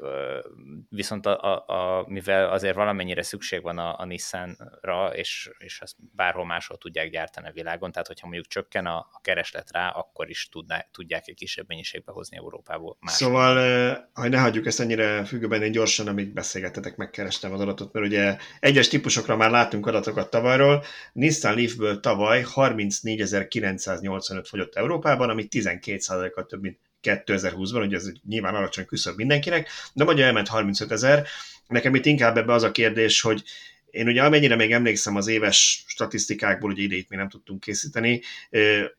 viszont 0.90 1.26
a, 1.26 1.44
a, 1.44 1.74
a, 2.00 2.06
mivel 2.08 2.50
azért 2.50 2.76
valamennyire 2.76 3.22
szükség 3.22 3.62
van 3.62 3.78
a, 3.78 4.00
a 4.00 4.06
Nissanra, 4.06 5.16
és, 5.16 5.50
és 5.58 5.82
ezt 5.82 5.96
bárhol 6.16 6.46
máshol 6.46 6.78
tudják 6.78 7.10
gyártani 7.10 7.48
a 7.48 7.52
világon, 7.52 7.92
tehát 7.92 8.08
hogyha 8.08 8.28
mondjuk 8.28 8.48
csökken 8.48 8.86
a, 8.86 8.98
a 8.98 9.20
kereslet 9.22 9.72
rá, 9.72 9.90
akkor 10.10 10.30
is 10.30 10.50
tudná, 10.52 10.88
tudják 10.92 11.28
egy 11.28 11.36
kisebb 11.36 11.66
mennyiségbe 11.68 12.12
hozni 12.12 12.38
Európából. 12.38 12.98
Máshol. 13.00 13.28
Szóval, 13.28 14.10
hogy 14.14 14.30
ne 14.30 14.40
hagyjuk 14.40 14.66
ezt 14.66 14.80
ennyire 14.80 15.26
függőben, 15.26 15.64
én 15.64 15.72
gyorsan 15.72 16.08
amíg 16.08 16.34
beszélgetetek, 16.34 16.96
megkerestem 16.96 17.54
az 17.54 17.60
adatot, 17.60 17.94
mert 17.94 18.06
ugye 18.06 18.38
egyes 18.60 18.88
típusokra 18.88 19.36
már 19.36 19.52
látunk 19.52 19.86
adatokat 19.86 20.30
tavalyról. 20.30 20.84
Nissan 21.14 21.56
Leafből 21.56 22.00
tavaly 22.00 22.44
34.985 22.56 24.44
fogyott 24.48 24.76
Európában, 24.76 25.30
ami 25.30 25.48
12%-kal 25.52 26.46
több, 26.46 26.62
mint 26.62 26.80
2020-ban, 27.04 27.86
ugye 27.86 27.96
ez 27.96 28.12
nyilván 28.28 28.56
alacsony 28.56 28.86
küszöb 28.86 29.16
mindenkinek, 29.16 29.70
de 29.94 30.04
magyar 30.04 30.26
elment 30.26 30.48
35 30.48 30.92
ezer. 30.92 31.28
Nekem 31.68 31.96
itt 31.96 32.06
inkább 32.06 32.38
ebbe 32.38 32.54
az 32.54 32.64
a 32.64 32.72
kérdés, 32.72 33.22
hogy 33.22 33.44
én 33.92 34.08
ugye 34.08 34.24
amennyire 34.24 34.56
még 34.56 34.72
emlékszem 34.72 35.16
az 35.16 35.28
éves 35.28 35.84
statisztikákból, 35.88 36.70
hogy 36.70 36.80
idejét 36.80 37.10
még 37.10 37.20
nem 37.20 37.30
tudtunk 37.30 37.60
készíteni, 37.60 38.22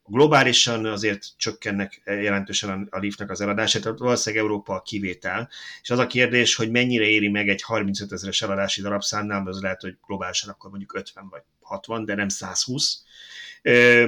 globálisan 0.05 0.87
azért 0.87 1.27
csökkennek 1.37 2.03
jelentősen 2.05 2.89
a 2.91 2.99
Leafnek 2.99 3.31
az 3.31 3.41
eladását, 3.41 3.83
tehát 3.83 3.99
valószínűleg 3.99 4.45
Európa 4.45 4.75
a 4.75 4.83
kivétel, 4.83 5.49
és 5.83 5.91
az 5.91 5.99
a 5.99 6.07
kérdés, 6.07 6.55
hogy 6.55 6.71
mennyire 6.71 7.05
éri 7.05 7.29
meg 7.29 7.49
egy 7.49 7.63
35 7.63 8.13
ezeres 8.13 8.43
eladási 8.43 8.83
darabszámnál, 8.83 9.47
az 9.47 9.61
lehet, 9.61 9.81
hogy 9.81 9.97
globálisan 10.07 10.51
akkor 10.51 10.71
mondjuk 10.71 10.95
50 10.95 11.29
vagy 11.29 11.43
60, 11.61 12.05
de 12.05 12.15
nem 12.15 12.29
120. 12.29 13.03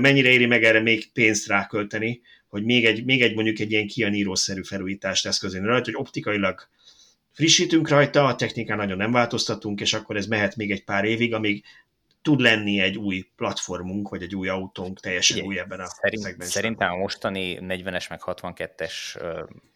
Mennyire 0.01 0.31
éri 0.31 0.47
meg 0.47 0.65
erre 0.65 0.81
még 0.81 1.13
pénzt 1.13 1.47
rákölteni, 1.47 2.21
hogy 2.49 2.65
még 2.65 2.85
egy, 2.85 3.05
még 3.05 3.23
egy 3.23 3.35
mondjuk 3.35 3.59
egy 3.59 3.71
ilyen 3.71 3.87
kianíró-szerű 3.87 4.63
felújítást 4.63 5.27
eszközén 5.27 5.65
rajta, 5.65 5.85
hogy 5.85 6.01
optikailag 6.01 6.69
frissítünk 7.33 7.89
rajta, 7.89 8.25
a 8.25 8.35
technikán 8.35 8.77
nagyon 8.77 8.97
nem 8.97 9.13
változtatunk, 9.13 9.81
és 9.81 9.93
akkor 9.95 10.17
ez 10.17 10.27
mehet 10.27 10.57
még 10.57 10.71
egy 10.71 10.85
pár 10.85 11.05
évig, 11.05 11.35
amíg 11.35 11.65
tud 12.23 12.41
lenni 12.41 12.81
egy 12.81 12.99
új 12.99 13.31
platformunk, 13.37 14.09
vagy 14.09 14.23
egy 14.23 14.35
új 14.35 14.49
autónk 14.49 15.01
teljesen 15.01 15.37
Igen, 15.37 15.49
új 15.49 15.59
ebben 15.59 15.81
a 15.81 15.87
szerint. 15.87 16.43
Szerintem 16.43 16.93
a 16.93 16.97
mostani 16.97 17.59
40-es 17.61 18.09
meg 18.11 18.21
62-es 18.25 18.93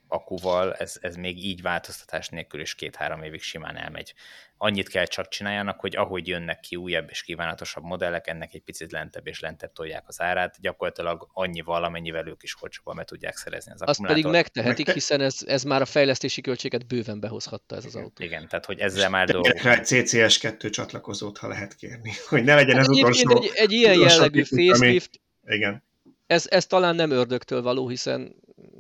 akuval 0.09 0.75
ez, 0.75 0.97
ez 1.01 1.17
még 1.17 1.45
így 1.45 1.63
változtatás 1.63 2.29
nélkül 2.29 2.61
is 2.61 2.75
két-három 2.75 3.23
évig 3.23 3.43
simán 3.43 3.77
elmegy 3.77 4.15
annyit 4.59 4.89
kell 4.89 5.05
csak 5.05 5.29
csináljanak, 5.29 5.81
hogy 5.81 5.97
ahogy 5.97 6.29
jönnek 6.29 6.61
ki 6.61 6.77
újabb 6.77 7.07
és 7.11 7.23
kívánatosabb 7.23 7.85
modellek, 7.85 8.27
ennek 8.27 8.55
egy 8.55 8.63
picit 8.63 8.93
lentebb 8.93 9.27
és 9.27 9.41
lentebb 9.41 9.73
tolják 9.73 10.05
az 10.07 10.21
árát, 10.21 10.57
gyakorlatilag 10.61 11.29
annyival, 11.33 11.85
amennyivel 11.85 12.27
ők 12.27 12.43
is 12.43 12.63
olcsóban 12.63 12.97
meg 12.97 13.05
tudják 13.05 13.37
szerezni 13.37 13.73
az 13.73 13.83
Azt 13.83 14.07
pedig 14.07 14.27
megtehetik, 14.27 14.91
hiszen 14.91 15.21
ez, 15.21 15.39
ez 15.47 15.63
már 15.63 15.81
a 15.81 15.85
fejlesztési 15.85 16.41
költséget 16.41 16.87
bőven 16.87 17.21
behozhatta 17.21 17.77
ez 17.77 17.85
az 17.85 17.97
autó. 17.97 18.25
Igen, 18.25 18.49
tehát 18.49 18.65
hogy 18.65 18.79
ezzel 18.79 19.11
már 19.11 19.27
dolgok. 19.27 19.65
egy 19.65 19.81
CCS2 19.85 20.71
csatlakozót, 20.71 21.39
ha 21.39 21.49
lehet 21.49 21.75
kérni, 21.75 22.13
hogy 22.29 22.45
ne 22.45 22.55
legyen 22.55 22.79
ez 22.79 22.89
utolsó. 22.89 23.43
Egy, 23.43 23.51
egy 23.55 23.73
ilyen 23.73 23.99
jellegű 23.99 24.43
facelift, 24.43 25.21
ami... 25.43 25.55
igen. 25.57 25.85
Ez, 26.27 26.47
ez 26.51 26.67
talán 26.67 26.95
nem 26.95 27.11
ördögtől 27.11 27.63
való, 27.63 27.89
hiszen 27.89 28.35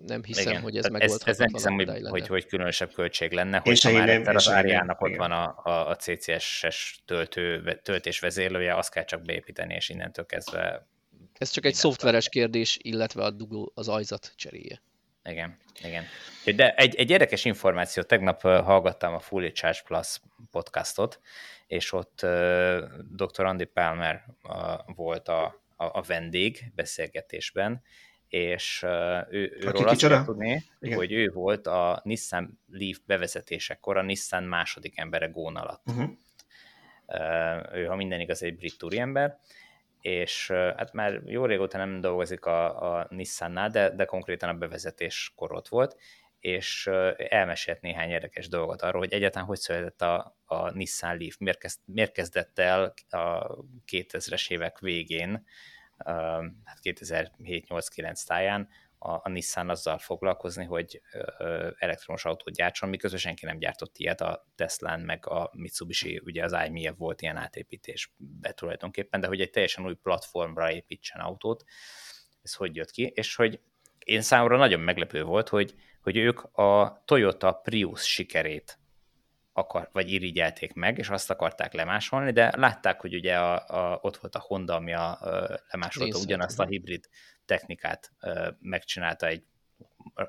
nem 0.07 0.25
hiszem, 0.25 0.51
Igen. 0.51 0.63
hogy 0.63 0.77
ez 0.77 0.87
megoldhatatlan 0.87 1.33
ez 1.33 1.39
nem 1.39 1.49
hiszem, 1.53 1.75
hogy, 1.75 1.87
lenne. 1.87 2.09
hogy, 2.09 2.27
hogy 2.27 2.47
különösebb 2.47 2.93
költség 2.93 3.33
lenne, 3.33 3.59
hogy 3.59 3.85
én 3.89 3.93
már 3.93 4.09
egyszer 4.09 4.35
az 4.35 4.49
Áriának 4.49 5.01
ott 5.01 5.17
van 5.17 5.33
a, 5.33 5.61
a, 5.65 5.89
a 5.89 5.97
CCS-es 5.97 7.03
töltő, 7.05 7.79
töltés 7.83 8.21
vezérlője, 8.21 8.77
azt 8.77 8.91
kell 8.91 9.05
csak 9.05 9.23
beépíteni, 9.23 9.75
és 9.75 9.89
innentől 9.89 10.27
kezdve 10.27 10.89
Ez 11.39 11.51
csak 11.51 11.65
egy 11.65 11.75
szoftveres 11.75 12.29
kérdés, 12.29 12.79
illetve 12.83 13.23
a 13.25 13.31
dugó 13.31 13.73
az 13.75 13.89
ajzat 13.89 14.33
cseréje. 14.37 14.83
Igen, 15.25 15.59
igen. 15.83 16.05
De 16.57 16.75
egy, 16.75 16.95
egy 16.95 17.11
érdekes 17.11 17.45
információ, 17.45 18.03
tegnap 18.03 18.41
hallgattam 18.41 19.15
a 19.15 19.21
Fully 19.21 19.53
Charge 19.53 19.81
Plus 19.85 20.21
podcastot, 20.51 21.21
és 21.67 21.93
ott 21.93 22.21
uh, 22.23 22.79
dr. 23.11 23.45
Andy 23.45 23.65
Palmer 23.65 24.25
uh, 24.43 24.95
volt 24.95 25.29
a, 25.29 25.45
a, 25.77 25.85
a 25.85 26.03
vendég 26.03 26.73
beszélgetésben, 26.75 27.83
és 28.37 28.83
ő, 29.31 29.57
őről 29.61 29.89
azt 29.89 30.09
kell 30.09 30.25
tudni, 30.25 30.65
Igen. 30.81 30.97
hogy 30.97 31.13
ő 31.13 31.31
volt 31.31 31.67
a 31.67 32.01
Nissan 32.05 32.61
Leaf 32.71 32.99
bevezetésekor 33.07 33.97
a 33.97 34.03
Nissan 34.03 34.43
második 34.43 34.99
embere 34.99 35.27
gón 35.27 35.57
alatt. 35.57 35.83
Uh-huh. 35.87 36.11
Ő, 37.73 37.85
ha 37.85 37.97
minden 37.97 38.21
igaz, 38.21 38.43
egy 38.43 38.57
brit 38.57 38.83
úriember, 38.83 39.39
és 40.01 40.51
hát 40.51 40.93
már 40.93 41.21
jó 41.25 41.45
régóta 41.45 41.79
nem 41.79 42.01
dolgozik 42.01 42.45
a, 42.45 42.97
a 42.99 43.07
Nissannál, 43.11 43.71
de, 43.71 43.91
de 43.91 44.05
konkrétan 44.05 44.49
a 44.49 44.55
bevezetés 44.55 45.33
ott 45.37 45.69
volt, 45.69 45.97
és 46.41 46.91
elmesélt 47.17 47.81
néhány 47.81 48.11
érdekes 48.11 48.49
dolgot 48.49 48.83
arról, 48.83 49.01
hogy 49.01 49.13
egyáltalán 49.13 49.47
hogy 49.47 49.59
született 49.59 50.03
a, 50.03 50.37
a 50.45 50.71
Nissan 50.71 51.19
Leaf, 51.19 51.37
miért, 51.39 51.59
kezd, 51.59 51.81
miért 51.85 52.13
kezdett 52.13 52.59
el 52.59 52.95
a 53.09 53.57
2000-es 53.93 54.51
évek 54.51 54.79
végén, 54.79 55.47
hát 56.65 56.79
2007-8-9 56.83 58.25
táján 58.27 58.69
a, 58.99 59.11
a 59.23 59.29
Nissan 59.29 59.71
azzal 59.71 59.99
foglalkozni, 59.99 60.65
hogy 60.65 61.01
elektromos 61.79 62.25
autót 62.25 62.55
gyártson, 62.55 62.89
miközben 62.89 63.21
senki 63.21 63.45
nem 63.45 63.59
gyártott 63.59 63.99
ilyet, 63.99 64.21
a 64.21 64.47
Teslán 64.55 65.01
meg 65.01 65.27
a 65.27 65.51
Mitsubishi, 65.53 66.21
ugye 66.25 66.45
az 66.45 66.57
iMIF 66.67 66.93
volt 66.97 67.23
ilyen 67.23 67.37
átépítésbe 67.37 68.53
tulajdonképpen, 68.55 69.21
de 69.21 69.27
hogy 69.27 69.41
egy 69.41 69.51
teljesen 69.51 69.85
új 69.85 69.95
platformra 69.95 70.73
építsen 70.73 71.21
autót, 71.21 71.65
ez 72.43 72.55
hogy 72.55 72.77
jött 72.77 72.91
ki, 72.91 73.13
és 73.15 73.35
hogy 73.35 73.61
én 73.99 74.21
számomra 74.21 74.57
nagyon 74.57 74.81
meglepő 74.81 75.23
volt, 75.23 75.49
hogy, 75.49 75.75
hogy 76.03 76.17
ők 76.17 76.43
a 76.43 77.03
Toyota 77.05 77.53
Prius 77.53 78.03
sikerét 78.03 78.79
akar, 79.57 79.89
vagy 79.93 80.13
irigyelték 80.13 80.75
meg, 80.75 80.99
és 80.99 81.09
azt 81.09 81.31
akarták 81.31 81.73
lemásolni, 81.73 82.33
de 82.33 82.53
látták, 82.57 83.01
hogy 83.01 83.15
ugye 83.15 83.39
a, 83.39 83.55
a, 83.67 83.99
ott 84.03 84.17
volt 84.17 84.35
a 84.35 84.41
Honda, 84.47 84.75
ami 84.75 84.93
a, 84.93 85.11
a 85.11 85.61
lemásolta 85.71 86.05
Részlet, 86.05 86.25
ugyanazt 86.25 86.61
a 86.61 86.67
hibrid 86.67 87.09
technikát 87.45 88.13
ö, 88.21 88.51
megcsinálta 88.61 89.27
egy 89.27 89.45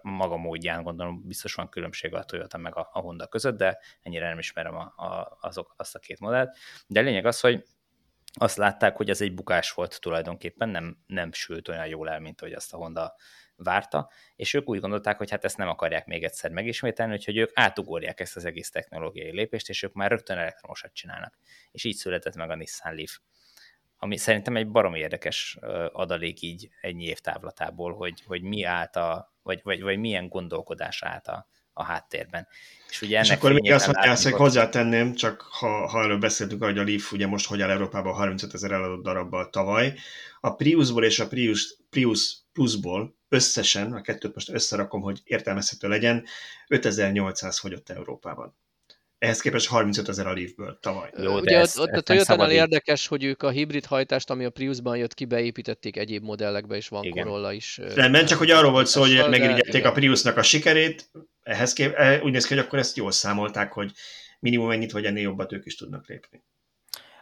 maga 0.02 0.38
módján, 0.38 0.84
gondolom 0.84 1.28
biztos 1.28 1.54
van 1.54 1.70
különbség 1.70 2.14
a 2.14 2.24
Toyota 2.24 2.58
meg 2.58 2.76
a, 2.76 2.90
a 2.94 3.00
Honda 3.00 3.28
között, 3.28 3.58
de 3.58 3.80
ennyire 4.02 4.28
nem 4.28 4.40
ismerem 4.40 4.76
a, 4.76 4.94
a, 4.96 5.38
azok, 5.42 5.74
azt 5.78 5.96
a 5.96 6.00
két 6.00 6.20
modellt. 6.20 6.58
De 6.88 7.00
a 7.00 7.04
lényeg 7.04 7.26
az, 7.26 7.40
hogy 7.40 7.64
azt 8.34 8.58
látták, 8.58 8.96
hogy 8.96 9.10
ez 9.10 9.22
egy 9.22 9.34
bukás 9.34 9.72
volt 9.72 10.02
tulajdonképpen, 10.02 10.70
nem, 10.70 10.98
nem 11.06 11.32
sült 11.32 11.68
olyan 11.68 11.88
jól 11.88 12.10
el, 12.10 12.20
mint 12.20 12.40
hogy 12.40 12.54
azt 12.54 12.74
a 12.74 12.78
Honda 12.78 13.16
várta, 13.58 14.10
és 14.36 14.54
ők 14.54 14.70
úgy 14.70 14.80
gondolták, 14.80 15.18
hogy 15.18 15.30
hát 15.30 15.44
ezt 15.44 15.58
nem 15.58 15.68
akarják 15.68 16.06
még 16.06 16.24
egyszer 16.24 16.52
megismételni, 16.52 17.14
úgyhogy 17.14 17.38
ők 17.38 17.52
átugorják 17.54 18.20
ezt 18.20 18.36
az 18.36 18.46
egész 18.46 18.70
technológiai 18.70 19.32
lépést, 19.32 19.70
és 19.70 19.84
ők 19.84 19.94
már 19.94 20.10
rögtön 20.10 20.38
elektromosat 20.38 20.94
csinálnak. 20.94 21.38
És 21.72 21.84
így 21.84 21.96
született 21.96 22.36
meg 22.36 22.50
a 22.50 22.56
Nissan 22.56 22.96
Leaf. 22.96 23.18
Ami 23.98 24.18
szerintem 24.18 24.56
egy 24.56 24.68
baromi 24.68 25.00
érdekes 25.00 25.58
adalék 25.92 26.42
így 26.42 26.70
ennyi 26.82 27.04
év 27.04 27.20
távlatából, 27.20 27.96
hogy, 27.96 28.24
hogy 28.26 28.42
mi 28.42 28.64
állt 28.64 28.96
a, 28.96 29.34
vagy, 29.44 29.60
vagy, 29.64 29.82
vagy 29.82 29.98
milyen 29.98 30.28
gondolkodás 30.28 31.04
állt 31.04 31.28
a, 31.28 31.48
a 31.74 31.84
háttérben. 31.84 32.48
És 32.90 33.02
ugye 33.02 33.20
És 33.20 33.28
ennek 33.28 33.40
akkor 33.40 33.54
még 33.54 33.72
azt 33.72 33.86
mondja, 33.86 34.16
hogy 34.16 34.32
hozzátenném, 34.32 35.14
csak 35.14 35.42
ha, 35.42 35.88
ha 35.88 36.04
erről 36.04 36.18
beszéltünk, 36.18 36.64
hogy 36.64 36.78
a 36.78 36.84
Leaf 36.84 37.12
ugye 37.12 37.28
most 37.28 37.48
hogy 37.48 37.62
áll 37.62 37.70
Európában 37.70 38.14
35 38.14 38.54
ezer 38.54 38.72
eladott 38.72 39.04
darabbal 39.04 39.50
tavaly. 39.50 39.94
A 40.40 40.56
Priusból 40.56 41.04
és 41.04 41.20
a 41.20 41.28
Prius, 41.28 41.76
Prius 41.90 42.38
Plusból 42.54 43.17
összesen, 43.30 43.94
a 43.94 44.02
kettőt 44.02 44.34
most 44.34 44.50
összerakom, 44.50 45.02
hogy 45.02 45.22
értelmezhető 45.24 45.88
legyen, 45.88 46.26
5800 46.68 47.60
fogyott 47.60 47.90
Európában. 47.90 48.58
Ehhez 49.18 49.42
képest 49.42 49.68
35 49.68 50.10
ezer 50.10 50.28
a 50.28 50.34
Leafből 50.34 50.78
tavaly. 50.82 51.10
Jó, 51.18 51.34
de 51.34 51.40
Ugye 51.42 51.58
ezt- 51.60 51.80
ott, 51.80 51.92
ott 51.92 52.10
a 52.10 52.46
így. 52.46 52.52
érdekes, 52.52 53.08
hogy 53.08 53.24
ők 53.24 53.44
a 53.44 53.50
hibrid 53.50 53.86
hajtást, 53.86 54.30
ami 54.30 54.46
a 54.46 54.50
Priusban 54.50 54.98
jött 54.98 55.14
ki, 55.14 55.26
beépítették 55.26 55.98
egyéb 55.98 56.24
modellekbe, 56.24 56.76
és 56.76 56.88
van 56.88 57.04
Igen. 57.04 57.24
Corolla 57.24 57.52
is. 57.54 57.78
Rendben, 57.78 58.26
csak 58.26 58.38
hogy 58.38 58.52
arról 58.52 58.72
volt 58.72 58.88
szó, 58.88 59.02
hogy 59.02 59.26
megirigyelték 59.30 59.86
a 59.86 59.92
Priusnak 59.92 60.38
a 60.38 60.44
sikerét, 60.44 61.10
ehhez 61.44 61.74
kép, 61.74 61.94
eh, 61.94 62.24
úgy 62.24 62.32
néz 62.32 62.46
ki, 62.46 62.54
hogy 62.56 62.64
akkor 62.64 62.80
ezt 62.80 62.98
jól 62.98 63.12
számolták, 63.12 63.72
hogy 63.74 63.92
minimum 64.40 64.72
ennyit 64.72 64.92
vagy 64.92 65.06
ennél 65.06 65.24
jobbat 65.24 65.52
ők 65.52 65.66
is 65.66 65.76
tudnak 65.76 66.08
lépni. 66.08 66.44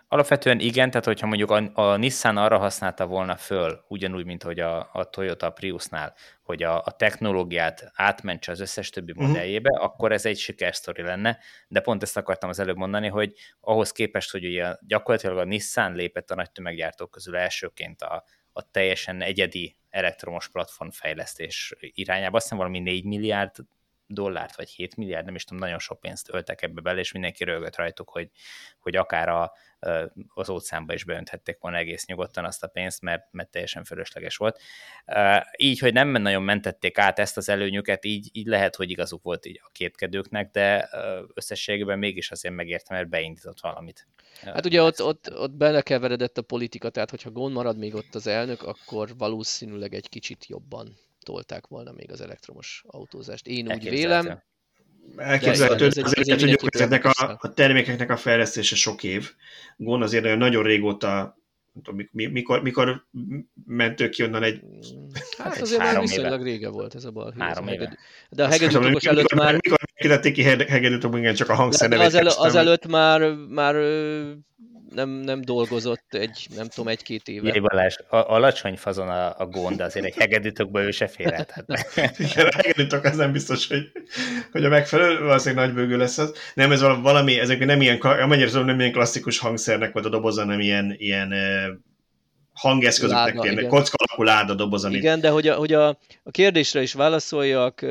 Alapvetően 0.07 0.59
igen, 0.59 0.89
tehát 0.89 1.05
hogyha 1.05 1.27
mondjuk 1.27 1.51
a, 1.51 1.71
a 1.73 1.95
Nissan 1.95 2.37
arra 2.37 2.57
használta 2.57 3.05
volna 3.05 3.35
föl, 3.35 3.85
ugyanúgy, 3.87 4.25
mint 4.25 4.43
hogy 4.43 4.59
a, 4.59 4.89
a 4.93 5.03
Toyota 5.09 5.49
Priusnál, 5.49 6.15
hogy 6.43 6.63
a, 6.63 6.81
a 6.83 6.91
technológiát 6.91 7.91
átmentse 7.93 8.51
az 8.51 8.59
összes 8.59 8.89
többi 8.89 9.13
modelljébe, 9.15 9.79
akkor 9.79 10.11
ez 10.11 10.25
egy 10.25 10.37
sikersztori 10.37 11.01
lenne, 11.01 11.39
de 11.67 11.79
pont 11.79 12.03
ezt 12.03 12.17
akartam 12.17 12.49
az 12.49 12.59
előbb 12.59 12.77
mondani, 12.77 13.07
hogy 13.07 13.33
ahhoz 13.59 13.91
képest, 13.91 14.31
hogy 14.31 14.45
ugye 14.45 14.75
gyakorlatilag 14.87 15.37
a 15.37 15.43
Nissan 15.43 15.93
lépett 15.93 16.31
a 16.31 16.35
nagy 16.35 16.51
tömeggyártók 16.51 17.11
közül 17.11 17.35
elsőként 17.35 18.01
a, 18.01 18.23
a 18.53 18.71
teljesen 18.71 19.21
egyedi 19.21 19.75
elektromos 19.89 20.49
platformfejlesztés 20.49 21.73
irányába, 21.79 22.35
azt 22.35 22.43
hiszem 22.43 22.57
valami 22.57 22.79
4 22.79 23.03
milliárd 23.03 23.55
dollárt, 24.07 24.55
vagy 24.55 24.69
7 24.69 24.95
milliárd, 24.95 25.25
nem 25.25 25.35
is 25.35 25.43
tudom, 25.43 25.63
nagyon 25.63 25.79
sok 25.79 25.99
pénzt 25.99 26.33
öltek 26.33 26.61
ebbe 26.61 26.81
bele, 26.81 26.99
és 26.99 27.11
mindenki 27.11 27.43
rögött 27.43 27.75
rajtuk, 27.75 28.09
hogy, 28.09 28.29
hogy 28.79 28.95
akár 28.95 29.29
a, 29.29 29.53
az 30.33 30.49
óceánba 30.49 30.93
is 30.93 31.03
beönthették 31.03 31.57
volna 31.59 31.77
egész 31.77 32.05
nyugodtan 32.05 32.45
azt 32.45 32.63
a 32.63 32.67
pénzt, 32.67 33.01
mert, 33.01 33.27
mert 33.31 33.49
teljesen 33.49 33.83
fölösleges 33.83 34.37
volt. 34.37 34.59
Így, 35.57 35.79
hogy 35.79 35.93
nem 35.93 36.07
nagyon 36.07 36.43
mentették 36.43 36.97
át 36.97 37.19
ezt 37.19 37.37
az 37.37 37.49
előnyüket, 37.49 38.05
így, 38.05 38.29
így 38.31 38.47
lehet, 38.47 38.75
hogy 38.75 38.89
igazuk 38.89 39.23
volt 39.23 39.45
így 39.45 39.61
a 39.63 39.69
képkedőknek, 39.71 40.51
de 40.51 40.89
összességében 41.33 41.99
mégis 41.99 42.31
azért 42.31 42.55
megértem, 42.55 42.97
mert 42.97 43.09
beindított 43.09 43.61
valamit. 43.61 44.07
Hát 44.41 44.65
ugye 44.65 44.81
ott, 44.81 45.01
ott, 45.01 45.37
ott 45.37 45.51
belekeveredett 45.51 46.37
a 46.37 46.41
politika, 46.41 46.89
tehát 46.89 47.09
hogyha 47.09 47.31
gond 47.31 47.53
marad 47.53 47.77
még 47.77 47.95
ott 47.95 48.15
az 48.15 48.27
elnök, 48.27 48.63
akkor 48.63 49.17
valószínűleg 49.17 49.93
egy 49.93 50.09
kicsit 50.09 50.45
jobban 50.45 50.97
tolták 51.19 51.67
volna 51.67 51.91
még 51.91 52.11
az 52.11 52.21
elektromos 52.21 52.83
autózást. 52.87 53.47
Én 53.47 53.71
úgy 53.71 53.89
vélem, 53.89 54.43
Elképzelhető, 55.17 55.87
de 55.87 56.01
azért, 56.03 56.07
ez 56.07 56.13
hogy 56.13 56.37
tudjuk, 56.37 56.61
mindenképpen 56.61 56.81
ezeknek 56.81 57.05
a, 57.05 57.37
a 57.41 57.53
termékeknek 57.53 58.09
a 58.09 58.17
fejlesztése 58.17 58.75
sok 58.75 59.03
év. 59.03 59.31
Gond 59.77 60.03
azért 60.03 60.23
nagyon- 60.23 60.37
nagyon 60.37 60.63
régóta, 60.63 61.37
nem 61.73 61.83
tudom, 61.83 62.07
mi- 62.11 62.25
mikor, 62.25 62.61
mikor 62.61 63.05
ment 63.65 64.01
ők 64.01 64.09
ki 64.09 64.23
onnan 64.23 64.43
egy... 64.43 64.61
hát 65.37 65.55
egy 65.55 65.61
azért 65.61 65.81
már 65.81 65.99
viszonylag 65.99 66.43
rége 66.43 66.69
volt 66.69 66.95
ez 66.95 67.05
a 67.05 67.11
ez 67.27 67.39
Három 67.39 67.67
a 67.67 67.71
éve. 67.71 67.97
De 68.29 68.43
a 68.43 68.47
hegedűtokos 68.47 68.87
mikor- 68.87 69.05
előtt 69.05 69.21
mikor- 69.31 69.45
már 69.45 69.53
Mikor 69.53 69.77
kitették 69.95 70.33
ki 70.33 70.43
hege- 70.43 70.69
hegedűt, 70.69 71.03
igen, 71.15 71.35
csak 71.35 71.49
a 71.49 71.55
hangszer 71.55 71.89
nevét 71.89 72.05
az, 72.05 72.13
elő, 72.15 72.29
az 72.37 72.55
előtt 72.55 72.87
már, 72.87 73.33
már 73.49 73.75
nem, 74.95 75.09
nem 75.09 75.41
dolgozott 75.41 76.13
egy, 76.13 76.47
nem 76.55 76.67
tudom, 76.67 76.87
egy-két 76.87 77.27
éve. 77.27 77.51
Jé, 77.53 77.59
Balázs, 77.59 77.95
a, 78.09 78.15
alacsony 78.15 78.77
fazon 78.77 79.09
a, 79.09 79.39
a 79.39 79.45
gond, 79.45 79.81
azért 79.81 80.05
egy 80.05 80.15
hegedűtökből 80.15 80.83
ő 80.83 80.91
se 80.91 81.07
férhet. 81.07 81.51
Hát, 81.51 81.65
Igen, 82.19 82.47
a 82.47 82.55
hegedűtok 82.55 83.03
az 83.03 83.15
nem 83.15 83.31
biztos, 83.31 83.67
hogy, 83.67 83.91
hogy 84.51 84.65
a 84.65 84.69
megfelelő, 84.69 85.19
valószínűleg 85.19 85.65
nagybőgő 85.65 85.97
lesz 85.97 86.17
az. 86.17 86.33
Nem, 86.53 86.71
ez 86.71 86.81
val- 86.81 87.01
valami, 87.01 87.39
ezek 87.39 87.65
nem 87.65 87.81
ilyen, 87.81 87.97
amennyire 87.97 88.49
tudom, 88.49 88.65
nem 88.65 88.79
ilyen 88.79 88.91
klasszikus 88.91 89.39
hangszernek 89.39 89.93
volt 89.93 90.05
a 90.05 90.09
doboza, 90.09 90.41
hanem 90.41 90.59
ilyen, 90.59 90.95
ilyen 90.97 91.33
hangeszközöknek, 92.53 93.33
Láda, 93.33 93.43
ilyen 93.43 93.57
igen. 93.57 93.69
kocka 93.69 93.97
alakú 93.97 94.23
láda 94.23 94.53
doboz, 94.53 94.85
amit 94.85 94.97
Igen, 94.97 95.19
de 95.19 95.29
hogy 95.29 95.47
a, 95.47 95.55
hogy 95.55 95.73
a, 95.73 95.87
a 96.23 96.31
kérdésre 96.31 96.81
is 96.81 96.93
válaszoljak, 96.93 97.85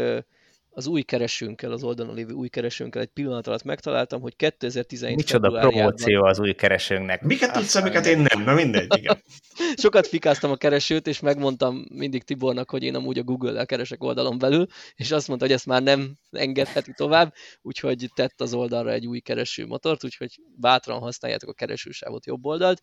az 0.74 0.86
új 0.86 1.02
keresőnkkel, 1.02 1.72
az 1.72 1.82
oldalon 1.82 2.14
lévő 2.14 2.32
új 2.32 2.48
keresőnkkel 2.48 3.02
egy 3.02 3.08
pillanat 3.08 3.46
alatt 3.46 3.62
megtaláltam, 3.62 4.20
hogy 4.20 4.36
2017 4.36 5.16
micsoda 5.16 5.60
promóció 5.60 6.24
az 6.24 6.40
új 6.40 6.52
keresőnknek. 6.52 7.22
Miket 7.22 7.52
tudsz, 7.52 7.74
amiket 7.74 8.06
én 8.06 8.18
nem? 8.18 8.44
Na 8.44 8.54
mindegy, 8.54 8.96
igen. 8.96 9.22
sokat 9.82 10.06
fikáztam 10.06 10.50
a 10.50 10.56
keresőt, 10.56 11.06
és 11.06 11.20
megmondtam 11.20 11.86
mindig 11.90 12.22
Tibornak, 12.22 12.70
hogy 12.70 12.82
én 12.82 12.94
amúgy 12.94 13.18
a 13.18 13.22
Google-el 13.22 13.66
keresek 13.66 14.02
oldalon 14.02 14.38
belül, 14.38 14.66
és 14.94 15.10
azt 15.10 15.28
mondta, 15.28 15.46
hogy 15.46 15.54
ezt 15.54 15.66
már 15.66 15.82
nem 15.82 16.14
engedheti 16.30 16.92
tovább, 16.92 17.34
úgyhogy 17.62 18.10
tett 18.14 18.40
az 18.40 18.54
oldalra 18.54 18.92
egy 18.92 19.06
új 19.06 19.20
keresőmotort, 19.20 20.04
úgyhogy 20.04 20.40
bátran 20.56 20.98
használjátok 20.98 21.48
a 21.48 21.52
keresősávot 21.54 22.26
jobb 22.26 22.44
oldalt. 22.44 22.80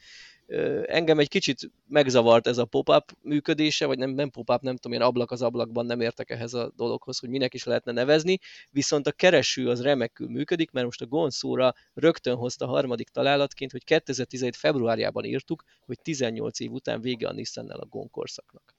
Engem 0.86 1.20
egy 1.20 1.28
kicsit 1.28 1.72
megzavart 1.88 2.48
ez 2.48 2.58
a 2.58 2.66
pop-up 2.66 3.12
működése, 3.22 3.86
vagy 3.86 3.98
nem, 3.98 4.10
nem 4.10 4.30
pop-up, 4.30 4.62
nem 4.62 4.76
tudom, 4.76 4.92
ilyen 4.92 5.08
ablak 5.08 5.32
az 5.32 5.42
ablakban 5.42 5.86
nem 5.86 6.02
értek 6.02 6.30
ehhez 6.30 6.54
a 6.54 6.72
dologhoz, 6.76 7.20
hogy 7.20 7.30
minek 7.30 7.54
is 7.54 7.64
lehetne 7.64 7.92
nevezni, 7.92 8.40
viszont 8.70 9.08
a 9.08 9.12
kereső 9.12 9.70
az 9.70 9.82
remekül 9.82 10.30
működik, 10.30 10.72
mert 10.72 10.86
most 10.86 11.02
a 11.02 11.06
Gonszóra 11.06 11.74
rögtön 11.94 12.36
hozta 12.36 12.66
harmadik 12.66 13.10
találatként, 13.10 13.72
hogy 13.72 13.84
2017 13.84 14.56
februárjában 14.56 15.24
írtuk, 15.24 15.64
hogy 15.86 16.00
18 16.02 16.60
év 16.60 16.72
után 16.72 17.02
vége 17.02 17.28
a 17.28 17.34
Nissan-nel 17.34 17.80
a 17.80 17.86
Gon 17.86 18.10
korszaknak. 18.10 18.76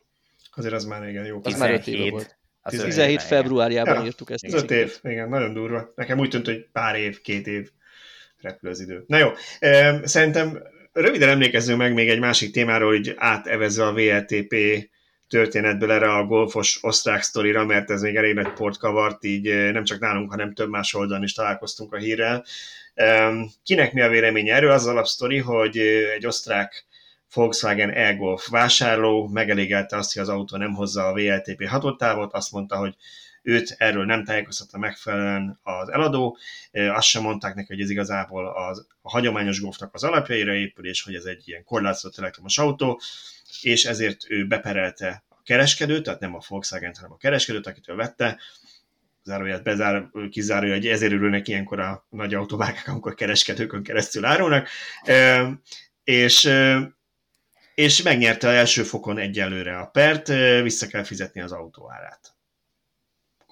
Azért 0.55 0.75
az 0.75 0.85
már 0.85 1.09
igen 1.09 1.25
jó. 1.25 1.41
Az 1.43 1.59
már 1.59 1.71
öt 1.71 1.87
éve 1.87 1.97
17. 1.97 2.11
volt. 2.11 2.39
Az 2.63 2.73
17 2.73 3.23
februárjában 3.23 3.95
igen. 3.95 4.07
írtuk 4.07 4.31
ezt. 4.31 4.45
Ez 4.45 4.53
öt 4.53 4.71
év, 4.71 4.99
igen, 5.03 5.29
nagyon 5.29 5.53
durva. 5.53 5.93
Nekem 5.95 6.19
úgy 6.19 6.29
tűnt, 6.29 6.47
hogy 6.47 6.67
pár 6.73 6.97
év, 6.97 7.21
két 7.21 7.47
év 7.47 7.71
repül 8.41 8.71
az 8.71 8.81
idő. 8.81 9.05
Na 9.07 9.19
jó, 9.19 9.31
szerintem 10.03 10.63
röviden 10.93 11.29
emlékezzünk 11.29 11.79
meg 11.79 11.93
még 11.93 12.09
egy 12.09 12.19
másik 12.19 12.53
témáról, 12.53 12.91
hogy 12.91 13.15
átevezve 13.17 13.87
a 13.87 13.93
VLTP 13.93 14.55
történetből 15.29 15.93
erre 15.93 16.13
a 16.13 16.25
golfos 16.25 16.79
osztrák 16.83 17.23
sztorira, 17.23 17.65
mert 17.65 17.91
ez 17.91 18.03
még 18.03 18.17
elég 18.17 18.35
nagy 18.35 18.53
port 18.53 18.79
kavart, 18.79 19.25
így 19.25 19.73
nem 19.73 19.85
csak 19.85 20.01
nálunk, 20.01 20.31
hanem 20.31 20.55
több 20.55 20.69
más 20.69 20.95
oldalon 20.95 21.23
is 21.23 21.33
találkoztunk 21.33 21.93
a 21.93 21.97
hírrel. 21.97 22.45
Kinek 23.63 23.93
mi 23.93 24.01
a 24.01 24.09
véleménye 24.09 24.55
erről? 24.55 24.71
Az 24.71 24.87
alapsztori, 24.87 25.39
hogy 25.39 25.79
egy 26.17 26.27
osztrák 26.27 26.87
Volkswagen 27.35 27.91
e-Golf 27.91 28.49
vásárló 28.49 29.29
megelégelte 29.29 29.97
azt, 29.97 30.13
hogy 30.13 30.23
az 30.23 30.29
autó 30.29 30.57
nem 30.57 30.75
hozza 30.75 31.07
a 31.07 31.13
VLTP 31.13 31.69
hatótávot, 31.69 32.33
azt 32.33 32.53
mondta, 32.53 32.77
hogy 32.77 32.95
őt 33.43 33.75
erről 33.79 34.05
nem 34.05 34.25
tájékoztatta 34.25 34.79
megfelelően 34.79 35.59
az 35.63 35.89
eladó, 35.89 36.39
azt 36.73 37.07
sem 37.07 37.23
mondták 37.23 37.55
neki, 37.55 37.73
hogy 37.73 37.83
ez 37.83 37.91
igazából 37.91 38.47
az, 38.47 38.87
a 39.03 39.11
hagyományos 39.11 39.61
golfnak 39.61 39.95
az 39.95 40.05
alapjaira 40.05 40.55
épül, 40.55 40.87
és 40.87 41.03
hogy 41.03 41.15
ez 41.15 41.25
egy 41.25 41.49
ilyen 41.49 41.65
korlátozott 41.65 42.19
elektromos 42.19 42.59
autó, 42.59 43.01
és 43.61 43.85
ezért 43.85 44.25
ő 44.29 44.47
beperelte 44.47 45.25
a 45.29 45.43
kereskedőt, 45.45 46.03
tehát 46.03 46.21
nem 46.21 46.35
a 46.35 46.41
Volkswagen, 46.49 46.93
hanem 46.95 47.13
a 47.13 47.17
kereskedőt, 47.17 47.67
akitől 47.67 47.97
vette, 47.97 48.39
záróját 49.25 49.63
bezár, 49.63 50.11
kizárja, 50.31 50.73
hogy 50.73 50.87
ezért 50.87 51.13
örülnek 51.13 51.49
ilyenkor 51.49 51.81
a 51.81 52.07
nagy 52.11 52.35
autóbárkák, 52.35 52.89
amikor 52.89 53.15
kereskedőkön 53.15 53.83
keresztül 53.83 54.25
árulnak, 54.25 54.69
és 56.05 56.51
és 57.75 58.03
megnyerte 58.03 58.49
a 58.49 58.53
első 58.53 58.83
fokon 58.83 59.19
egyelőre 59.19 59.79
a 59.79 59.87
pert, 59.87 60.27
vissza 60.63 60.87
kell 60.87 61.05
fizetni 61.05 61.41
az 61.41 61.53
autó 61.53 61.91
árát. 61.91 62.33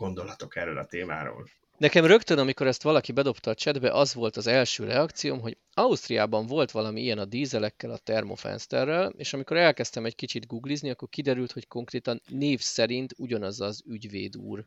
Gondolatok 0.01 0.57
erről 0.57 0.79
a 0.79 0.87
témáról. 0.87 1.49
Nekem 1.77 2.05
rögtön, 2.05 2.39
amikor 2.39 2.67
ezt 2.67 2.83
valaki 2.83 3.13
bedobta 3.13 3.51
a 3.51 3.55
chatbe, 3.55 3.91
az 3.93 4.15
volt 4.15 4.37
az 4.37 4.47
első 4.47 4.85
reakcióm, 4.85 5.41
hogy 5.41 5.57
Ausztriában 5.75 6.47
volt 6.47 6.71
valami 6.71 7.01
ilyen 7.01 7.19
a 7.19 7.25
dízelekkel, 7.25 7.91
a 7.91 7.99
termofensterrel, 7.99 9.13
és 9.17 9.33
amikor 9.33 9.57
elkezdtem 9.57 10.05
egy 10.05 10.15
kicsit 10.15 10.47
googlizni, 10.47 10.91
akkor 10.91 11.09
kiderült, 11.09 11.53
hogy 11.53 11.67
konkrétan 11.67 12.23
név 12.29 12.61
szerint 12.61 13.15
ugyanaz 13.17 13.61
az 13.61 13.83
ügyvéd 13.87 14.37
úr 14.37 14.65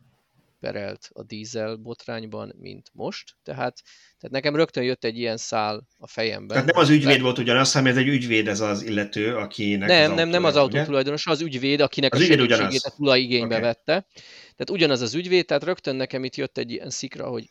perelt 0.63 1.09
a 1.13 1.23
dízel 1.23 1.75
botrányban, 1.75 2.53
mint 2.59 2.89
most. 2.93 3.35
Tehát, 3.43 3.81
tehát 4.17 4.35
nekem 4.35 4.55
rögtön 4.55 4.83
jött 4.83 5.03
egy 5.03 5.17
ilyen 5.17 5.37
szál 5.37 5.87
a 5.97 6.07
fejemben. 6.07 6.47
Tehát 6.47 6.73
nem 6.73 6.81
az 6.81 6.89
ügyvéd 6.89 7.21
volt 7.21 7.37
ugyanaz, 7.37 7.71
hanem 7.71 7.91
ez 7.91 7.97
egy 7.97 8.07
ügyvéd 8.07 8.47
ez 8.47 8.59
az 8.59 8.81
illető, 8.81 9.35
akinek 9.35 9.87
Nem, 9.87 10.11
az 10.11 10.17
nem, 10.17 10.29
nem 10.29 10.43
az 10.43 10.55
autó 10.55 10.83
tulajdonos, 10.83 11.27
az 11.27 11.41
ügyvéd, 11.41 11.79
akinek 11.79 12.13
az 12.13 12.21
a 12.21 12.23
segítségét 12.23 12.83
a 12.83 12.89
tulaj 12.95 13.19
igénybe 13.19 13.55
okay. 13.55 13.67
vette. 13.67 14.05
Tehát 14.41 14.69
ugyanaz 14.69 15.01
az 15.01 15.13
ügyvéd, 15.13 15.45
tehát 15.45 15.63
rögtön 15.63 15.95
nekem 15.95 16.23
itt 16.23 16.35
jött 16.35 16.57
egy 16.57 16.71
ilyen 16.71 16.89
szikra, 16.89 17.27
hogy 17.27 17.49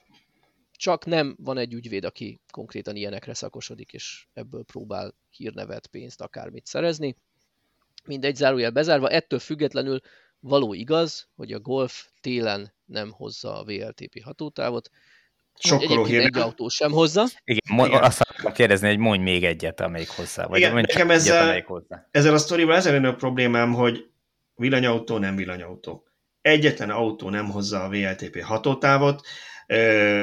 csak 0.73 1.05
nem 1.05 1.37
van 1.39 1.59
egy 1.59 1.73
ügyvéd, 1.73 2.05
aki 2.05 2.41
konkrétan 2.51 2.97
ilyenekre 2.97 3.35
szakosodik, 3.35 3.93
és 3.93 4.27
ebből 4.33 4.65
próbál 4.65 5.15
hírnevet, 5.31 5.87
pénzt, 5.87 6.21
akármit 6.21 6.67
szerezni. 6.67 7.17
Mindegy, 8.05 8.37
zárójel 8.37 8.71
bezárva, 8.71 9.09
ettől 9.09 9.39
függetlenül 9.39 10.01
való 10.43 10.75
igaz, 10.75 11.29
hogy 11.35 11.53
a 11.53 11.61
Golf 11.61 12.07
télen 12.21 12.73
nem 12.93 13.11
hozza 13.11 13.59
a 13.59 13.65
VLTP 13.65 14.23
hatótávot. 14.23 14.89
Sokkoló 15.59 16.05
hír. 16.05 16.21
Egy 16.21 16.37
autó 16.37 16.69
sem 16.69 16.91
hozza. 16.91 17.25
Igen, 17.45 17.87
Igen. 17.87 18.03
azt 18.03 18.21
akarom 18.21 18.53
kérdezni, 18.53 18.89
hogy 18.89 18.99
mondj 18.99 19.23
még 19.23 19.45
egyet, 19.45 19.81
amelyik 19.81 20.09
hozzá. 20.09 20.47
Vagy 20.47 20.59
Igen, 20.59 20.75
nekem 20.75 21.11
ezzel, 21.11 21.35
egyet, 21.35 21.47
amelyik 21.47 21.67
hozzá. 21.67 22.09
ezzel 22.11 22.35
a 22.35 22.39
sztorival 22.39 22.77
ezzel 22.77 23.05
a 23.05 23.15
problémám, 23.15 23.73
hogy 23.73 24.11
villanyautó 24.55 25.19
nem 25.19 25.37
villanyautó. 25.37 26.07
Egyetlen 26.41 26.91
autó 26.91 27.29
nem 27.31 27.51
hozza 27.51 27.83
a 27.83 27.89
VLTP 27.89 28.43
hatótávot, 28.43 29.27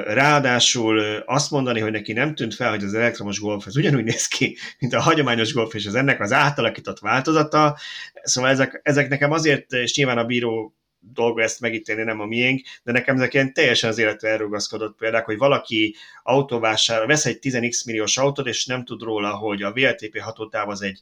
Ráadásul 0.05 0.99
azt 1.25 1.51
mondani, 1.51 1.79
hogy 1.79 1.91
neki 1.91 2.13
nem 2.13 2.35
tűnt 2.35 2.55
fel, 2.55 2.69
hogy 2.69 2.83
az 2.83 2.93
elektromos 2.93 3.39
golf 3.39 3.65
az 3.65 3.77
ugyanúgy 3.77 4.03
néz 4.03 4.27
ki, 4.27 4.57
mint 4.79 4.93
a 4.93 5.01
hagyományos 5.01 5.53
golf, 5.53 5.73
és 5.73 5.85
az 5.85 5.95
ennek 5.95 6.21
az 6.21 6.31
átalakított 6.31 6.99
változata. 6.99 7.77
Szóval 8.23 8.49
ezek, 8.49 8.79
ezek 8.83 9.09
nekem 9.09 9.31
azért, 9.31 9.71
és 9.71 9.95
nyilván 9.95 10.17
a 10.17 10.25
bíró 10.25 10.73
dolga 10.99 11.41
ezt 11.41 11.59
megítélni, 11.59 12.03
nem 12.03 12.19
a 12.19 12.25
miénk, 12.25 12.61
de 12.83 12.91
nekem 12.91 13.15
ezek 13.15 13.33
ilyen 13.33 13.53
teljesen 13.53 13.89
az 13.89 13.97
életre 13.97 14.29
elrugaszkodott 14.29 14.97
példák, 14.97 15.25
hogy 15.25 15.37
valaki 15.37 15.95
autóvásár, 16.23 17.07
vesz 17.07 17.25
egy 17.25 17.39
10x 17.41 17.85
milliós 17.85 18.17
autót, 18.17 18.47
és 18.47 18.65
nem 18.65 18.85
tud 18.85 19.01
róla, 19.01 19.35
hogy 19.35 19.61
a 19.61 19.71
VLTP 19.71 20.19
hatótáv 20.19 20.69
az 20.69 20.81
egy 20.81 21.01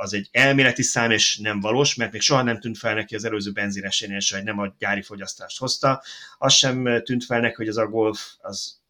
az 0.00 0.14
egy 0.14 0.28
elméleti 0.32 0.82
szám, 0.82 1.10
és 1.10 1.38
nem 1.38 1.60
valós, 1.60 1.94
mert 1.94 2.12
még 2.12 2.20
soha 2.20 2.42
nem 2.42 2.60
tűnt 2.60 2.78
fel 2.78 2.94
neki 2.94 3.14
az 3.14 3.24
előző 3.24 3.52
benzinesénél 3.52 4.18
se, 4.18 4.36
hogy 4.36 4.44
nem 4.44 4.58
a 4.58 4.74
gyári 4.78 5.02
fogyasztást 5.02 5.58
hozta. 5.58 6.02
Az 6.38 6.52
sem 6.52 7.02
tűnt 7.04 7.24
fel 7.24 7.40
neki, 7.40 7.54
hogy 7.54 7.68
az 7.68 7.76
a 7.76 7.86
Golf 7.86 8.20
az 8.38 8.80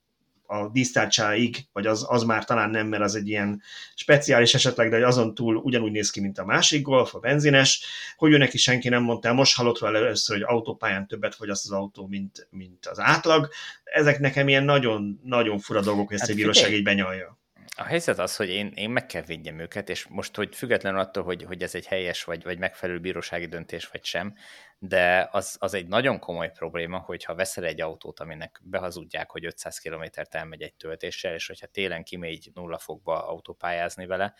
a 0.50 0.68
dísztárcsáig, 0.68 1.66
vagy 1.72 1.86
az, 1.86 2.06
az 2.08 2.22
már 2.22 2.44
talán 2.44 2.70
nem, 2.70 2.86
mert 2.86 3.02
az 3.02 3.14
egy 3.14 3.28
ilyen 3.28 3.62
speciális 3.94 4.54
esetleg, 4.54 4.90
de 4.90 4.96
hogy 4.96 5.04
azon 5.04 5.34
túl 5.34 5.56
ugyanúgy 5.56 5.92
néz 5.92 6.10
ki, 6.10 6.20
mint 6.20 6.38
a 6.38 6.44
másik 6.44 6.82
Golf, 6.82 7.14
a 7.14 7.18
benzines, 7.18 7.84
hogy 8.16 8.32
ő 8.32 8.36
neki 8.36 8.58
senki 8.58 8.88
nem 8.88 9.02
mondta, 9.02 9.32
most 9.32 9.56
hallott 9.56 9.78
róla 9.78 9.96
először, 9.96 10.36
hogy 10.36 10.46
autópályán 10.48 11.06
többet 11.06 11.34
fogyaszt 11.34 11.64
az 11.64 11.72
autó, 11.72 12.06
mint, 12.06 12.46
mint 12.50 12.86
az 12.86 12.98
átlag. 13.00 13.48
Ezek 13.84 14.18
nekem 14.18 14.48
ilyen 14.48 14.64
nagyon, 14.64 15.20
nagyon 15.24 15.58
fura 15.58 15.80
dolgok, 15.80 16.06
hogy 16.06 16.16
ezt 16.16 16.22
hát 16.22 16.30
egy 16.30 16.36
bíróság 16.36 16.72
így 16.72 16.82
benyalja. 16.82 17.37
A 17.80 17.84
helyzet 17.84 18.18
az, 18.18 18.36
hogy 18.36 18.48
én, 18.48 18.72
én 18.74 18.90
meg 18.90 19.06
kell 19.06 19.22
védjem 19.22 19.58
őket, 19.58 19.88
és 19.88 20.06
most, 20.06 20.36
hogy 20.36 20.56
függetlenül 20.56 21.00
attól, 21.00 21.22
hogy, 21.22 21.42
hogy 21.44 21.62
ez 21.62 21.74
egy 21.74 21.86
helyes 21.86 22.24
vagy, 22.24 22.42
vagy 22.42 22.58
megfelelő 22.58 23.00
bírósági 23.00 23.46
döntés 23.46 23.86
vagy 23.86 24.04
sem, 24.04 24.34
de 24.78 25.28
az, 25.32 25.56
az 25.60 25.74
egy 25.74 25.86
nagyon 25.86 26.18
komoly 26.18 26.50
probléma, 26.50 26.98
hogyha 26.98 27.34
veszel 27.34 27.64
egy 27.64 27.80
autót, 27.80 28.20
aminek 28.20 28.60
behazudják, 28.62 29.30
hogy 29.30 29.44
500 29.44 29.78
kilométert 29.78 30.34
elmegy 30.34 30.62
egy 30.62 30.74
töltéssel, 30.74 31.34
és 31.34 31.46
hogyha 31.46 31.66
télen 31.66 32.04
kimegy 32.04 32.50
nulla 32.54 32.78
fokba 32.78 33.28
autópályázni 33.28 34.06
vele, 34.06 34.34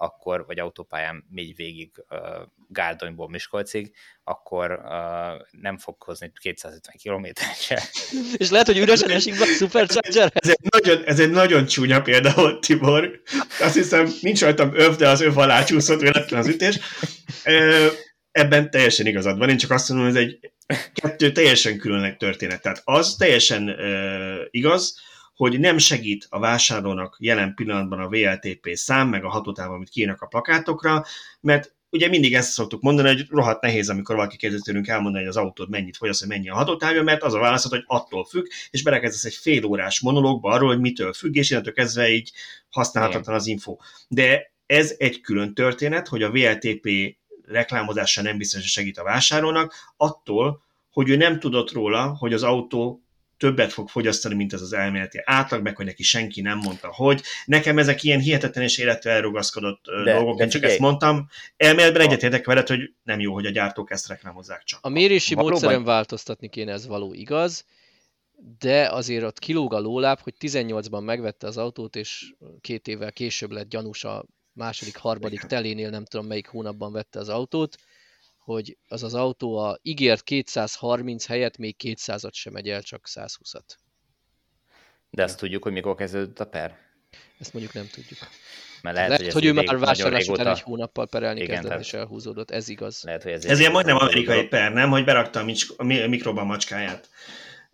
akkor, 0.00 0.46
vagy 0.46 0.58
autópályán 0.58 1.24
megy 1.30 1.56
végig 1.56 1.90
uh, 2.08 2.18
Gárdonyból 2.68 3.28
Miskolcig, 3.28 3.94
akkor 4.24 4.70
uh, 4.70 5.60
nem 5.60 5.78
fog 5.78 6.02
hozni 6.02 6.32
250 6.40 6.94
kilométert 6.98 7.62
se. 7.62 7.82
És 8.36 8.50
lehet, 8.50 8.66
hogy 8.66 8.78
üresen 8.78 9.10
esik 9.10 9.38
be 9.38 9.42
a 9.42 9.46
Supercharger. 9.46 10.30
Ez 10.34 10.48
egy, 10.48 10.68
nagyon, 10.70 11.04
ez 11.04 11.20
egy 11.20 11.30
nagyon 11.30 11.66
csúnya 11.66 12.02
példa 12.02 12.32
volt, 12.34 12.60
Tibor. 12.66 13.20
Azt 13.60 13.74
hiszem, 13.74 14.08
nincs 14.20 14.40
rajtam 14.40 14.74
öv, 14.74 14.96
de 14.96 15.08
az 15.08 15.20
öv 15.20 15.38
alá 15.38 15.64
csúszott 15.64 16.00
véletlen 16.00 16.40
az 16.40 16.48
ütés. 16.48 16.78
Ebben 18.30 18.70
teljesen 18.70 19.06
igazad 19.06 19.38
van, 19.38 19.48
én 19.48 19.58
csak 19.58 19.70
azt 19.70 19.88
mondom, 19.88 20.06
hogy 20.06 20.16
ez 20.16 20.22
egy 20.22 20.52
kettő 20.92 21.32
teljesen 21.32 21.78
különleg 21.78 22.16
történet. 22.16 22.62
Tehát 22.62 22.82
az 22.84 23.14
teljesen 23.18 23.68
uh, 23.68 24.46
igaz, 24.50 25.00
hogy 25.40 25.60
nem 25.60 25.78
segít 25.78 26.26
a 26.30 26.38
vásárlónak 26.38 27.16
jelen 27.18 27.54
pillanatban 27.54 27.98
a 27.98 28.08
VLTP 28.08 28.70
szám, 28.72 29.08
meg 29.08 29.24
a 29.24 29.28
hatótáv, 29.28 29.70
amit 29.70 29.88
kiírnak 29.88 30.20
a 30.22 30.26
plakátokra, 30.26 31.04
mert 31.40 31.74
ugye 31.90 32.08
mindig 32.08 32.34
ezt 32.34 32.50
szoktuk 32.50 32.82
mondani, 32.82 33.08
hogy 33.08 33.26
rohadt 33.28 33.62
nehéz, 33.62 33.88
amikor 33.88 34.14
valaki 34.16 34.36
kérdezi 34.36 34.62
tőlünk 34.62 34.88
elmondani, 34.88 35.24
hogy 35.24 35.36
az 35.36 35.42
autód 35.42 35.70
mennyit 35.70 35.96
fogyaszt, 35.96 36.20
hogy 36.20 36.28
mennyi 36.28 36.48
a 36.48 36.54
hatótávja, 36.54 37.02
mert 37.02 37.22
az 37.22 37.34
a 37.34 37.38
válaszod, 37.38 37.70
hogy 37.70 37.84
attól 37.86 38.24
függ, 38.24 38.46
és 38.70 38.82
belekezdesz 38.82 39.24
egy 39.24 39.34
fél 39.34 39.64
órás 39.64 40.00
monológba 40.00 40.50
arról, 40.50 40.68
hogy 40.68 40.80
mitől 40.80 41.12
függ, 41.12 41.36
és 41.36 41.50
innentől 41.50 41.72
kezdve 41.72 42.10
így 42.10 42.32
használhatatlan 42.70 43.34
az 43.34 43.46
info. 43.46 43.76
De 44.08 44.52
ez 44.66 44.94
egy 44.98 45.20
külön 45.20 45.54
történet, 45.54 46.08
hogy 46.08 46.22
a 46.22 46.30
VLTP 46.30 46.88
reklámozása 47.44 48.22
nem 48.22 48.38
biztos, 48.38 48.60
hogy 48.60 48.68
segít 48.68 48.98
a 48.98 49.04
vásárlónak, 49.04 49.74
attól, 49.96 50.62
hogy 50.90 51.08
ő 51.08 51.16
nem 51.16 51.38
tudott 51.38 51.72
róla, 51.72 52.16
hogy 52.18 52.32
az 52.32 52.42
autó 52.42 53.04
többet 53.40 53.72
fog 53.72 53.88
fogyasztani, 53.88 54.34
mint 54.34 54.52
ez 54.52 54.60
az 54.60 54.72
elméleti 54.72 55.20
átlag, 55.24 55.62
meg 55.62 55.76
hogy 55.76 55.86
neki 55.86 56.02
senki 56.02 56.40
nem 56.40 56.58
mondta, 56.58 56.88
hogy. 56.92 57.22
Nekem 57.44 57.78
ezek 57.78 58.02
ilyen 58.02 58.20
hihetetlen 58.20 58.64
és 58.64 58.78
életre 58.78 59.10
elrugaszkodott 59.10 59.84
de, 60.04 60.12
dolgok, 60.12 60.36
de 60.36 60.44
én 60.44 60.50
csak 60.50 60.62
ezt 60.62 60.78
mondtam. 60.78 61.28
Elméletben 61.56 62.02
egyetértek 62.02 62.46
veled, 62.46 62.68
hogy 62.68 62.92
nem 63.02 63.20
jó, 63.20 63.32
hogy 63.32 63.46
a 63.46 63.50
gyártók 63.50 63.90
ezt 63.90 64.08
reklámozzák 64.08 64.62
csak. 64.62 64.78
A 64.82 64.88
mérési 64.88 65.34
Valóban... 65.34 65.52
módszeren 65.52 65.84
változtatni 65.84 66.48
kéne, 66.48 66.72
ez 66.72 66.86
való 66.86 67.14
igaz, 67.14 67.64
de 68.58 68.88
azért 68.90 69.24
ott 69.24 69.38
kilóg 69.38 69.74
a 69.74 69.80
lóláb, 69.80 70.20
hogy 70.20 70.34
18-ban 70.40 71.04
megvette 71.04 71.46
az 71.46 71.56
autót, 71.56 71.96
és 71.96 72.32
két 72.60 72.88
évvel 72.88 73.12
később 73.12 73.50
lett 73.50 73.68
gyanús 73.68 74.04
a 74.04 74.24
második, 74.52 74.96
harmadik 74.96 75.40
telénél, 75.40 75.90
nem 75.90 76.04
tudom 76.04 76.26
melyik 76.26 76.46
hónapban 76.46 76.92
vette 76.92 77.18
az 77.18 77.28
autót, 77.28 77.76
hogy 78.52 78.76
az 78.88 79.02
az 79.02 79.14
autó 79.14 79.56
a 79.56 79.78
ígért 79.82 80.22
230 80.22 81.26
helyett 81.26 81.56
még 81.56 81.76
200-at 81.84 82.32
sem 82.32 82.52
megy 82.52 82.68
el, 82.68 82.82
csak 82.82 83.04
120-at. 83.08 83.76
De 85.10 85.22
azt 85.22 85.38
tudjuk, 85.38 85.62
hogy 85.62 85.72
mikor 85.72 85.94
kezdődött 85.94 86.40
a 86.40 86.46
per? 86.46 86.78
Ezt 87.38 87.52
mondjuk 87.52 87.74
nem 87.74 87.88
tudjuk. 87.92 88.18
Mert 88.82 88.96
lehet, 88.96 89.10
lehet 89.10 89.24
hogy, 89.24 89.32
hogy 89.32 89.44
ő 89.44 89.52
már 89.52 89.78
vásárlás 89.78 90.28
után 90.28 90.46
egy 90.46 90.60
hónappal 90.60 91.06
perelni 91.06 91.40
Igen, 91.40 91.60
kezdett, 91.60 91.80
és 91.80 91.92
elhúzódott. 91.92 92.50
Ez 92.50 92.68
igaz. 92.68 93.02
Lehet, 93.02 93.22
hogy 93.22 93.32
ez, 93.32 93.44
ez 93.44 93.58
ilyen 93.58 93.72
majdnem 93.72 93.96
amerikai 93.96 94.46
per, 94.46 94.72
nem? 94.72 94.90
Hogy 94.90 95.04
berakta 95.04 95.44
a, 95.76 95.84
mikroban 95.84 96.46
macskáját. 96.46 97.08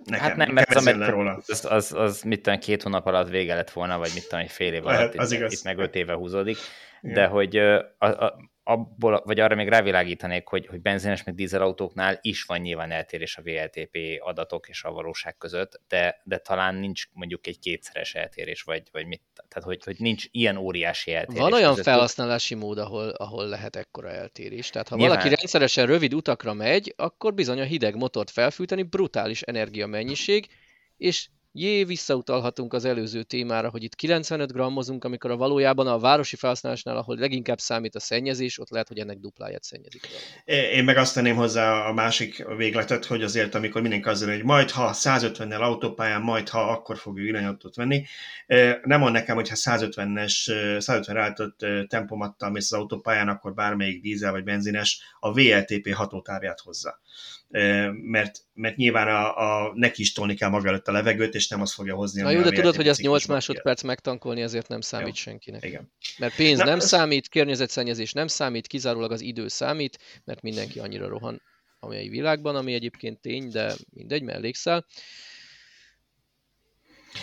Nekem, 0.05 0.27
hát 0.27 0.36
nem, 0.36 0.53
mert 0.53 0.74
az, 0.74 0.86
róla. 0.86 1.43
Az, 1.47 1.65
az, 1.65 1.93
az, 1.93 2.23
mit 2.23 2.43
tudom, 2.43 2.59
két 2.59 2.82
hónap 2.82 3.07
alatt 3.07 3.28
vége 3.28 3.55
lett 3.55 3.70
volna, 3.70 3.98
vagy 3.98 4.11
mit 4.15 4.23
tudom, 4.23 4.40
egy 4.40 4.51
fél 4.51 4.73
év 4.73 4.86
alatt. 4.86 5.15
az 5.15 5.32
itt, 5.32 5.39
igaz. 5.39 5.53
itt 5.53 5.62
meg 5.62 5.78
öt 5.78 5.94
éve 5.94 6.15
húzódik. 6.15 6.57
Igen. 7.01 7.15
De 7.15 7.27
hogy 7.27 7.57
a, 7.57 8.07
a, 8.07 8.48
abból, 8.68 9.22
vagy 9.24 9.40
arra 9.40 9.55
még 9.55 9.68
rávilágítanék, 9.68 10.47
hogy, 10.47 10.66
hogy 10.66 10.80
benzines 10.80 11.22
meg 11.22 11.34
dízelautóknál 11.34 12.18
is 12.20 12.43
van 12.43 12.59
nyilván 12.59 12.90
eltérés 12.90 13.36
a 13.36 13.43
VLTP 13.43 13.97
adatok 14.18 14.68
és 14.68 14.84
a 14.84 14.93
valóság 14.93 15.36
között, 15.36 15.80
de, 15.88 16.20
de 16.24 16.38
talán 16.38 16.74
nincs 16.74 17.05
mondjuk 17.12 17.47
egy 17.47 17.59
kétszeres 17.59 18.14
eltérés, 18.14 18.62
vagy, 18.62 18.82
vagy 18.93 19.06
mit, 19.06 19.22
tehát 19.48 19.68
hogy, 19.68 19.84
hogy 19.84 19.97
nincs 19.98 20.24
ilyen 20.30 20.56
óriási 20.56 21.14
eltérés. 21.14 21.40
Van 21.43 21.52
olyan 21.52 21.70
között. 21.70 21.84
felhasználási 21.84 22.55
mód, 22.55 22.78
ahol, 22.78 23.09
ahol 23.09 23.47
lehet 23.48 23.76
ekkora 23.76 24.10
eltérés. 24.10 24.70
Tehát 24.70 24.88
ha 24.88 24.97
nyilván... 24.97 25.16
valaki 25.16 25.34
rendszeresen 25.34 25.86
rövid 25.86 26.14
utakra 26.14 26.52
megy, 26.52 26.94
akkor 26.97 27.34
bizony 27.34 27.60
a 27.60 27.64
hideg 27.64 27.97
motort 27.97 28.30
felfűteni 28.30 28.82
brutális 28.82 29.43
energiamennyiség, 29.43 30.47
és 30.97 31.28
Jé, 31.59 31.85
visszautalhatunk 31.85 32.73
az 32.73 32.85
előző 32.85 33.23
témára, 33.23 33.70
hogy 33.70 33.83
itt 33.83 33.95
95 33.95 34.53
grammozunk, 34.53 35.05
amikor 35.05 35.31
a 35.31 35.37
valójában 35.37 35.87
a 35.87 35.99
városi 35.99 36.37
felhasználásnál, 36.37 36.97
ahol 36.97 37.16
leginkább 37.16 37.59
számít 37.59 37.95
a 37.95 38.01
szennyezés, 38.01 38.59
ott 38.59 38.70
lehet, 38.70 38.89
hogy 38.89 38.99
ennek 38.99 39.19
dupláját 39.19 39.62
szennyezik. 39.62 40.09
Én 40.45 40.85
meg 40.85 40.97
azt 40.97 41.15
tenném 41.15 41.37
hozzá 41.37 41.87
a 41.87 41.93
másik 41.93 42.47
végletet, 42.57 43.05
hogy 43.05 43.23
azért, 43.23 43.55
amikor 43.55 43.81
mindenki 43.81 44.09
azzal, 44.09 44.31
hogy 44.31 44.45
majd 44.45 44.70
ha 44.70 44.91
150-nel 44.95 45.61
autópályán, 45.61 46.23
majd 46.23 46.49
ha 46.49 46.61
akkor 46.70 46.99
fogja 46.99 47.24
irányautót 47.24 47.74
venni, 47.74 48.05
nem 48.83 49.01
mond 49.01 49.12
nekem, 49.12 49.35
hogy 49.35 49.49
ha 49.49 49.55
150-es, 49.77 50.33
150 50.81 51.16
állított 51.16 51.66
tempomattal 51.89 52.51
mész 52.51 52.73
az 52.73 52.78
autópályán, 52.78 53.28
akkor 53.28 53.55
bármelyik 53.55 54.01
dízel 54.01 54.33
vagy 54.33 54.45
benzines 54.45 55.01
a 55.20 55.33
VLTP 55.33 55.95
hatótávját 55.95 56.61
hozza 56.61 57.01
mert, 58.02 58.39
mert 58.52 58.77
nyilván 58.77 59.09
a, 59.09 59.36
a, 59.36 59.73
neki 59.74 60.02
is 60.02 60.12
tolni 60.12 60.35
kell 60.35 60.48
maga 60.48 60.68
előtt 60.68 60.89
a 60.89 60.93
levegőt, 60.93 61.35
és 61.35 61.48
nem 61.48 61.60
azt 61.60 61.73
fogja 61.73 61.94
hozni. 61.94 62.23
Na 62.23 62.31
jó, 62.31 62.40
de 62.40 62.51
tudod, 62.51 62.77
hogy 62.77 62.89
ezt 62.89 63.01
8 63.01 63.27
másodperc 63.27 63.81
kell. 63.81 63.89
megtankolni 63.89 64.43
azért 64.43 64.68
nem 64.68 64.81
számít 64.81 65.06
jó. 65.06 65.12
senkinek. 65.14 65.64
Igen. 65.64 65.93
Mert 66.18 66.35
pénz 66.36 66.59
Na, 66.59 66.64
nem 66.64 66.78
ez... 66.78 66.86
számít, 66.86 67.28
környezetszennyezés 67.28 68.12
nem 68.12 68.27
számít, 68.27 68.66
kizárólag 68.66 69.12
az 69.12 69.20
idő 69.20 69.48
számít, 69.48 69.98
mert 70.24 70.43
mindenki 70.43 70.78
annyira 70.78 71.09
rohan 71.09 71.43
a 71.78 71.89
világban, 71.89 72.56
ami 72.56 72.73
egyébként 72.73 73.20
tény, 73.20 73.48
de 73.48 73.74
mindegy, 73.90 74.23
mellékszel. 74.23 74.86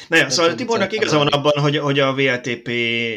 Na 0.07 0.18
jó, 0.18 0.30
szóval 0.30 0.56
Tibornak 0.56 0.94
igaza 0.94 1.18
van 1.18 1.28
abban, 1.28 1.61
hogy, 1.61 1.78
hogy 1.78 1.99
a 1.99 2.14
VLTP 2.14 2.68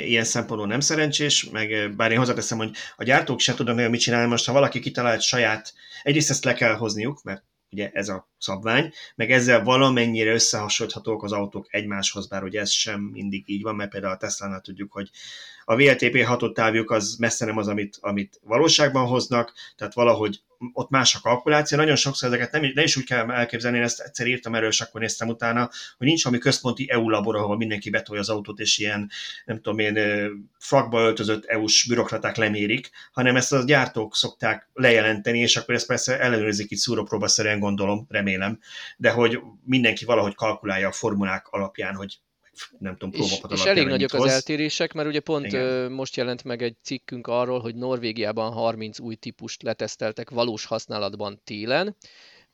ilyen 0.07 0.25
szempontból 0.25 0.69
nem 0.69 0.81
szerencsés, 0.81 1.49
meg 1.51 1.95
bár 1.97 2.13
én 2.13 2.19
hozzáteszem, 2.19 2.59
hogy 2.59 2.71
a 2.97 3.05
gyártók 3.05 3.41
se 3.41 3.55
tudnak 3.55 3.75
nagyon 3.75 3.91
mit 3.91 4.01
csinálni, 4.01 4.29
most 4.29 4.47
ha 4.47 4.53
valaki 4.53 4.81
kitalált 4.81 5.23
saját, 5.23 5.75
egyrészt 6.03 6.31
ezt 6.31 6.45
le 6.45 6.55
kell 6.55 6.75
hozniuk, 6.75 7.23
mert 7.23 7.43
ugye 7.71 7.91
ez 7.93 8.09
a 8.09 8.29
szabvány, 8.39 8.93
meg 9.15 9.31
ezzel 9.31 9.63
valamennyire 9.65 10.33
összehasonlíthatók 10.33 11.23
az 11.23 11.33
autók 11.33 11.67
egymáshoz, 11.71 12.29
bár 12.29 12.43
ugye 12.43 12.61
ez 12.61 12.71
sem 12.71 13.01
mindig 13.01 13.43
így 13.47 13.63
van, 13.63 13.75
mert 13.75 13.91
például 13.91 14.13
a 14.13 14.17
Tesla-nál 14.17 14.61
tudjuk, 14.61 14.93
hogy 14.93 15.11
a 15.69 15.77
VLTP 15.77 16.25
hatótávjuk 16.25 16.91
az 16.91 17.17
messze 17.19 17.45
nem 17.45 17.57
az, 17.57 17.69
amit, 17.69 17.99
amit 18.01 18.41
valóságban 18.43 19.07
hoznak, 19.07 19.53
tehát 19.77 19.95
valahogy 19.95 20.41
ott 20.73 20.91
más 20.91 21.15
a 21.15 21.21
kalkuláció. 21.21 21.79
Nagyon 21.79 21.97
sokszor 21.97 22.29
ezeket 22.29 22.53
nem, 22.53 22.71
nem 22.75 22.85
is 22.85 22.97
úgy 22.97 23.05
kell 23.05 23.31
elképzelni, 23.31 23.77
én 23.77 23.83
ezt 23.83 24.01
egyszer 24.01 24.27
írtam 24.27 24.55
erről, 24.55 24.69
és 24.69 24.81
akkor 24.81 25.01
néztem 25.01 25.29
utána, 25.29 25.71
hogy 25.99 26.07
nincs 26.07 26.25
valami 26.25 26.43
központi 26.43 26.91
EU 26.91 27.09
labor, 27.09 27.37
ahol 27.37 27.57
mindenki 27.57 27.91
betolja 27.91 28.23
az 28.23 28.29
autót, 28.29 28.59
és 28.59 28.79
ilyen, 28.79 29.11
nem 29.45 29.57
tudom 29.57 29.79
én, 29.79 29.99
frakba 30.59 31.01
öltözött 31.01 31.45
EU-s 31.45 31.87
bürokraták 31.89 32.37
lemérik, 32.37 32.91
hanem 33.13 33.37
ezt 33.37 33.53
a 33.53 33.65
gyártók 33.65 34.17
szokták 34.17 34.69
lejelenteni, 34.73 35.39
és 35.39 35.57
akkor 35.57 35.75
ezt 35.75 35.87
persze 35.87 36.21
ellenőrzik 36.21 36.71
itt 36.71 36.79
szúrópróbaszerűen 36.79 37.59
gondolom, 37.59 38.07
remélem, 38.09 38.59
de 38.97 39.11
hogy 39.11 39.41
mindenki 39.65 40.05
valahogy 40.05 40.35
kalkulálja 40.35 40.89
a 40.89 40.93
formulák 40.93 41.49
alapján, 41.49 41.95
hogy 41.95 42.19
nem 42.79 42.97
tudom, 42.97 43.21
és, 43.23 43.41
és 43.49 43.65
elég 43.65 43.87
nagyok 43.87 44.13
az 44.13 44.25
eltérések, 44.25 44.93
mert 44.93 45.09
ugye 45.09 45.21
pont 45.21 45.47
Igen. 45.47 45.93
most 45.93 46.17
jelent 46.17 46.45
meg 46.45 46.63
egy 46.63 46.77
cikkünk 46.83 47.27
arról, 47.27 47.61
hogy 47.61 47.75
Norvégiában 47.75 48.53
30 48.53 48.99
új 48.99 49.15
típust 49.15 49.63
leteszteltek 49.63 50.31
valós 50.31 50.65
használatban 50.65 51.41
télen. 51.45 51.97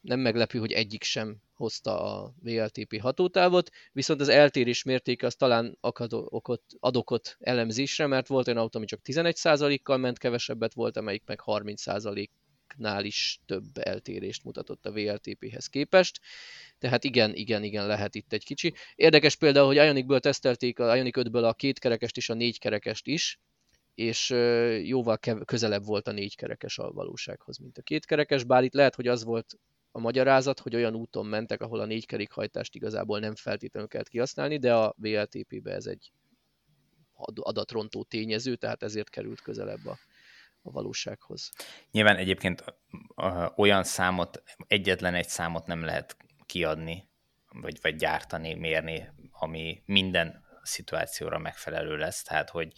Nem 0.00 0.20
meglepő, 0.20 0.58
hogy 0.58 0.72
egyik 0.72 1.02
sem 1.02 1.36
hozta 1.54 2.02
a 2.02 2.34
VLTP 2.42 3.00
hatótávot, 3.00 3.70
viszont 3.92 4.20
az 4.20 4.28
eltérés 4.28 4.82
mértéke 4.82 5.26
az 5.26 5.34
talán 5.34 5.78
okot, 5.80 6.62
ad 6.80 6.96
okot 6.96 7.36
elemzésre, 7.40 8.06
mert 8.06 8.26
volt 8.26 8.46
olyan 8.46 8.60
autó, 8.60 8.78
ami 8.78 8.86
csak 8.86 9.00
11%-kal 9.04 9.96
ment 9.96 10.18
kevesebbet, 10.18 10.74
volt 10.74 10.96
amelyik 10.96 11.22
meg 11.26 11.40
30%-nál 12.78 13.04
is 13.04 13.40
több 13.46 13.78
eltérést 13.78 14.44
mutatott 14.44 14.86
a 14.86 14.92
VLTP-hez 14.92 15.66
képest. 15.66 16.20
Tehát 16.78 17.04
igen, 17.04 17.34
igen, 17.34 17.62
igen, 17.62 17.86
lehet 17.86 18.14
itt 18.14 18.32
egy 18.32 18.44
kicsi. 18.44 18.74
Érdekes 18.94 19.36
például, 19.36 19.66
hogy 19.66 19.76
Ionicből 19.76 20.20
tesztelték 20.20 20.78
a 20.78 20.96
Ionic 20.96 21.16
5-ből 21.18 21.48
a 21.48 21.54
kétkerekest 21.54 22.16
és 22.16 22.28
a 22.28 22.34
négykerekest 22.34 23.06
is, 23.06 23.40
és 23.94 24.30
jóval 24.82 25.18
közelebb 25.44 25.84
volt 25.84 26.08
a 26.08 26.12
négykerekes 26.12 26.78
a 26.78 26.92
valósághoz, 26.92 27.58
mint 27.58 27.78
a 27.78 27.82
kétkerekes, 27.82 28.44
bár 28.44 28.64
itt 28.64 28.74
lehet, 28.74 28.94
hogy 28.94 29.06
az 29.06 29.24
volt 29.24 29.58
a 29.90 30.00
magyarázat, 30.00 30.60
hogy 30.60 30.74
olyan 30.74 30.94
úton 30.94 31.26
mentek, 31.26 31.60
ahol 31.60 31.80
a 31.80 31.84
négykerékhajtást 31.84 32.74
igazából 32.74 33.18
nem 33.18 33.34
feltétlenül 33.34 33.88
kellett 33.88 34.08
kihasználni, 34.08 34.58
de 34.58 34.74
a 34.74 34.94
VLTP-be 34.96 35.72
ez 35.72 35.86
egy 35.86 36.12
adatrontó 37.34 38.02
tényező, 38.02 38.56
tehát 38.56 38.82
ezért 38.82 39.10
került 39.10 39.40
közelebb 39.40 39.86
a, 39.86 39.98
a 40.62 40.70
valósághoz. 40.70 41.50
Nyilván 41.90 42.16
egyébként 42.16 42.64
olyan 43.56 43.84
számot, 43.84 44.42
egyetlen 44.66 45.14
egy 45.14 45.28
számot 45.28 45.66
nem 45.66 45.84
lehet 45.84 46.16
kiadni, 46.46 47.08
vagy, 47.48 47.78
vagy 47.82 47.96
gyártani, 47.96 48.54
mérni, 48.54 49.08
ami 49.30 49.82
minden 49.86 50.44
szituációra 50.62 51.38
megfelelő 51.38 51.96
lesz, 51.96 52.22
tehát 52.22 52.50
hogy 52.50 52.72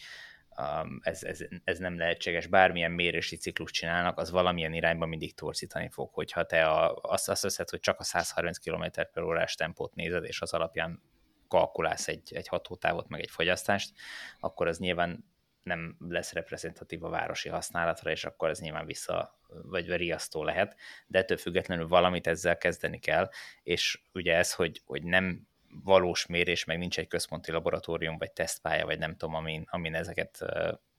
um, 0.56 1.01
ez, 1.02 1.23
ez, 1.23 1.39
ez 1.65 1.78
nem 1.78 1.98
lehetséges. 1.98 2.47
Bármilyen 2.47 2.90
mérési 2.90 3.36
ciklus 3.36 3.70
csinálnak, 3.70 4.19
az 4.19 4.31
valamilyen 4.31 4.73
irányba 4.73 5.06
mindig 5.06 5.35
torzítani 5.35 5.89
fog. 5.89 6.12
Hogyha 6.12 6.44
te 6.44 6.65
a, 6.66 6.94
azt, 7.02 7.28
azt 7.28 7.43
veszed, 7.43 7.70
hogy 7.70 7.81
csak 7.81 8.01
a 8.01 8.05
130 8.05 8.59
km 8.59 8.85
per 9.12 9.23
órás 9.23 9.55
tempót 9.55 9.94
nézed, 9.94 10.24
és 10.24 10.40
az 10.40 10.52
alapján 10.52 11.02
kalkulálsz 11.48 12.09
egy, 12.09 12.35
egy 12.35 12.48
hatótávot, 12.48 13.09
meg 13.09 13.20
egy 13.20 13.31
fogyasztást, 13.31 13.93
akkor 14.40 14.66
az 14.66 14.78
nyilván 14.78 15.34
nem 15.64 15.96
lesz 16.08 16.32
reprezentatív 16.32 17.04
a 17.04 17.08
városi 17.08 17.48
használatra, 17.48 18.10
és 18.10 18.24
akkor 18.24 18.48
ez 18.48 18.60
nyilván 18.60 18.86
vissza, 18.86 19.38
vagy 19.62 19.96
riasztó 19.96 20.44
lehet, 20.44 20.76
de 21.06 21.18
ettől 21.18 21.36
függetlenül 21.36 21.88
valamit 21.88 22.26
ezzel 22.26 22.58
kezdeni 22.58 22.98
kell, 22.98 23.30
és 23.62 24.00
ugye 24.12 24.36
ez, 24.36 24.52
hogy, 24.52 24.82
hogy 24.84 25.02
nem 25.02 25.48
valós 25.82 26.26
mérés, 26.26 26.64
meg 26.64 26.78
nincs 26.78 26.98
egy 26.98 27.08
központi 27.08 27.52
laboratórium, 27.52 28.18
vagy 28.18 28.32
tesztpálya, 28.32 28.84
vagy 28.84 28.98
nem 28.98 29.16
tudom, 29.16 29.34
amin, 29.34 29.66
amin 29.70 29.94
ezeket 29.94 30.44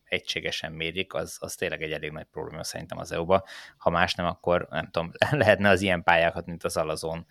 egységesen 0.06 0.72
mérik, 0.72 1.14
az, 1.14 1.38
az 1.40 1.56
tényleg 1.56 1.82
egy 1.82 1.92
elég 1.92 2.12
nagy 2.12 2.26
probléma 2.26 2.64
szerintem 2.64 2.98
az 2.98 3.12
EU-ba. 3.12 3.44
Ha 3.78 3.90
más 3.90 4.14
nem, 4.14 4.26
akkor 4.26 4.68
nem 4.70 4.90
tudom, 4.92 5.12
lehetne 5.32 5.70
az 5.70 5.82
ilyen 5.82 6.04
pályákat, 6.04 6.46
mint 6.46 6.64
az 6.64 6.78
Alazon 6.78 7.26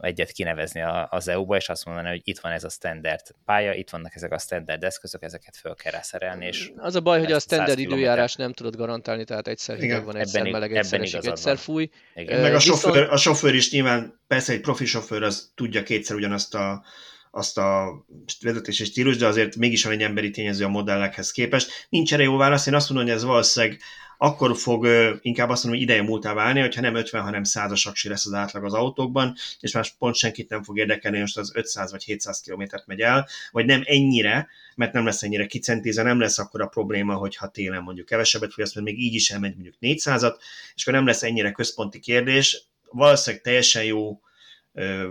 egyet 0.00 0.30
kinevezni 0.30 0.82
az 1.08 1.28
EU-ba, 1.28 1.56
és 1.56 1.68
azt 1.68 1.84
mondani, 1.84 2.08
hogy 2.08 2.20
itt 2.24 2.38
van 2.38 2.52
ez 2.52 2.64
a 2.64 2.68
standard 2.68 3.20
pálya, 3.44 3.74
itt 3.74 3.90
vannak 3.90 4.14
ezek 4.14 4.32
a 4.32 4.38
standard 4.38 4.84
eszközök, 4.84 5.22
ezeket 5.22 5.56
föl 5.56 5.74
kell 5.74 5.92
rászerelni. 5.92 6.46
És 6.46 6.70
az 6.76 6.94
a 6.94 7.00
baj, 7.00 7.18
hogy 7.18 7.32
a 7.32 7.38
standard 7.38 7.78
időjárás 7.78 8.34
nem 8.34 8.52
tudod 8.52 8.76
garantálni, 8.76 9.24
tehát 9.24 9.48
egyszer 9.48 9.78
hideg 9.78 10.04
van, 10.04 10.16
egyszer 10.16 10.40
ebben, 10.40 10.52
meleg, 10.52 10.76
egyszer 10.76 11.00
esik, 11.00 11.24
egyszer 11.24 11.56
fúj. 11.56 11.90
Igen. 12.14 12.40
Meg 12.40 12.52
a, 12.52 12.56
Viszont... 12.56 12.80
sofőr, 12.80 13.10
a 13.10 13.16
sofőr 13.16 13.54
is 13.54 13.70
nyilván, 13.70 14.20
persze 14.26 14.52
egy 14.52 14.60
profi 14.60 14.84
sofőr 14.84 15.22
az 15.22 15.52
tudja 15.54 15.82
kétszer 15.82 16.16
ugyanazt 16.16 16.54
a 16.54 16.84
azt 17.30 17.58
a 17.58 18.04
vezetési 18.40 18.84
stílus, 18.84 19.16
de 19.16 19.26
azért 19.26 19.56
mégis 19.56 19.84
van 19.84 19.92
egy 19.92 20.02
emberi 20.02 20.30
tényező 20.30 20.64
a 20.64 20.68
modellekhez 20.68 21.30
képest. 21.30 21.86
Nincs 21.88 22.12
erre 22.12 22.22
jó 22.22 22.36
válasz, 22.36 22.66
én 22.66 22.74
azt 22.74 22.88
mondom, 22.88 23.06
hogy 23.06 23.16
ez 23.16 23.24
valószínűleg 23.24 23.80
akkor 24.22 24.56
fog 24.56 24.86
inkább 25.20 25.48
azt 25.48 25.64
mondom, 25.64 25.80
hogy 25.80 25.90
ideje 25.90 26.02
múltá 26.02 26.34
válni, 26.34 26.60
hogyha 26.60 26.80
nem 26.80 26.94
50, 26.94 27.22
hanem 27.22 27.44
100 27.44 27.86
aksi 27.86 28.08
lesz 28.08 28.26
az 28.26 28.32
átlag 28.32 28.64
az 28.64 28.74
autókban, 28.74 29.34
és 29.60 29.72
más 29.72 29.94
pont 29.98 30.14
senkit 30.14 30.48
nem 30.48 30.62
fog 30.62 30.78
érdekelni, 30.78 31.20
most 31.20 31.38
az 31.38 31.52
500 31.54 31.90
vagy 31.90 32.04
700 32.04 32.40
kilométert 32.40 32.86
megy 32.86 33.00
el, 33.00 33.28
vagy 33.50 33.64
nem 33.64 33.82
ennyire, 33.84 34.48
mert 34.76 34.92
nem 34.92 35.04
lesz 35.04 35.22
ennyire 35.22 35.46
kicentéze, 35.46 36.02
nem 36.02 36.20
lesz 36.20 36.38
akkor 36.38 36.60
a 36.60 36.66
probléma, 36.66 37.14
hogyha 37.14 37.48
télen 37.48 37.82
mondjuk 37.82 38.06
kevesebbet 38.06 38.52
fogyaszt, 38.52 38.74
mert 38.74 38.86
még 38.86 39.00
így 39.00 39.14
is 39.14 39.30
elmegy 39.30 39.54
mondjuk 39.54 39.74
400-at, 39.80 40.34
és 40.74 40.82
akkor 40.82 40.94
nem 40.94 41.06
lesz 41.06 41.22
ennyire 41.22 41.52
központi 41.52 42.00
kérdés, 42.00 42.62
valószínűleg 42.90 43.44
teljesen 43.44 43.84
jó 43.84 44.20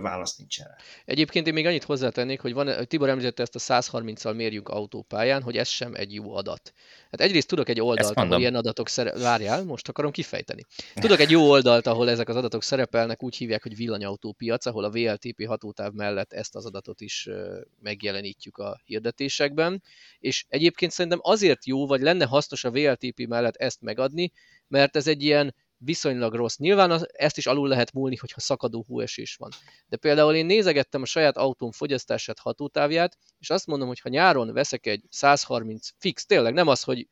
válasz 0.00 0.36
nincs 0.36 0.60
erre. 0.60 0.76
Egyébként 1.04 1.46
én 1.46 1.52
még 1.52 1.66
annyit 1.66 1.84
hozzátennék, 1.84 2.40
hogy 2.40 2.52
van, 2.52 2.86
Tibor 2.86 3.08
említette 3.08 3.42
ezt 3.42 3.70
a 3.70 3.80
130-al 3.80 4.34
mérjünk 4.34 4.68
autópályán, 4.68 5.42
hogy 5.42 5.56
ez 5.56 5.68
sem 5.68 5.94
egy 5.94 6.14
jó 6.14 6.34
adat. 6.34 6.72
Hát 7.10 7.20
egyrészt 7.20 7.48
tudok 7.48 7.68
egy 7.68 7.80
oldalt, 7.80 8.16
ahol 8.16 8.38
ilyen 8.38 8.54
adatok 8.54 8.88
szerepelnek. 8.88 9.28
Várjál, 9.28 9.64
most 9.64 9.88
akarom 9.88 10.10
kifejteni. 10.10 10.64
Tudok 10.94 11.20
egy 11.20 11.30
jó 11.30 11.48
oldalt, 11.48 11.86
ahol 11.86 12.10
ezek 12.10 12.28
az 12.28 12.36
adatok 12.36 12.62
szerepelnek, 12.62 13.22
úgy 13.22 13.36
hívják, 13.36 13.62
hogy 13.62 13.76
villanyautópiac, 13.76 14.66
ahol 14.66 14.84
a 14.84 14.90
VLTP 14.90 15.46
hatótáv 15.46 15.92
mellett 15.92 16.32
ezt 16.32 16.54
az 16.54 16.66
adatot 16.66 17.00
is 17.00 17.28
megjelenítjük 17.82 18.56
a 18.56 18.80
hirdetésekben. 18.84 19.82
És 20.18 20.44
egyébként 20.48 20.92
szerintem 20.92 21.20
azért 21.22 21.66
jó, 21.66 21.86
vagy 21.86 22.00
lenne 22.00 22.24
hasznos 22.24 22.64
a 22.64 22.70
VLTP 22.70 23.26
mellett 23.26 23.56
ezt 23.56 23.80
megadni, 23.80 24.32
mert 24.68 24.96
ez 24.96 25.06
egy 25.06 25.22
ilyen 25.22 25.54
viszonylag 25.84 26.34
rossz. 26.34 26.56
Nyilván 26.56 27.06
ezt 27.12 27.36
is 27.36 27.46
alul 27.46 27.68
lehet 27.68 27.92
múlni, 27.92 28.16
hogyha 28.16 28.40
szakadó 28.40 28.84
hóesés 28.88 29.34
van. 29.36 29.50
De 29.88 29.96
például 29.96 30.34
én 30.34 30.46
nézegettem 30.46 31.02
a 31.02 31.06
saját 31.06 31.36
autóm 31.36 31.72
fogyasztását 31.72 32.38
hatótávját, 32.38 33.18
és 33.38 33.50
azt 33.50 33.66
mondom, 33.66 33.88
hogy 33.88 34.00
ha 34.00 34.08
nyáron 34.08 34.52
veszek 34.52 34.86
egy 34.86 35.04
130 35.08 35.88
fix, 35.98 36.26
tényleg 36.26 36.52
nem 36.52 36.68
az, 36.68 36.82
hogy 36.82 37.08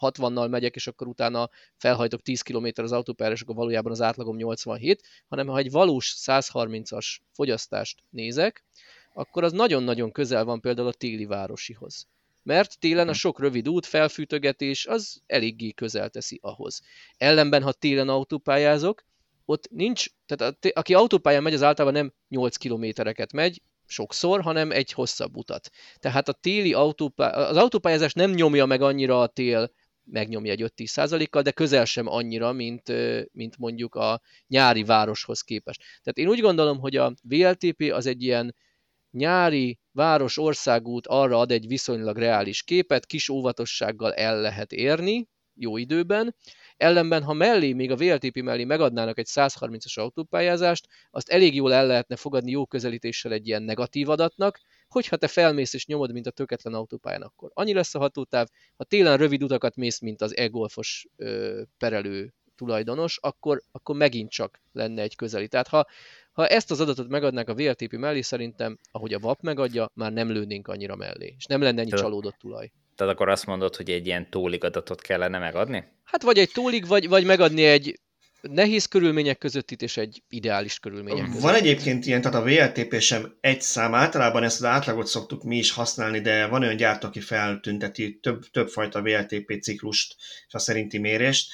60-nal 0.00 0.50
megyek, 0.50 0.74
és 0.74 0.86
akkor 0.86 1.06
utána 1.06 1.50
felhajtok 1.76 2.22
10 2.22 2.40
km 2.40 2.66
az 2.74 2.92
autópályára, 2.92 3.34
és 3.34 3.42
akkor 3.42 3.54
valójában 3.54 3.92
az 3.92 4.00
átlagom 4.00 4.36
87, 4.36 5.02
hanem 5.28 5.46
ha 5.46 5.58
egy 5.58 5.70
valós 5.70 6.14
130-as 6.18 7.16
fogyasztást 7.32 8.02
nézek, 8.10 8.64
akkor 9.12 9.44
az 9.44 9.52
nagyon-nagyon 9.52 10.12
közel 10.12 10.44
van 10.44 10.60
például 10.60 10.88
a 10.88 10.92
téli 10.92 11.24
városihoz. 11.24 12.06
Mert 12.42 12.78
télen 12.78 13.06
a 13.06 13.10
mhm. 13.10 13.18
sok 13.18 13.40
rövid 13.40 13.68
út, 13.68 13.86
felfűtögetés, 13.86 14.86
az 14.86 15.22
eléggé 15.26 15.70
közel 15.70 16.08
teszi 16.08 16.38
ahhoz. 16.42 16.80
Ellenben, 17.16 17.62
ha 17.62 17.72
télen 17.72 18.08
autópályázok, 18.08 19.04
ott 19.44 19.68
nincs, 19.70 20.06
tehát 20.26 20.56
a, 20.64 20.68
aki 20.78 20.94
autópályán 20.94 21.42
megy, 21.42 21.54
az 21.54 21.62
általában 21.62 22.00
nem 22.00 22.12
8 22.28 22.56
kilométereket 22.56 23.32
megy, 23.32 23.62
sokszor, 23.86 24.40
hanem 24.40 24.70
egy 24.70 24.92
hosszabb 24.92 25.36
utat. 25.36 25.70
Tehát 25.98 26.28
a 26.28 26.32
téli 26.32 26.72
autópály... 26.72 27.32
az 27.32 27.56
autópályázás 27.56 28.12
nem 28.12 28.30
nyomja 28.30 28.66
meg 28.66 28.82
annyira 28.82 29.20
a 29.20 29.26
tél, 29.26 29.72
megnyomja 30.04 30.52
egy 30.52 30.72
5-10 30.76 31.26
kal 31.30 31.42
de 31.42 31.50
közel 31.50 31.84
sem 31.84 32.06
annyira, 32.06 32.52
mint, 32.52 32.92
mint 33.32 33.58
mondjuk 33.58 33.94
a 33.94 34.20
nyári 34.48 34.84
városhoz 34.84 35.40
képest. 35.40 35.80
Tehát 35.80 36.18
én 36.18 36.28
úgy 36.28 36.40
gondolom, 36.40 36.78
hogy 36.78 36.96
a 36.96 37.14
VLTP 37.22 37.92
az 37.92 38.06
egy 38.06 38.22
ilyen 38.22 38.54
nyári 39.12 39.78
város 39.92 40.38
országút 40.38 41.06
arra 41.06 41.38
ad 41.38 41.50
egy 41.50 41.66
viszonylag 41.66 42.16
reális 42.16 42.62
képet, 42.62 43.06
kis 43.06 43.28
óvatossággal 43.28 44.12
el 44.12 44.40
lehet 44.40 44.72
érni, 44.72 45.28
jó 45.54 45.76
időben, 45.76 46.34
Ellenben, 46.82 47.22
ha 47.22 47.32
mellé, 47.32 47.72
még 47.72 47.90
a 47.90 47.96
VLTP 47.96 48.42
mellé 48.42 48.64
megadnának 48.64 49.18
egy 49.18 49.28
130-as 49.30 49.98
autópályázást, 49.98 50.88
azt 51.10 51.28
elég 51.28 51.54
jól 51.54 51.72
el 51.72 51.86
lehetne 51.86 52.16
fogadni 52.16 52.50
jó 52.50 52.66
közelítéssel 52.66 53.32
egy 53.32 53.46
ilyen 53.46 53.62
negatív 53.62 54.08
adatnak, 54.08 54.60
hogyha 54.88 55.16
te 55.16 55.26
felmész 55.26 55.74
és 55.74 55.86
nyomod, 55.86 56.12
mint 56.12 56.26
a 56.26 56.30
töketlen 56.30 56.74
autópályán, 56.74 57.22
akkor 57.22 57.50
annyi 57.54 57.72
lesz 57.72 57.94
a 57.94 57.98
hatótáv. 57.98 58.46
Ha 58.76 58.84
télen 58.84 59.16
rövid 59.16 59.42
utakat 59.42 59.76
mész, 59.76 60.00
mint 60.00 60.22
az 60.22 60.36
e-golfos 60.36 61.06
perelő 61.78 62.34
tulajdonos, 62.56 63.18
akkor, 63.20 63.62
akkor 63.72 63.96
megint 63.96 64.30
csak 64.30 64.60
lenne 64.72 65.02
egy 65.02 65.16
közeli. 65.16 65.48
Tehát 65.48 65.68
ha, 65.68 65.86
ha 66.32 66.46
ezt 66.46 66.70
az 66.70 66.80
adatot 66.80 67.08
megadnák 67.08 67.48
a 67.48 67.54
VLTP 67.54 67.92
mellé, 67.92 68.20
szerintem, 68.20 68.78
ahogy 68.90 69.12
a 69.12 69.18
VAP 69.18 69.40
megadja, 69.40 69.90
már 69.94 70.12
nem 70.12 70.30
lőnénk 70.30 70.68
annyira 70.68 70.96
mellé, 70.96 71.34
és 71.38 71.44
nem 71.44 71.60
lenne 71.62 71.80
ennyi 71.80 71.90
csalódott 71.90 72.36
tulaj. 72.38 72.72
Tehát 72.96 73.12
akkor 73.12 73.28
azt 73.28 73.46
mondod, 73.46 73.76
hogy 73.76 73.90
egy 73.90 74.06
ilyen 74.06 74.30
tólig 74.30 74.64
adatot 74.64 75.00
kellene 75.00 75.38
megadni? 75.38 75.84
Hát 76.04 76.22
vagy 76.22 76.38
egy 76.38 76.50
tólig, 76.52 76.86
vagy, 76.86 77.08
vagy 77.08 77.24
megadni 77.24 77.64
egy 77.64 78.00
nehéz 78.42 78.86
körülmények 78.86 79.38
között 79.38 79.70
itt, 79.70 79.82
és 79.82 79.96
egy 79.96 80.22
ideális 80.28 80.78
körülmények 80.78 81.26
között. 81.26 81.40
Van 81.40 81.54
egyébként 81.54 82.06
ilyen, 82.06 82.20
tehát 82.20 82.40
a 82.40 82.44
VLTP 82.44 83.00
sem 83.00 83.36
egy 83.40 83.62
szám, 83.62 83.94
általában 83.94 84.42
ezt 84.42 84.60
az 84.60 84.64
átlagot 84.64 85.06
szoktuk 85.06 85.42
mi 85.42 85.56
is 85.56 85.70
használni, 85.70 86.20
de 86.20 86.46
van 86.46 86.62
olyan 86.62 86.76
gyártó, 86.76 87.06
aki 87.06 87.20
feltünteti 87.20 88.18
több, 88.22 88.44
többfajta 88.50 89.02
VLTP 89.02 89.62
ciklust 89.62 90.16
és 90.46 90.54
a 90.54 90.58
szerinti 90.58 90.98
mérést, 90.98 91.52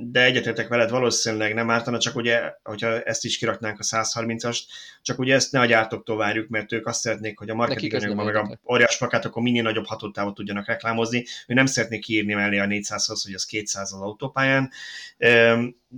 de 0.00 0.24
egyetértek 0.24 0.68
veled, 0.68 0.90
valószínűleg 0.90 1.54
nem 1.54 1.70
ártana, 1.70 1.98
csak 1.98 2.16
ugye, 2.16 2.52
hogyha 2.62 3.02
ezt 3.02 3.24
is 3.24 3.38
kiraknánk 3.38 3.78
a 3.78 3.82
130-ast, 3.82 4.58
csak 5.02 5.18
ugye 5.18 5.34
ezt 5.34 5.52
ne 5.52 5.60
a 5.60 5.66
gyártóktól 5.66 6.16
várjuk, 6.16 6.48
mert 6.48 6.72
ők 6.72 6.86
azt 6.86 7.00
szeretnék, 7.00 7.38
hogy 7.38 7.50
a 7.50 7.54
marketing 7.54 8.14
meg 8.14 8.36
a 8.36 8.58
óriás 8.70 8.98
plakátokon 8.98 9.42
minél 9.42 9.62
nagyobb 9.62 9.86
hatótávot 9.86 10.34
tudjanak 10.34 10.66
reklámozni, 10.66 11.24
ő 11.46 11.54
nem 11.54 11.66
szeretnék 11.66 12.02
kiírni 12.02 12.34
mellé 12.34 12.58
a 12.58 12.66
400-hoz, 12.66 13.24
hogy 13.24 13.34
az 13.34 13.44
200 13.44 13.92
az 13.92 14.00
autópályán, 14.00 14.70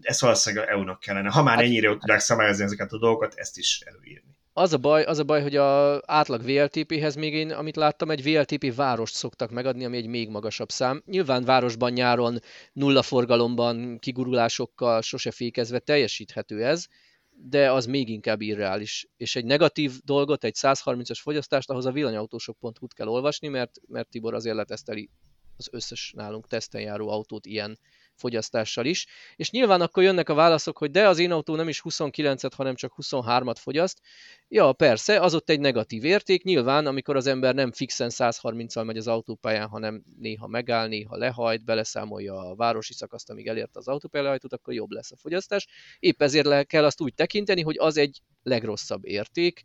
ezt 0.00 0.20
valószínűleg 0.20 0.68
EU-nak 0.68 1.00
kellene. 1.00 1.30
Ha 1.30 1.42
már 1.42 1.54
hát- 1.54 1.64
ennyire 1.64 1.88
tudják 1.88 2.20
szabályozni 2.20 2.64
ezeket 2.64 2.92
a 2.92 2.98
dolgokat, 2.98 3.34
ezt 3.36 3.58
is 3.58 3.82
előírni. 3.84 4.35
Az 4.58 4.72
a 4.72 4.78
baj, 4.78 5.02
az 5.02 5.18
a 5.18 5.24
baj, 5.24 5.42
hogy 5.42 5.56
a 5.56 6.00
átlag 6.06 6.42
VLTP-hez 6.42 7.14
még 7.14 7.34
én, 7.34 7.50
amit 7.52 7.76
láttam, 7.76 8.10
egy 8.10 8.22
VLTP 8.22 8.74
várost 8.74 9.14
szoktak 9.14 9.50
megadni, 9.50 9.84
ami 9.84 9.96
egy 9.96 10.06
még 10.06 10.28
magasabb 10.28 10.70
szám. 10.70 11.02
Nyilván 11.06 11.44
városban 11.44 11.92
nyáron 11.92 12.38
nulla 12.72 13.02
forgalomban, 13.02 13.98
kigurulásokkal 13.98 15.02
sose 15.02 15.30
fékezve 15.30 15.78
teljesíthető 15.78 16.64
ez, 16.64 16.86
de 17.30 17.72
az 17.72 17.86
még 17.86 18.08
inkább 18.08 18.40
irreális. 18.40 19.08
És 19.16 19.36
egy 19.36 19.44
negatív 19.44 19.92
dolgot, 20.04 20.44
egy 20.44 20.56
130-as 20.60 21.18
fogyasztást, 21.20 21.70
ahhoz 21.70 21.86
a 21.86 21.92
villanyautósok.hu-t 21.92 22.94
kell 22.94 23.08
olvasni, 23.08 23.48
mert, 23.48 23.80
mert 23.88 24.08
Tibor 24.08 24.34
azért 24.34 24.56
leteszteli 24.56 25.10
az 25.56 25.68
összes 25.72 26.12
nálunk 26.16 26.46
teszten 26.46 26.80
járó 26.80 27.08
autót 27.08 27.46
ilyen 27.46 27.78
fogyasztással 28.16 28.84
is. 28.84 29.06
És 29.36 29.50
nyilván 29.50 29.80
akkor 29.80 30.02
jönnek 30.02 30.28
a 30.28 30.34
válaszok, 30.34 30.78
hogy 30.78 30.90
de 30.90 31.08
az 31.08 31.18
én 31.18 31.32
autó 31.32 31.54
nem 31.54 31.68
is 31.68 31.82
29-et, 31.84 32.50
hanem 32.56 32.74
csak 32.74 32.92
23-at 33.02 33.56
fogyaszt. 33.58 34.00
Ja, 34.48 34.72
persze, 34.72 35.20
az 35.20 35.34
ott 35.34 35.50
egy 35.50 35.60
negatív 35.60 36.04
érték. 36.04 36.44
Nyilván, 36.44 36.86
amikor 36.86 37.16
az 37.16 37.26
ember 37.26 37.54
nem 37.54 37.72
fixen 37.72 38.10
130-al 38.12 38.84
megy 38.84 38.96
az 38.96 39.08
autópályán, 39.08 39.68
hanem 39.68 40.02
néha 40.18 40.46
megáll, 40.46 40.88
néha 40.88 41.16
lehajt, 41.16 41.64
beleszámolja 41.64 42.34
a 42.34 42.54
városi 42.54 42.92
szakaszt, 42.92 43.30
amíg 43.30 43.46
elérte 43.46 43.78
az 43.78 43.88
autópályahajtót, 43.88 44.52
akkor 44.52 44.74
jobb 44.74 44.90
lesz 44.90 45.12
a 45.12 45.16
fogyasztás. 45.16 45.66
Épp 45.98 46.22
ezért 46.22 46.46
le 46.46 46.64
kell 46.64 46.84
azt 46.84 47.00
úgy 47.00 47.14
tekinteni, 47.14 47.62
hogy 47.62 47.76
az 47.78 47.96
egy 47.96 48.20
legrosszabb 48.42 49.04
érték, 49.04 49.64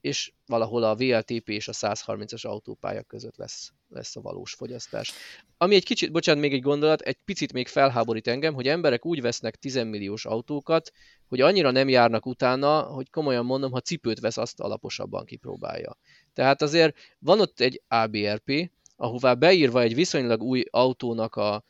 és 0.00 0.32
valahol 0.46 0.82
a 0.82 0.94
VLTP 0.94 1.48
és 1.48 1.68
a 1.68 1.72
130-as 1.72 2.46
autópálya 2.46 3.02
között 3.02 3.36
lesz, 3.36 3.72
lesz 3.88 4.16
a 4.16 4.20
valós 4.20 4.54
fogyasztás. 4.54 5.12
Ami 5.56 5.74
egy 5.74 5.84
kicsit, 5.84 6.12
bocsánat, 6.12 6.42
még 6.42 6.52
egy 6.52 6.60
gondolat, 6.60 7.00
egy 7.00 7.18
picit 7.24 7.52
még 7.52 7.68
felháborít 7.68 8.26
engem, 8.26 8.54
hogy 8.54 8.68
emberek 8.68 9.06
úgy 9.06 9.20
vesznek 9.20 9.56
10 9.56 9.74
milliós 9.74 10.24
autókat, 10.24 10.92
hogy 11.28 11.40
annyira 11.40 11.70
nem 11.70 11.88
járnak 11.88 12.26
utána, 12.26 12.82
hogy 12.82 13.10
komolyan 13.10 13.44
mondom, 13.44 13.72
ha 13.72 13.80
cipőt 13.80 14.20
vesz, 14.20 14.36
azt 14.36 14.60
alaposabban 14.60 15.24
kipróbálja. 15.24 15.96
Tehát 16.32 16.62
azért 16.62 16.96
van 17.18 17.40
ott 17.40 17.60
egy 17.60 17.82
ABRP, 17.88 18.70
ahová 18.96 19.34
beírva 19.34 19.80
egy 19.80 19.94
viszonylag 19.94 20.42
új 20.42 20.64
autónak 20.70 21.36
a 21.36 21.64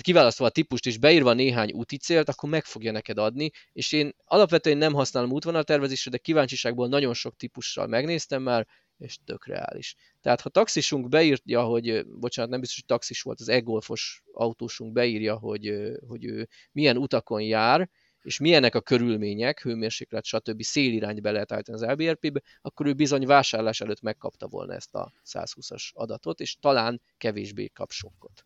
kiválasztva 0.00 0.44
a 0.44 0.50
típust 0.50 0.86
és 0.86 0.98
beírva 0.98 1.32
néhány 1.32 1.72
úti 1.72 1.96
célt, 1.96 2.28
akkor 2.28 2.48
meg 2.48 2.64
fogja 2.64 2.92
neked 2.92 3.18
adni, 3.18 3.50
és 3.72 3.92
én 3.92 4.12
alapvetően 4.24 4.78
nem 4.78 4.92
használom 4.92 5.32
útvonaltervezésre, 5.32 6.10
de 6.10 6.18
kíváncsiságból 6.18 6.88
nagyon 6.88 7.14
sok 7.14 7.36
típussal 7.36 7.86
megnéztem 7.86 8.42
már, 8.42 8.66
és 8.98 9.18
tök 9.24 9.46
reális. 9.46 9.94
Tehát 10.20 10.40
ha 10.40 10.48
taxisunk 10.48 11.08
beírja, 11.08 11.62
hogy, 11.62 12.06
bocsánat, 12.06 12.50
nem 12.50 12.60
biztos, 12.60 12.78
hogy 12.78 12.86
taxis 12.86 13.22
volt, 13.22 13.40
az 13.40 13.48
e-golfos 13.48 14.22
autósunk 14.32 14.92
beírja, 14.92 15.36
hogy, 15.36 15.74
hogy 16.06 16.24
ő 16.24 16.48
milyen 16.72 16.96
utakon 16.96 17.42
jár, 17.42 17.88
és 18.22 18.38
milyenek 18.38 18.74
a 18.74 18.80
körülmények, 18.80 19.62
hőmérséklet, 19.62 20.24
stb. 20.24 20.62
szélirányt 20.62 21.22
be 21.22 21.30
lehet 21.30 21.52
állítani 21.52 21.82
az 21.82 21.90
LBRP-be, 21.90 22.42
akkor 22.60 22.86
ő 22.86 22.92
bizony 22.92 23.26
vásárlás 23.26 23.80
előtt 23.80 24.00
megkapta 24.00 24.48
volna 24.48 24.74
ezt 24.74 24.94
a 24.94 25.12
120-as 25.24 25.92
adatot, 25.92 26.40
és 26.40 26.56
talán 26.60 27.00
kevésbé 27.18 27.66
kap 27.66 27.90
sokkot. 27.90 28.44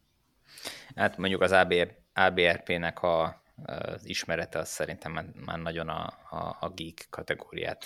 Hát 0.94 1.16
mondjuk 1.16 1.40
az 1.40 1.52
ABR, 1.52 1.89
ABRP-nek 2.14 3.02
a, 3.02 3.43
az 3.64 4.01
ismerete 4.02 4.59
az 4.59 4.68
szerintem 4.68 5.12
már, 5.12 5.24
már 5.44 5.59
nagyon 5.59 5.89
a, 5.89 6.05
a, 6.31 6.56
a 6.60 6.73
geek 6.74 7.06
kategóriát. 7.10 7.85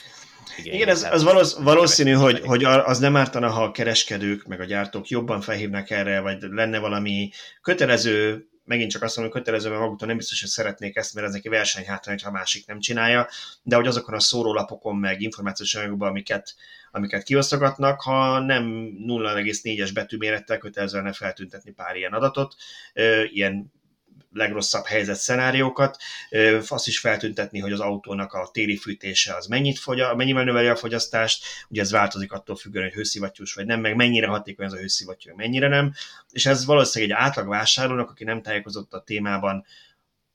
Igen, 0.59 0.75
Igen 0.75 0.89
ez, 0.89 1.03
az 1.03 1.23
valósz, 1.23 1.57
valószínű, 1.57 2.13
hogy, 2.13 2.41
hogy 2.41 2.65
az 2.65 2.99
nem 2.99 3.17
ártana, 3.17 3.51
ha 3.51 3.63
a 3.63 3.71
kereskedők 3.71 4.45
meg 4.45 4.61
a 4.61 4.65
gyártók 4.65 5.09
jobban 5.09 5.41
felhívnak 5.41 5.91
erre, 5.91 6.21
vagy 6.21 6.43
lenne 6.43 6.79
valami 6.79 7.31
kötelező 7.63 8.45
megint 8.71 8.91
csak 8.91 9.03
azt 9.03 9.17
mondom, 9.17 9.35
hogy 9.35 9.43
kötelező, 9.43 9.69
mert 9.69 9.81
maguktól 9.81 10.09
nem 10.09 10.17
biztos, 10.17 10.41
hogy 10.41 10.49
szeretnék 10.49 10.97
ezt, 10.97 11.15
mert 11.15 11.27
ez 11.27 11.33
neki 11.33 11.49
versenyhátrány, 11.49 12.19
ha 12.23 12.31
másik 12.31 12.67
nem 12.67 12.81
csinálja, 12.81 13.29
de 13.63 13.77
hogy 13.77 13.87
azokon 13.87 14.15
a 14.15 14.21
szórólapokon, 14.21 14.97
meg 14.97 15.21
információs 15.21 15.75
anyagokban, 15.75 16.09
amiket, 16.09 16.55
amiket 16.91 17.23
kiosztogatnak, 17.23 18.01
ha 18.01 18.39
nem 18.39 18.65
0,4-es 19.07 19.91
betűmérettel 19.95 20.59
kötelezően 20.59 21.13
feltüntetni 21.13 21.71
pár 21.71 21.97
ilyen 21.97 22.13
adatot, 22.13 22.55
ilyen 23.33 23.73
legrosszabb 24.33 24.85
helyzet 24.85 25.17
szenáriókat, 25.17 25.97
azt 26.69 26.87
is 26.87 26.99
feltüntetni, 26.99 27.59
hogy 27.59 27.73
az 27.73 27.81
autónak 27.81 28.33
a 28.33 28.51
téli 28.53 28.77
fűtése 28.77 29.35
az 29.35 29.47
mennyit 29.47 29.79
fogya, 29.79 30.15
mennyivel 30.15 30.45
növeli 30.45 30.67
a 30.67 30.77
fogyasztást, 30.77 31.45
ugye 31.69 31.81
ez 31.81 31.91
változik 31.91 32.33
attól 32.33 32.57
függően, 32.57 32.85
hogy 32.85 32.95
hőszivattyús 32.95 33.55
vagy 33.55 33.67
nem, 33.67 33.81
meg 33.81 33.97
mennyire 33.97 34.27
hatékony 34.27 34.67
ez 34.67 34.73
a 34.73 34.77
hőszivattyú, 34.77 35.35
mennyire 35.37 35.69
nem, 35.69 35.93
és 36.31 36.47
ez 36.47 36.65
valószínűleg 36.65 37.17
egy 37.17 37.25
átlag 37.25 37.49
vásárlónak, 37.49 38.11
aki 38.11 38.25
nem 38.25 38.43
tájékozott 38.43 38.93
a 38.93 39.03
témában, 39.03 39.65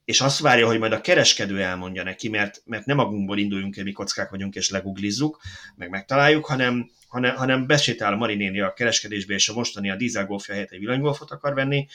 és 0.06 0.22
azt 0.22 0.40
várja, 0.40 0.66
hogy 0.68 0.80
majd 0.80 0.92
a 0.92 1.02
kereskedő 1.02 1.62
elmondja 1.62 2.04
neki, 2.04 2.30
mert, 2.30 2.62
mert 2.66 2.86
nem 2.86 2.96
magunkból 2.96 3.38
induljunk, 3.38 3.76
mi 3.76 3.92
kockák 3.92 4.30
vagyunk, 4.30 4.56
és 4.56 4.70
leguglizzuk, 4.70 5.42
meg 5.76 5.90
megtaláljuk, 5.90 6.46
hanem, 6.46 6.90
hanem, 7.08 7.36
hanem 7.36 7.68
besétál 7.68 8.14
a 8.14 8.16
Marinéni 8.16 8.60
a 8.60 8.74
kereskedésbe, 8.74 9.34
és 9.34 9.50
a 9.50 9.54
mostani 9.54 9.90
a 9.90 9.96
dízelgolfja 9.96 10.54
helyett 10.54 10.72
egy 10.72 10.80
villanygolfot 10.80 11.32
akar 11.32 11.54
venni, 11.54 11.88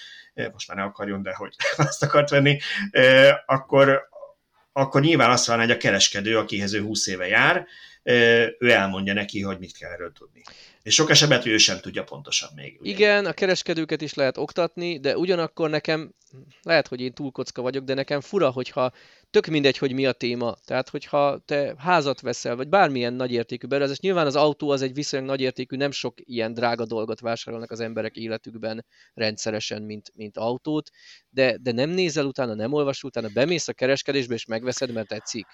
most 0.53 0.69
már 0.69 0.77
ne 0.77 0.83
akarjon, 0.83 1.23
de 1.23 1.35
hogy 1.35 1.55
azt 1.77 2.03
akart 2.03 2.31
venni, 2.31 2.59
akkor, 3.47 4.09
akkor 4.73 5.01
nyilván 5.01 5.31
azt 5.31 5.47
van, 5.47 5.59
hogy 5.59 5.71
a 5.71 5.77
kereskedő, 5.77 6.39
akihez 6.39 6.73
ő 6.73 6.81
20 6.81 7.07
éve 7.07 7.27
jár, 7.27 7.67
ő 8.59 8.71
elmondja 8.71 9.13
neki, 9.13 9.41
hogy 9.41 9.59
mit 9.59 9.77
kell 9.77 9.91
erről 9.91 10.13
tudni. 10.13 10.43
És 10.83 10.95
sok 10.95 11.11
esetben 11.11 11.47
ő 11.47 11.59
sem 11.59 11.81
tudja 11.81 12.05
pontosan 12.05 12.49
még. 12.55 12.81
Ugye? 12.81 12.91
Igen, 12.91 13.27
a 13.27 13.33
kereskedőket 13.33 14.01
is 14.01 14.15
lehet 14.15 14.37
oktatni, 14.37 15.01
de 15.01 15.17
ugyanakkor 15.17 15.71
nekem, 15.71 16.15
lehet, 16.63 16.89
hogy 16.89 17.01
én 17.01 17.13
túl 17.13 17.31
kocka 17.31 17.63
vagyok, 17.63 17.85
de 17.85 17.95
nekem 17.95 18.21
fura, 18.21 18.51
hogyha 18.51 18.93
tök 19.31 19.47
mindegy, 19.47 19.79
hogy 19.79 19.93
mi 19.93 20.07
a 20.07 20.13
téma. 20.13 20.57
Tehát, 20.65 20.89
hogyha 20.89 21.39
te 21.45 21.75
házat 21.79 22.21
veszel, 22.21 22.57
vagy 22.57 22.69
bármilyen 22.69 23.13
nagyértékű 23.13 23.67
beruházás, 23.67 24.01
nyilván 24.01 24.27
az 24.27 24.37
autó 24.37 24.71
az 24.71 24.83
egy 24.83 24.95
viszonylag 24.95 25.29
nagyértékű, 25.29 25.77
nem 25.77 25.91
sok 25.91 26.15
ilyen 26.25 26.55
drága 26.55 26.85
dolgot 26.85 27.21
vásárolnak 27.21 27.71
az 27.71 27.81
emberek 27.81 28.17
életükben 28.17 28.87
rendszeresen, 29.15 29.83
mint, 29.83 30.13
mint 30.15 30.37
autót, 30.37 30.91
de, 31.31 31.57
de 31.57 31.73
nem 31.73 31.91
nézel 31.91 32.27
utána, 32.27 32.55
nem 32.55 32.73
olvas 32.73 33.03
utána, 33.03 33.29
bemész 33.35 33.69
a 33.69 33.73
kereskedésbe, 33.73 34.35
és 34.35 34.45
megveszed, 34.45 34.93
mert 34.93 35.09
tetszik. 35.09 35.47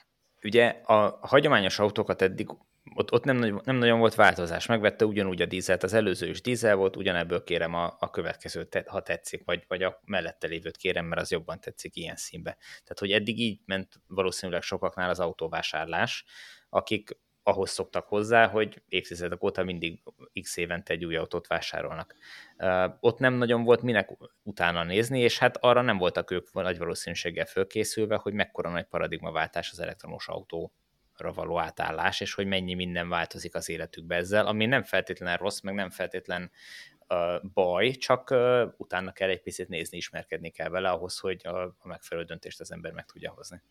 Ugye 0.43 0.67
a 0.69 1.19
hagyományos 1.21 1.79
autókat 1.79 2.23
eddig 2.23 2.49
ott, 2.95 3.13
ott 3.13 3.25
nem, 3.25 3.61
nem 3.65 3.77
nagyon 3.77 3.99
volt 3.99 4.15
változás. 4.15 4.67
Megvette 4.67 5.05
ugyanúgy 5.05 5.43
a 5.43 5.47
dízelt, 5.47 5.83
az 5.83 5.93
előző 5.93 6.29
is 6.29 6.41
dízel 6.41 6.77
volt, 6.77 6.97
ugyanebből 6.97 7.45
kérem 7.45 7.75
a, 7.75 7.97
a 7.99 8.11
következőt, 8.11 8.83
ha 8.87 9.03
tetszik, 9.03 9.43
vagy, 9.45 9.65
vagy 9.69 9.83
a 9.83 10.01
mellette 10.05 10.47
lévőt 10.47 10.77
kérem, 10.77 11.07
mert 11.07 11.21
az 11.21 11.31
jobban 11.31 11.61
tetszik 11.61 11.97
ilyen 11.97 12.17
színbe. 12.17 12.51
Tehát, 12.53 12.99
hogy 12.99 13.13
eddig 13.13 13.39
így 13.39 13.61
ment 13.65 14.01
valószínűleg 14.07 14.63
sokaknál 14.63 15.11
az 15.11 15.21
autóvásárlás, 15.21 16.25
akik 16.69 17.19
ahhoz 17.43 17.71
szoktak 17.71 18.07
hozzá, 18.07 18.47
hogy 18.47 18.83
évtizedek 18.89 19.43
óta 19.43 19.65
mindig 19.65 20.03
x 20.43 20.57
évente 20.57 20.93
egy 20.93 21.05
új 21.05 21.17
autót 21.17 21.47
vásárolnak. 21.47 22.15
Ott 23.01 23.19
nem 23.19 23.35
nagyon 23.35 23.65
volt 23.65 23.83
minek 23.83 24.11
utána 24.43 24.85
nézni, 24.85 25.21
és 25.21 25.39
hát 25.39 25.57
arra 25.57 25.81
nem 25.83 25.99
voltak 25.99 26.31
ők 26.31 26.53
nagy 26.53 26.79
valószínűséggel 26.79 27.45
fölkészülve, 27.47 28.17
hogy 28.17 28.33
mekkora 28.33 28.71
nagy 28.71 28.85
paradigmaváltás 28.85 29.71
az 29.71 29.81
elektromos 29.81 30.29
autó 30.29 30.73
való 31.17 31.59
átállás, 31.59 32.21
és 32.21 32.35
hogy 32.35 32.47
mennyi 32.47 32.75
minden 32.75 33.09
változik 33.09 33.55
az 33.55 33.69
életükbe 33.69 34.17
ezzel, 34.17 34.47
ami 34.47 34.67
nem 34.67 34.83
feltétlenül 34.83 35.37
rossz, 35.37 35.61
meg 35.61 35.75
nem 35.75 35.91
feltétlen 35.91 36.51
uh, 37.09 37.43
baj, 37.53 37.91
csak 37.91 38.31
uh, 38.31 38.63
utána 38.77 39.13
kell 39.13 39.29
egy 39.29 39.43
picit 39.43 39.69
nézni, 39.69 39.97
ismerkedni 39.97 40.51
kell 40.51 40.69
vele 40.69 40.89
ahhoz, 40.89 41.19
hogy 41.19 41.41
a, 41.47 41.63
a 41.63 41.87
megfelelő 41.87 42.27
döntést 42.27 42.61
az 42.61 42.73
ember 42.73 42.93
meg 42.93 43.05
tudja 43.05 43.33
hozni. 43.33 43.63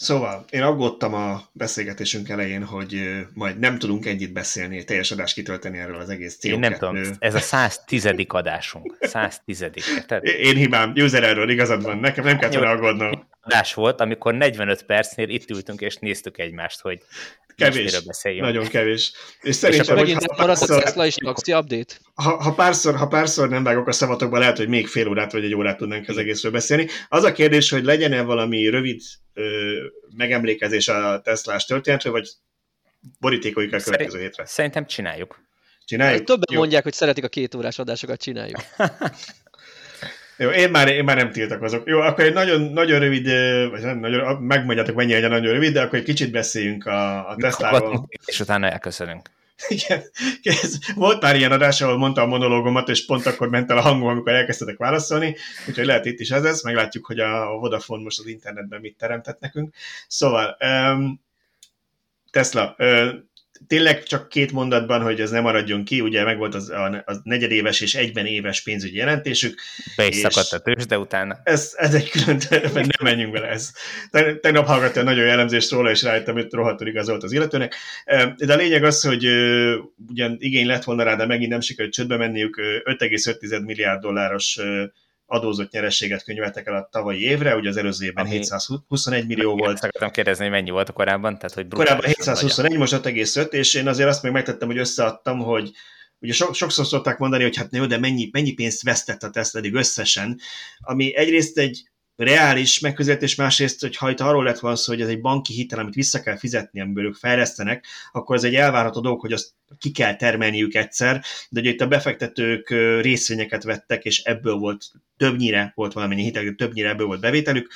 Szóval 0.00 0.44
én 0.50 0.62
aggódtam 0.62 1.14
a 1.14 1.42
beszélgetésünk 1.52 2.28
elején, 2.28 2.64
hogy 2.64 3.24
majd 3.34 3.58
nem 3.58 3.78
tudunk 3.78 4.06
ennyit 4.06 4.32
beszélni, 4.32 4.84
teljes 4.84 5.10
adást 5.10 5.34
kitölteni 5.34 5.78
erről 5.78 6.00
az 6.00 6.08
egész 6.08 6.38
CO2. 6.40 6.44
Én 6.44 6.58
nem 6.58 6.72
tudom, 6.72 6.96
ez 7.18 7.34
a 7.34 7.38
110. 7.38 8.08
adásunk. 8.26 8.96
110. 9.00 9.70
Tehát... 10.06 10.24
Én 10.24 10.56
hibám, 10.56 10.92
user 10.96 11.22
erről 11.22 11.50
igazad 11.50 11.82
van, 11.82 11.98
nekem 11.98 12.24
nem 12.24 12.38
kell 12.38 12.48
tőle 12.48 12.68
aggódnom. 12.68 13.28
Adás 13.40 13.74
volt, 13.74 14.00
amikor 14.00 14.34
45 14.34 14.82
percnél 14.82 15.28
itt 15.28 15.50
ültünk 15.50 15.80
és 15.80 15.96
néztük 15.96 16.38
egymást, 16.38 16.80
hogy 16.80 17.02
kevés, 17.64 18.02
nagyon 18.38 18.66
kevés. 18.66 19.12
És 19.40 19.54
szerintem, 19.54 19.84
és 19.84 19.90
akkor 19.90 20.02
megint 20.02 20.26
nem 20.26 20.36
maradt 20.38 20.60
a 20.60 20.80
Tesla 20.80 21.06
is 21.06 21.14
taxi 21.14 21.52
update? 21.52 21.94
Ha, 22.14 22.42
ha, 22.42 22.54
párszor, 22.54 22.96
ha 22.96 23.06
párszor 23.06 23.48
nem 23.48 23.62
vágok 23.62 23.88
a 23.88 23.92
szavatokba, 23.92 24.38
lehet, 24.38 24.56
hogy 24.56 24.68
még 24.68 24.86
fél 24.86 25.08
órát 25.08 25.32
vagy 25.32 25.44
egy 25.44 25.54
órát 25.54 25.76
tudnánk 25.76 26.08
az 26.08 26.16
egészről 26.16 26.52
beszélni. 26.52 26.88
Az 27.08 27.24
a 27.24 27.32
kérdés, 27.32 27.70
hogy 27.70 27.84
legyen-e 27.84 28.22
valami 28.22 28.68
rövid 28.68 29.00
ö, 29.34 29.72
megemlékezés 30.16 30.88
a 30.88 31.20
Teslás 31.24 31.64
történetről, 31.64 32.12
vagy 32.12 32.28
borítékoljuk 33.18 33.72
a 33.72 33.78
következő 33.78 34.20
hétre? 34.20 34.46
Szerintem 34.46 34.86
csináljuk. 34.86 35.48
Csináljuk? 35.84 36.24
Többen 36.24 36.48
Jó. 36.52 36.58
mondják, 36.58 36.82
hogy 36.82 36.92
szeretik 36.92 37.24
a 37.24 37.28
két 37.28 37.54
órás 37.54 37.78
adásokat, 37.78 38.22
csináljuk. 38.22 38.60
Jó, 40.40 40.48
én 40.48 40.70
már, 40.70 40.88
én 40.88 41.04
már 41.04 41.16
nem 41.16 41.30
tiltakozok. 41.30 41.88
Jó, 41.88 42.00
akkor 42.00 42.24
egy 42.24 42.32
nagyon, 42.32 42.60
nagyon 42.60 42.98
rövid, 42.98 43.24
vagy 43.70 43.80
nem 43.80 43.98
nagyon, 43.98 44.42
megmondjátok 44.42 44.94
mennyi 44.94 45.12
legyen 45.12 45.30
nagyon 45.30 45.52
rövid, 45.52 45.72
de 45.72 45.82
akkor 45.82 45.98
egy 45.98 46.04
kicsit 46.04 46.30
beszéljünk 46.30 46.86
a, 46.86 47.28
a 47.28 47.36
Tesláról. 47.36 48.08
És 48.24 48.40
utána 48.40 48.70
elköszönünk. 48.70 49.30
Igen, 49.68 50.02
ez, 50.42 50.78
volt 50.94 51.22
már 51.22 51.36
ilyen 51.36 51.52
adás, 51.52 51.80
ahol 51.80 51.98
mondtam 51.98 52.24
a 52.24 52.36
monológomat, 52.36 52.88
és 52.88 53.06
pont 53.06 53.26
akkor 53.26 53.48
ment 53.48 53.70
el 53.70 53.78
a 53.78 53.80
hangom, 53.80 54.08
amikor 54.08 54.32
elkezdtek 54.32 54.76
válaszolni, 54.76 55.36
úgyhogy 55.68 55.86
lehet 55.86 56.06
itt 56.06 56.20
is 56.20 56.30
ez 56.30 56.42
lesz, 56.42 56.62
meglátjuk, 56.62 57.06
hogy 57.06 57.18
a 57.18 57.46
Vodafone 57.46 58.02
most 58.02 58.18
az 58.18 58.26
internetben 58.26 58.80
mit 58.80 58.96
teremtett 58.98 59.40
nekünk. 59.40 59.74
Szóval, 60.08 60.56
um, 60.60 61.20
Tesla, 62.30 62.74
uh, 62.78 63.08
tényleg 63.66 64.02
csak 64.02 64.28
két 64.28 64.52
mondatban, 64.52 65.02
hogy 65.02 65.20
ez 65.20 65.30
nem 65.30 65.42
maradjon 65.42 65.84
ki, 65.84 66.00
ugye 66.00 66.24
meg 66.24 66.38
volt 66.38 66.54
az, 66.54 66.70
a, 66.70 66.84
a 67.06 67.20
negyedéves 67.22 67.80
és 67.80 67.94
egyben 67.94 68.26
éves 68.26 68.62
pénzügyi 68.62 68.96
jelentésük. 68.96 69.60
Be 69.96 70.06
is 70.06 70.16
szakadt 70.16 70.52
a 70.52 70.58
tőzs, 70.58 70.86
de 70.86 70.98
utána. 70.98 71.40
Ez, 71.44 71.72
ez 71.76 71.94
egy 71.94 72.10
külön 72.10 72.40
nem 72.74 72.86
menjünk 73.02 73.32
bele 73.32 73.46
ez. 73.48 73.72
Tegnap 74.40 74.66
hallgattam 74.66 75.04
nagyon 75.04 75.24
jellemzést 75.24 75.70
róla, 75.70 75.90
és 75.90 76.02
rájöttem, 76.02 76.34
hogy 76.34 76.46
rohadtul 76.50 76.86
igazolt 76.86 77.22
az 77.22 77.32
illetőnek. 77.32 77.74
De 78.36 78.52
a 78.52 78.56
lényeg 78.56 78.84
az, 78.84 79.02
hogy 79.02 79.24
ugyan 80.08 80.36
igény 80.38 80.66
lett 80.66 80.84
volna 80.84 81.02
rá, 81.02 81.14
de 81.14 81.26
megint 81.26 81.50
nem 81.50 81.60
sikerült 81.60 81.94
csődbe 81.94 82.16
menniük, 82.16 82.60
5,5 82.84 83.64
milliárd 83.64 84.00
dolláros 84.00 84.58
adózott 85.30 85.70
nyerességet 85.70 86.24
könyveltek 86.24 86.66
el 86.66 86.74
a 86.74 86.88
tavalyi 86.90 87.22
évre, 87.22 87.56
ugye 87.56 87.68
az 87.68 87.76
előző 87.76 88.06
évben 88.06 88.24
Ami 88.24 88.34
721 88.34 89.26
millió 89.26 89.56
volt. 89.56 89.76
Szeretem 89.76 90.10
kérdezni, 90.10 90.42
hogy 90.42 90.52
mennyi 90.52 90.70
volt 90.70 90.88
a 90.88 90.92
korábban? 90.92 91.38
Tehát, 91.38 91.54
hogy 91.54 91.68
korábban 91.68 92.06
721, 92.06 92.76
most 92.76 92.92
6,5, 92.92 93.52
és 93.52 93.74
én 93.74 93.88
azért 93.88 94.08
azt 94.08 94.22
még 94.22 94.32
megtettem, 94.32 94.68
hogy 94.68 94.78
összeadtam, 94.78 95.38
hogy 95.38 95.70
ugye 96.18 96.32
so, 96.32 96.52
sokszor 96.52 96.86
szokták 96.86 97.18
mondani, 97.18 97.42
hogy 97.42 97.56
hát 97.56 97.76
jó, 97.76 97.86
de 97.86 97.98
mennyi, 97.98 98.28
mennyi 98.32 98.52
pénzt 98.52 98.82
vesztett 98.82 99.22
a 99.22 99.30
Tesla 99.30 99.58
eddig 99.58 99.74
összesen, 99.74 100.40
ami 100.78 101.16
egyrészt 101.16 101.58
egy 101.58 101.89
reális 102.20 102.78
megközelítés, 102.78 103.34
másrészt, 103.34 103.80
hogy 103.80 103.96
ha 103.96 104.10
itt 104.10 104.20
arról 104.20 104.44
lett 104.44 104.58
van 104.58 104.76
szó, 104.76 104.92
hogy 104.92 105.02
ez 105.02 105.08
egy 105.08 105.20
banki 105.20 105.52
hitel, 105.52 105.78
amit 105.78 105.94
vissza 105.94 106.20
kell 106.20 106.36
fizetni, 106.36 106.80
amiből 106.80 107.04
ők 107.04 107.14
fejlesztenek, 107.14 107.86
akkor 108.12 108.36
ez 108.36 108.44
egy 108.44 108.54
elvárható 108.54 109.00
dolog, 109.00 109.20
hogy 109.20 109.32
azt 109.32 109.52
ki 109.78 109.90
kell 109.90 110.16
termelniük 110.16 110.74
egyszer, 110.74 111.22
de 111.48 111.60
ugye 111.60 111.70
itt 111.70 111.80
a 111.80 111.86
befektetők 111.86 112.68
részvényeket 113.00 113.62
vettek, 113.62 114.04
és 114.04 114.22
ebből 114.22 114.54
volt 114.54 114.84
többnyire 115.16 115.72
volt 115.74 115.92
valamennyi 115.92 116.22
hitel, 116.22 116.54
többnyire 116.54 116.88
ebből 116.88 117.06
volt 117.06 117.20
bevételük, 117.20 117.72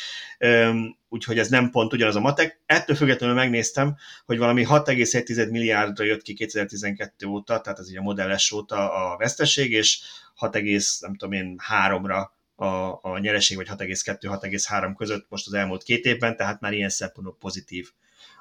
úgyhogy 1.08 1.38
ez 1.38 1.48
nem 1.48 1.70
pont 1.70 1.92
ugyanaz 1.92 2.16
a 2.16 2.20
matek. 2.20 2.60
Ettől 2.66 2.96
függetlenül 2.96 3.34
megnéztem, 3.34 3.96
hogy 4.24 4.38
valami 4.38 4.64
6,1 4.68 5.50
milliárdra 5.50 6.04
jött 6.04 6.22
ki 6.22 6.34
2012 6.34 7.26
óta, 7.26 7.60
tehát 7.60 7.78
ez 7.78 7.90
így 7.90 7.96
a 7.96 8.02
modelles 8.02 8.52
óta 8.52 8.92
a 8.92 9.16
veszteség, 9.16 9.72
és 9.72 10.00
6, 10.34 10.52
nem 11.00 11.16
tudom 11.16 11.32
én, 11.32 11.60
3-ra 11.86 12.26
a, 12.54 12.98
a 13.02 13.18
nyereség, 13.18 13.56
vagy 13.56 13.68
6,2-6,3 13.68 14.92
között 14.96 15.26
most 15.28 15.46
az 15.46 15.52
elmúlt 15.52 15.82
két 15.82 16.04
évben, 16.04 16.36
tehát 16.36 16.60
már 16.60 16.72
ilyen 16.72 16.88
szempontból 16.88 17.36
pozitív 17.40 17.90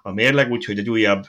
a 0.01 0.11
mérleg, 0.11 0.51
úgyhogy 0.51 0.79
egy 0.79 0.89
újabb, 0.89 1.25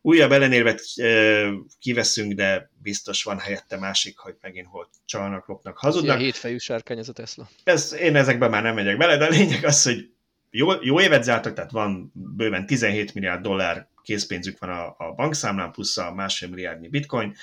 újabb 0.00 0.32
ellenérvet 0.32 0.80
e, 0.96 1.46
kiveszünk, 1.78 2.32
de 2.32 2.70
biztos 2.82 3.22
van 3.22 3.38
helyette 3.38 3.78
másik, 3.78 4.18
hogy 4.18 4.36
megint 4.40 4.66
hol 4.66 4.88
csalnak, 5.04 5.46
lopnak, 5.46 5.78
hazudnak. 5.78 6.18
Ilyen 6.18 6.30
hétfejű 6.30 6.58
sárkány 6.58 6.98
ez 6.98 7.08
a 7.08 7.12
Tesla. 7.12 7.48
Ez, 7.64 7.94
én 8.00 8.16
ezekben 8.16 8.50
már 8.50 8.62
nem 8.62 8.74
megyek 8.74 8.96
bele, 8.96 9.16
de 9.16 9.24
a 9.24 9.28
lényeg 9.28 9.64
az, 9.64 9.82
hogy 9.82 10.10
jó, 10.50 10.70
jó 10.80 11.00
évet 11.00 11.24
zártak, 11.24 11.54
tehát 11.54 11.70
van 11.70 12.12
bőven 12.14 12.66
17 12.66 13.14
milliárd 13.14 13.42
dollár 13.42 13.88
készpénzük 14.02 14.58
van 14.58 14.70
a, 14.70 14.94
a 14.98 15.12
bankszámlán, 15.16 15.72
plusz 15.72 15.96
a 15.96 16.14
másfél 16.14 16.48
milliárdnyi 16.48 16.88
bitcoin, 16.88 17.34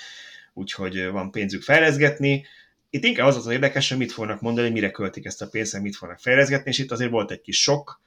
úgyhogy 0.54 1.06
van 1.06 1.30
pénzük 1.30 1.62
fejleszgetni 1.62 2.46
itt 2.94 3.04
inkább 3.04 3.26
az 3.26 3.36
az 3.36 3.46
érdekes, 3.46 3.88
hogy 3.88 3.98
mit 3.98 4.12
fognak 4.12 4.40
mondani, 4.40 4.70
mire 4.70 4.90
költik 4.90 5.24
ezt 5.24 5.42
a 5.42 5.48
pénzt, 5.48 5.80
mit 5.80 5.96
fognak 5.96 6.18
fejleszgetni, 6.18 6.70
és 6.70 6.78
itt 6.78 6.90
azért 6.90 7.10
volt 7.10 7.30
egy 7.30 7.40
kis 7.40 7.62
sok. 7.62 8.00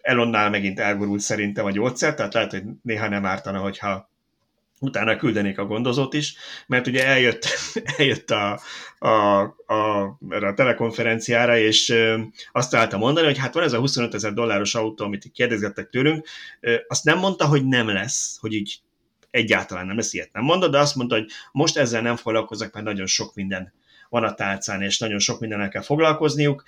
Elonnál 0.00 0.50
megint 0.50 0.80
elgurult 0.80 1.20
szerintem 1.20 1.64
a 1.64 1.70
gyógyszer, 1.70 2.14
tehát 2.14 2.34
lehet, 2.34 2.50
hogy 2.50 2.62
néha 2.82 3.08
nem 3.08 3.26
ártana, 3.26 3.58
hogyha 3.58 4.10
utána 4.80 5.16
küldenék 5.16 5.58
a 5.58 5.64
gondozót 5.64 6.14
is, 6.14 6.36
mert 6.66 6.86
ugye 6.86 7.06
eljött, 7.06 7.46
eljött 7.96 8.30
a, 8.30 8.60
a, 8.98 9.40
a, 9.66 10.18
erre 10.28 10.48
a 10.48 10.54
telekonferenciára, 10.54 11.58
és 11.58 11.94
azt 12.52 12.70
találta 12.70 12.98
mondani, 12.98 13.26
hogy 13.26 13.38
hát 13.38 13.54
van 13.54 13.62
ez 13.62 13.72
a 13.72 13.78
25 13.78 14.14
ezer 14.14 14.32
dolláros 14.32 14.74
autó, 14.74 15.04
amit 15.04 15.30
kérdezgettek 15.34 15.88
tőlünk, 15.88 16.26
azt 16.88 17.04
nem 17.04 17.18
mondta, 17.18 17.46
hogy 17.46 17.64
nem 17.64 17.88
lesz, 17.88 18.36
hogy 18.40 18.52
így 18.52 18.80
egyáltalán 19.36 19.86
nem, 19.86 19.98
ezt 19.98 20.14
ilyet 20.14 20.32
nem 20.32 20.44
mondta, 20.44 20.68
de 20.68 20.78
azt 20.78 20.94
mondta, 20.94 21.14
hogy 21.14 21.30
most 21.52 21.76
ezzel 21.76 22.02
nem 22.02 22.16
foglalkozok, 22.16 22.72
mert 22.72 22.86
nagyon 22.86 23.06
sok 23.06 23.34
minden 23.34 23.72
van 24.08 24.24
a 24.24 24.34
tálcán, 24.34 24.82
és 24.82 24.98
nagyon 24.98 25.18
sok 25.18 25.40
mindennel 25.40 25.68
kell 25.68 25.82
foglalkozniuk, 25.82 26.64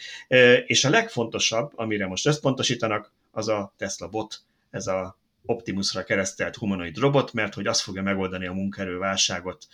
és 0.67 0.85
a 0.85 0.91
legfontosabb, 0.91 1.73
amire 1.75 2.07
most 2.07 2.27
összpontosítanak, 2.27 3.13
az 3.31 3.49
a 3.49 3.75
Tesla 3.77 4.09
bot, 4.09 4.41
ez 4.71 4.87
a 4.87 5.19
Optimusra 5.45 6.05
keresztelt 6.05 6.57
humanoid 6.57 6.99
robot, 6.99 7.33
mert 7.33 7.55
hogy 7.55 7.67
az 7.67 7.81
fogja 7.81 8.03
megoldani 8.03 8.47
a 8.47 8.53
munkaerőválságot, 8.53 9.67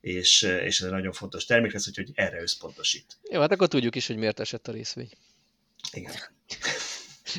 és, 0.00 0.42
és 0.42 0.80
ez 0.80 0.86
egy 0.86 0.92
nagyon 0.92 1.12
fontos 1.12 1.44
termék 1.44 1.72
lesz, 1.72 1.88
úgyhogy 1.88 2.10
erre 2.14 2.40
összpontosít. 2.40 3.18
Jó, 3.30 3.40
hát 3.40 3.52
akkor 3.52 3.68
tudjuk 3.68 3.94
is, 3.94 4.06
hogy 4.06 4.16
miért 4.16 4.40
esett 4.40 4.68
a 4.68 4.72
részvény. 4.72 5.10
Igen. 5.92 6.14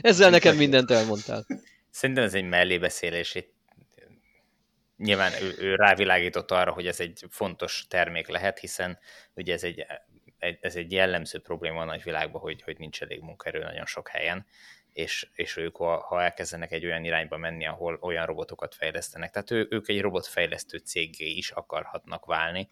Ezzel 0.01 0.29
nekem 0.29 0.55
mindent 0.55 0.91
elmondtál. 0.91 1.45
Szerintem 1.91 2.23
ez 2.23 2.33
egy 2.33 2.43
mellébeszélés, 2.43 3.35
itt 3.35 3.53
nyilván 4.99 5.31
ő, 5.41 5.55
ő 5.57 5.75
rávilágított 5.75 6.51
arra, 6.51 6.71
hogy 6.71 6.87
ez 6.87 6.99
egy 6.99 7.25
fontos 7.29 7.85
termék 7.87 8.27
lehet, 8.27 8.59
hiszen 8.59 8.99
ugye 9.35 9.53
ez 9.53 9.63
egy, 9.63 9.85
ez 10.61 10.75
egy 10.75 10.91
jellemző 10.91 11.39
probléma 11.39 11.81
a 11.81 11.85
nagyvilágban, 11.85 12.41
hogy, 12.41 12.61
hogy 12.61 12.77
nincs 12.77 13.01
elég 13.01 13.21
munkaerő 13.21 13.59
nagyon 13.59 13.85
sok 13.85 14.07
helyen, 14.07 14.45
és, 14.93 15.29
és 15.33 15.57
ők, 15.57 15.75
ha 15.77 16.21
elkezdenek 16.23 16.71
egy 16.71 16.85
olyan 16.85 17.03
irányba 17.03 17.37
menni, 17.37 17.65
ahol 17.65 17.97
olyan 18.01 18.25
robotokat 18.25 18.75
fejlesztenek, 18.75 19.31
tehát 19.31 19.51
ő, 19.51 19.67
ők 19.69 19.87
egy 19.87 20.01
robotfejlesztő 20.01 20.77
cégé 20.77 21.29
is 21.29 21.51
akarhatnak 21.51 22.25
válni, 22.25 22.69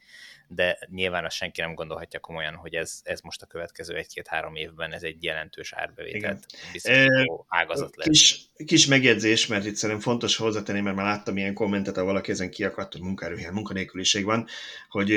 de 0.47 0.77
nyilván 0.91 1.25
azt 1.25 1.35
senki 1.35 1.61
nem 1.61 1.73
gondolhatja 1.73 2.19
komolyan, 2.19 2.55
hogy 2.55 2.73
ez, 2.73 2.99
ez 3.03 3.21
most 3.21 3.41
a 3.41 3.45
következő 3.45 3.95
egy-két-három 3.95 4.55
évben 4.55 4.93
ez 4.93 5.03
egy 5.03 5.23
jelentős 5.23 5.73
árbevételt 5.73 6.45
biztosító 6.71 7.45
ágazat 7.49 7.95
lesz. 7.95 8.07
Kis, 8.07 8.41
kis 8.65 8.85
megjegyzés, 8.85 9.47
mert 9.47 9.65
itt 9.65 9.75
szerintem 9.75 10.03
fontos 10.03 10.35
hozzátenni, 10.35 10.81
mert 10.81 10.95
már 10.95 11.05
láttam 11.05 11.37
ilyen 11.37 11.53
kommentet, 11.53 11.95
ahol 11.97 12.07
valaki 12.07 12.31
ezen 12.31 12.49
kiakadt, 12.49 12.91
hogy 12.91 13.01
munkaerőhelyen 13.01 13.53
munkanélküliség 13.53 14.23
van, 14.23 14.47
hogy 14.89 15.11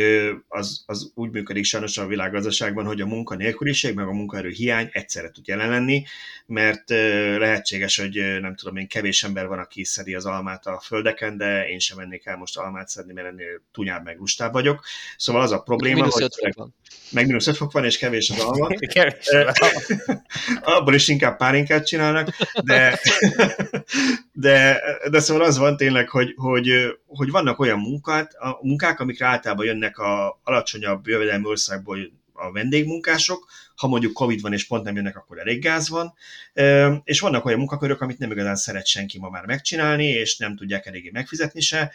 az, 0.48 0.85
az 0.86 1.12
úgy 1.15 1.31
működik 1.31 1.65
sajnos 1.65 1.98
a 1.98 2.07
világgazdaságban, 2.07 2.86
hogy 2.86 3.01
a 3.01 3.07
munkanélküliség 3.07 3.94
meg 3.94 4.07
a 4.07 4.12
munkaerő 4.12 4.48
hiány 4.48 4.89
egyszerre 4.93 5.31
tud 5.31 5.47
jelen 5.47 5.69
lenni, 5.69 6.05
mert 6.47 6.90
lehetséges, 7.39 7.98
hogy 7.98 8.40
nem 8.40 8.55
tudom 8.55 8.77
én, 8.77 8.89
kevés 8.89 9.23
ember 9.23 9.47
van, 9.47 9.59
aki 9.59 9.85
szedi 9.85 10.15
az 10.15 10.27
almát 10.27 10.66
a 10.66 10.81
földeken, 10.81 11.36
de 11.36 11.69
én 11.69 11.78
sem 11.78 11.97
mennék 11.97 12.27
el 12.27 12.36
most 12.36 12.59
almát 12.59 12.89
szedni, 12.89 13.12
mert 13.12 13.27
ennél 13.27 13.62
tunyább 13.73 14.05
meg 14.05 14.19
lustább 14.19 14.52
vagyok. 14.52 14.85
Szóval 15.20 15.42
az 15.42 15.52
a 15.52 15.59
probléma, 15.59 15.94
mínusz 15.94 16.20
hogy 16.20 16.34
fok 16.38 16.55
van. 16.55 16.74
meg 17.10 17.26
mínusz 17.26 17.47
5 17.47 17.56
fok 17.56 17.72
van, 17.72 17.84
és 17.84 17.98
kevés 17.98 18.30
az 18.30 18.38
alma. 18.38 18.66
kevés 18.94 19.26
Abból 20.76 20.94
is 20.94 21.09
inkább 21.09 21.36
pálinkát 21.36 21.86
csinálnak, 21.86 22.36
de, 22.64 23.01
de, 24.32 24.80
de 25.10 25.20
szóval 25.20 25.44
az 25.44 25.59
van 25.59 25.76
tényleg, 25.76 26.09
hogy, 26.09 26.34
hogy, 26.36 26.70
hogy 27.06 27.30
vannak 27.30 27.59
olyan 27.59 27.78
munkát, 27.78 28.34
a 28.34 28.59
munkák, 28.62 29.01
amikre 29.01 29.26
általában 29.26 29.66
jönnek 29.66 29.98
a 29.98 30.40
alacsonyabb 30.44 31.06
jövedelmi 31.06 31.47
országból 31.47 31.98
a 32.32 32.52
vendégmunkások, 32.52 33.47
ha 33.76 33.88
mondjuk 33.88 34.12
Covid 34.12 34.40
van 34.40 34.52
és 34.52 34.66
pont 34.66 34.84
nem 34.84 34.97
jönnek, 34.97 35.16
akkor 35.16 35.38
elég 35.38 35.62
gáz 35.62 35.88
van, 35.88 36.14
és 37.05 37.20
vannak 37.20 37.44
olyan 37.44 37.59
munkakörök, 37.59 38.01
amit 38.01 38.18
nem 38.18 38.30
igazán 38.30 38.56
szeret 38.56 38.86
senki 38.86 39.18
ma 39.18 39.28
már 39.28 39.47
megcsinálni, 39.47 40.06
és 40.06 40.36
nem 40.36 40.56
tudják 40.56 40.86
eléggé 40.86 41.10
megfizetni 41.12 41.60
se, 41.60 41.92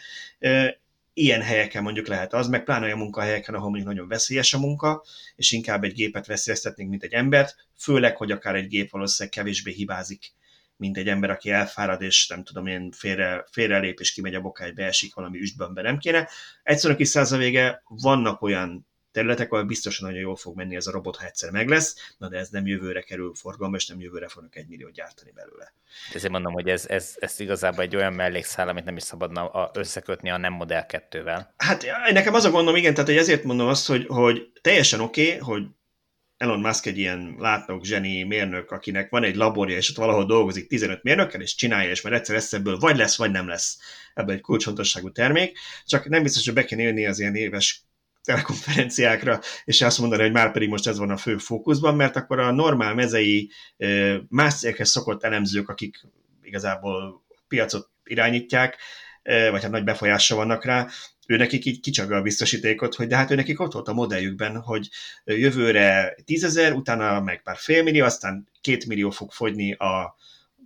ilyen 1.18 1.42
helyeken 1.42 1.82
mondjuk 1.82 2.06
lehet 2.06 2.32
az, 2.32 2.48
meg 2.48 2.64
pláne 2.64 2.84
olyan 2.84 2.98
munkahelyeken, 2.98 3.54
ahol 3.54 3.68
mondjuk 3.68 3.88
nagyon 3.88 4.08
veszélyes 4.08 4.54
a 4.54 4.58
munka, 4.58 5.04
és 5.36 5.52
inkább 5.52 5.84
egy 5.84 5.92
gépet 5.92 6.26
veszélyeztetnénk, 6.26 6.90
mint 6.90 7.02
egy 7.02 7.12
embert, 7.12 7.56
főleg, 7.78 8.16
hogy 8.16 8.30
akár 8.30 8.54
egy 8.54 8.68
gép 8.68 8.90
valószínűleg 8.90 9.38
kevésbé 9.38 9.72
hibázik, 9.72 10.32
mint 10.76 10.96
egy 10.96 11.08
ember, 11.08 11.30
aki 11.30 11.50
elfárad, 11.50 12.02
és 12.02 12.26
nem 12.28 12.44
tudom 12.44 12.66
én, 12.66 12.90
félre, 12.90 13.44
félrelép, 13.50 14.00
és 14.00 14.12
kimegy 14.12 14.34
a 14.34 14.40
bokágy, 14.40 14.74
beesik 14.74 15.14
valami 15.14 15.38
üstbönbe, 15.38 15.82
nem 15.82 15.98
kéne. 15.98 16.28
Egyszerűen 16.62 16.98
kis 16.98 17.14
a 17.14 17.36
vége, 17.36 17.82
vannak 17.88 18.42
olyan 18.42 18.86
területek, 19.16 19.52
ahol 19.52 19.64
biztosan 19.64 20.06
nagyon 20.06 20.22
jól 20.22 20.36
fog 20.36 20.56
menni 20.56 20.76
ez 20.76 20.86
a 20.86 20.90
robot, 20.90 21.16
ha 21.16 21.26
egyszer 21.26 21.50
meg 21.50 21.68
lesz, 21.68 22.14
na 22.18 22.28
de 22.28 22.38
ez 22.38 22.48
nem 22.48 22.66
jövőre 22.66 23.00
kerül 23.00 23.34
forgalomba, 23.34 23.76
és 23.76 23.86
nem 23.86 24.00
jövőre 24.00 24.28
fognak 24.28 24.56
egy 24.56 24.68
millió 24.68 24.90
gyártani 24.90 25.30
belőle. 25.34 25.72
Ezért 26.14 26.32
mondom, 26.32 26.52
hogy 26.52 26.68
ez, 26.68 26.86
ez, 26.86 27.14
ez 27.18 27.40
igazából 27.40 27.84
egy 27.84 27.96
olyan 27.96 28.12
mellékszál, 28.12 28.68
amit 28.68 28.84
nem 28.84 28.96
is 28.96 29.02
szabadna 29.02 29.70
összekötni 29.74 30.30
a 30.30 30.36
nem 30.36 30.52
Model 30.52 30.86
2-vel. 30.88 31.46
Hát 31.56 31.84
nekem 32.12 32.34
az 32.34 32.44
a 32.44 32.50
gondom, 32.50 32.76
igen, 32.76 32.94
tehát 32.94 33.08
hogy 33.08 33.18
ezért 33.18 33.44
mondom 33.44 33.68
azt, 33.68 33.86
hogy, 33.86 34.06
hogy 34.06 34.50
teljesen 34.60 35.00
oké, 35.00 35.26
okay, 35.26 35.38
hogy 35.38 35.62
Elon 36.36 36.60
Musk 36.60 36.86
egy 36.86 36.98
ilyen 36.98 37.34
látnok, 37.38 37.84
zseni 37.84 38.22
mérnök, 38.22 38.70
akinek 38.70 39.10
van 39.10 39.24
egy 39.24 39.36
laborja, 39.36 39.76
és 39.76 39.90
ott 39.90 39.96
valahol 39.96 40.26
dolgozik 40.26 40.68
15 40.68 41.02
mérnökkel, 41.02 41.40
és 41.40 41.54
csinálja, 41.54 41.90
és 41.90 42.00
már 42.00 42.12
egyszer 42.12 42.34
lesz 42.34 42.52
ebből 42.52 42.78
vagy 42.78 42.96
lesz, 42.96 43.16
vagy 43.16 43.30
nem 43.30 43.48
lesz 43.48 43.78
ebből 44.14 44.34
egy 44.34 44.40
kulcsfontosságú 44.40 45.12
termék, 45.12 45.58
csak 45.84 46.08
nem 46.08 46.22
biztos, 46.22 46.44
hogy 46.44 46.54
be 46.54 46.64
kell 46.64 46.78
élni 46.78 47.06
az 47.06 47.18
ilyen 47.18 47.34
éves 47.34 47.86
telekonferenciákra, 48.26 49.40
és 49.64 49.82
azt 49.82 49.98
mondani, 49.98 50.22
hogy 50.22 50.32
már 50.32 50.52
pedig 50.52 50.68
most 50.68 50.86
ez 50.86 50.98
van 50.98 51.10
a 51.10 51.16
fő 51.16 51.36
fókuszban, 51.36 51.96
mert 51.96 52.16
akkor 52.16 52.38
a 52.38 52.50
normál 52.50 52.94
mezei 52.94 53.50
más 54.28 54.54
céghez 54.54 54.88
szokott 54.88 55.24
elemzők, 55.24 55.68
akik 55.68 56.06
igazából 56.42 57.24
piacot 57.48 57.90
irányítják, 58.04 58.76
vagy 59.22 59.62
hát 59.62 59.70
nagy 59.70 59.84
befolyása 59.84 60.34
vannak 60.34 60.64
rá, 60.64 60.88
ő 61.26 61.36
nekik 61.36 61.64
így 61.64 61.80
kicsaga 61.80 62.16
a 62.16 62.22
biztosítékot, 62.22 62.94
hogy 62.94 63.06
de 63.06 63.16
hát 63.16 63.30
ő 63.30 63.34
nekik 63.34 63.60
ott 63.60 63.72
volt 63.72 63.88
a 63.88 63.92
modelljükben, 63.92 64.56
hogy 64.56 64.88
jövőre 65.24 66.16
tízezer, 66.24 66.72
utána 66.72 67.20
meg 67.20 67.42
pár 67.42 67.56
félmillió, 67.56 68.04
aztán 68.04 68.48
két 68.60 68.86
millió 68.86 69.10
fog 69.10 69.32
fogyni 69.32 69.72
a, 69.72 70.16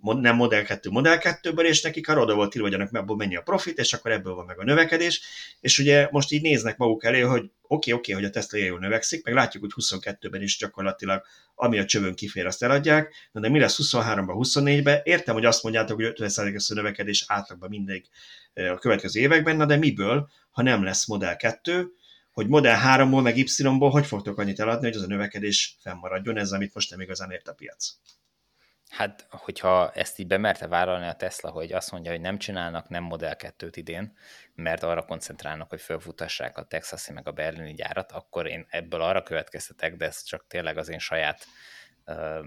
nem 0.01 0.35
Model 0.35 0.63
2, 0.63 0.89
Model 0.89 1.17
2-ből, 1.21 1.63
és 1.63 1.81
nekik 1.81 2.09
arra 2.09 2.21
oda 2.21 2.35
volt 2.35 2.55
írva, 2.55 2.67
hogy 2.67 2.77
annak 2.77 2.95
ebből 2.95 3.15
mennyi 3.15 3.35
a 3.35 3.41
profit, 3.41 3.77
és 3.77 3.93
akkor 3.93 4.11
ebből 4.11 4.33
van 4.33 4.45
meg 4.45 4.59
a 4.59 4.63
növekedés, 4.63 5.21
és 5.59 5.79
ugye 5.79 6.07
most 6.11 6.31
így 6.31 6.41
néznek 6.41 6.77
maguk 6.77 7.03
elé, 7.03 7.19
hogy 7.19 7.39
oké, 7.41 7.51
okay, 7.67 7.93
oké, 7.93 7.93
okay, 7.93 8.13
hogy 8.13 8.23
a 8.23 8.33
Tesla 8.33 8.57
jól 8.57 8.79
növekszik, 8.79 9.23
meg 9.23 9.33
látjuk, 9.33 9.63
hogy 9.63 9.85
22-ben 9.85 10.41
is 10.41 10.57
gyakorlatilag 10.57 11.23
ami 11.55 11.79
a 11.79 11.85
csövön 11.85 12.15
kifér, 12.15 12.45
azt 12.45 12.63
eladják, 12.63 13.13
de 13.31 13.49
mi 13.49 13.59
lesz 13.59 13.79
23-ban, 13.83 14.35
24-ben? 14.37 15.01
Értem, 15.03 15.33
hogy 15.33 15.45
azt 15.45 15.63
mondjátok, 15.63 15.95
hogy 15.95 16.13
50%-os 16.15 16.69
a 16.69 16.73
növekedés 16.73 17.25
átlagban 17.27 17.69
mindig 17.69 18.05
a 18.53 18.77
következő 18.77 19.19
években, 19.19 19.55
na 19.55 19.65
de 19.65 19.75
miből, 19.75 20.29
ha 20.51 20.61
nem 20.61 20.83
lesz 20.83 21.07
Model 21.07 21.35
2, 21.35 21.91
hogy 22.31 22.47
Model 22.47 22.79
3-ból, 22.85 23.21
meg 23.21 23.37
Y-ból 23.37 23.89
hogy 23.89 24.05
fogtok 24.05 24.37
annyit 24.37 24.59
eladni, 24.59 24.87
hogy 24.87 24.95
az 24.95 25.03
a 25.03 25.07
növekedés 25.07 25.77
fennmaradjon, 25.79 26.37
ez 26.37 26.51
amit 26.51 26.73
most 26.73 26.89
nem 26.89 27.01
igazán 27.01 27.31
ért 27.31 27.47
a 27.47 27.53
piac. 27.53 27.93
Hát, 28.91 29.27
hogyha 29.29 29.91
ezt 29.91 30.19
így 30.19 30.27
bemerte 30.27 30.67
vállalni 30.67 31.07
a 31.07 31.13
Tesla, 31.13 31.49
hogy 31.49 31.71
azt 31.71 31.91
mondja, 31.91 32.11
hogy 32.11 32.21
nem 32.21 32.37
csinálnak 32.37 32.89
nem 32.89 33.03
Model 33.03 33.35
2-t 33.37 33.71
idén, 33.75 34.17
mert 34.55 34.83
arra 34.83 35.05
koncentrálnak, 35.05 35.69
hogy 35.69 35.81
felfutassák 35.81 36.57
a 36.57 36.65
texasi 36.65 37.13
meg 37.13 37.27
a 37.27 37.31
berlini 37.31 37.73
gyárat, 37.73 38.11
akkor 38.11 38.47
én 38.47 38.65
ebből 38.69 39.01
arra 39.01 39.23
következtetek, 39.23 39.95
de 39.95 40.05
ez 40.05 40.23
csak 40.23 40.47
tényleg 40.47 40.77
az 40.77 40.89
én 40.89 40.99
saját 40.99 41.45
ö, 42.05 42.39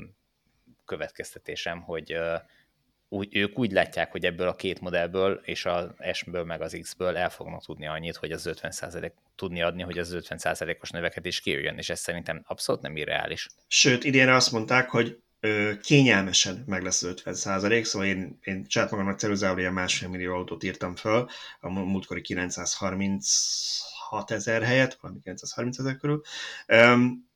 következtetésem, 0.85 1.83
hogy 1.83 2.13
ö, 2.13 2.37
úgy, 3.09 3.37
ők 3.37 3.59
úgy 3.59 3.73
látják, 3.73 4.11
hogy 4.11 4.25
ebből 4.25 4.49
a 4.49 4.55
két 4.55 4.81
modellből 4.81 5.41
és 5.45 5.65
az 5.65 5.87
S-ből 6.13 6.45
meg 6.45 6.61
az 6.61 6.77
X-ből 6.81 7.17
el 7.17 7.31
fognak 7.31 7.65
tudni 7.65 7.87
annyit, 7.87 8.17
hogy 8.17 8.33
az 8.33 8.49
50% 8.51 9.13
tudni 9.35 9.63
adni, 9.63 9.83
hogy 9.83 9.99
az 9.99 10.17
50%-os 10.21 10.91
növekedés 10.91 11.41
kijöjjön, 11.41 11.79
és 11.79 11.91
ez 11.91 12.01
szerintem 12.01 12.43
abszolút 12.47 12.83
nem 12.83 12.97
irreális. 12.97 13.49
Sőt, 13.67 14.05
idénre 14.05 14.35
azt 14.35 14.53
mondták, 14.53 14.89
hogy 14.89 15.23
kényelmesen 15.83 16.65
meg 16.67 16.83
lesz 16.83 17.03
50 17.03 17.35
százalék, 17.35 17.85
szóval 17.85 18.09
én, 18.09 18.39
én 18.43 18.65
saját 18.69 18.91
magamnak 18.91 19.19
ceruzával 19.19 19.59
ilyen 19.59 19.73
másfél 19.73 20.09
millió 20.09 20.35
autót 20.35 20.63
írtam 20.63 20.97
föl, 20.97 21.29
a 21.61 21.69
múltkori 21.69 22.21
936 22.21 24.31
ezer 24.31 24.63
helyet, 24.63 24.99
valami 25.01 25.21
930 25.23 25.79
ezer 25.79 25.97
körül. 25.97 26.23
Um, 26.69 27.33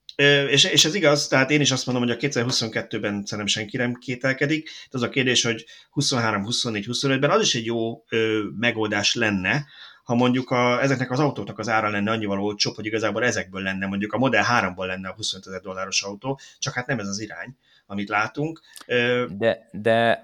és, 0.51 0.65
és 0.65 0.85
ez 0.85 0.95
igaz, 0.95 1.29
tehát 1.29 1.51
én 1.51 1.61
is 1.61 1.71
azt 1.71 1.87
mondom, 1.87 2.05
hogy 2.05 2.17
a 2.17 2.29
2022-ben 2.29 3.01
szerintem 3.01 3.47
senki 3.47 3.77
nem 3.77 3.95
kételkedik. 3.95 4.65
De 4.65 4.71
az 4.91 5.03
a 5.03 5.09
kérdés, 5.09 5.45
hogy 5.45 5.65
23, 5.91 6.45
24, 6.45 6.87
25-ben 6.89 7.31
az 7.31 7.43
is 7.43 7.55
egy 7.55 7.65
jó 7.65 8.05
ö, 8.09 8.43
megoldás 8.59 9.15
lenne, 9.15 9.67
ha 10.05 10.15
mondjuk 10.15 10.51
a, 10.51 10.83
ezeknek 10.83 11.11
az 11.11 11.19
autóknak 11.19 11.59
az 11.59 11.69
ára 11.69 11.89
lenne 11.89 12.11
annyival 12.11 12.41
olcsóbb, 12.41 12.75
hogy 12.75 12.87
igazából 12.87 13.25
ezekből 13.25 13.63
lenne, 13.63 13.87
mondjuk 13.87 14.13
a 14.13 14.19
Model 14.19 14.47
3-ból 14.51 14.87
lenne 14.87 15.09
a 15.09 15.15
25 15.15 15.47
ezer 15.47 15.61
dolláros 15.61 16.03
autó, 16.03 16.41
csak 16.59 16.75
hát 16.75 16.87
nem 16.87 16.99
ez 16.99 17.09
az 17.09 17.21
irány 17.21 17.57
amit 17.89 18.09
látunk. 18.09 18.61
De, 19.29 19.69
de 19.73 20.23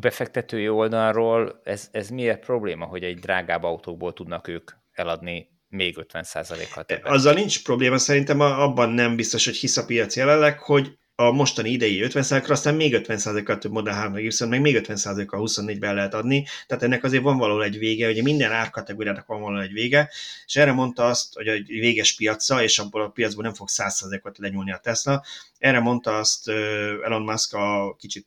befektetői 0.00 0.68
oldalról 0.68 1.60
ez, 1.64 1.88
ez 1.92 2.08
miért 2.08 2.44
probléma, 2.44 2.84
hogy 2.84 3.02
egy 3.02 3.18
drágább 3.18 3.62
autókból 3.62 4.12
tudnak 4.12 4.48
ők 4.48 4.70
eladni 4.92 5.48
még 5.68 5.96
50%-kal 6.12 6.84
többet? 6.84 7.06
Azzal 7.12 7.34
nincs 7.34 7.64
probléma, 7.64 7.98
szerintem 7.98 8.40
abban 8.40 8.90
nem 8.90 9.16
biztos, 9.16 9.44
hogy 9.44 9.56
hisz 9.56 9.76
a 9.76 9.84
piac 9.84 10.16
jelenleg, 10.16 10.58
hogy 10.58 10.98
a 11.20 11.32
mostani 11.32 11.70
idei 11.70 12.00
50%-ra, 12.02 12.52
aztán 12.52 12.74
még 12.74 13.00
50%-kal 13.06 13.58
több 13.58 13.72
Model 13.72 13.94
3 13.94 14.16
Y, 14.16 14.46
meg 14.48 14.60
még 14.60 14.80
50%-kal 14.86 15.40
24-ben 15.46 15.94
lehet 15.94 16.14
adni, 16.14 16.46
tehát 16.66 16.82
ennek 16.82 17.04
azért 17.04 17.22
van 17.22 17.36
való 17.36 17.60
egy 17.60 17.78
vége, 17.78 18.08
ugye 18.08 18.22
minden 18.22 18.52
árkategóriának 18.52 19.26
van 19.26 19.40
való 19.40 19.60
egy 19.60 19.72
vége, 19.72 20.10
és 20.46 20.56
erre 20.56 20.72
mondta 20.72 21.06
azt, 21.06 21.34
hogy 21.34 21.46
egy 21.46 21.66
véges 21.68 22.14
piaca, 22.16 22.62
és 22.62 22.78
abból 22.78 23.02
a 23.02 23.08
piacból 23.08 23.42
nem 23.42 23.54
fog 23.54 23.68
100%-ot 23.70 24.38
lenyúlni 24.38 24.72
a 24.72 24.80
Tesla. 24.82 25.24
Erre 25.58 25.80
mondta 25.80 26.18
azt 26.18 26.48
Elon 27.04 27.22
Musk 27.22 27.54
a 27.54 27.96
kicsit 27.98 28.26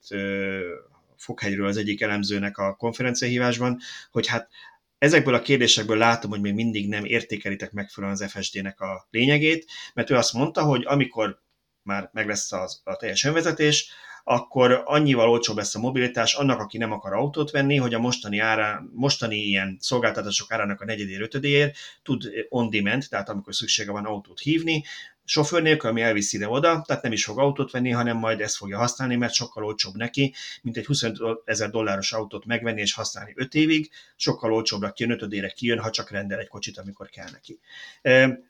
Fokhegyről 1.17 1.67
az 1.67 1.77
egyik 1.77 2.01
elemzőnek 2.01 2.57
a 2.57 2.75
konferenciahívásban, 2.75 3.79
hogy 4.11 4.27
hát 4.27 4.49
ezekből 4.97 5.33
a 5.33 5.41
kérdésekből 5.41 5.97
látom, 5.97 6.29
hogy 6.29 6.41
még 6.41 6.53
mindig 6.53 6.87
nem 6.87 7.05
értékelitek 7.05 7.71
megfelelően 7.71 8.19
az 8.21 8.31
FSD-nek 8.31 8.81
a 8.81 9.07
lényegét, 9.11 9.65
mert 9.93 10.09
ő 10.09 10.15
azt 10.15 10.33
mondta, 10.33 10.63
hogy 10.63 10.83
amikor 10.85 11.42
már 11.84 12.10
meg 12.14 12.27
lesz 12.27 12.51
az, 12.51 12.81
a 12.84 12.95
teljes 12.95 13.23
önvezetés, 13.23 13.91
akkor 14.23 14.81
annyival 14.85 15.30
olcsóbb 15.30 15.57
lesz 15.57 15.76
a 15.76 15.80
mobilitás 15.80 16.34
annak, 16.34 16.60
aki 16.60 16.77
nem 16.77 16.91
akar 16.91 17.14
autót 17.14 17.51
venni, 17.51 17.76
hogy 17.76 17.93
a 17.93 17.99
mostani, 17.99 18.39
ára, 18.39 18.85
mostani 18.93 19.35
ilyen 19.35 19.77
szolgáltatások 19.80 20.51
árának 20.51 20.81
a 20.81 20.85
negyedér, 20.85 21.22
ötödéért 21.22 21.76
tud 22.03 22.30
on-demand, 22.49 23.05
tehát 23.10 23.30
amikor 23.30 23.55
szüksége 23.55 23.91
van 23.91 24.05
autót 24.05 24.39
hívni, 24.39 24.84
sofőr 25.26 25.61
nélkül, 25.61 25.89
ami 25.89 26.01
elviszi 26.01 26.38
ide-oda, 26.38 26.84
tehát 26.85 27.03
nem 27.03 27.11
is 27.11 27.26
fog 27.26 27.39
autót 27.39 27.72
venni, 27.72 27.89
hanem 27.89 28.18
majd 28.18 28.41
ezt 28.41 28.55
fogja 28.55 28.77
használni, 28.77 29.15
mert 29.15 29.34
sokkal 29.34 29.65
olcsóbb 29.65 29.95
neki, 29.95 30.34
mint 30.61 30.77
egy 30.77 30.85
25 30.85 31.41
ezer 31.45 31.69
dolláros 31.69 32.14
autót 32.14 32.45
megvenni 32.45 32.81
és 32.81 32.93
használni 32.93 33.34
5 33.35 33.53
évig, 33.53 33.91
sokkal 34.15 34.53
olcsóbbra 34.53 34.91
kijön, 34.91 35.11
ötödére 35.11 35.47
kijön, 35.47 35.80
ha 35.80 35.89
csak 35.89 36.11
rendel 36.11 36.39
egy 36.39 36.47
kocsit, 36.47 36.77
amikor 36.77 37.10
kell 37.10 37.30
neki. 37.31 37.60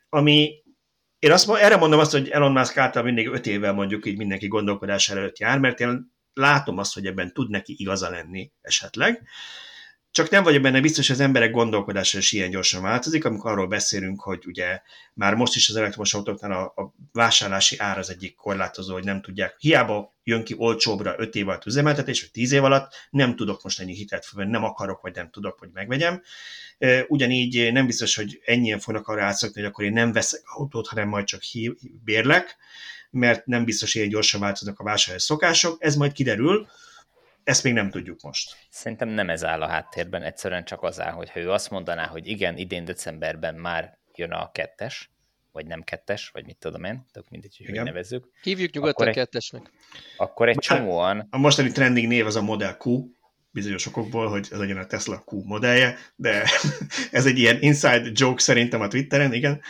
Ami 0.08 0.62
én 1.24 1.32
azt, 1.32 1.50
erre 1.50 1.76
mondom 1.76 2.00
azt, 2.00 2.12
hogy 2.12 2.28
Elon 2.28 2.52
Musk 2.52 2.76
által 2.76 3.02
mindig 3.02 3.28
öt 3.28 3.46
évvel 3.46 3.72
mondjuk 3.72 4.06
így 4.06 4.16
mindenki 4.16 4.48
gondolkodás 4.48 5.08
előtt 5.08 5.38
jár, 5.38 5.58
mert 5.58 5.80
én 5.80 6.12
látom 6.32 6.78
azt, 6.78 6.94
hogy 6.94 7.06
ebben 7.06 7.32
tud 7.32 7.50
neki 7.50 7.74
igaza 7.76 8.10
lenni 8.10 8.52
esetleg, 8.60 9.22
csak 10.14 10.30
nem 10.30 10.42
vagyok 10.42 10.62
benne 10.62 10.80
biztos, 10.80 11.06
hogy 11.06 11.16
az 11.16 11.22
emberek 11.22 11.50
gondolkodása 11.50 12.18
is 12.18 12.32
ilyen 12.32 12.50
gyorsan 12.50 12.82
változik, 12.82 13.24
amikor 13.24 13.50
arról 13.50 13.66
beszélünk, 13.66 14.20
hogy 14.20 14.46
ugye 14.46 14.80
már 15.14 15.34
most 15.34 15.54
is 15.56 15.68
az 15.68 15.76
elektromos 15.76 16.14
autóknál 16.14 16.52
a, 16.52 16.82
a 16.82 16.94
vásárlási 17.12 17.78
ár 17.78 17.98
az 17.98 18.10
egyik 18.10 18.34
korlátozó, 18.34 18.92
hogy 18.92 19.04
nem 19.04 19.20
tudják. 19.20 19.56
Hiába 19.58 20.14
jön 20.24 20.44
ki 20.44 20.54
olcsóbbra 20.58 21.14
5 21.18 21.34
év 21.34 21.48
alatt 21.48 21.66
üzemeltetés, 21.66 22.20
vagy 22.20 22.30
10 22.30 22.52
év 22.52 22.64
alatt, 22.64 22.92
nem 23.10 23.36
tudok 23.36 23.62
most 23.62 23.80
ennyi 23.80 23.94
hitelt 23.94 24.24
felvenni, 24.24 24.50
nem 24.50 24.64
akarok, 24.64 25.00
vagy 25.00 25.14
nem 25.14 25.30
tudok, 25.30 25.58
hogy 25.58 25.68
megvegyem. 25.72 26.22
Ugyanígy 27.08 27.72
nem 27.72 27.86
biztos, 27.86 28.16
hogy 28.16 28.40
ennyien 28.44 28.78
fognak 28.78 29.08
arra 29.08 29.24
átszokni, 29.24 29.60
hogy 29.60 29.70
akkor 29.70 29.84
én 29.84 29.92
nem 29.92 30.12
veszek 30.12 30.40
autót, 30.44 30.88
hanem 30.88 31.08
majd 31.08 31.24
csak 31.24 31.40
bérlek, 32.04 32.56
mert 33.10 33.46
nem 33.46 33.64
biztos, 33.64 33.92
hogy 33.92 34.00
ilyen 34.00 34.12
gyorsan 34.12 34.40
változnak 34.40 34.78
a 34.78 34.84
vásárlás 34.84 35.22
szokások. 35.22 35.76
Ez 35.80 35.96
majd 35.96 36.12
kiderül, 36.12 36.68
ezt 37.44 37.64
még 37.64 37.72
nem 37.72 37.90
tudjuk 37.90 38.20
most. 38.20 38.56
Szerintem 38.70 39.08
nem 39.08 39.30
ez 39.30 39.44
áll 39.44 39.62
a 39.62 39.66
háttérben, 39.66 40.22
egyszerűen 40.22 40.64
csak 40.64 40.82
az 40.82 41.00
áll, 41.00 41.12
hogy 41.12 41.30
ha 41.30 41.40
ő 41.40 41.50
azt 41.50 41.70
mondaná, 41.70 42.06
hogy 42.06 42.26
igen, 42.26 42.56
idén 42.56 42.84
decemberben 42.84 43.54
már 43.54 43.98
jön 44.14 44.32
a 44.32 44.50
kettes, 44.50 45.10
vagy 45.52 45.66
nem 45.66 45.82
kettes, 45.82 46.28
vagy 46.28 46.44
mit 46.44 46.56
tudom 46.56 46.84
én, 46.84 47.04
tök 47.12 47.28
mindegy, 47.28 47.56
hogy, 47.56 47.66
hogy 47.76 47.84
nevezzük. 47.84 48.28
Hívjuk 48.42 48.72
nyugodtan 48.72 49.08
akkor 49.08 49.22
kettesnek. 49.22 49.70
Akkor 50.16 50.48
egy 50.48 50.58
csomóan... 50.58 51.26
A 51.30 51.38
mostani 51.38 51.70
trending 51.70 52.08
név 52.08 52.26
az 52.26 52.36
a 52.36 52.42
Model 52.42 52.76
Q, 52.84 53.04
bizonyos 53.50 53.86
okokból, 53.86 54.28
hogy 54.28 54.48
ez 54.50 54.58
legyen 54.58 54.78
a 54.78 54.86
Tesla 54.86 55.22
Q 55.26 55.42
modellje, 55.44 55.96
de 56.16 56.42
ez 57.10 57.26
egy 57.26 57.38
ilyen 57.38 57.58
inside 57.60 58.10
joke 58.12 58.40
szerintem 58.40 58.80
a 58.80 58.88
Twitteren, 58.88 59.32
igen. 59.32 59.60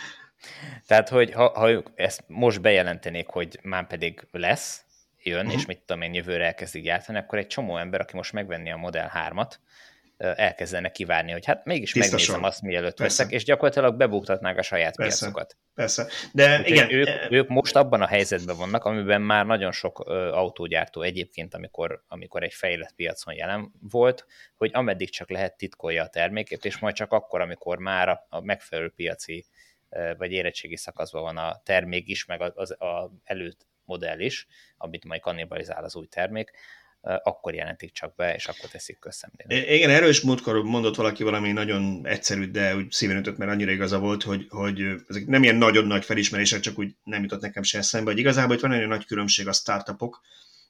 Tehát, 0.87 1.09
hogy 1.09 1.31
ha, 1.31 1.59
ha 1.59 1.69
ők 1.69 1.87
ezt 1.95 2.23
most 2.27 2.61
bejelentenék, 2.61 3.27
hogy 3.27 3.59
már 3.61 3.87
pedig 3.87 4.27
lesz, 4.31 4.84
jön, 5.25 5.45
és 5.45 5.61
mhm. 5.61 5.67
mit 5.67 5.79
tudom 5.85 6.01
én, 6.01 6.13
jövőre 6.13 6.45
elkezdik 6.45 6.83
gyártani, 6.83 7.17
akkor 7.17 7.37
egy 7.37 7.47
csomó 7.47 7.77
ember, 7.77 8.01
aki 8.01 8.15
most 8.15 8.33
megvenni 8.33 8.71
a 8.71 8.77
Model 8.77 9.11
3-at, 9.15 9.51
elkezdene 10.17 10.91
kivárni, 10.91 11.31
hogy 11.31 11.45
hát 11.45 11.65
mégis 11.65 11.91
Tiszta 11.91 12.11
megnézem 12.11 12.35
sor. 12.35 12.45
azt, 12.45 12.61
mielőtt 12.61 12.97
Persze. 12.97 13.23
veszek, 13.23 13.35
és 13.35 13.43
gyakorlatilag 13.43 13.95
bebuktatnák 13.95 14.57
a 14.57 14.61
saját 14.61 14.95
Persze. 14.95 15.19
piacokat. 15.19 15.57
Persze, 15.73 16.07
de 16.33 16.59
Úgy, 16.59 16.69
igen. 16.69 16.91
Ők, 16.91 17.31
ők 17.31 17.47
most 17.47 17.75
abban 17.75 18.01
a 18.01 18.07
helyzetben 18.07 18.57
vannak, 18.57 18.83
amiben 18.83 19.21
már 19.21 19.45
nagyon 19.45 19.71
sok 19.71 19.99
autógyártó 20.31 21.01
egyébként, 21.01 21.53
amikor, 21.53 22.03
amikor 22.07 22.43
egy 22.43 22.53
fejlett 22.53 22.93
piacon 22.95 23.33
jelen 23.33 23.71
volt, 23.89 24.25
hogy 24.55 24.69
ameddig 24.73 25.09
csak 25.09 25.29
lehet 25.29 25.57
titkolja 25.57 26.03
a 26.03 26.07
termékét, 26.07 26.65
és 26.65 26.77
majd 26.77 26.95
csak 26.95 27.11
akkor, 27.11 27.41
amikor 27.41 27.77
már 27.77 28.09
a, 28.09 28.41
megfelelő 28.41 28.89
piaci 28.95 29.45
vagy 30.17 30.31
érettségi 30.31 30.77
szakaszban 30.77 31.21
van 31.21 31.37
a 31.37 31.61
termék 31.63 32.07
is, 32.07 32.25
meg 32.25 32.41
az, 32.41 32.51
az 32.55 32.71
a 32.71 33.11
előtt 33.23 33.67
modell 33.85 34.19
is, 34.19 34.47
amit 34.77 35.05
majd 35.05 35.21
kannibalizál 35.21 35.83
az 35.83 35.95
új 35.95 36.05
termék, 36.05 36.51
akkor 37.23 37.53
jelentik 37.53 37.91
csak 37.91 38.15
be, 38.15 38.33
és 38.33 38.45
akkor 38.45 38.69
teszik 38.69 38.99
közszemlélni. 38.99 39.73
Igen, 39.73 39.89
erős 39.89 40.21
múltkor 40.21 40.63
mondott 40.63 40.95
valaki 40.95 41.23
valami 41.23 41.51
nagyon 41.51 42.07
egyszerű, 42.07 42.51
de 42.51 42.75
úgy 42.75 42.91
szíven 42.91 43.17
ütött, 43.17 43.37
mert 43.37 43.51
annyira 43.51 43.71
igaza 43.71 43.99
volt, 43.99 44.23
hogy, 44.23 44.45
hogy 44.49 44.81
ezek 45.07 45.25
nem 45.25 45.43
ilyen 45.43 45.55
nagyon 45.55 45.85
nagy 45.85 46.05
felismerések, 46.05 46.59
csak 46.59 46.79
úgy 46.79 46.95
nem 47.03 47.21
jutott 47.21 47.41
nekem 47.41 47.63
se 47.63 47.77
eszembe, 47.77 48.09
hogy 48.09 48.19
igazából 48.19 48.55
itt 48.55 48.61
van 48.61 48.69
nagyon 48.69 48.87
nagy 48.87 49.05
különbség 49.05 49.47
a 49.47 49.53
startupok 49.53 50.21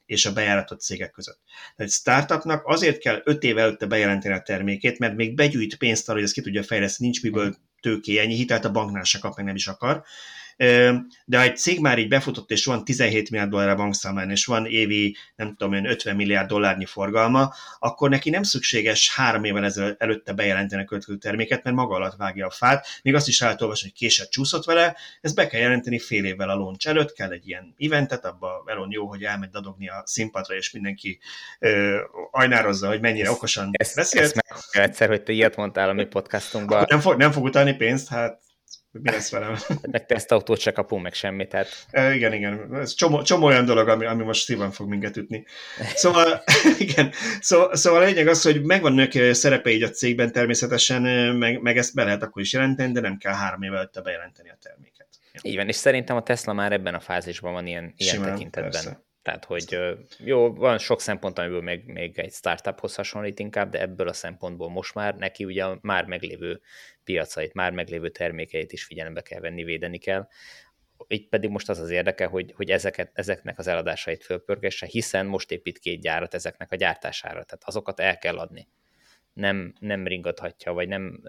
és 0.06 0.26
a 0.26 0.32
bejáratott 0.32 0.80
cégek 0.80 1.10
között. 1.10 1.40
Egy 1.76 1.90
startupnak 1.90 2.66
azért 2.66 2.98
kell 2.98 3.20
öt 3.24 3.42
év 3.42 3.58
előtte 3.58 3.86
bejelenteni 3.86 4.34
a 4.34 4.42
termékét, 4.42 4.98
mert 4.98 5.14
még 5.14 5.34
begyűjt 5.34 5.76
pénzt 5.76 6.08
arra, 6.08 6.16
hogy 6.16 6.26
ezt 6.26 6.34
ki 6.34 6.42
tudja 6.42 6.62
fejleszteni, 6.62 7.08
nincs 7.08 7.22
miből 7.22 7.56
tőké, 7.80 8.18
ennyi 8.18 8.34
hitelt 8.34 8.64
a 8.64 8.70
banknál 8.70 9.04
se 9.04 9.18
kap, 9.18 9.36
meg 9.36 9.44
nem 9.44 9.54
is 9.54 9.66
akar 9.66 10.04
de 10.56 11.36
ha 11.36 11.42
egy 11.42 11.56
cég 11.56 11.80
már 11.80 11.98
így 11.98 12.08
befutott, 12.08 12.50
és 12.50 12.64
van 12.64 12.84
17 12.84 13.30
milliárd 13.30 13.50
dollár 13.50 13.68
a 13.68 13.74
bankszámlán, 13.74 14.30
és 14.30 14.44
van 14.44 14.66
évi, 14.66 15.16
nem 15.36 15.54
tudom 15.56 15.72
én, 15.72 15.86
50 15.86 16.16
milliárd 16.16 16.48
dollárnyi 16.48 16.84
forgalma, 16.84 17.52
akkor 17.78 18.10
neki 18.10 18.30
nem 18.30 18.42
szükséges 18.42 19.14
három 19.14 19.44
évvel 19.44 19.96
előtte 19.98 20.32
bejelenteni 20.32 20.82
a 20.82 20.84
következő 20.84 21.18
terméket, 21.18 21.64
mert 21.64 21.76
maga 21.76 21.94
alatt 21.94 22.16
vágja 22.16 22.46
a 22.46 22.50
fát. 22.50 22.86
Még 23.02 23.14
azt 23.14 23.28
is 23.28 23.40
lehet 23.40 23.62
olvasni, 23.62 23.88
hogy 23.88 23.98
késett 23.98 24.30
csúszott 24.30 24.64
vele, 24.64 24.96
ezt 25.20 25.34
be 25.34 25.46
kell 25.46 25.60
jelenteni 25.60 25.98
fél 25.98 26.24
évvel 26.24 26.50
a 26.50 26.54
launch 26.54 26.88
előtt, 26.88 27.12
kell 27.12 27.30
egy 27.30 27.48
ilyen 27.48 27.74
eventet, 27.78 28.24
abba 28.24 28.64
Elon 28.66 28.88
jó, 28.90 29.06
hogy 29.06 29.22
elmegy 29.22 29.50
dadogni 29.50 29.88
a 29.88 30.02
színpadra, 30.04 30.54
és 30.54 30.70
mindenki 30.70 31.18
ö, 31.58 32.00
ajnározza, 32.30 32.88
hogy 32.88 33.00
mennyire 33.00 33.30
okosan 33.30 33.70
ezt, 33.72 33.96
beszélt. 33.96 34.24
Ezt 34.24 34.34
meg 34.72 34.84
egyszer, 34.84 35.08
hogy 35.08 35.22
te 35.22 35.32
ilyet 35.32 35.56
mondtál 35.56 35.88
a 35.88 35.92
mi 35.92 36.04
podcastunkban. 36.04 36.84
Nem 36.88 37.00
fog, 37.00 37.16
nem 37.16 37.32
fog 37.32 37.44
utalni 37.44 37.74
pénzt, 37.74 38.08
hát 38.08 38.44
mi 39.02 39.10
lesz 39.10 39.30
velem. 39.30 39.56
Meg 39.90 40.06
tesztautót 40.06 40.58
se 40.58 40.72
kapunk, 40.72 41.02
meg 41.02 41.14
semmit. 41.14 41.48
Tehát... 41.48 41.86
E, 41.90 42.14
igen, 42.14 42.32
igen. 42.32 42.74
Ez 42.74 42.94
csomó, 42.94 43.22
csomó 43.22 43.46
olyan 43.46 43.64
dolog, 43.64 43.88
ami, 43.88 44.06
ami 44.06 44.24
most 44.24 44.44
szívan 44.44 44.70
fog 44.70 44.88
minket 44.88 45.16
ütni. 45.16 45.44
Szóval, 45.94 46.42
igen. 46.78 47.12
Szóval, 47.40 47.76
szóval 47.76 48.02
a 48.02 48.04
lényeg 48.04 48.28
az, 48.28 48.42
hogy 48.42 48.62
megvannak 48.62 49.12
szerepe 49.32 49.70
így 49.70 49.82
a 49.82 49.90
cégben 49.90 50.32
természetesen, 50.32 51.02
meg, 51.36 51.62
meg 51.62 51.76
ezt 51.76 51.94
be 51.94 52.04
lehet 52.04 52.22
akkor 52.22 52.42
is 52.42 52.52
jelenteni, 52.52 52.92
de 52.92 53.00
nem 53.00 53.16
kell 53.16 53.34
három 53.34 53.62
év 53.62 53.74
előtte 53.74 54.00
bejelenteni 54.00 54.50
a 54.50 54.58
terméket. 54.62 55.08
Ja. 55.32 55.40
Így 55.42 55.56
van, 55.56 55.68
és 55.68 55.76
szerintem 55.76 56.16
a 56.16 56.22
Tesla 56.22 56.52
már 56.52 56.72
ebben 56.72 56.94
a 56.94 57.00
fázisban 57.00 57.52
van 57.52 57.66
ilyen, 57.66 57.94
ilyen 57.96 58.14
Simán, 58.14 58.30
tekintetben. 58.30 58.70
Persze. 58.70 59.05
Tehát, 59.26 59.44
hogy 59.44 59.78
jó, 60.18 60.54
van 60.54 60.78
sok 60.78 61.00
szempont, 61.00 61.38
amiből 61.38 61.62
még, 61.62 61.84
még 61.84 62.18
egy 62.18 62.32
startuphoz 62.32 62.94
hasonlít 62.94 63.38
inkább, 63.38 63.70
de 63.70 63.80
ebből 63.80 64.08
a 64.08 64.12
szempontból 64.12 64.70
most 64.70 64.94
már 64.94 65.16
neki 65.16 65.44
ugye 65.44 65.64
a 65.64 65.78
már 65.82 66.04
meglévő 66.04 66.60
piacait, 67.04 67.54
már 67.54 67.72
meglévő 67.72 68.08
termékeit 68.10 68.72
is 68.72 68.84
figyelembe 68.84 69.20
kell 69.20 69.40
venni, 69.40 69.64
védeni 69.64 69.98
kell. 69.98 70.28
Itt 71.06 71.28
pedig 71.28 71.50
most 71.50 71.68
az 71.68 71.78
az 71.78 71.90
érdeke, 71.90 72.26
hogy, 72.26 72.52
hogy 72.56 72.70
ezeket, 72.70 73.10
ezeknek 73.14 73.58
az 73.58 73.66
eladásait 73.66 74.24
fölpörgesse, 74.24 74.86
hiszen 74.86 75.26
most 75.26 75.50
épít 75.50 75.78
két 75.78 76.00
gyárat 76.00 76.34
ezeknek 76.34 76.72
a 76.72 76.76
gyártására, 76.76 77.44
tehát 77.44 77.64
azokat 77.64 78.00
el 78.00 78.18
kell 78.18 78.38
adni. 78.38 78.68
Nem, 79.32 79.74
nem 79.78 80.06
ringathatja, 80.06 80.72
vagy 80.72 80.88
nem, 80.88 81.20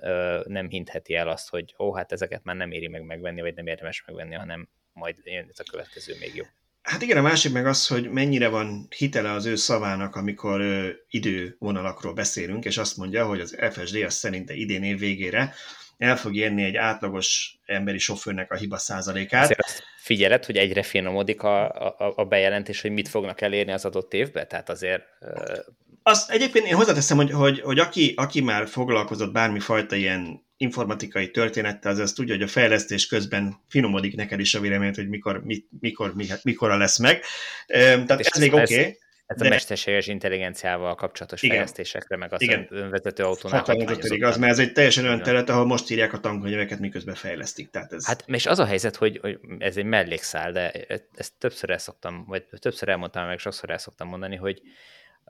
nem 0.43 0.69
hintheti 0.69 1.15
el 1.15 1.27
azt, 1.27 1.49
hogy 1.49 1.75
ó, 1.79 1.93
hát 1.93 2.11
ezeket 2.11 2.43
már 2.43 2.55
nem 2.55 2.71
éri 2.71 2.87
meg 2.87 3.03
megvenni, 3.03 3.41
vagy 3.41 3.55
nem 3.55 3.67
érdemes 3.67 4.03
megvenni, 4.05 4.35
hanem 4.35 4.69
majd 4.93 5.15
jön 5.23 5.47
ez 5.49 5.59
a 5.59 5.71
következő 5.71 6.15
még 6.19 6.35
jobb. 6.35 6.47
Hát 6.87 7.01
igen, 7.01 7.17
a 7.17 7.21
másik 7.21 7.51
meg 7.51 7.65
az, 7.65 7.87
hogy 7.87 8.09
mennyire 8.09 8.47
van 8.47 8.87
hitele 8.97 9.31
az 9.31 9.45
ő 9.45 9.55
szavának, 9.55 10.15
amikor 10.15 10.61
ö, 10.61 10.89
idővonalakról 11.09 12.13
beszélünk, 12.13 12.65
és 12.65 12.77
azt 12.77 12.97
mondja, 12.97 13.25
hogy 13.25 13.39
az 13.39 13.57
FSD 13.71 13.95
az 13.95 14.13
szerinte 14.13 14.53
idén 14.53 14.83
év 14.83 14.99
végére 14.99 15.53
el 15.97 16.17
fog 16.17 16.35
érni 16.35 16.63
egy 16.63 16.75
átlagos 16.75 17.57
emberi 17.65 17.97
sofőrnek 17.97 18.51
a 18.51 18.55
hiba 18.55 18.77
százalékát. 18.77 19.43
Azért 19.43 19.63
azt 19.63 19.83
figyeled, 19.97 20.45
hogy 20.45 20.57
egyre 20.57 20.83
finomodik 20.83 21.43
a, 21.43 21.69
a, 21.69 22.13
a 22.15 22.25
bejelentés, 22.25 22.81
hogy 22.81 22.91
mit 22.91 23.07
fognak 23.07 23.41
elérni 23.41 23.71
az 23.71 23.85
adott 23.85 24.13
évben? 24.13 24.47
Tehát 24.47 24.69
azért... 24.69 25.03
Ö... 25.19 25.57
Azt 26.03 26.29
egyébként 26.31 26.65
én 26.65 26.75
hozzáteszem, 26.75 27.17
hogy, 27.17 27.31
hogy, 27.31 27.59
hogy 27.59 27.79
aki, 27.79 28.13
aki 28.15 28.41
már 28.41 28.67
foglalkozott 28.67 29.31
bármifajta 29.31 29.95
ilyen 29.95 30.46
informatikai 30.57 31.31
történettel, 31.31 31.91
az 31.91 31.99
azt 31.99 32.15
tudja, 32.15 32.33
hogy 32.33 32.43
a 32.43 32.47
fejlesztés 32.47 33.07
közben 33.07 33.55
finomodik 33.67 34.15
neked 34.15 34.39
is 34.39 34.55
a 34.55 34.59
véleményt, 34.59 34.95
hogy 34.95 35.09
mikor, 35.09 35.43
mit, 35.43 35.67
mikor, 35.79 36.15
mi, 36.15 36.25
mikorra 36.43 36.77
lesz 36.77 36.97
meg. 36.97 37.21
Tehát 37.67 38.11
ez, 38.11 38.27
ez 38.31 38.39
még 38.39 38.53
oké. 38.53 38.79
Okay, 38.79 38.97
ez 39.27 39.37
de... 39.37 39.45
a 39.45 39.49
mesterséges 39.49 40.07
intelligenciával 40.07 40.95
kapcsolatos 40.95 41.41
Igen. 41.41 41.55
fejlesztésekre, 41.55 42.17
meg 42.17 42.33
az 42.33 42.41
Igen. 42.41 42.67
önvezető 42.69 43.23
autónál. 43.23 43.59
Hatalmazott 43.59 44.03
igaz, 44.03 44.37
mert 44.37 44.51
ez 44.51 44.59
egy 44.59 44.71
teljesen 44.71 45.05
olyan 45.05 45.21
terület, 45.21 45.49
ahol 45.49 45.65
most 45.65 45.89
írják 45.89 46.13
a 46.13 46.19
tankönyveket, 46.19 46.79
miközben 46.79 47.15
fejlesztik. 47.15 47.69
Tehát 47.69 47.93
ez... 47.93 48.05
Hát, 48.05 48.23
és 48.27 48.45
az 48.45 48.59
a 48.59 48.65
helyzet, 48.65 48.95
hogy, 48.95 49.17
hogy 49.21 49.39
ez 49.57 49.77
egy 49.77 49.85
mellékszál, 49.85 50.51
de 50.51 50.71
ezt 51.15 51.33
többször 51.37 51.69
el 51.69 51.77
szoktam, 51.77 52.25
vagy 52.27 52.45
többször 52.59 52.89
elmondtam, 52.89 53.25
meg 53.25 53.39
sokszor 53.39 53.69
el 53.69 53.77
szoktam 53.77 54.07
mondani, 54.07 54.35
hogy 54.35 54.61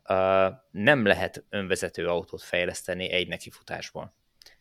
uh, 0.09 0.53
nem 0.71 1.05
lehet 1.05 1.43
önvezető 1.49 2.07
autót 2.07 2.43
fejleszteni 2.43 3.11
egy 3.11 3.27
nekifutásból. 3.27 4.13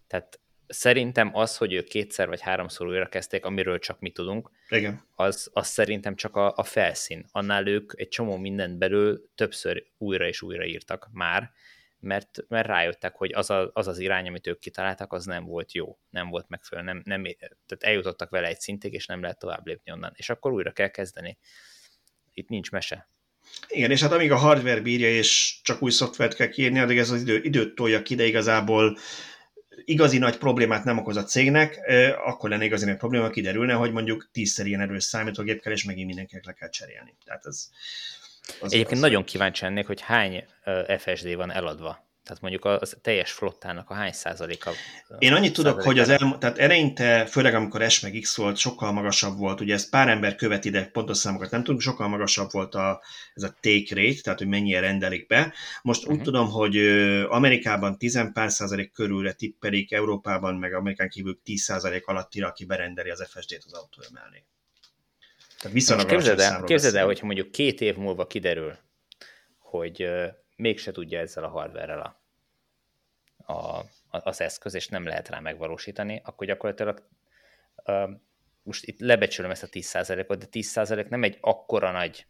Tehát 0.07 0.41
szerintem 0.69 1.31
az, 1.37 1.57
hogy 1.57 1.73
ők 1.73 1.89
kétszer 1.89 2.29
vagy 2.29 2.41
háromszor 2.41 2.87
újra 2.87 3.09
kezdték, 3.09 3.45
amiről 3.45 3.79
csak 3.79 4.01
mi 4.01 4.11
tudunk, 4.11 4.51
Igen. 4.69 5.01
Az, 5.15 5.51
az 5.53 5.67
szerintem 5.67 6.17
csak 6.17 6.37
a, 6.37 6.53
a 6.57 6.63
felszín. 6.63 7.27
Annál 7.31 7.67
ők 7.67 7.93
egy 7.97 8.09
csomó 8.09 8.37
mindent 8.37 8.79
belül 8.79 9.31
többször 9.35 9.85
újra 9.99 10.27
és 10.27 10.43
újra 10.43 10.65
írtak 10.65 11.09
már, 11.13 11.51
mert, 12.01 12.39
mert 12.49 12.67
rájöttek, 12.67 13.15
hogy 13.15 13.33
az, 13.33 13.51
a, 13.51 13.71
az 13.73 13.89
az 13.89 13.99
irány, 13.99 14.29
amit 14.29 14.47
ők 14.47 14.59
kitaláltak, 14.59 15.13
az 15.13 15.25
nem 15.25 15.45
volt 15.45 15.73
jó, 15.73 15.99
nem 16.11 16.29
volt 16.29 16.49
megfelelő, 16.49 16.87
nem, 16.87 17.03
nem, 17.05 17.23
tehát 17.43 17.79
eljutottak 17.81 18.31
vele 18.31 18.47
egy 18.47 18.61
szintig, 18.61 18.93
és 18.93 19.07
nem 19.07 19.21
lehet 19.21 19.39
tovább 19.39 19.67
lépni 19.67 19.93
onnan. 19.93 20.13
És 20.15 20.31
akkor 20.31 20.53
újra 20.53 20.73
kell 20.73 20.89
kezdeni. 20.89 21.39
Itt 22.33 22.49
nincs 22.49 22.71
mese. 22.71 23.09
Igen, 23.69 23.91
és 23.91 24.01
hát 24.01 24.13
amíg 24.13 24.31
a 24.31 24.37
hardware 24.37 24.81
bírja, 24.81 25.09
és 25.09 25.61
csak 25.63 25.83
új 25.83 25.91
szoftvert 25.91 26.35
kell 26.35 26.49
kiírni, 26.49 26.79
addig 26.79 26.99
ez 26.99 27.11
az 27.11 27.21
idő, 27.21 27.41
időt 27.43 27.75
tolja 27.75 28.03
ki, 28.03 28.15
de 28.15 28.25
igazából 28.25 28.99
igazi 29.85 30.19
nagy 30.19 30.37
problémát 30.37 30.85
nem 30.85 30.99
okoz 30.99 31.17
a 31.17 31.25
cégnek, 31.25 31.79
akkor 32.25 32.51
lenne 32.51 32.65
igazi 32.65 32.85
nagy 32.85 32.97
probléma, 32.97 33.31
kiderülne, 33.31 33.73
hogy 33.73 33.93
mondjuk 33.93 34.29
tízszer 34.33 34.67
ilyen 34.67 34.81
erős 34.81 35.05
számítógép 35.05 35.61
kell, 35.61 35.73
és 35.73 35.85
megint 35.85 36.07
mindenkinek 36.07 36.45
le 36.45 36.53
kell 36.53 36.69
cserélni. 36.69 37.17
Tehát 37.25 37.47
ez, 37.47 37.69
az 38.61 38.73
Egyébként 38.73 38.97
az 38.97 39.01
nagyon 39.01 39.25
kíváncsi 39.25 39.65
ennék, 39.65 39.87
hogy 39.87 40.01
hány 40.01 40.45
FSD 40.99 41.35
van 41.35 41.53
eladva. 41.53 42.06
Tehát 42.27 42.43
mondjuk 42.43 42.65
a 42.65 42.81
teljes 43.03 43.33
flottának 43.33 43.91
a 43.91 43.95
hány 43.95 44.13
százaléka? 44.13 44.71
Én 45.19 45.33
annyit 45.33 45.53
tudok, 45.53 45.83
hogy 45.83 45.99
az 45.99 46.09
el, 46.09 46.37
tehát 46.39 46.59
eleinte, 46.59 47.27
főleg 47.27 47.55
amikor 47.55 47.91
S 47.91 48.01
meg 48.01 48.19
X 48.21 48.37
volt, 48.37 48.57
sokkal 48.57 48.93
magasabb 48.93 49.39
volt, 49.39 49.61
ugye 49.61 49.75
ez 49.75 49.89
pár 49.89 50.09
ember 50.09 50.35
követ 50.35 50.65
ide, 50.65 50.87
pontos 50.87 51.17
számokat 51.17 51.51
nem 51.51 51.63
tudunk, 51.63 51.81
sokkal 51.81 52.09
magasabb 52.09 52.53
volt 52.53 52.75
a, 52.75 53.03
ez 53.35 53.43
a 53.43 53.57
take 53.61 53.95
rate, 53.95 54.21
tehát 54.23 54.39
hogy 54.39 54.49
mennyire 54.49 54.81
rendelik 54.81 55.27
be. 55.27 55.53
Most 55.83 56.01
uh-huh. 56.01 56.15
úgy 56.15 56.21
mhm. 56.21 56.31
tudom, 56.31 56.51
hogy 56.51 56.77
Amerikában 57.29 57.99
10 57.99 58.33
pár 58.33 58.51
százalék 58.51 58.93
körülre 58.93 59.33
tippelik, 59.33 59.93
Európában 59.93 60.55
meg 60.55 60.75
Amerikán 60.75 61.09
kívül 61.09 61.41
10 61.45 61.63
százalék 61.63 62.07
alattira, 62.07 62.47
aki 62.49 62.65
berendeli 62.65 63.11
az 63.11 63.29
FSD-t 63.29 63.63
az 63.67 63.73
autója 63.73 64.09
mellé. 64.13 64.45
Tehát 65.59 65.77
viszonylag 65.77 66.07
képzeld 66.07 66.41
el, 66.41 66.63
képzeld 66.63 66.95
el, 66.95 67.05
hogyha 67.05 67.27
mondjuk 67.27 67.51
két 67.51 67.81
év 67.81 67.97
múlva 67.97 68.27
kiderül, 68.27 68.77
hogy 69.59 70.09
mégse 70.57 70.93
tudja 70.93 71.19
ezzel 71.19 71.45
a 71.45 71.49
hardware 71.49 71.95
a, 71.95 73.53
a, 73.53 73.85
az 74.11 74.41
eszköz, 74.41 74.75
és 74.75 74.89
nem 74.89 75.07
lehet 75.07 75.29
rá 75.29 75.39
megvalósítani, 75.39 76.21
akkor 76.25 76.47
gyakorlatilag 76.47 77.09
uh, 77.85 78.11
most 78.67 78.85
itt 78.85 79.01
lebecsülöm 79.01 79.51
ezt 79.51 79.63
a 79.63 79.67
10%-ot, 79.67 80.39
de 80.39 80.47
10% 80.51 81.09
nem 81.09 81.23
egy 81.23 81.39
akkora 81.41 81.91
nagy 81.91 82.27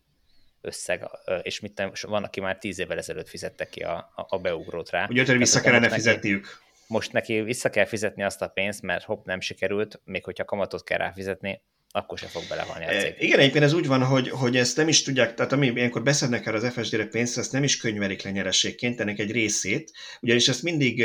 összeg, 0.61 1.09
és 1.43 1.61
mit 1.61 1.77
nem, 1.77 1.93
van, 2.03 2.24
aki 2.24 2.40
már 2.40 2.59
10 2.59 2.78
évvel 2.78 2.98
ezelőtt 2.98 3.28
fizette 3.28 3.69
ki 3.69 3.82
a, 3.82 3.97
a, 3.97 4.27
a 4.28 4.39
beugrót 4.39 4.90
rá. 4.90 5.07
Ugye, 5.09 5.24
hogy 5.24 5.36
vissza 5.36 5.61
kellene 5.61 5.89
fizetniük. 5.89 6.44
Neki, 6.44 6.57
most 6.86 7.12
neki 7.12 7.40
vissza 7.40 7.70
kell 7.70 7.85
fizetni 7.85 8.23
azt 8.23 8.43
a 8.43 8.48
pénzt, 8.48 8.82
mert 8.82 9.05
hopp, 9.05 9.24
nem 9.24 9.40
sikerült, 9.40 10.01
még 10.05 10.24
hogyha 10.24 10.44
kamatot 10.44 10.85
kell 10.85 10.98
ráfizetni, 10.98 11.62
akkor 11.97 12.18
se 12.18 12.27
fog 12.27 12.43
belehalni 12.48 12.85
a 12.85 12.89
cég. 12.89 13.14
Igen, 13.18 13.39
egyébként 13.39 13.64
ez 13.64 13.73
úgy 13.73 13.86
van, 13.86 14.05
hogy, 14.05 14.28
hogy 14.28 14.56
ezt 14.56 14.77
nem 14.77 14.89
is 14.89 15.02
tudják, 15.02 15.35
tehát 15.35 15.52
ami 15.52 15.66
ilyenkor 15.66 16.02
beszednek 16.02 16.47
el 16.47 16.55
az 16.55 16.73
FSD-re 16.73 17.06
pénzt, 17.06 17.39
ezt 17.39 17.52
nem 17.52 17.62
is 17.62 17.77
könyvelik 17.77 18.23
le 18.23 18.31
nyerességként, 18.31 19.01
ennek 19.01 19.18
egy 19.18 19.31
részét, 19.31 19.93
ugyanis 20.20 20.48
ezt 20.48 20.62
mindig 20.62 21.05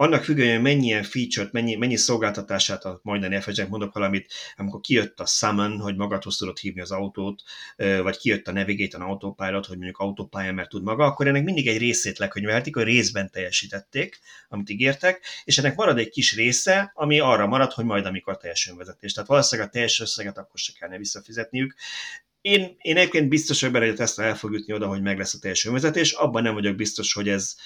annak 0.00 0.24
függően, 0.24 0.52
hogy 0.52 0.62
mennyien 0.62 1.02
feature-t, 1.02 1.52
mennyi, 1.52 1.74
mennyi 1.74 1.96
szolgáltatását 1.96 2.84
a 2.84 3.00
majdani 3.02 3.40
fsg 3.40 3.68
mondok 3.68 3.94
valamit, 3.94 4.32
amikor 4.56 4.80
kijött 4.80 5.20
a 5.20 5.26
Summon, 5.26 5.78
hogy 5.78 5.96
magadhoz 5.96 6.36
tudod 6.36 6.58
hívni 6.58 6.80
az 6.80 6.90
autót, 6.90 7.42
vagy 7.76 8.16
kijött 8.16 8.48
a 8.48 8.52
Navigate, 8.52 8.96
a 8.96 9.08
Autopilot, 9.08 9.66
hogy 9.66 9.76
mondjuk 9.76 9.98
autópályán 9.98 10.54
mert 10.54 10.68
tud 10.68 10.82
maga, 10.82 11.04
akkor 11.04 11.26
ennek 11.26 11.44
mindig 11.44 11.66
egy 11.66 11.78
részét 11.78 12.18
lekönyvelték, 12.18 12.74
hogy 12.74 12.84
részben 12.84 13.30
teljesítették, 13.30 14.18
amit 14.48 14.70
ígértek, 14.70 15.20
és 15.44 15.58
ennek 15.58 15.76
marad 15.76 15.98
egy 15.98 16.08
kis 16.08 16.34
része, 16.34 16.92
ami 16.94 17.20
arra 17.20 17.46
marad, 17.46 17.72
hogy 17.72 17.84
majd 17.84 18.06
amikor 18.06 18.36
teljes 18.36 18.68
önvezetés. 18.68 19.12
Tehát 19.12 19.28
valószínűleg 19.28 19.70
a 19.70 19.72
teljes 19.72 20.00
összeget 20.00 20.38
akkor 20.38 20.58
se 20.60 20.72
kellene 20.78 20.98
visszafizetniük. 20.98 21.74
Én, 22.40 22.76
én 22.78 22.96
egyébként 22.96 23.28
biztos 23.28 23.60
vagyok 23.60 23.74
benne, 23.74 23.86
hogy 23.86 23.94
a 23.94 23.98
Tesla 23.98 24.24
el 24.24 24.36
fog 24.36 24.52
jutni 24.52 24.72
oda, 24.72 24.86
hogy 24.86 25.02
meg 25.02 25.18
lesz 25.18 25.34
a 25.34 25.38
teljes 25.38 25.64
önvezetés, 25.64 26.12
abban 26.12 26.42
nem 26.42 26.54
vagyok 26.54 26.76
biztos, 26.76 27.12
hogy 27.12 27.28
ez, 27.28 27.56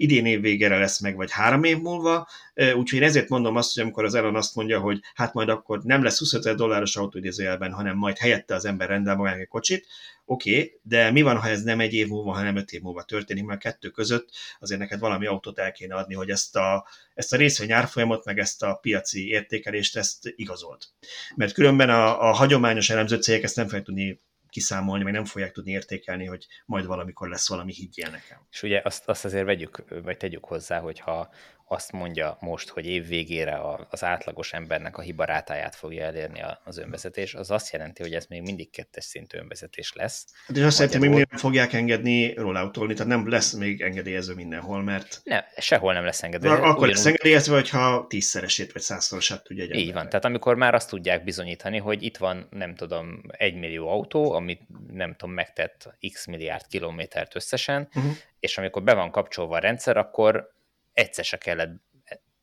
idén 0.00 0.26
év 0.26 0.40
végére 0.40 0.78
lesz 0.78 1.00
meg, 1.00 1.16
vagy 1.16 1.30
három 1.30 1.64
év 1.64 1.78
múlva, 1.78 2.28
úgyhogy 2.54 2.98
én 2.98 3.02
ezért 3.02 3.28
mondom 3.28 3.56
azt, 3.56 3.74
hogy 3.74 3.82
amikor 3.82 4.04
az 4.04 4.14
Elon 4.14 4.36
azt 4.36 4.54
mondja, 4.54 4.80
hogy 4.80 5.00
hát 5.14 5.32
majd 5.32 5.48
akkor 5.48 5.82
nem 5.82 6.02
lesz 6.02 6.18
25 6.18 6.46
ezer 6.46 6.58
dolláros 6.58 6.96
autóidézőjelben, 6.96 7.72
hanem 7.72 7.96
majd 7.96 8.18
helyette 8.18 8.54
az 8.54 8.64
ember 8.64 8.88
rendel 8.88 9.16
magának 9.16 9.40
egy 9.40 9.48
kocsit, 9.48 9.86
oké, 10.24 10.50
okay, 10.50 10.78
de 10.82 11.10
mi 11.10 11.22
van, 11.22 11.36
ha 11.36 11.48
ez 11.48 11.62
nem 11.62 11.80
egy 11.80 11.94
év 11.94 12.08
múlva, 12.08 12.32
hanem 12.32 12.56
öt 12.56 12.72
év 12.72 12.80
múlva 12.80 13.02
történik, 13.02 13.44
mert 13.44 13.60
kettő 13.60 13.88
között 13.88 14.28
azért 14.60 14.80
neked 14.80 14.98
valami 14.98 15.26
autót 15.26 15.58
el 15.58 15.72
kéne 15.72 15.94
adni, 15.94 16.14
hogy 16.14 16.30
ezt 16.30 16.56
a, 16.56 16.86
ezt 17.14 17.32
a 17.32 17.36
részvény 17.36 17.72
árfolyamot, 17.72 18.24
meg 18.24 18.38
ezt 18.38 18.62
a 18.62 18.74
piaci 18.74 19.28
értékelést, 19.28 19.96
ezt 19.96 20.32
igazolt. 20.36 20.88
Mert 21.36 21.52
különben 21.52 21.90
a, 21.90 22.28
a 22.28 22.32
hagyományos 22.32 22.90
elemző 22.90 23.16
cégek 23.16 23.42
ezt 23.42 23.56
nem 23.56 23.64
fogják 23.64 23.84
tudni 23.84 24.20
kiszámolni, 24.50 25.04
meg 25.04 25.12
nem 25.12 25.24
fogják 25.24 25.52
tudni 25.52 25.70
értékelni, 25.70 26.26
hogy 26.26 26.46
majd 26.66 26.86
valamikor 26.86 27.28
lesz 27.28 27.48
valami, 27.48 27.72
higgyél 27.72 28.10
nekem. 28.10 28.46
És 28.50 28.62
ugye 28.62 28.80
azt, 28.84 29.08
azt 29.08 29.24
azért 29.24 29.44
vegyük, 29.44 29.84
vagy 30.02 30.16
tegyük 30.16 30.44
hozzá, 30.44 30.78
hogy 30.78 31.00
ha 31.00 31.30
azt 31.72 31.92
mondja 31.92 32.36
most, 32.40 32.68
hogy 32.68 32.86
év 32.86 33.06
végére 33.06 33.60
az 33.90 34.04
átlagos 34.04 34.52
embernek 34.52 34.98
a 34.98 35.00
hibarátáját 35.00 35.74
fogja 35.74 36.04
elérni 36.04 36.42
az 36.64 36.78
önvezetés, 36.78 37.34
az 37.34 37.50
azt 37.50 37.72
jelenti, 37.72 38.02
hogy 38.02 38.14
ez 38.14 38.26
még 38.26 38.42
mindig 38.42 38.70
kettes 38.70 39.04
szintű 39.04 39.38
önvezetés 39.38 39.92
lesz. 39.92 40.26
Hát 40.46 40.56
és 40.56 40.62
azt 40.62 40.76
szerintem 40.76 41.00
még 41.00 41.10
nem 41.10 41.38
fogják 41.38 41.72
engedni 41.72 42.34
rolloutolni, 42.34 42.94
tehát 42.94 43.08
nem 43.08 43.28
lesz 43.28 43.52
még 43.52 43.80
engedélyező 43.80 44.34
mindenhol, 44.34 44.82
mert... 44.82 45.20
Nem, 45.24 45.42
sehol 45.56 45.92
nem 45.92 46.04
lesz 46.04 46.22
engedélyező. 46.22 46.60
Akkor 46.60 46.72
ugyanúgy... 46.72 46.94
lesz 46.94 47.06
engedélyezve, 47.06 47.54
hogyha 47.54 48.06
tízszeresét 48.08 48.72
vagy 48.72 48.82
százszorosát 48.82 49.44
tudja 49.44 49.64
egy 49.64 49.74
Így 49.74 49.92
van, 49.92 50.08
tehát 50.08 50.24
amikor 50.24 50.56
már 50.56 50.74
azt 50.74 50.88
tudják 50.88 51.24
bizonyítani, 51.24 51.78
hogy 51.78 52.02
itt 52.02 52.16
van, 52.16 52.46
nem 52.50 52.74
tudom, 52.74 53.20
egy 53.28 53.54
millió 53.54 53.88
autó, 53.88 54.32
amit 54.40 54.92
nem 54.92 55.14
tudom, 55.14 55.34
megtett 55.34 55.96
x 56.12 56.26
milliárd 56.26 56.66
kilométert 56.66 57.34
összesen, 57.34 57.88
uh-huh. 57.94 58.12
és 58.40 58.58
amikor 58.58 58.82
be 58.82 58.94
van 58.94 59.10
kapcsolva 59.10 59.56
a 59.56 59.60
rendszer, 59.60 59.96
akkor 59.96 60.52
egyszer 60.92 61.24
se 61.24 61.36
kellett 61.36 61.70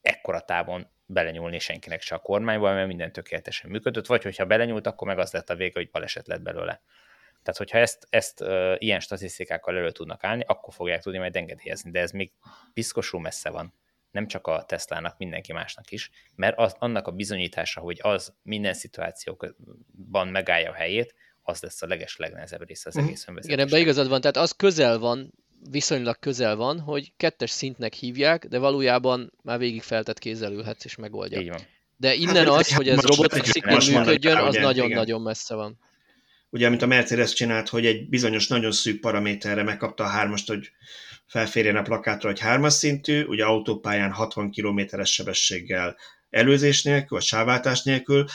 ekkora 0.02 0.40
távon 0.40 0.88
belenyúlni 1.06 1.60
senkinek 1.60 2.02
se 2.02 2.16
a 2.16 2.20
kormányba, 2.20 2.74
mert 2.74 2.88
minden 2.88 3.12
tökéletesen 3.12 3.70
működött, 3.70 4.06
vagy 4.06 4.24
hogyha 4.24 4.46
belenyúlt, 4.46 4.88
akkor 4.88 5.08
meg 5.08 5.20
az 5.20 5.32
lett 5.32 5.50
a 5.50 5.56
vége, 5.56 5.74
hogy 5.74 5.90
baleset 5.90 6.28
lett 6.28 6.42
belőle. 6.42 6.82
Tehát, 7.44 7.58
hogyha 7.58 7.78
ezt, 7.78 8.08
ezt 8.10 8.42
uh, 8.42 8.76
ilyen 8.78 9.00
statisztikákkal 9.00 9.78
elő 9.78 9.92
tudnak 9.92 10.24
állni, 10.24 10.44
akkor 10.48 10.74
fogják 10.74 11.02
tudni 11.02 11.20
majd 11.20 11.36
engedélyezni, 11.36 11.92
de 11.92 12.00
ez 12.00 12.12
még 12.12 12.32
piszkosul 12.74 13.22
messze 13.22 13.50
van. 13.50 13.74
Nem 14.12 14.28
csak 14.28 14.48
a 14.48 14.64
Teslának, 14.64 15.18
mindenki 15.18 15.54
másnak 15.54 15.92
is, 15.92 16.10
mert 16.36 16.58
az, 16.58 16.76
annak 16.80 17.08
a 17.08 17.12
bizonyítása, 17.12 17.82
hogy 17.82 18.00
az 18.02 18.36
minden 18.42 18.74
szituációban 18.74 20.28
megállja 20.28 20.70
a 20.72 20.74
helyét, 20.74 21.16
az 21.48 21.62
lesz 21.62 21.82
a 21.82 21.88
leges 21.88 22.18
legnehezebb 22.18 22.68
része 22.68 22.90
az 22.90 22.96
mhm. 22.96 23.06
egész 23.06 23.28
önvezetésnek. 23.28 23.68
Igen, 23.68 23.68
ebben 23.68 23.88
igazad 23.88 24.10
van, 24.10 24.22
tehát 24.22 24.38
az 24.38 24.52
közel 24.52 24.98
van 24.98 25.34
viszonylag 25.70 26.20
közel 26.20 26.56
van, 26.56 26.80
hogy 26.80 27.14
kettes 27.18 27.50
szintnek 27.50 27.94
hívják, 27.94 28.46
de 28.46 28.58
valójában 28.58 29.34
már 29.44 29.58
végig 29.58 29.82
feltett 29.82 30.20
kézzel 30.20 30.52
ülhetsz 30.52 30.86
és 30.86 30.96
megoldja. 30.96 31.40
Így 31.40 31.50
van. 31.50 31.62
De 31.98 32.14
innen 32.14 32.36
hát, 32.36 32.48
az, 32.48 32.74
hogy 32.74 32.90
ez 32.90 33.02
robotaxikon 33.02 33.80
működjön, 33.92 34.38
az 34.38 34.56
nagyon-nagyon 34.56 35.22
messze 35.22 35.56
van. 35.56 35.80
Ugye, 36.50 36.68
amit 36.68 36.82
a 36.82 36.86
Mercedes 36.86 37.34
csinált, 37.34 37.70
hogy 37.70 37.86
egy 37.86 38.10
bizonyos 38.10 38.48
nagyon 38.48 38.72
szűk 38.72 39.00
paraméterre 39.00 39.64
megkapta 39.64 40.04
a 40.04 40.08
hármast, 40.08 40.48
hogy 40.48 40.72
felférjen 41.26 41.76
a 41.76 41.82
plakátra, 41.82 42.30
hogy 42.30 42.40
hármas 42.40 42.74
szintű, 42.74 43.24
ugye 43.24 43.46
autópályán 43.46 44.12
60 44.12 44.52
kilométeres 44.52 45.14
sebességgel 45.14 45.98
előzés 46.30 46.84
nélkül, 46.84 47.18
vagy 47.18 47.28
sáváltás 47.28 47.84
nélkül. 47.84 48.26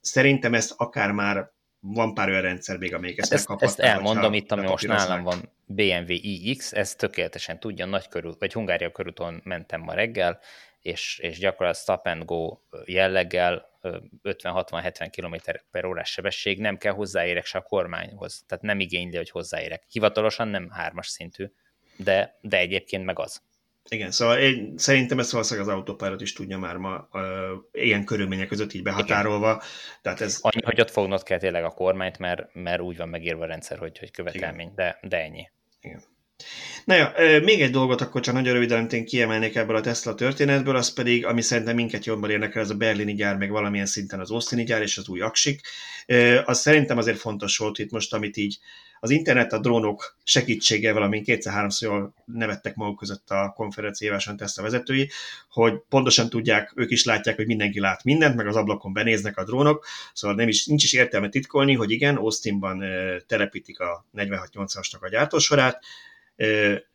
Szerintem 0.00 0.54
ezt 0.54 0.74
akár 0.76 1.12
már 1.12 1.50
van 1.92 2.14
pár 2.14 2.28
olyan 2.28 2.42
rendszer 2.42 2.78
még, 2.78 2.94
amelyik 2.94 3.18
ezt, 3.18 3.30
hát 3.30 3.40
ezt, 3.40 3.62
ezt 3.62 3.80
elmondom 3.80 4.32
itt, 4.32 4.52
ami 4.52 4.66
most 4.66 4.86
nálam 4.86 5.22
van, 5.22 5.52
BMW 5.66 6.12
iX, 6.22 6.72
ez 6.72 6.94
tökéletesen 6.94 7.60
tudja, 7.60 7.86
nagy 7.86 8.08
körül, 8.08 8.36
vagy 8.38 8.52
Hungária 8.52 8.90
körúton 8.90 9.40
mentem 9.44 9.80
ma 9.80 9.92
reggel, 9.92 10.40
és, 10.80 11.18
és 11.18 11.38
gyakorlatilag 11.38 11.82
stop 11.82 12.06
and 12.06 12.24
go 12.24 12.58
jelleggel 12.84 13.68
50-60-70 14.22 15.08
km 15.16 15.34
per 15.70 15.84
órás 15.84 16.10
sebesség, 16.10 16.60
nem 16.60 16.76
kell 16.76 16.92
hozzáérek 16.92 17.44
se 17.44 17.58
a 17.58 17.62
kormányhoz, 17.62 18.44
tehát 18.46 18.64
nem 18.64 18.80
igényli, 18.80 19.16
hogy 19.16 19.30
hozzáérek. 19.30 19.84
Hivatalosan 19.88 20.48
nem 20.48 20.70
hármas 20.70 21.06
szintű, 21.06 21.52
de, 21.96 22.38
de 22.40 22.58
egyébként 22.58 23.04
meg 23.04 23.18
az. 23.18 23.42
Igen, 23.90 24.10
szóval 24.10 24.38
én 24.38 24.74
szerintem 24.76 25.18
ezt 25.18 25.30
valószínűleg 25.30 25.68
az 25.68 25.74
autópályát 25.74 26.20
is 26.20 26.32
tudja 26.32 26.58
már 26.58 26.76
ma 26.76 27.08
uh, 27.12 27.22
ilyen 27.72 28.04
körülmények 28.04 28.48
között 28.48 28.72
így 28.72 28.82
behatárolva. 28.82 29.50
Igen. 29.50 29.62
Tehát 30.02 30.20
ez... 30.20 30.38
Annyi, 30.40 30.64
hogy 30.64 30.80
ott 30.80 30.90
fognod 30.90 31.22
kell 31.22 31.38
tényleg 31.38 31.64
a 31.64 31.70
kormányt, 31.70 32.18
mert, 32.18 32.54
mert 32.54 32.80
úgy 32.80 32.96
van 32.96 33.08
megírva 33.08 33.44
a 33.44 33.46
rendszer, 33.46 33.78
hogy, 33.78 33.98
hogy 33.98 34.10
követelmény, 34.10 34.72
de, 34.74 34.98
de 35.02 35.22
ennyi. 35.22 35.48
Igen. 35.80 36.02
Na 36.84 36.94
jó, 36.94 37.04
még 37.42 37.62
egy 37.62 37.70
dolgot 37.70 38.00
akkor 38.00 38.20
csak 38.20 38.34
nagyon 38.34 38.52
röviden 38.52 38.88
én 38.90 39.04
kiemelnék 39.04 39.56
ebből 39.56 39.76
a 39.76 39.80
Tesla 39.80 40.14
történetből, 40.14 40.76
az 40.76 40.92
pedig, 40.92 41.26
ami 41.26 41.42
szerintem 41.42 41.74
minket 41.74 42.04
jobban 42.04 42.30
érdekel, 42.30 42.62
ez 42.62 42.70
a 42.70 42.74
berlini 42.74 43.14
gyár, 43.14 43.36
meg 43.36 43.50
valamilyen 43.50 43.86
szinten 43.86 44.20
az 44.20 44.30
Austini 44.30 44.64
gyár 44.64 44.82
és 44.82 44.98
az 44.98 45.08
új 45.08 45.20
aksik. 45.20 45.60
Az 46.44 46.60
szerintem 46.60 46.98
azért 46.98 47.18
fontos 47.18 47.56
volt 47.56 47.78
itt 47.78 47.90
most, 47.90 48.14
amit 48.14 48.36
így 48.36 48.58
az 49.00 49.10
internet, 49.10 49.52
a 49.52 49.58
drónok 49.58 50.16
segítségével, 50.24 51.02
amin 51.02 51.22
kétszer-háromszor 51.22 51.88
jól 51.88 52.14
nevettek 52.24 52.74
maguk 52.74 52.98
között 52.98 53.30
a 53.30 53.52
konferenciáváson 53.56 54.36
Tesla 54.36 54.62
vezetői, 54.62 55.10
hogy 55.50 55.72
pontosan 55.88 56.28
tudják, 56.28 56.72
ők 56.76 56.90
is 56.90 57.04
látják, 57.04 57.36
hogy 57.36 57.46
mindenki 57.46 57.80
lát 57.80 58.04
mindent, 58.04 58.36
meg 58.36 58.46
az 58.46 58.56
ablakon 58.56 58.92
benéznek 58.92 59.36
a 59.36 59.44
drónok, 59.44 59.86
szóval 60.12 60.36
nem 60.36 60.48
is, 60.48 60.66
nincs 60.66 60.84
is 60.84 60.92
értelme 60.92 61.28
titkolni, 61.28 61.74
hogy 61.74 61.90
igen, 61.90 62.16
Austinban 62.16 62.84
telepítik 63.26 63.80
a 63.80 64.06
46-80-asnak 64.16 65.00
a 65.00 65.08
gyártósorát, 65.08 65.82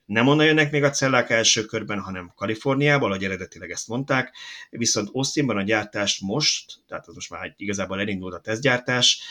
nem 0.06 0.28
onnan 0.28 0.46
jönnek 0.46 0.72
még 0.72 0.84
a 0.84 0.90
cellák 0.90 1.30
első 1.30 1.66
körben, 1.66 2.00
hanem 2.00 2.32
Kaliforniából, 2.36 3.10
ahogy 3.10 3.24
eredetileg 3.24 3.72
ezt 3.72 3.88
mondták, 3.88 4.36
viszont 4.70 5.10
Austinban 5.12 5.58
a 5.58 5.64
gyártást 5.64 6.22
most, 6.22 6.74
tehát 6.88 7.08
az 7.08 7.14
most 7.14 7.30
már 7.30 7.54
igazából 7.58 8.00
elindult 8.00 8.34
a 8.34 8.40
tesztgyártás, 8.40 9.22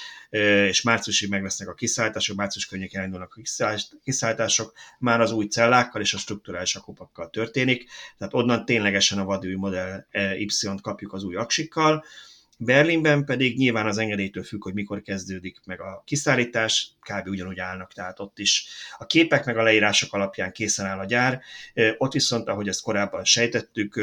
és 0.69 0.83
márciusig 0.83 1.29
meg 1.29 1.43
lesznek 1.43 1.69
a 1.69 1.75
kiszállítások, 1.75 2.37
március 2.37 2.67
környékén 2.67 3.01
elindulnak 3.01 3.35
a 3.35 3.41
kiszállítások, 4.03 4.73
már 4.99 5.21
az 5.21 5.33
új 5.33 5.47
cellákkal 5.47 6.01
és 6.01 6.15
a 6.15 6.19
strukturális 6.19 6.75
akupakkal 6.75 7.31
történik, 7.31 7.91
tehát 8.19 8.35
onnan 8.35 8.65
ténylegesen 8.65 9.19
a 9.19 9.25
vadúj 9.25 9.55
modell 9.55 10.07
Y-t 10.39 10.81
kapjuk 10.81 11.13
az 11.13 11.25
új 11.25 11.35
aksikkal, 11.35 12.05
Berlinben 12.65 13.25
pedig 13.25 13.57
nyilván 13.57 13.87
az 13.87 13.99
engedélytől 13.99 14.45
függ, 14.45 14.63
hogy 14.63 14.75
mikor 14.75 15.03
kezdődik 15.03 15.61
meg 15.65 15.81
a 15.81 16.03
kiszállítás, 16.07 16.93
kb. 17.01 17.29
ugyanúgy 17.29 17.59
állnak, 17.59 17.93
tehát 17.93 18.21
ott 18.21 18.39
is 18.39 18.67
a 18.99 19.07
képek 19.07 19.45
meg 19.45 19.57
a 19.57 19.63
leírások 19.63 20.13
alapján 20.13 20.53
készen 20.53 20.87
áll 20.87 20.99
a 20.99 21.05
gyár. 21.05 21.41
Ott 21.99 22.13
viszont, 22.13 22.49
ahogy 22.49 22.69
ezt 22.69 22.83
korábban 22.83 23.25
sejtettük, 23.25 24.01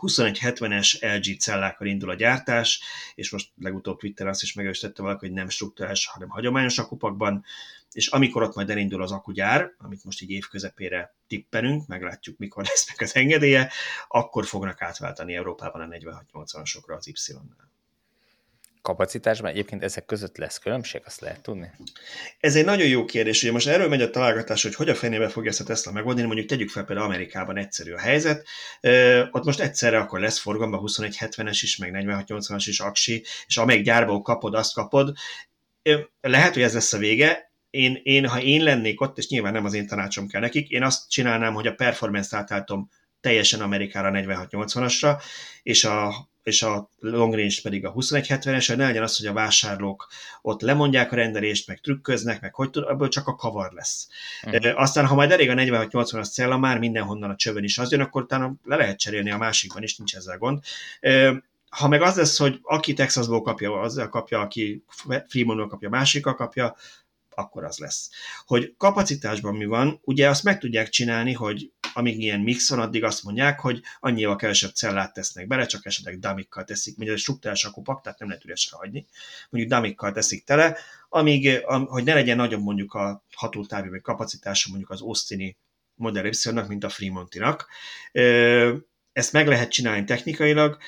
2170-es 0.00 1.16
LG 1.16 1.40
cellákkal 1.40 1.86
indul 1.86 2.10
a 2.10 2.14
gyártás, 2.14 2.80
és 3.14 3.30
most 3.30 3.50
legutóbb 3.60 3.98
Twitter 3.98 4.26
azt 4.26 4.42
is 4.42 4.52
megerősítette 4.52 5.02
valaki, 5.02 5.26
hogy 5.26 5.34
nem 5.34 5.48
struktúrás, 5.48 6.06
hanem 6.06 6.28
hagyományos 6.28 6.78
akupakban, 6.78 7.44
és 7.94 8.06
amikor 8.06 8.42
ott 8.42 8.54
majd 8.54 8.70
elindul 8.70 9.02
az 9.02 9.12
akugyár, 9.12 9.70
amit 9.78 10.04
most 10.04 10.22
így 10.22 10.30
év 10.30 10.44
közepére 10.44 11.14
tippelünk, 11.26 11.86
meglátjuk, 11.86 12.38
mikor 12.38 12.64
lesz 12.64 12.88
meg 12.88 13.02
az 13.08 13.14
engedélye, 13.14 13.70
akkor 14.08 14.46
fognak 14.46 14.82
átváltani 14.82 15.34
Európában 15.34 15.80
a 15.80 15.96
4680-asokra 15.96 16.96
az 16.96 17.06
Y-nál 17.06 17.72
kapacitásban 18.84 19.50
egyébként 19.50 19.82
ezek 19.82 20.04
között 20.04 20.36
lesz 20.36 20.58
különbség, 20.58 21.02
azt 21.04 21.20
lehet 21.20 21.42
tudni? 21.42 21.70
Ez 22.40 22.56
egy 22.56 22.64
nagyon 22.64 22.86
jó 22.86 23.04
kérdés, 23.04 23.42
ugye 23.42 23.52
most 23.52 23.66
erről 23.66 23.88
megy 23.88 24.02
a 24.02 24.10
találgatás, 24.10 24.62
hogy 24.62 24.74
hogy 24.74 24.88
a 24.88 24.94
fenébe 24.94 25.28
fogja 25.28 25.50
ezt 25.50 25.60
a 25.60 25.64
Tesla 25.64 25.92
megoldani, 25.92 26.26
mondjuk 26.26 26.48
tegyük 26.48 26.68
fel 26.70 26.84
például 26.84 27.06
Amerikában 27.06 27.56
egyszerű 27.56 27.92
a 27.92 27.98
helyzet, 27.98 28.46
ott 29.30 29.44
most 29.44 29.60
egyszerre 29.60 29.98
akkor 29.98 30.20
lesz 30.20 30.38
forgalomban 30.38 30.80
2170-es 30.84 31.58
is, 31.62 31.76
meg 31.76 31.90
4680-as 31.94 32.64
is 32.66 32.80
aksi, 32.80 33.24
és 33.46 33.56
amelyik 33.56 33.84
gyárból 33.84 34.22
kapod, 34.22 34.54
azt 34.54 34.74
kapod. 34.74 35.16
Lehet, 36.20 36.52
hogy 36.54 36.62
ez 36.62 36.74
lesz 36.74 36.92
a 36.92 36.98
vége, 36.98 37.52
én, 37.74 38.00
én, 38.02 38.28
ha 38.28 38.40
én 38.40 38.62
lennék 38.62 39.00
ott, 39.00 39.18
és 39.18 39.28
nyilván 39.28 39.52
nem 39.52 39.64
az 39.64 39.74
én 39.74 39.86
tanácsom 39.86 40.26
kell 40.26 40.40
nekik, 40.40 40.68
én 40.68 40.82
azt 40.82 41.10
csinálnám, 41.10 41.54
hogy 41.54 41.66
a 41.66 41.74
performance-t 41.74 42.34
átálltom 42.34 42.90
teljesen 43.20 43.60
Amerikára 43.60 44.10
4680-asra, 44.12 45.22
és 45.62 45.84
a 45.84 46.28
és 46.42 46.62
a 46.62 46.88
long 46.98 47.34
range 47.34 47.54
pedig 47.62 47.84
a 47.86 47.92
2170-es, 47.92 48.64
hogy 48.66 48.76
ne 48.76 48.86
legyen 48.86 49.02
az, 49.02 49.16
hogy 49.16 49.26
a 49.26 49.32
vásárlók 49.32 50.08
ott 50.42 50.60
lemondják 50.60 51.12
a 51.12 51.16
rendelést, 51.16 51.66
meg 51.66 51.80
trükköznek, 51.80 52.40
meg 52.40 52.54
hogy 52.54 52.70
tud, 52.70 52.84
abból 52.84 53.08
csak 53.08 53.28
a 53.28 53.34
kavar 53.34 53.72
lesz. 53.72 54.08
Uh-huh. 54.42 54.80
Aztán, 54.80 55.06
ha 55.06 55.14
majd 55.14 55.30
elég 55.30 55.50
a 55.50 55.54
4680-as 55.54 56.32
cella, 56.32 56.58
már 56.58 56.78
mindenhonnan 56.78 57.30
a 57.30 57.36
csövön 57.36 57.64
is 57.64 57.78
az 57.78 57.90
jön, 57.90 58.00
akkor 58.00 58.22
utána 58.22 58.54
le 58.64 58.76
lehet 58.76 58.98
cserélni 58.98 59.30
a 59.30 59.36
másikban 59.36 59.82
is, 59.82 59.96
nincs 59.96 60.14
ezzel 60.14 60.38
gond. 60.38 60.58
Ha 61.68 61.88
meg 61.88 62.02
az 62.02 62.16
lesz, 62.16 62.38
hogy 62.38 62.58
aki 62.62 62.92
Texasból 62.92 63.42
kapja, 63.42 63.80
azzal 63.80 64.08
kapja, 64.08 64.40
aki 64.40 64.84
Freemanból 65.28 65.68
kapja, 65.68 65.88
másikkal 65.88 66.34
kapja, 66.34 66.76
akkor 67.34 67.64
az 67.64 67.78
lesz. 67.78 68.10
Hogy 68.46 68.74
kapacitásban 68.76 69.54
mi 69.56 69.64
van, 69.64 70.00
ugye 70.02 70.28
azt 70.28 70.42
meg 70.42 70.58
tudják 70.58 70.88
csinálni, 70.88 71.32
hogy 71.32 71.72
amíg 71.94 72.20
ilyen 72.20 72.40
mix 72.40 72.70
van, 72.70 72.78
addig 72.78 73.04
azt 73.04 73.22
mondják, 73.22 73.60
hogy 73.60 73.80
annyival 74.00 74.36
kevesebb 74.36 74.74
cellát 74.74 75.12
tesznek 75.12 75.46
bele, 75.46 75.66
csak 75.66 75.86
esetleg 75.86 76.18
damikkal 76.18 76.64
teszik, 76.64 76.96
mondjuk 76.96 77.16
egy 77.16 77.22
struktúrás 77.22 77.64
akupak, 77.64 78.02
tehát 78.02 78.18
nem 78.18 78.28
lehet 78.28 78.44
üresre 78.44 78.76
hagyni, 78.76 79.06
mondjuk 79.50 79.74
damikkal 79.74 80.12
teszik 80.12 80.44
tele, 80.44 80.76
amíg, 81.08 81.64
hogy 81.64 82.04
ne 82.04 82.14
legyen 82.14 82.36
nagyobb 82.36 82.62
mondjuk 82.62 82.94
a 82.94 83.24
hatótávja 83.34 83.90
vagy 83.90 84.00
kapacitása 84.00 84.68
mondjuk 84.68 84.90
az 84.90 85.00
Austini 85.00 85.56
Model 85.94 86.26
y 86.26 86.50
mint 86.68 86.84
a 86.84 86.88
Fremontinak. 86.88 87.68
Ezt 89.12 89.32
meg 89.32 89.46
lehet 89.46 89.70
csinálni 89.70 90.04
technikailag, 90.04 90.78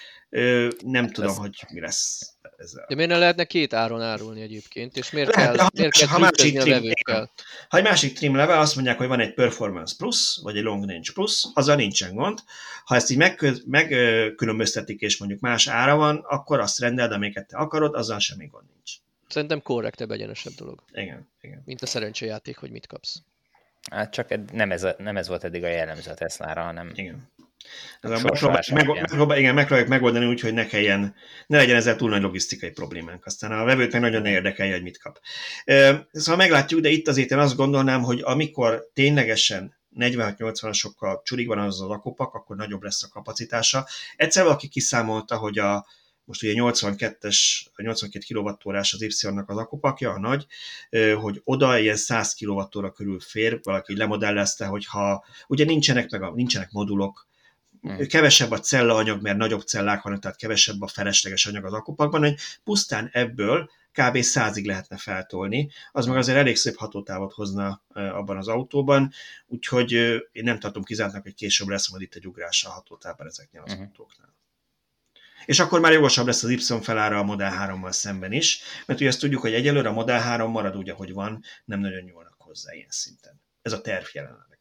nem 0.85 1.11
tudom, 1.11 1.31
Ez... 1.31 1.37
hogy 1.37 1.65
mi 1.73 1.81
lesz 1.81 2.36
ezzel. 2.59 2.85
De 2.89 2.95
miért 2.95 3.11
ne 3.11 3.19
lehetne 3.19 3.45
két 3.45 3.73
áron 3.73 4.03
árulni 4.03 4.41
egyébként, 4.41 4.97
és 4.97 5.11
miért 5.11 5.35
Lehet, 5.35 5.57
kell, 5.57 5.65
ha, 5.65 5.71
miért 5.75 5.93
kell 5.93 6.09
ha 6.09 6.19
másik 6.19 6.59
trim, 6.59 6.73
a 6.73 6.75
vevőkkel? 6.75 7.31
Ha 7.69 7.77
egy 7.77 7.83
másik 7.83 8.15
trim 8.15 8.37
level 8.37 8.61
azt 8.61 8.75
mondják, 8.75 8.99
hogy 8.99 9.07
van 9.07 9.21
egy 9.21 9.35
Performance 9.35 9.95
Plus, 9.99 10.41
vagy 10.43 10.57
egy 10.57 10.63
Long 10.63 10.89
Range 10.89 11.13
Plus, 11.15 11.47
azzal 11.55 11.77
nincsen 11.77 12.15
gond. 12.15 12.39
Ha 12.85 12.95
ezt 12.95 13.11
így 13.11 13.19
megkülönböztetik, 13.67 15.01
meg, 15.01 15.11
és 15.11 15.19
mondjuk 15.19 15.41
más 15.41 15.67
ára 15.67 15.97
van, 15.97 16.25
akkor 16.29 16.61
azt 16.61 16.79
rendeld, 16.79 17.13
amiket 17.13 17.47
te 17.47 17.57
akarod, 17.57 17.95
azzal 17.95 18.19
semmi 18.19 18.47
gond 18.47 18.65
nincs. 18.75 18.93
Szerintem 19.29 19.63
korrektebb, 19.63 20.11
egyenesebb 20.11 20.53
dolog. 20.53 20.83
Igen, 20.93 21.29
igen. 21.41 21.63
Mint 21.65 21.83
a 21.83 21.87
szerencsejáték, 21.87 22.57
hogy 22.57 22.71
mit 22.71 22.87
kapsz. 22.87 23.23
Hát 23.91 24.13
csak 24.13 24.53
nem 24.53 24.71
ez, 24.71 24.87
nem 24.99 25.17
ez 25.17 25.29
volt 25.29 25.45
eddig 25.45 25.65
a 25.65 25.69
jellemző 25.69 26.11
a 26.11 26.15
Tesla-ra, 26.15 26.63
hanem 26.63 26.93
igen. 26.95 27.29
Ez 28.01 28.11
a 28.11 28.21
megpróbáljuk, 28.23 28.71
meg, 28.71 28.87
megpróbál, 28.87 29.39
igen, 29.39 29.55
megpróbáljuk 29.55 29.91
megoldani 29.91 30.27
úgy, 30.27 30.41
hogy 30.41 30.53
ne 30.53 30.67
kelljen, 30.67 31.15
ne 31.47 31.57
legyen 31.57 31.77
ezzel 31.77 31.97
túl 31.97 32.11
nagy 32.11 32.23
logisztikai 32.23 32.71
problémánk. 32.71 33.27
Aztán 33.27 33.53
a 33.53 33.65
vevőt 33.65 33.93
meg 33.93 34.01
nagyon 34.01 34.27
érdekelje, 34.27 34.73
hogy 34.73 34.83
mit 34.83 34.99
kap. 34.99 35.21
Szóval 36.13 36.37
meglátjuk, 36.37 36.81
de 36.81 36.89
itt 36.89 37.09
azért 37.09 37.31
én 37.31 37.39
azt 37.39 37.57
gondolnám, 37.57 38.03
hogy 38.03 38.21
amikor 38.25 38.91
ténylegesen 38.93 39.77
46-80-asokkal 39.97 41.23
csurig 41.23 41.47
van 41.47 41.59
az 41.59 41.81
az 41.81 41.91
akupak, 41.91 42.35
akkor 42.35 42.57
nagyobb 42.57 42.83
lesz 42.83 43.03
a 43.03 43.09
kapacitása. 43.09 43.87
Egyszer 44.17 44.45
valaki 44.45 44.69
kiszámolta, 44.69 45.37
hogy 45.37 45.59
a, 45.59 45.87
most 46.25 46.43
ugye 46.43 46.53
82-es, 46.57 47.39
82 47.77 48.25
kWh 48.29 48.77
az 48.77 49.03
Y-nak 49.03 49.51
az 49.51 49.57
akupakja, 49.57 50.11
a 50.11 50.19
nagy, 50.19 50.47
hogy 51.21 51.41
oda 51.45 51.79
ilyen 51.79 51.97
100 51.97 52.35
kWh 52.35 52.93
körül 52.95 53.21
fér, 53.21 53.61
valaki 53.63 53.97
lemodellezte, 53.97 54.67
hogyha 54.67 55.25
ugye 55.47 55.65
nincsenek, 55.65 56.11
meg 56.11 56.23
a, 56.23 56.33
nincsenek 56.35 56.71
modulok, 56.71 57.27
Hmm. 57.81 58.07
Kevesebb 58.07 58.51
a 58.51 58.61
cellaanyag, 58.61 59.23
mert 59.23 59.37
nagyobb 59.37 59.63
cellák 59.63 60.03
vannak, 60.03 60.21
tehát 60.21 60.37
kevesebb 60.37 60.83
a 60.83 60.87
felesleges 60.87 61.47
anyag 61.47 61.65
az 61.65 61.73
akupakban, 61.73 62.21
hogy 62.21 62.39
pusztán 62.65 63.09
ebből 63.13 63.71
kb. 63.93 64.21
százig 64.21 64.67
lehetne 64.67 64.97
feltolni, 64.97 65.71
az 65.93 66.07
meg 66.07 66.17
azért 66.17 66.39
elég 66.39 66.57
szép 66.57 66.77
hatótávot 66.77 67.33
hozna 67.33 67.83
abban 67.89 68.37
az 68.37 68.49
autóban, 68.49 69.13
úgyhogy 69.47 69.93
én 70.33 70.43
nem 70.45 70.59
tartom 70.59 70.83
kizártnak, 70.83 71.23
hogy 71.23 71.35
később 71.35 71.69
lesz 71.69 71.91
majd 71.91 72.03
itt 72.03 72.15
egy 72.15 72.27
ugrás 72.27 72.65
a 72.65 72.71
hatótávban 72.71 73.27
ezeknél 73.27 73.63
az 73.65 73.73
uh-huh. 73.73 73.87
autóknál. 73.87 74.35
És 75.47 75.59
akkor 75.59 75.81
már 75.81 75.93
jogosabb 75.93 76.27
lesz 76.27 76.43
az 76.43 76.51
Y 76.51 76.81
felára 76.83 77.19
a 77.19 77.23
Model 77.23 77.53
3-mal 77.61 77.93
szemben 77.93 78.33
is, 78.33 78.61
mert 78.87 79.01
ugye 79.01 79.09
ezt 79.09 79.21
tudjuk, 79.21 79.41
hogy 79.41 79.55
egyelőre 79.55 79.89
a 79.89 79.93
Model 79.93 80.21
3 80.21 80.51
marad 80.51 80.77
úgy, 80.77 80.89
ahogy 80.89 81.13
van, 81.13 81.43
nem 81.65 81.81
nagyon 81.81 82.03
nyúlnak 82.03 82.37
hozzá 82.39 82.75
ilyen 82.75 82.91
szinten. 82.91 83.41
Ez 83.63 83.73
a 83.73 83.81
terv 83.81 84.05
jelenleg. 84.13 84.56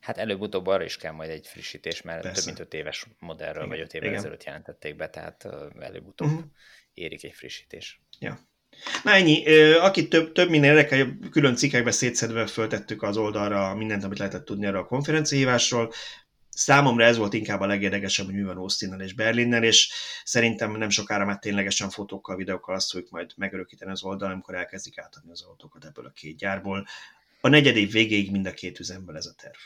Hát 0.00 0.18
előbb-utóbb 0.18 0.66
arra 0.66 0.84
is 0.84 0.96
kell 0.96 1.12
majd 1.12 1.30
egy 1.30 1.46
frissítés, 1.46 2.02
mert 2.02 2.22
Persze. 2.22 2.36
több 2.36 2.44
mint 2.44 2.58
öt 2.58 2.74
éves 2.74 3.06
modellről, 3.18 3.64
igen, 3.64 3.68
vagy 3.68 3.80
öt 3.80 3.94
évvel 3.94 4.14
ezelőtt 4.14 4.44
jelentették 4.44 4.96
be, 4.96 5.10
tehát 5.10 5.48
előbb-utóbb 5.80 6.28
uh-huh. 6.28 6.44
érik 6.94 7.24
egy 7.24 7.34
frissítés. 7.34 8.00
Ja. 8.18 8.38
Na 9.04 9.12
ennyi. 9.12 9.58
Aki 9.74 10.08
több, 10.08 10.32
több 10.32 10.50
minden 10.50 10.70
érdekel, 10.70 11.18
külön 11.30 11.56
cikkekbe 11.56 11.90
szétszedve 11.90 12.46
föltettük 12.46 13.02
az 13.02 13.16
oldalra 13.16 13.74
mindent, 13.74 14.04
amit 14.04 14.18
lehetett 14.18 14.44
tudni 14.44 14.66
erről 14.66 14.80
a 14.80 14.86
konferenciahívásról. 14.86 15.92
Számomra 16.50 17.04
ez 17.04 17.16
volt 17.16 17.32
inkább 17.32 17.60
a 17.60 17.66
legérdekesebb, 17.66 18.26
hogy 18.26 18.34
mi 18.34 18.42
van 18.42 18.56
Austinnel 18.56 19.00
és 19.00 19.14
Berlinnel, 19.14 19.64
és 19.64 19.92
szerintem 20.24 20.76
nem 20.76 20.88
sokára 20.88 21.24
már 21.24 21.38
ténylegesen 21.38 21.90
fotókkal, 21.90 22.36
videókkal 22.36 22.74
azt 22.74 22.90
fogjuk 22.90 23.10
majd 23.10 23.32
megörökíteni 23.36 23.90
az 23.90 24.02
oldalon, 24.02 24.34
amikor 24.34 24.54
elkezdik 24.54 24.98
átadni 24.98 25.30
az 25.30 25.42
autókat 25.42 25.84
ebből 25.84 26.06
a 26.06 26.12
két 26.14 26.36
gyárból. 26.36 26.86
A 27.40 27.48
negyed 27.48 27.76
év 27.76 27.90
végéig 27.90 28.30
mind 28.30 28.46
a 28.46 28.52
két 28.52 28.80
üzemben 28.80 29.16
ez 29.16 29.26
a 29.26 29.34
terv. 29.42 29.56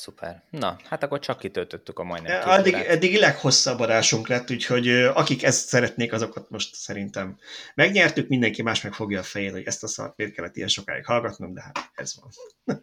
Szuper. 0.00 0.42
Na, 0.50 0.78
hát 0.84 1.02
akkor 1.02 1.18
csak 1.18 1.38
kitöltöttük 1.38 1.98
a 1.98 2.04
majdnem 2.04 2.48
Addig, 2.48 2.74
eddig 2.74 3.18
leghosszabb 3.18 3.80
adásunk 3.80 4.28
lett, 4.28 4.50
úgyhogy 4.50 4.88
akik 4.88 5.42
ezt 5.42 5.68
szeretnék, 5.68 6.12
azokat 6.12 6.50
most 6.50 6.74
szerintem 6.74 7.38
megnyertük, 7.74 8.28
mindenki 8.28 8.62
más 8.62 8.80
meg 8.80 8.92
fogja 8.92 9.18
a 9.18 9.22
fejét, 9.22 9.50
hogy 9.50 9.66
ezt 9.66 9.82
a 9.82 9.86
szart 9.86 10.16
miért 10.16 10.32
kellett 10.32 10.56
ilyen 10.56 10.68
sokáig 10.68 11.04
hallgatnom, 11.04 11.54
de 11.54 11.62
hát 11.62 11.90
ez 11.94 12.14
van. 12.20 12.30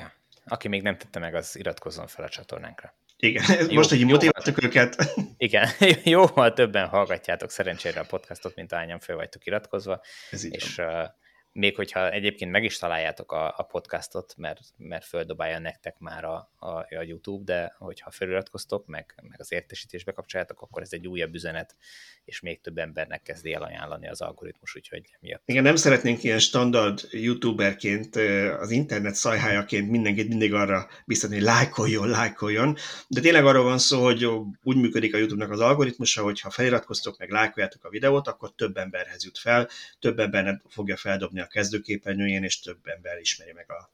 ja. 0.00 0.12
Aki 0.44 0.68
még 0.68 0.82
nem 0.82 0.96
tette 0.96 1.18
meg, 1.18 1.34
az 1.34 1.58
iratkozzon 1.58 2.06
fel 2.06 2.24
a 2.24 2.28
csatornánkra. 2.28 2.94
Igen, 3.16 3.44
Jó, 3.68 3.74
most, 3.74 3.88
hogy 3.88 4.04
motiváltuk 4.04 4.62
őket. 4.62 4.96
Igen, 5.36 5.68
jóval 6.04 6.52
többen 6.52 6.88
hallgatjátok 6.88 7.50
szerencsére 7.50 8.00
a 8.00 8.04
podcastot, 8.04 8.54
mint 8.54 8.72
ahányan 8.72 8.98
fel 8.98 9.16
vagytok 9.16 9.46
iratkozva. 9.46 10.00
Ez 10.30 10.44
így 10.44 10.54
és 10.54 10.74
van 10.74 11.18
még 11.52 11.76
hogyha 11.76 12.10
egyébként 12.10 12.50
meg 12.50 12.64
is 12.64 12.78
találjátok 12.78 13.32
a, 13.32 13.54
a 13.56 13.62
podcastot, 13.62 14.34
mert, 14.36 14.60
mert 14.76 15.04
földobálja 15.04 15.58
nektek 15.58 15.98
már 15.98 16.24
a, 16.24 16.52
a, 16.56 16.68
a 16.68 17.02
YouTube, 17.06 17.52
de 17.52 17.74
hogyha 17.78 18.10
feliratkoztok, 18.10 18.86
meg, 18.86 19.14
meg 19.22 19.40
az 19.40 19.52
értesítésbe 19.52 20.12
kapcsoljátok, 20.12 20.60
akkor 20.60 20.82
ez 20.82 20.92
egy 20.92 21.06
újabb 21.06 21.34
üzenet, 21.34 21.76
és 22.24 22.40
még 22.40 22.60
több 22.60 22.78
embernek 22.78 23.22
kezdi 23.22 23.52
el 23.52 23.62
ajánlani 23.62 24.08
az 24.08 24.20
algoritmus, 24.20 24.76
úgyhogy 24.76 25.16
miatt. 25.20 25.42
Igen, 25.44 25.62
nem 25.62 25.76
szeretnénk 25.76 26.22
ilyen 26.22 26.38
standard 26.38 27.00
youtuberként, 27.10 28.16
az 28.60 28.70
internet 28.70 29.14
szajhájaként 29.14 29.90
mindenkit 29.90 30.28
mindig 30.28 30.54
arra 30.54 30.88
biztatni, 31.06 31.36
hogy 31.36 31.44
lájkoljon, 31.44 32.08
lájkoljon, 32.08 32.76
de 33.08 33.20
tényleg 33.20 33.46
arról 33.46 33.64
van 33.64 33.78
szó, 33.78 34.02
hogy 34.02 34.24
úgy 34.62 34.76
működik 34.76 35.14
a 35.14 35.18
YouTube-nak 35.18 35.50
az 35.50 35.60
algoritmusa, 35.60 36.22
hogy 36.22 36.40
ha 36.40 36.50
feliratkoztok, 36.50 37.18
meg 37.18 37.30
lájkoljátok 37.30 37.84
a 37.84 37.88
videót, 37.88 38.28
akkor 38.28 38.54
több 38.54 38.76
emberhez 38.76 39.24
jut 39.24 39.38
fel, 39.38 39.68
több 39.98 40.18
embernek 40.18 40.62
fogja 40.68 40.96
feldobni 40.96 41.39
a 41.40 41.46
kezdőképernyőjén, 41.46 42.44
és 42.44 42.60
több 42.60 42.86
ember 42.86 43.18
ismeri 43.18 43.52
meg 43.52 43.70
a, 43.70 43.90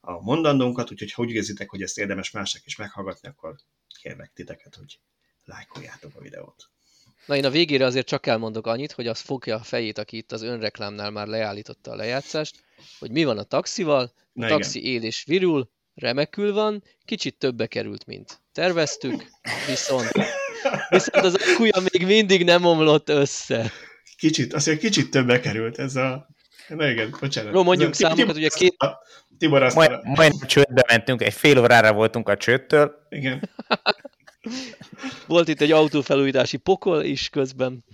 a 0.00 0.20
mondandónkat, 0.20 0.90
úgyhogy 0.90 1.12
ha 1.12 1.22
úgy 1.22 1.30
érzitek, 1.30 1.70
hogy 1.70 1.82
ezt 1.82 1.98
érdemes 1.98 2.30
másnak 2.30 2.66
is 2.66 2.76
meghallgatni, 2.76 3.28
akkor 3.28 3.54
kérlek 4.00 4.32
titeket, 4.34 4.74
hogy 4.74 5.00
lájkoljátok 5.44 6.14
a 6.14 6.20
videót. 6.20 6.70
Na 7.26 7.36
én 7.36 7.44
a 7.44 7.50
végére 7.50 7.84
azért 7.84 8.06
csak 8.06 8.26
elmondok 8.26 8.66
annyit, 8.66 8.92
hogy 8.92 9.06
az 9.06 9.20
fogja 9.20 9.56
a 9.56 9.62
fejét, 9.62 9.98
aki 9.98 10.16
itt 10.16 10.32
az 10.32 10.42
önreklámnál 10.42 11.10
már 11.10 11.26
leállította 11.26 11.90
a 11.90 11.94
lejátszást, 11.96 12.64
hogy 12.98 13.10
mi 13.10 13.24
van 13.24 13.38
a 13.38 13.42
taxival, 13.42 14.12
a 14.16 14.28
Na 14.32 14.48
taxi 14.48 14.78
igen. 14.78 14.92
él 14.92 15.02
és 15.02 15.24
virul, 15.24 15.70
remekül 15.94 16.52
van, 16.52 16.84
kicsit 17.04 17.38
többe 17.38 17.66
került, 17.66 18.06
mint 18.06 18.40
terveztük, 18.52 19.24
viszont, 19.66 20.10
viszont 20.88 21.24
az 21.24 21.34
akkuja 21.34 21.82
még 21.92 22.06
mindig 22.06 22.44
nem 22.44 22.64
omlott 22.64 23.08
össze. 23.08 23.72
Kicsit, 24.16 24.52
azért 24.52 24.78
kicsit 24.78 25.10
többe 25.10 25.40
került 25.40 25.78
ez 25.78 25.96
a... 25.96 26.28
Na 26.76 26.88
igen, 26.90 27.16
bocsánat. 27.20 27.54
Jó, 27.54 27.62
mondjuk 27.62 27.94
számokat, 27.94 28.36
ugye 28.36 28.48
két... 28.48 28.76
Tibor 29.38 29.62
azt 29.62 29.76
majd, 29.76 30.04
majd 30.04 30.46
csődbe 30.46 30.84
mentünk, 30.88 31.22
egy 31.22 31.32
fél 31.32 31.58
órára 31.58 31.92
voltunk 31.92 32.28
a 32.28 32.36
csődtől. 32.36 33.06
Igen. 33.08 33.48
Volt 35.26 35.48
itt 35.48 35.60
egy 35.60 35.72
autófelújítási 35.72 36.56
pokol 36.56 37.02
is 37.02 37.28
közben. 37.28 37.84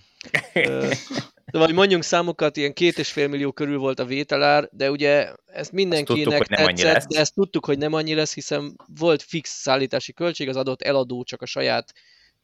De 1.53 1.59
vagy 1.59 1.73
mondjunk 1.73 2.03
számokat, 2.03 2.57
ilyen 2.57 2.73
két 2.73 2.99
és 2.99 3.13
fél 3.13 3.29
millió 3.29 3.53
körül 3.53 3.79
volt 3.79 4.01
a 4.01 4.05
vételár, 4.05 4.69
de 4.73 4.91
ugye 4.91 5.33
ezt 5.47 5.73
mindenkinek 5.73 6.47
tudtuk, 6.47 6.57
tetszett, 6.57 7.09
de 7.09 7.21
ezt 7.21 7.35
tudtuk, 7.35 7.65
hogy 7.67 7.79
nem 7.79 7.93
annyi 7.93 8.15
lesz, 8.15 8.35
hiszen 8.35 8.77
volt 8.99 9.23
fix 9.23 9.51
szállítási 9.51 10.13
költség, 10.13 10.49
az 10.49 10.57
adott 10.57 10.83
eladó 10.83 11.25
csak 11.25 11.43
a 11.43 11.47
saját 11.47 11.93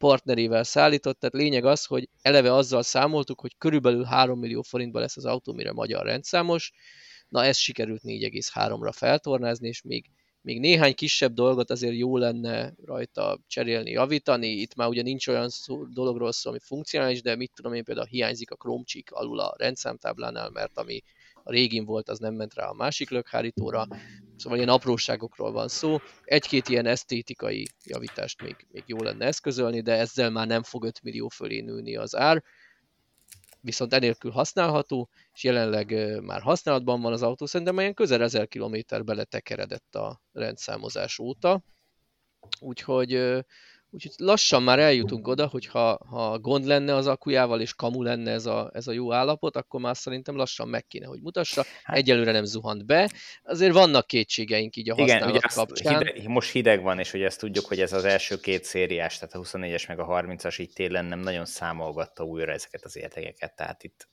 partnerével 0.03 0.65
szállított, 0.65 1.19
tehát 1.19 1.35
lényeg 1.35 1.65
az, 1.65 1.85
hogy 1.85 2.09
eleve 2.23 2.55
azzal 2.55 2.83
számoltuk, 2.83 3.41
hogy 3.41 3.57
körülbelül 3.59 4.05
3 4.05 4.39
millió 4.39 4.63
forintba 4.63 5.01
lesz 5.01 5.17
az 5.17 5.25
autó, 5.25 5.53
mire 5.53 5.73
magyar 5.73 6.05
rendszámos, 6.05 6.73
na 7.29 7.45
ez 7.45 7.57
sikerült 7.57 8.03
4,3-ra 8.05 8.91
feltornázni, 8.95 9.69
és 9.69 9.83
még 9.83 10.11
még 10.41 10.61
néhány 10.61 10.95
kisebb 10.95 11.33
dolgot 11.33 11.71
azért 11.71 11.97
jó 11.97 12.17
lenne 12.17 12.75
rajta 12.85 13.39
cserélni, 13.47 13.91
javítani. 13.91 14.47
Itt 14.47 14.75
már 14.75 14.89
ugye 14.89 15.03
nincs 15.03 15.29
olyan 15.29 15.49
szó, 15.49 15.85
dologról 15.85 16.33
szó, 16.33 16.51
ami 16.51 16.59
funkcionális, 16.59 17.23
de 17.23 17.37
mit 17.37 17.53
tudom 17.55 17.75
én, 17.75 17.85
például 17.85 18.07
hiányzik 18.07 18.51
a 18.51 18.57
kromcsik 18.57 19.11
alul 19.13 19.41
a 19.41 19.55
rendszámtáblánál, 19.59 20.51
mert 20.51 20.79
ami 20.79 21.03
a 21.43 21.51
régin 21.51 21.85
volt, 21.85 22.09
az 22.09 22.19
nem 22.19 22.35
ment 22.35 22.55
rá 22.55 22.67
a 22.67 22.75
másik 22.75 23.11
lökhárítóra. 23.11 23.87
Szóval 24.37 24.59
ilyen 24.59 24.71
apróságokról 24.71 25.53
van 25.53 25.69
szó. 25.69 25.99
Egy-két 26.23 26.69
ilyen 26.69 26.87
esztétikai 26.87 27.67
javítást 27.85 28.43
még, 28.43 28.67
még 28.71 28.83
jó 28.87 29.03
lenne 29.03 29.27
eszközölni, 29.27 29.81
de 29.81 29.93
ezzel 29.93 30.31
már 30.31 30.47
nem 30.47 30.63
fog 30.63 30.85
5 30.85 31.03
millió 31.03 31.29
fölé 31.29 31.61
nőni 31.61 31.97
az 31.97 32.17
ár 32.17 32.43
viszont 33.63 33.93
enélkül 33.93 34.31
használható, 34.31 35.09
és 35.33 35.45
jelenleg 35.45 36.21
már 36.23 36.41
használatban 36.41 37.01
van 37.01 37.13
az 37.13 37.23
autó, 37.23 37.47
szerintem 37.47 37.79
ilyen 37.79 37.95
közel 37.95 38.23
1000 38.23 38.49
km 38.49 39.05
beletekeredett 39.05 39.95
a 39.95 40.21
rendszámozás 40.33 41.19
óta, 41.19 41.65
úgyhogy 42.61 43.43
Úgyhogy 43.95 44.13
lassan 44.17 44.63
már 44.63 44.79
eljutunk 44.79 45.29
oda, 45.29 45.47
hogy 45.47 45.67
ha, 45.67 45.99
ha 46.09 46.39
gond 46.39 46.65
lenne 46.65 46.95
az 46.95 47.07
akujával, 47.07 47.61
és 47.61 47.75
kamu 47.75 48.03
lenne 48.03 48.31
ez 48.31 48.47
a, 48.47 48.71
ez 48.75 48.87
a 48.87 48.93
jó 48.93 49.13
állapot, 49.13 49.57
akkor 49.57 49.81
már 49.81 49.97
szerintem 49.97 50.37
lassan 50.37 50.69
meg 50.69 50.87
kéne, 50.87 51.07
hogy 51.07 51.21
mutassa. 51.23 51.65
Hát. 51.83 51.97
Egyelőre 51.97 52.33
nem 52.33 52.45
zuhant 52.45 52.87
be. 52.87 53.11
Azért 53.43 53.73
vannak 53.73 54.07
kétségeink 54.07 54.77
így 54.77 54.91
a 54.91 54.95
használat 54.95 55.29
Igen, 55.29 55.31
ugye 55.31 55.41
kapcsán. 55.55 55.99
Hideg, 55.99 56.29
most 56.29 56.51
hideg 56.51 56.83
van, 56.83 56.99
és 56.99 57.13
ugye 57.13 57.27
ezt 57.27 57.39
tudjuk, 57.39 57.67
hogy 57.67 57.81
ez 57.81 57.93
az 57.93 58.05
első 58.05 58.41
két 58.41 58.65
szériás, 58.65 59.19
tehát 59.19 59.35
a 59.35 59.41
24-es 59.41 59.89
meg 59.89 59.99
a 59.99 60.07
30-as 60.07 60.61
így 60.61 60.73
télen 60.73 61.05
nem 61.05 61.21
nagyon 61.21 61.45
számolgatta 61.45 62.25
újra 62.25 62.53
ezeket 62.53 62.85
az 62.85 62.97
értékeket, 62.97 63.57
tehát 63.57 63.83
itt 63.85 64.09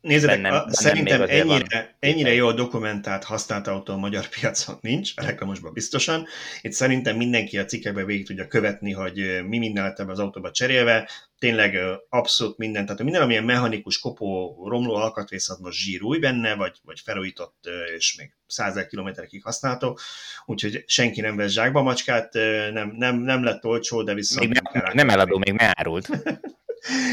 Nézzétek, 0.00 0.40
bennem, 0.40 0.52
bennem 0.52 0.72
szerintem 0.72 1.22
ennyire, 1.22 1.96
ennyire 1.98 2.32
jól 2.32 2.54
dokumentált 2.54 3.24
használt 3.24 3.66
autó 3.66 3.92
a 3.92 3.96
magyar 3.96 4.28
piacon 4.28 4.78
nincs, 4.80 5.12
a 5.16 5.24
reklamosban 5.24 5.72
biztosan. 5.72 6.26
Itt 6.60 6.72
szerintem 6.72 7.16
mindenki 7.16 7.58
a 7.58 7.64
cikkekben 7.64 8.06
végig 8.06 8.26
tudja 8.26 8.46
követni, 8.46 8.92
hogy 8.92 9.40
mi 9.46 9.58
minden 9.58 9.84
lett 9.84 9.98
ebbe 9.98 10.12
az 10.12 10.18
autóba 10.18 10.50
cserélve. 10.50 11.08
Tényleg 11.38 11.78
abszolút 12.08 12.58
minden, 12.58 12.86
tehát 12.86 13.02
minden, 13.02 13.22
amilyen 13.22 13.44
mechanikus, 13.44 13.98
kopó, 13.98 14.56
romló 14.68 14.94
alkatrész, 14.94 15.48
az 15.48 15.58
most 15.58 15.78
zsírúj 15.78 16.18
benne, 16.18 16.54
vagy, 16.54 16.78
vagy 16.84 17.00
felújított, 17.04 17.68
és 17.96 18.16
még 18.16 18.32
százer 18.46 18.86
kilométerekig 18.86 19.42
használható. 19.42 19.98
Úgyhogy 20.46 20.84
senki 20.86 21.20
nem 21.20 21.36
vesz 21.36 21.52
zsákba 21.52 21.82
macskát, 21.82 22.32
nem, 22.72 22.94
nem, 22.96 23.16
nem 23.16 23.44
lett 23.44 23.64
olcsó, 23.64 24.02
de 24.02 24.14
viszont... 24.14 24.48
Még 24.48 24.60
nem, 24.72 24.82
nem 24.92 25.08
eladó, 25.08 25.38
még 25.38 25.52
ne 25.52 25.70
árult. 25.74 26.08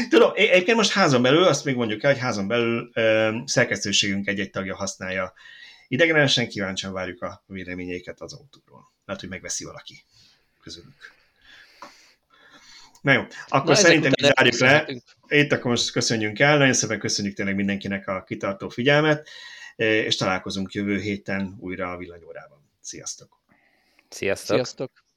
Tudom, 0.08 0.32
egyébként 0.34 0.76
most 0.76 0.92
házon 0.92 1.22
belül, 1.22 1.44
azt 1.44 1.64
még 1.64 1.74
mondjuk 1.74 2.02
el, 2.02 2.12
hogy 2.12 2.20
házon 2.20 2.48
belül 2.48 2.90
ö, 2.94 3.36
szerkesztőségünk 3.44 4.26
egy-egy 4.26 4.50
tagja 4.50 4.76
használja. 4.76 5.32
Idegenesen 5.88 6.48
kíváncsian 6.48 6.92
várjuk 6.92 7.22
a 7.22 7.42
véleményeiket 7.46 8.20
az 8.20 8.32
autóról. 8.32 8.92
Lehet, 9.04 9.20
hogy 9.22 9.30
megveszi 9.30 9.64
valaki 9.64 10.04
közülük. 10.62 11.12
Na 13.00 13.12
jó, 13.12 13.22
akkor 13.48 13.68
Na, 13.68 13.74
szerintem 13.74 14.12
így 14.20 14.32
zárjuk 14.34 14.58
le. 14.58 14.88
Itt 15.28 15.52
akkor 15.52 15.70
most 15.70 15.90
köszönjünk 15.90 16.38
el. 16.38 16.58
Nagyon 16.58 16.72
szépen 16.72 16.98
köszönjük 16.98 17.34
tényleg 17.34 17.54
mindenkinek 17.54 18.08
a 18.08 18.24
kitartó 18.24 18.68
figyelmet, 18.68 19.28
és 19.76 20.16
találkozunk 20.16 20.72
jövő 20.72 20.98
héten 21.00 21.56
újra 21.60 21.92
a 21.92 21.96
villanyórában. 21.96 22.70
Sziasztok! 22.80 23.40
Sziasztok! 24.08 24.56
Sziasztok! 24.56 25.07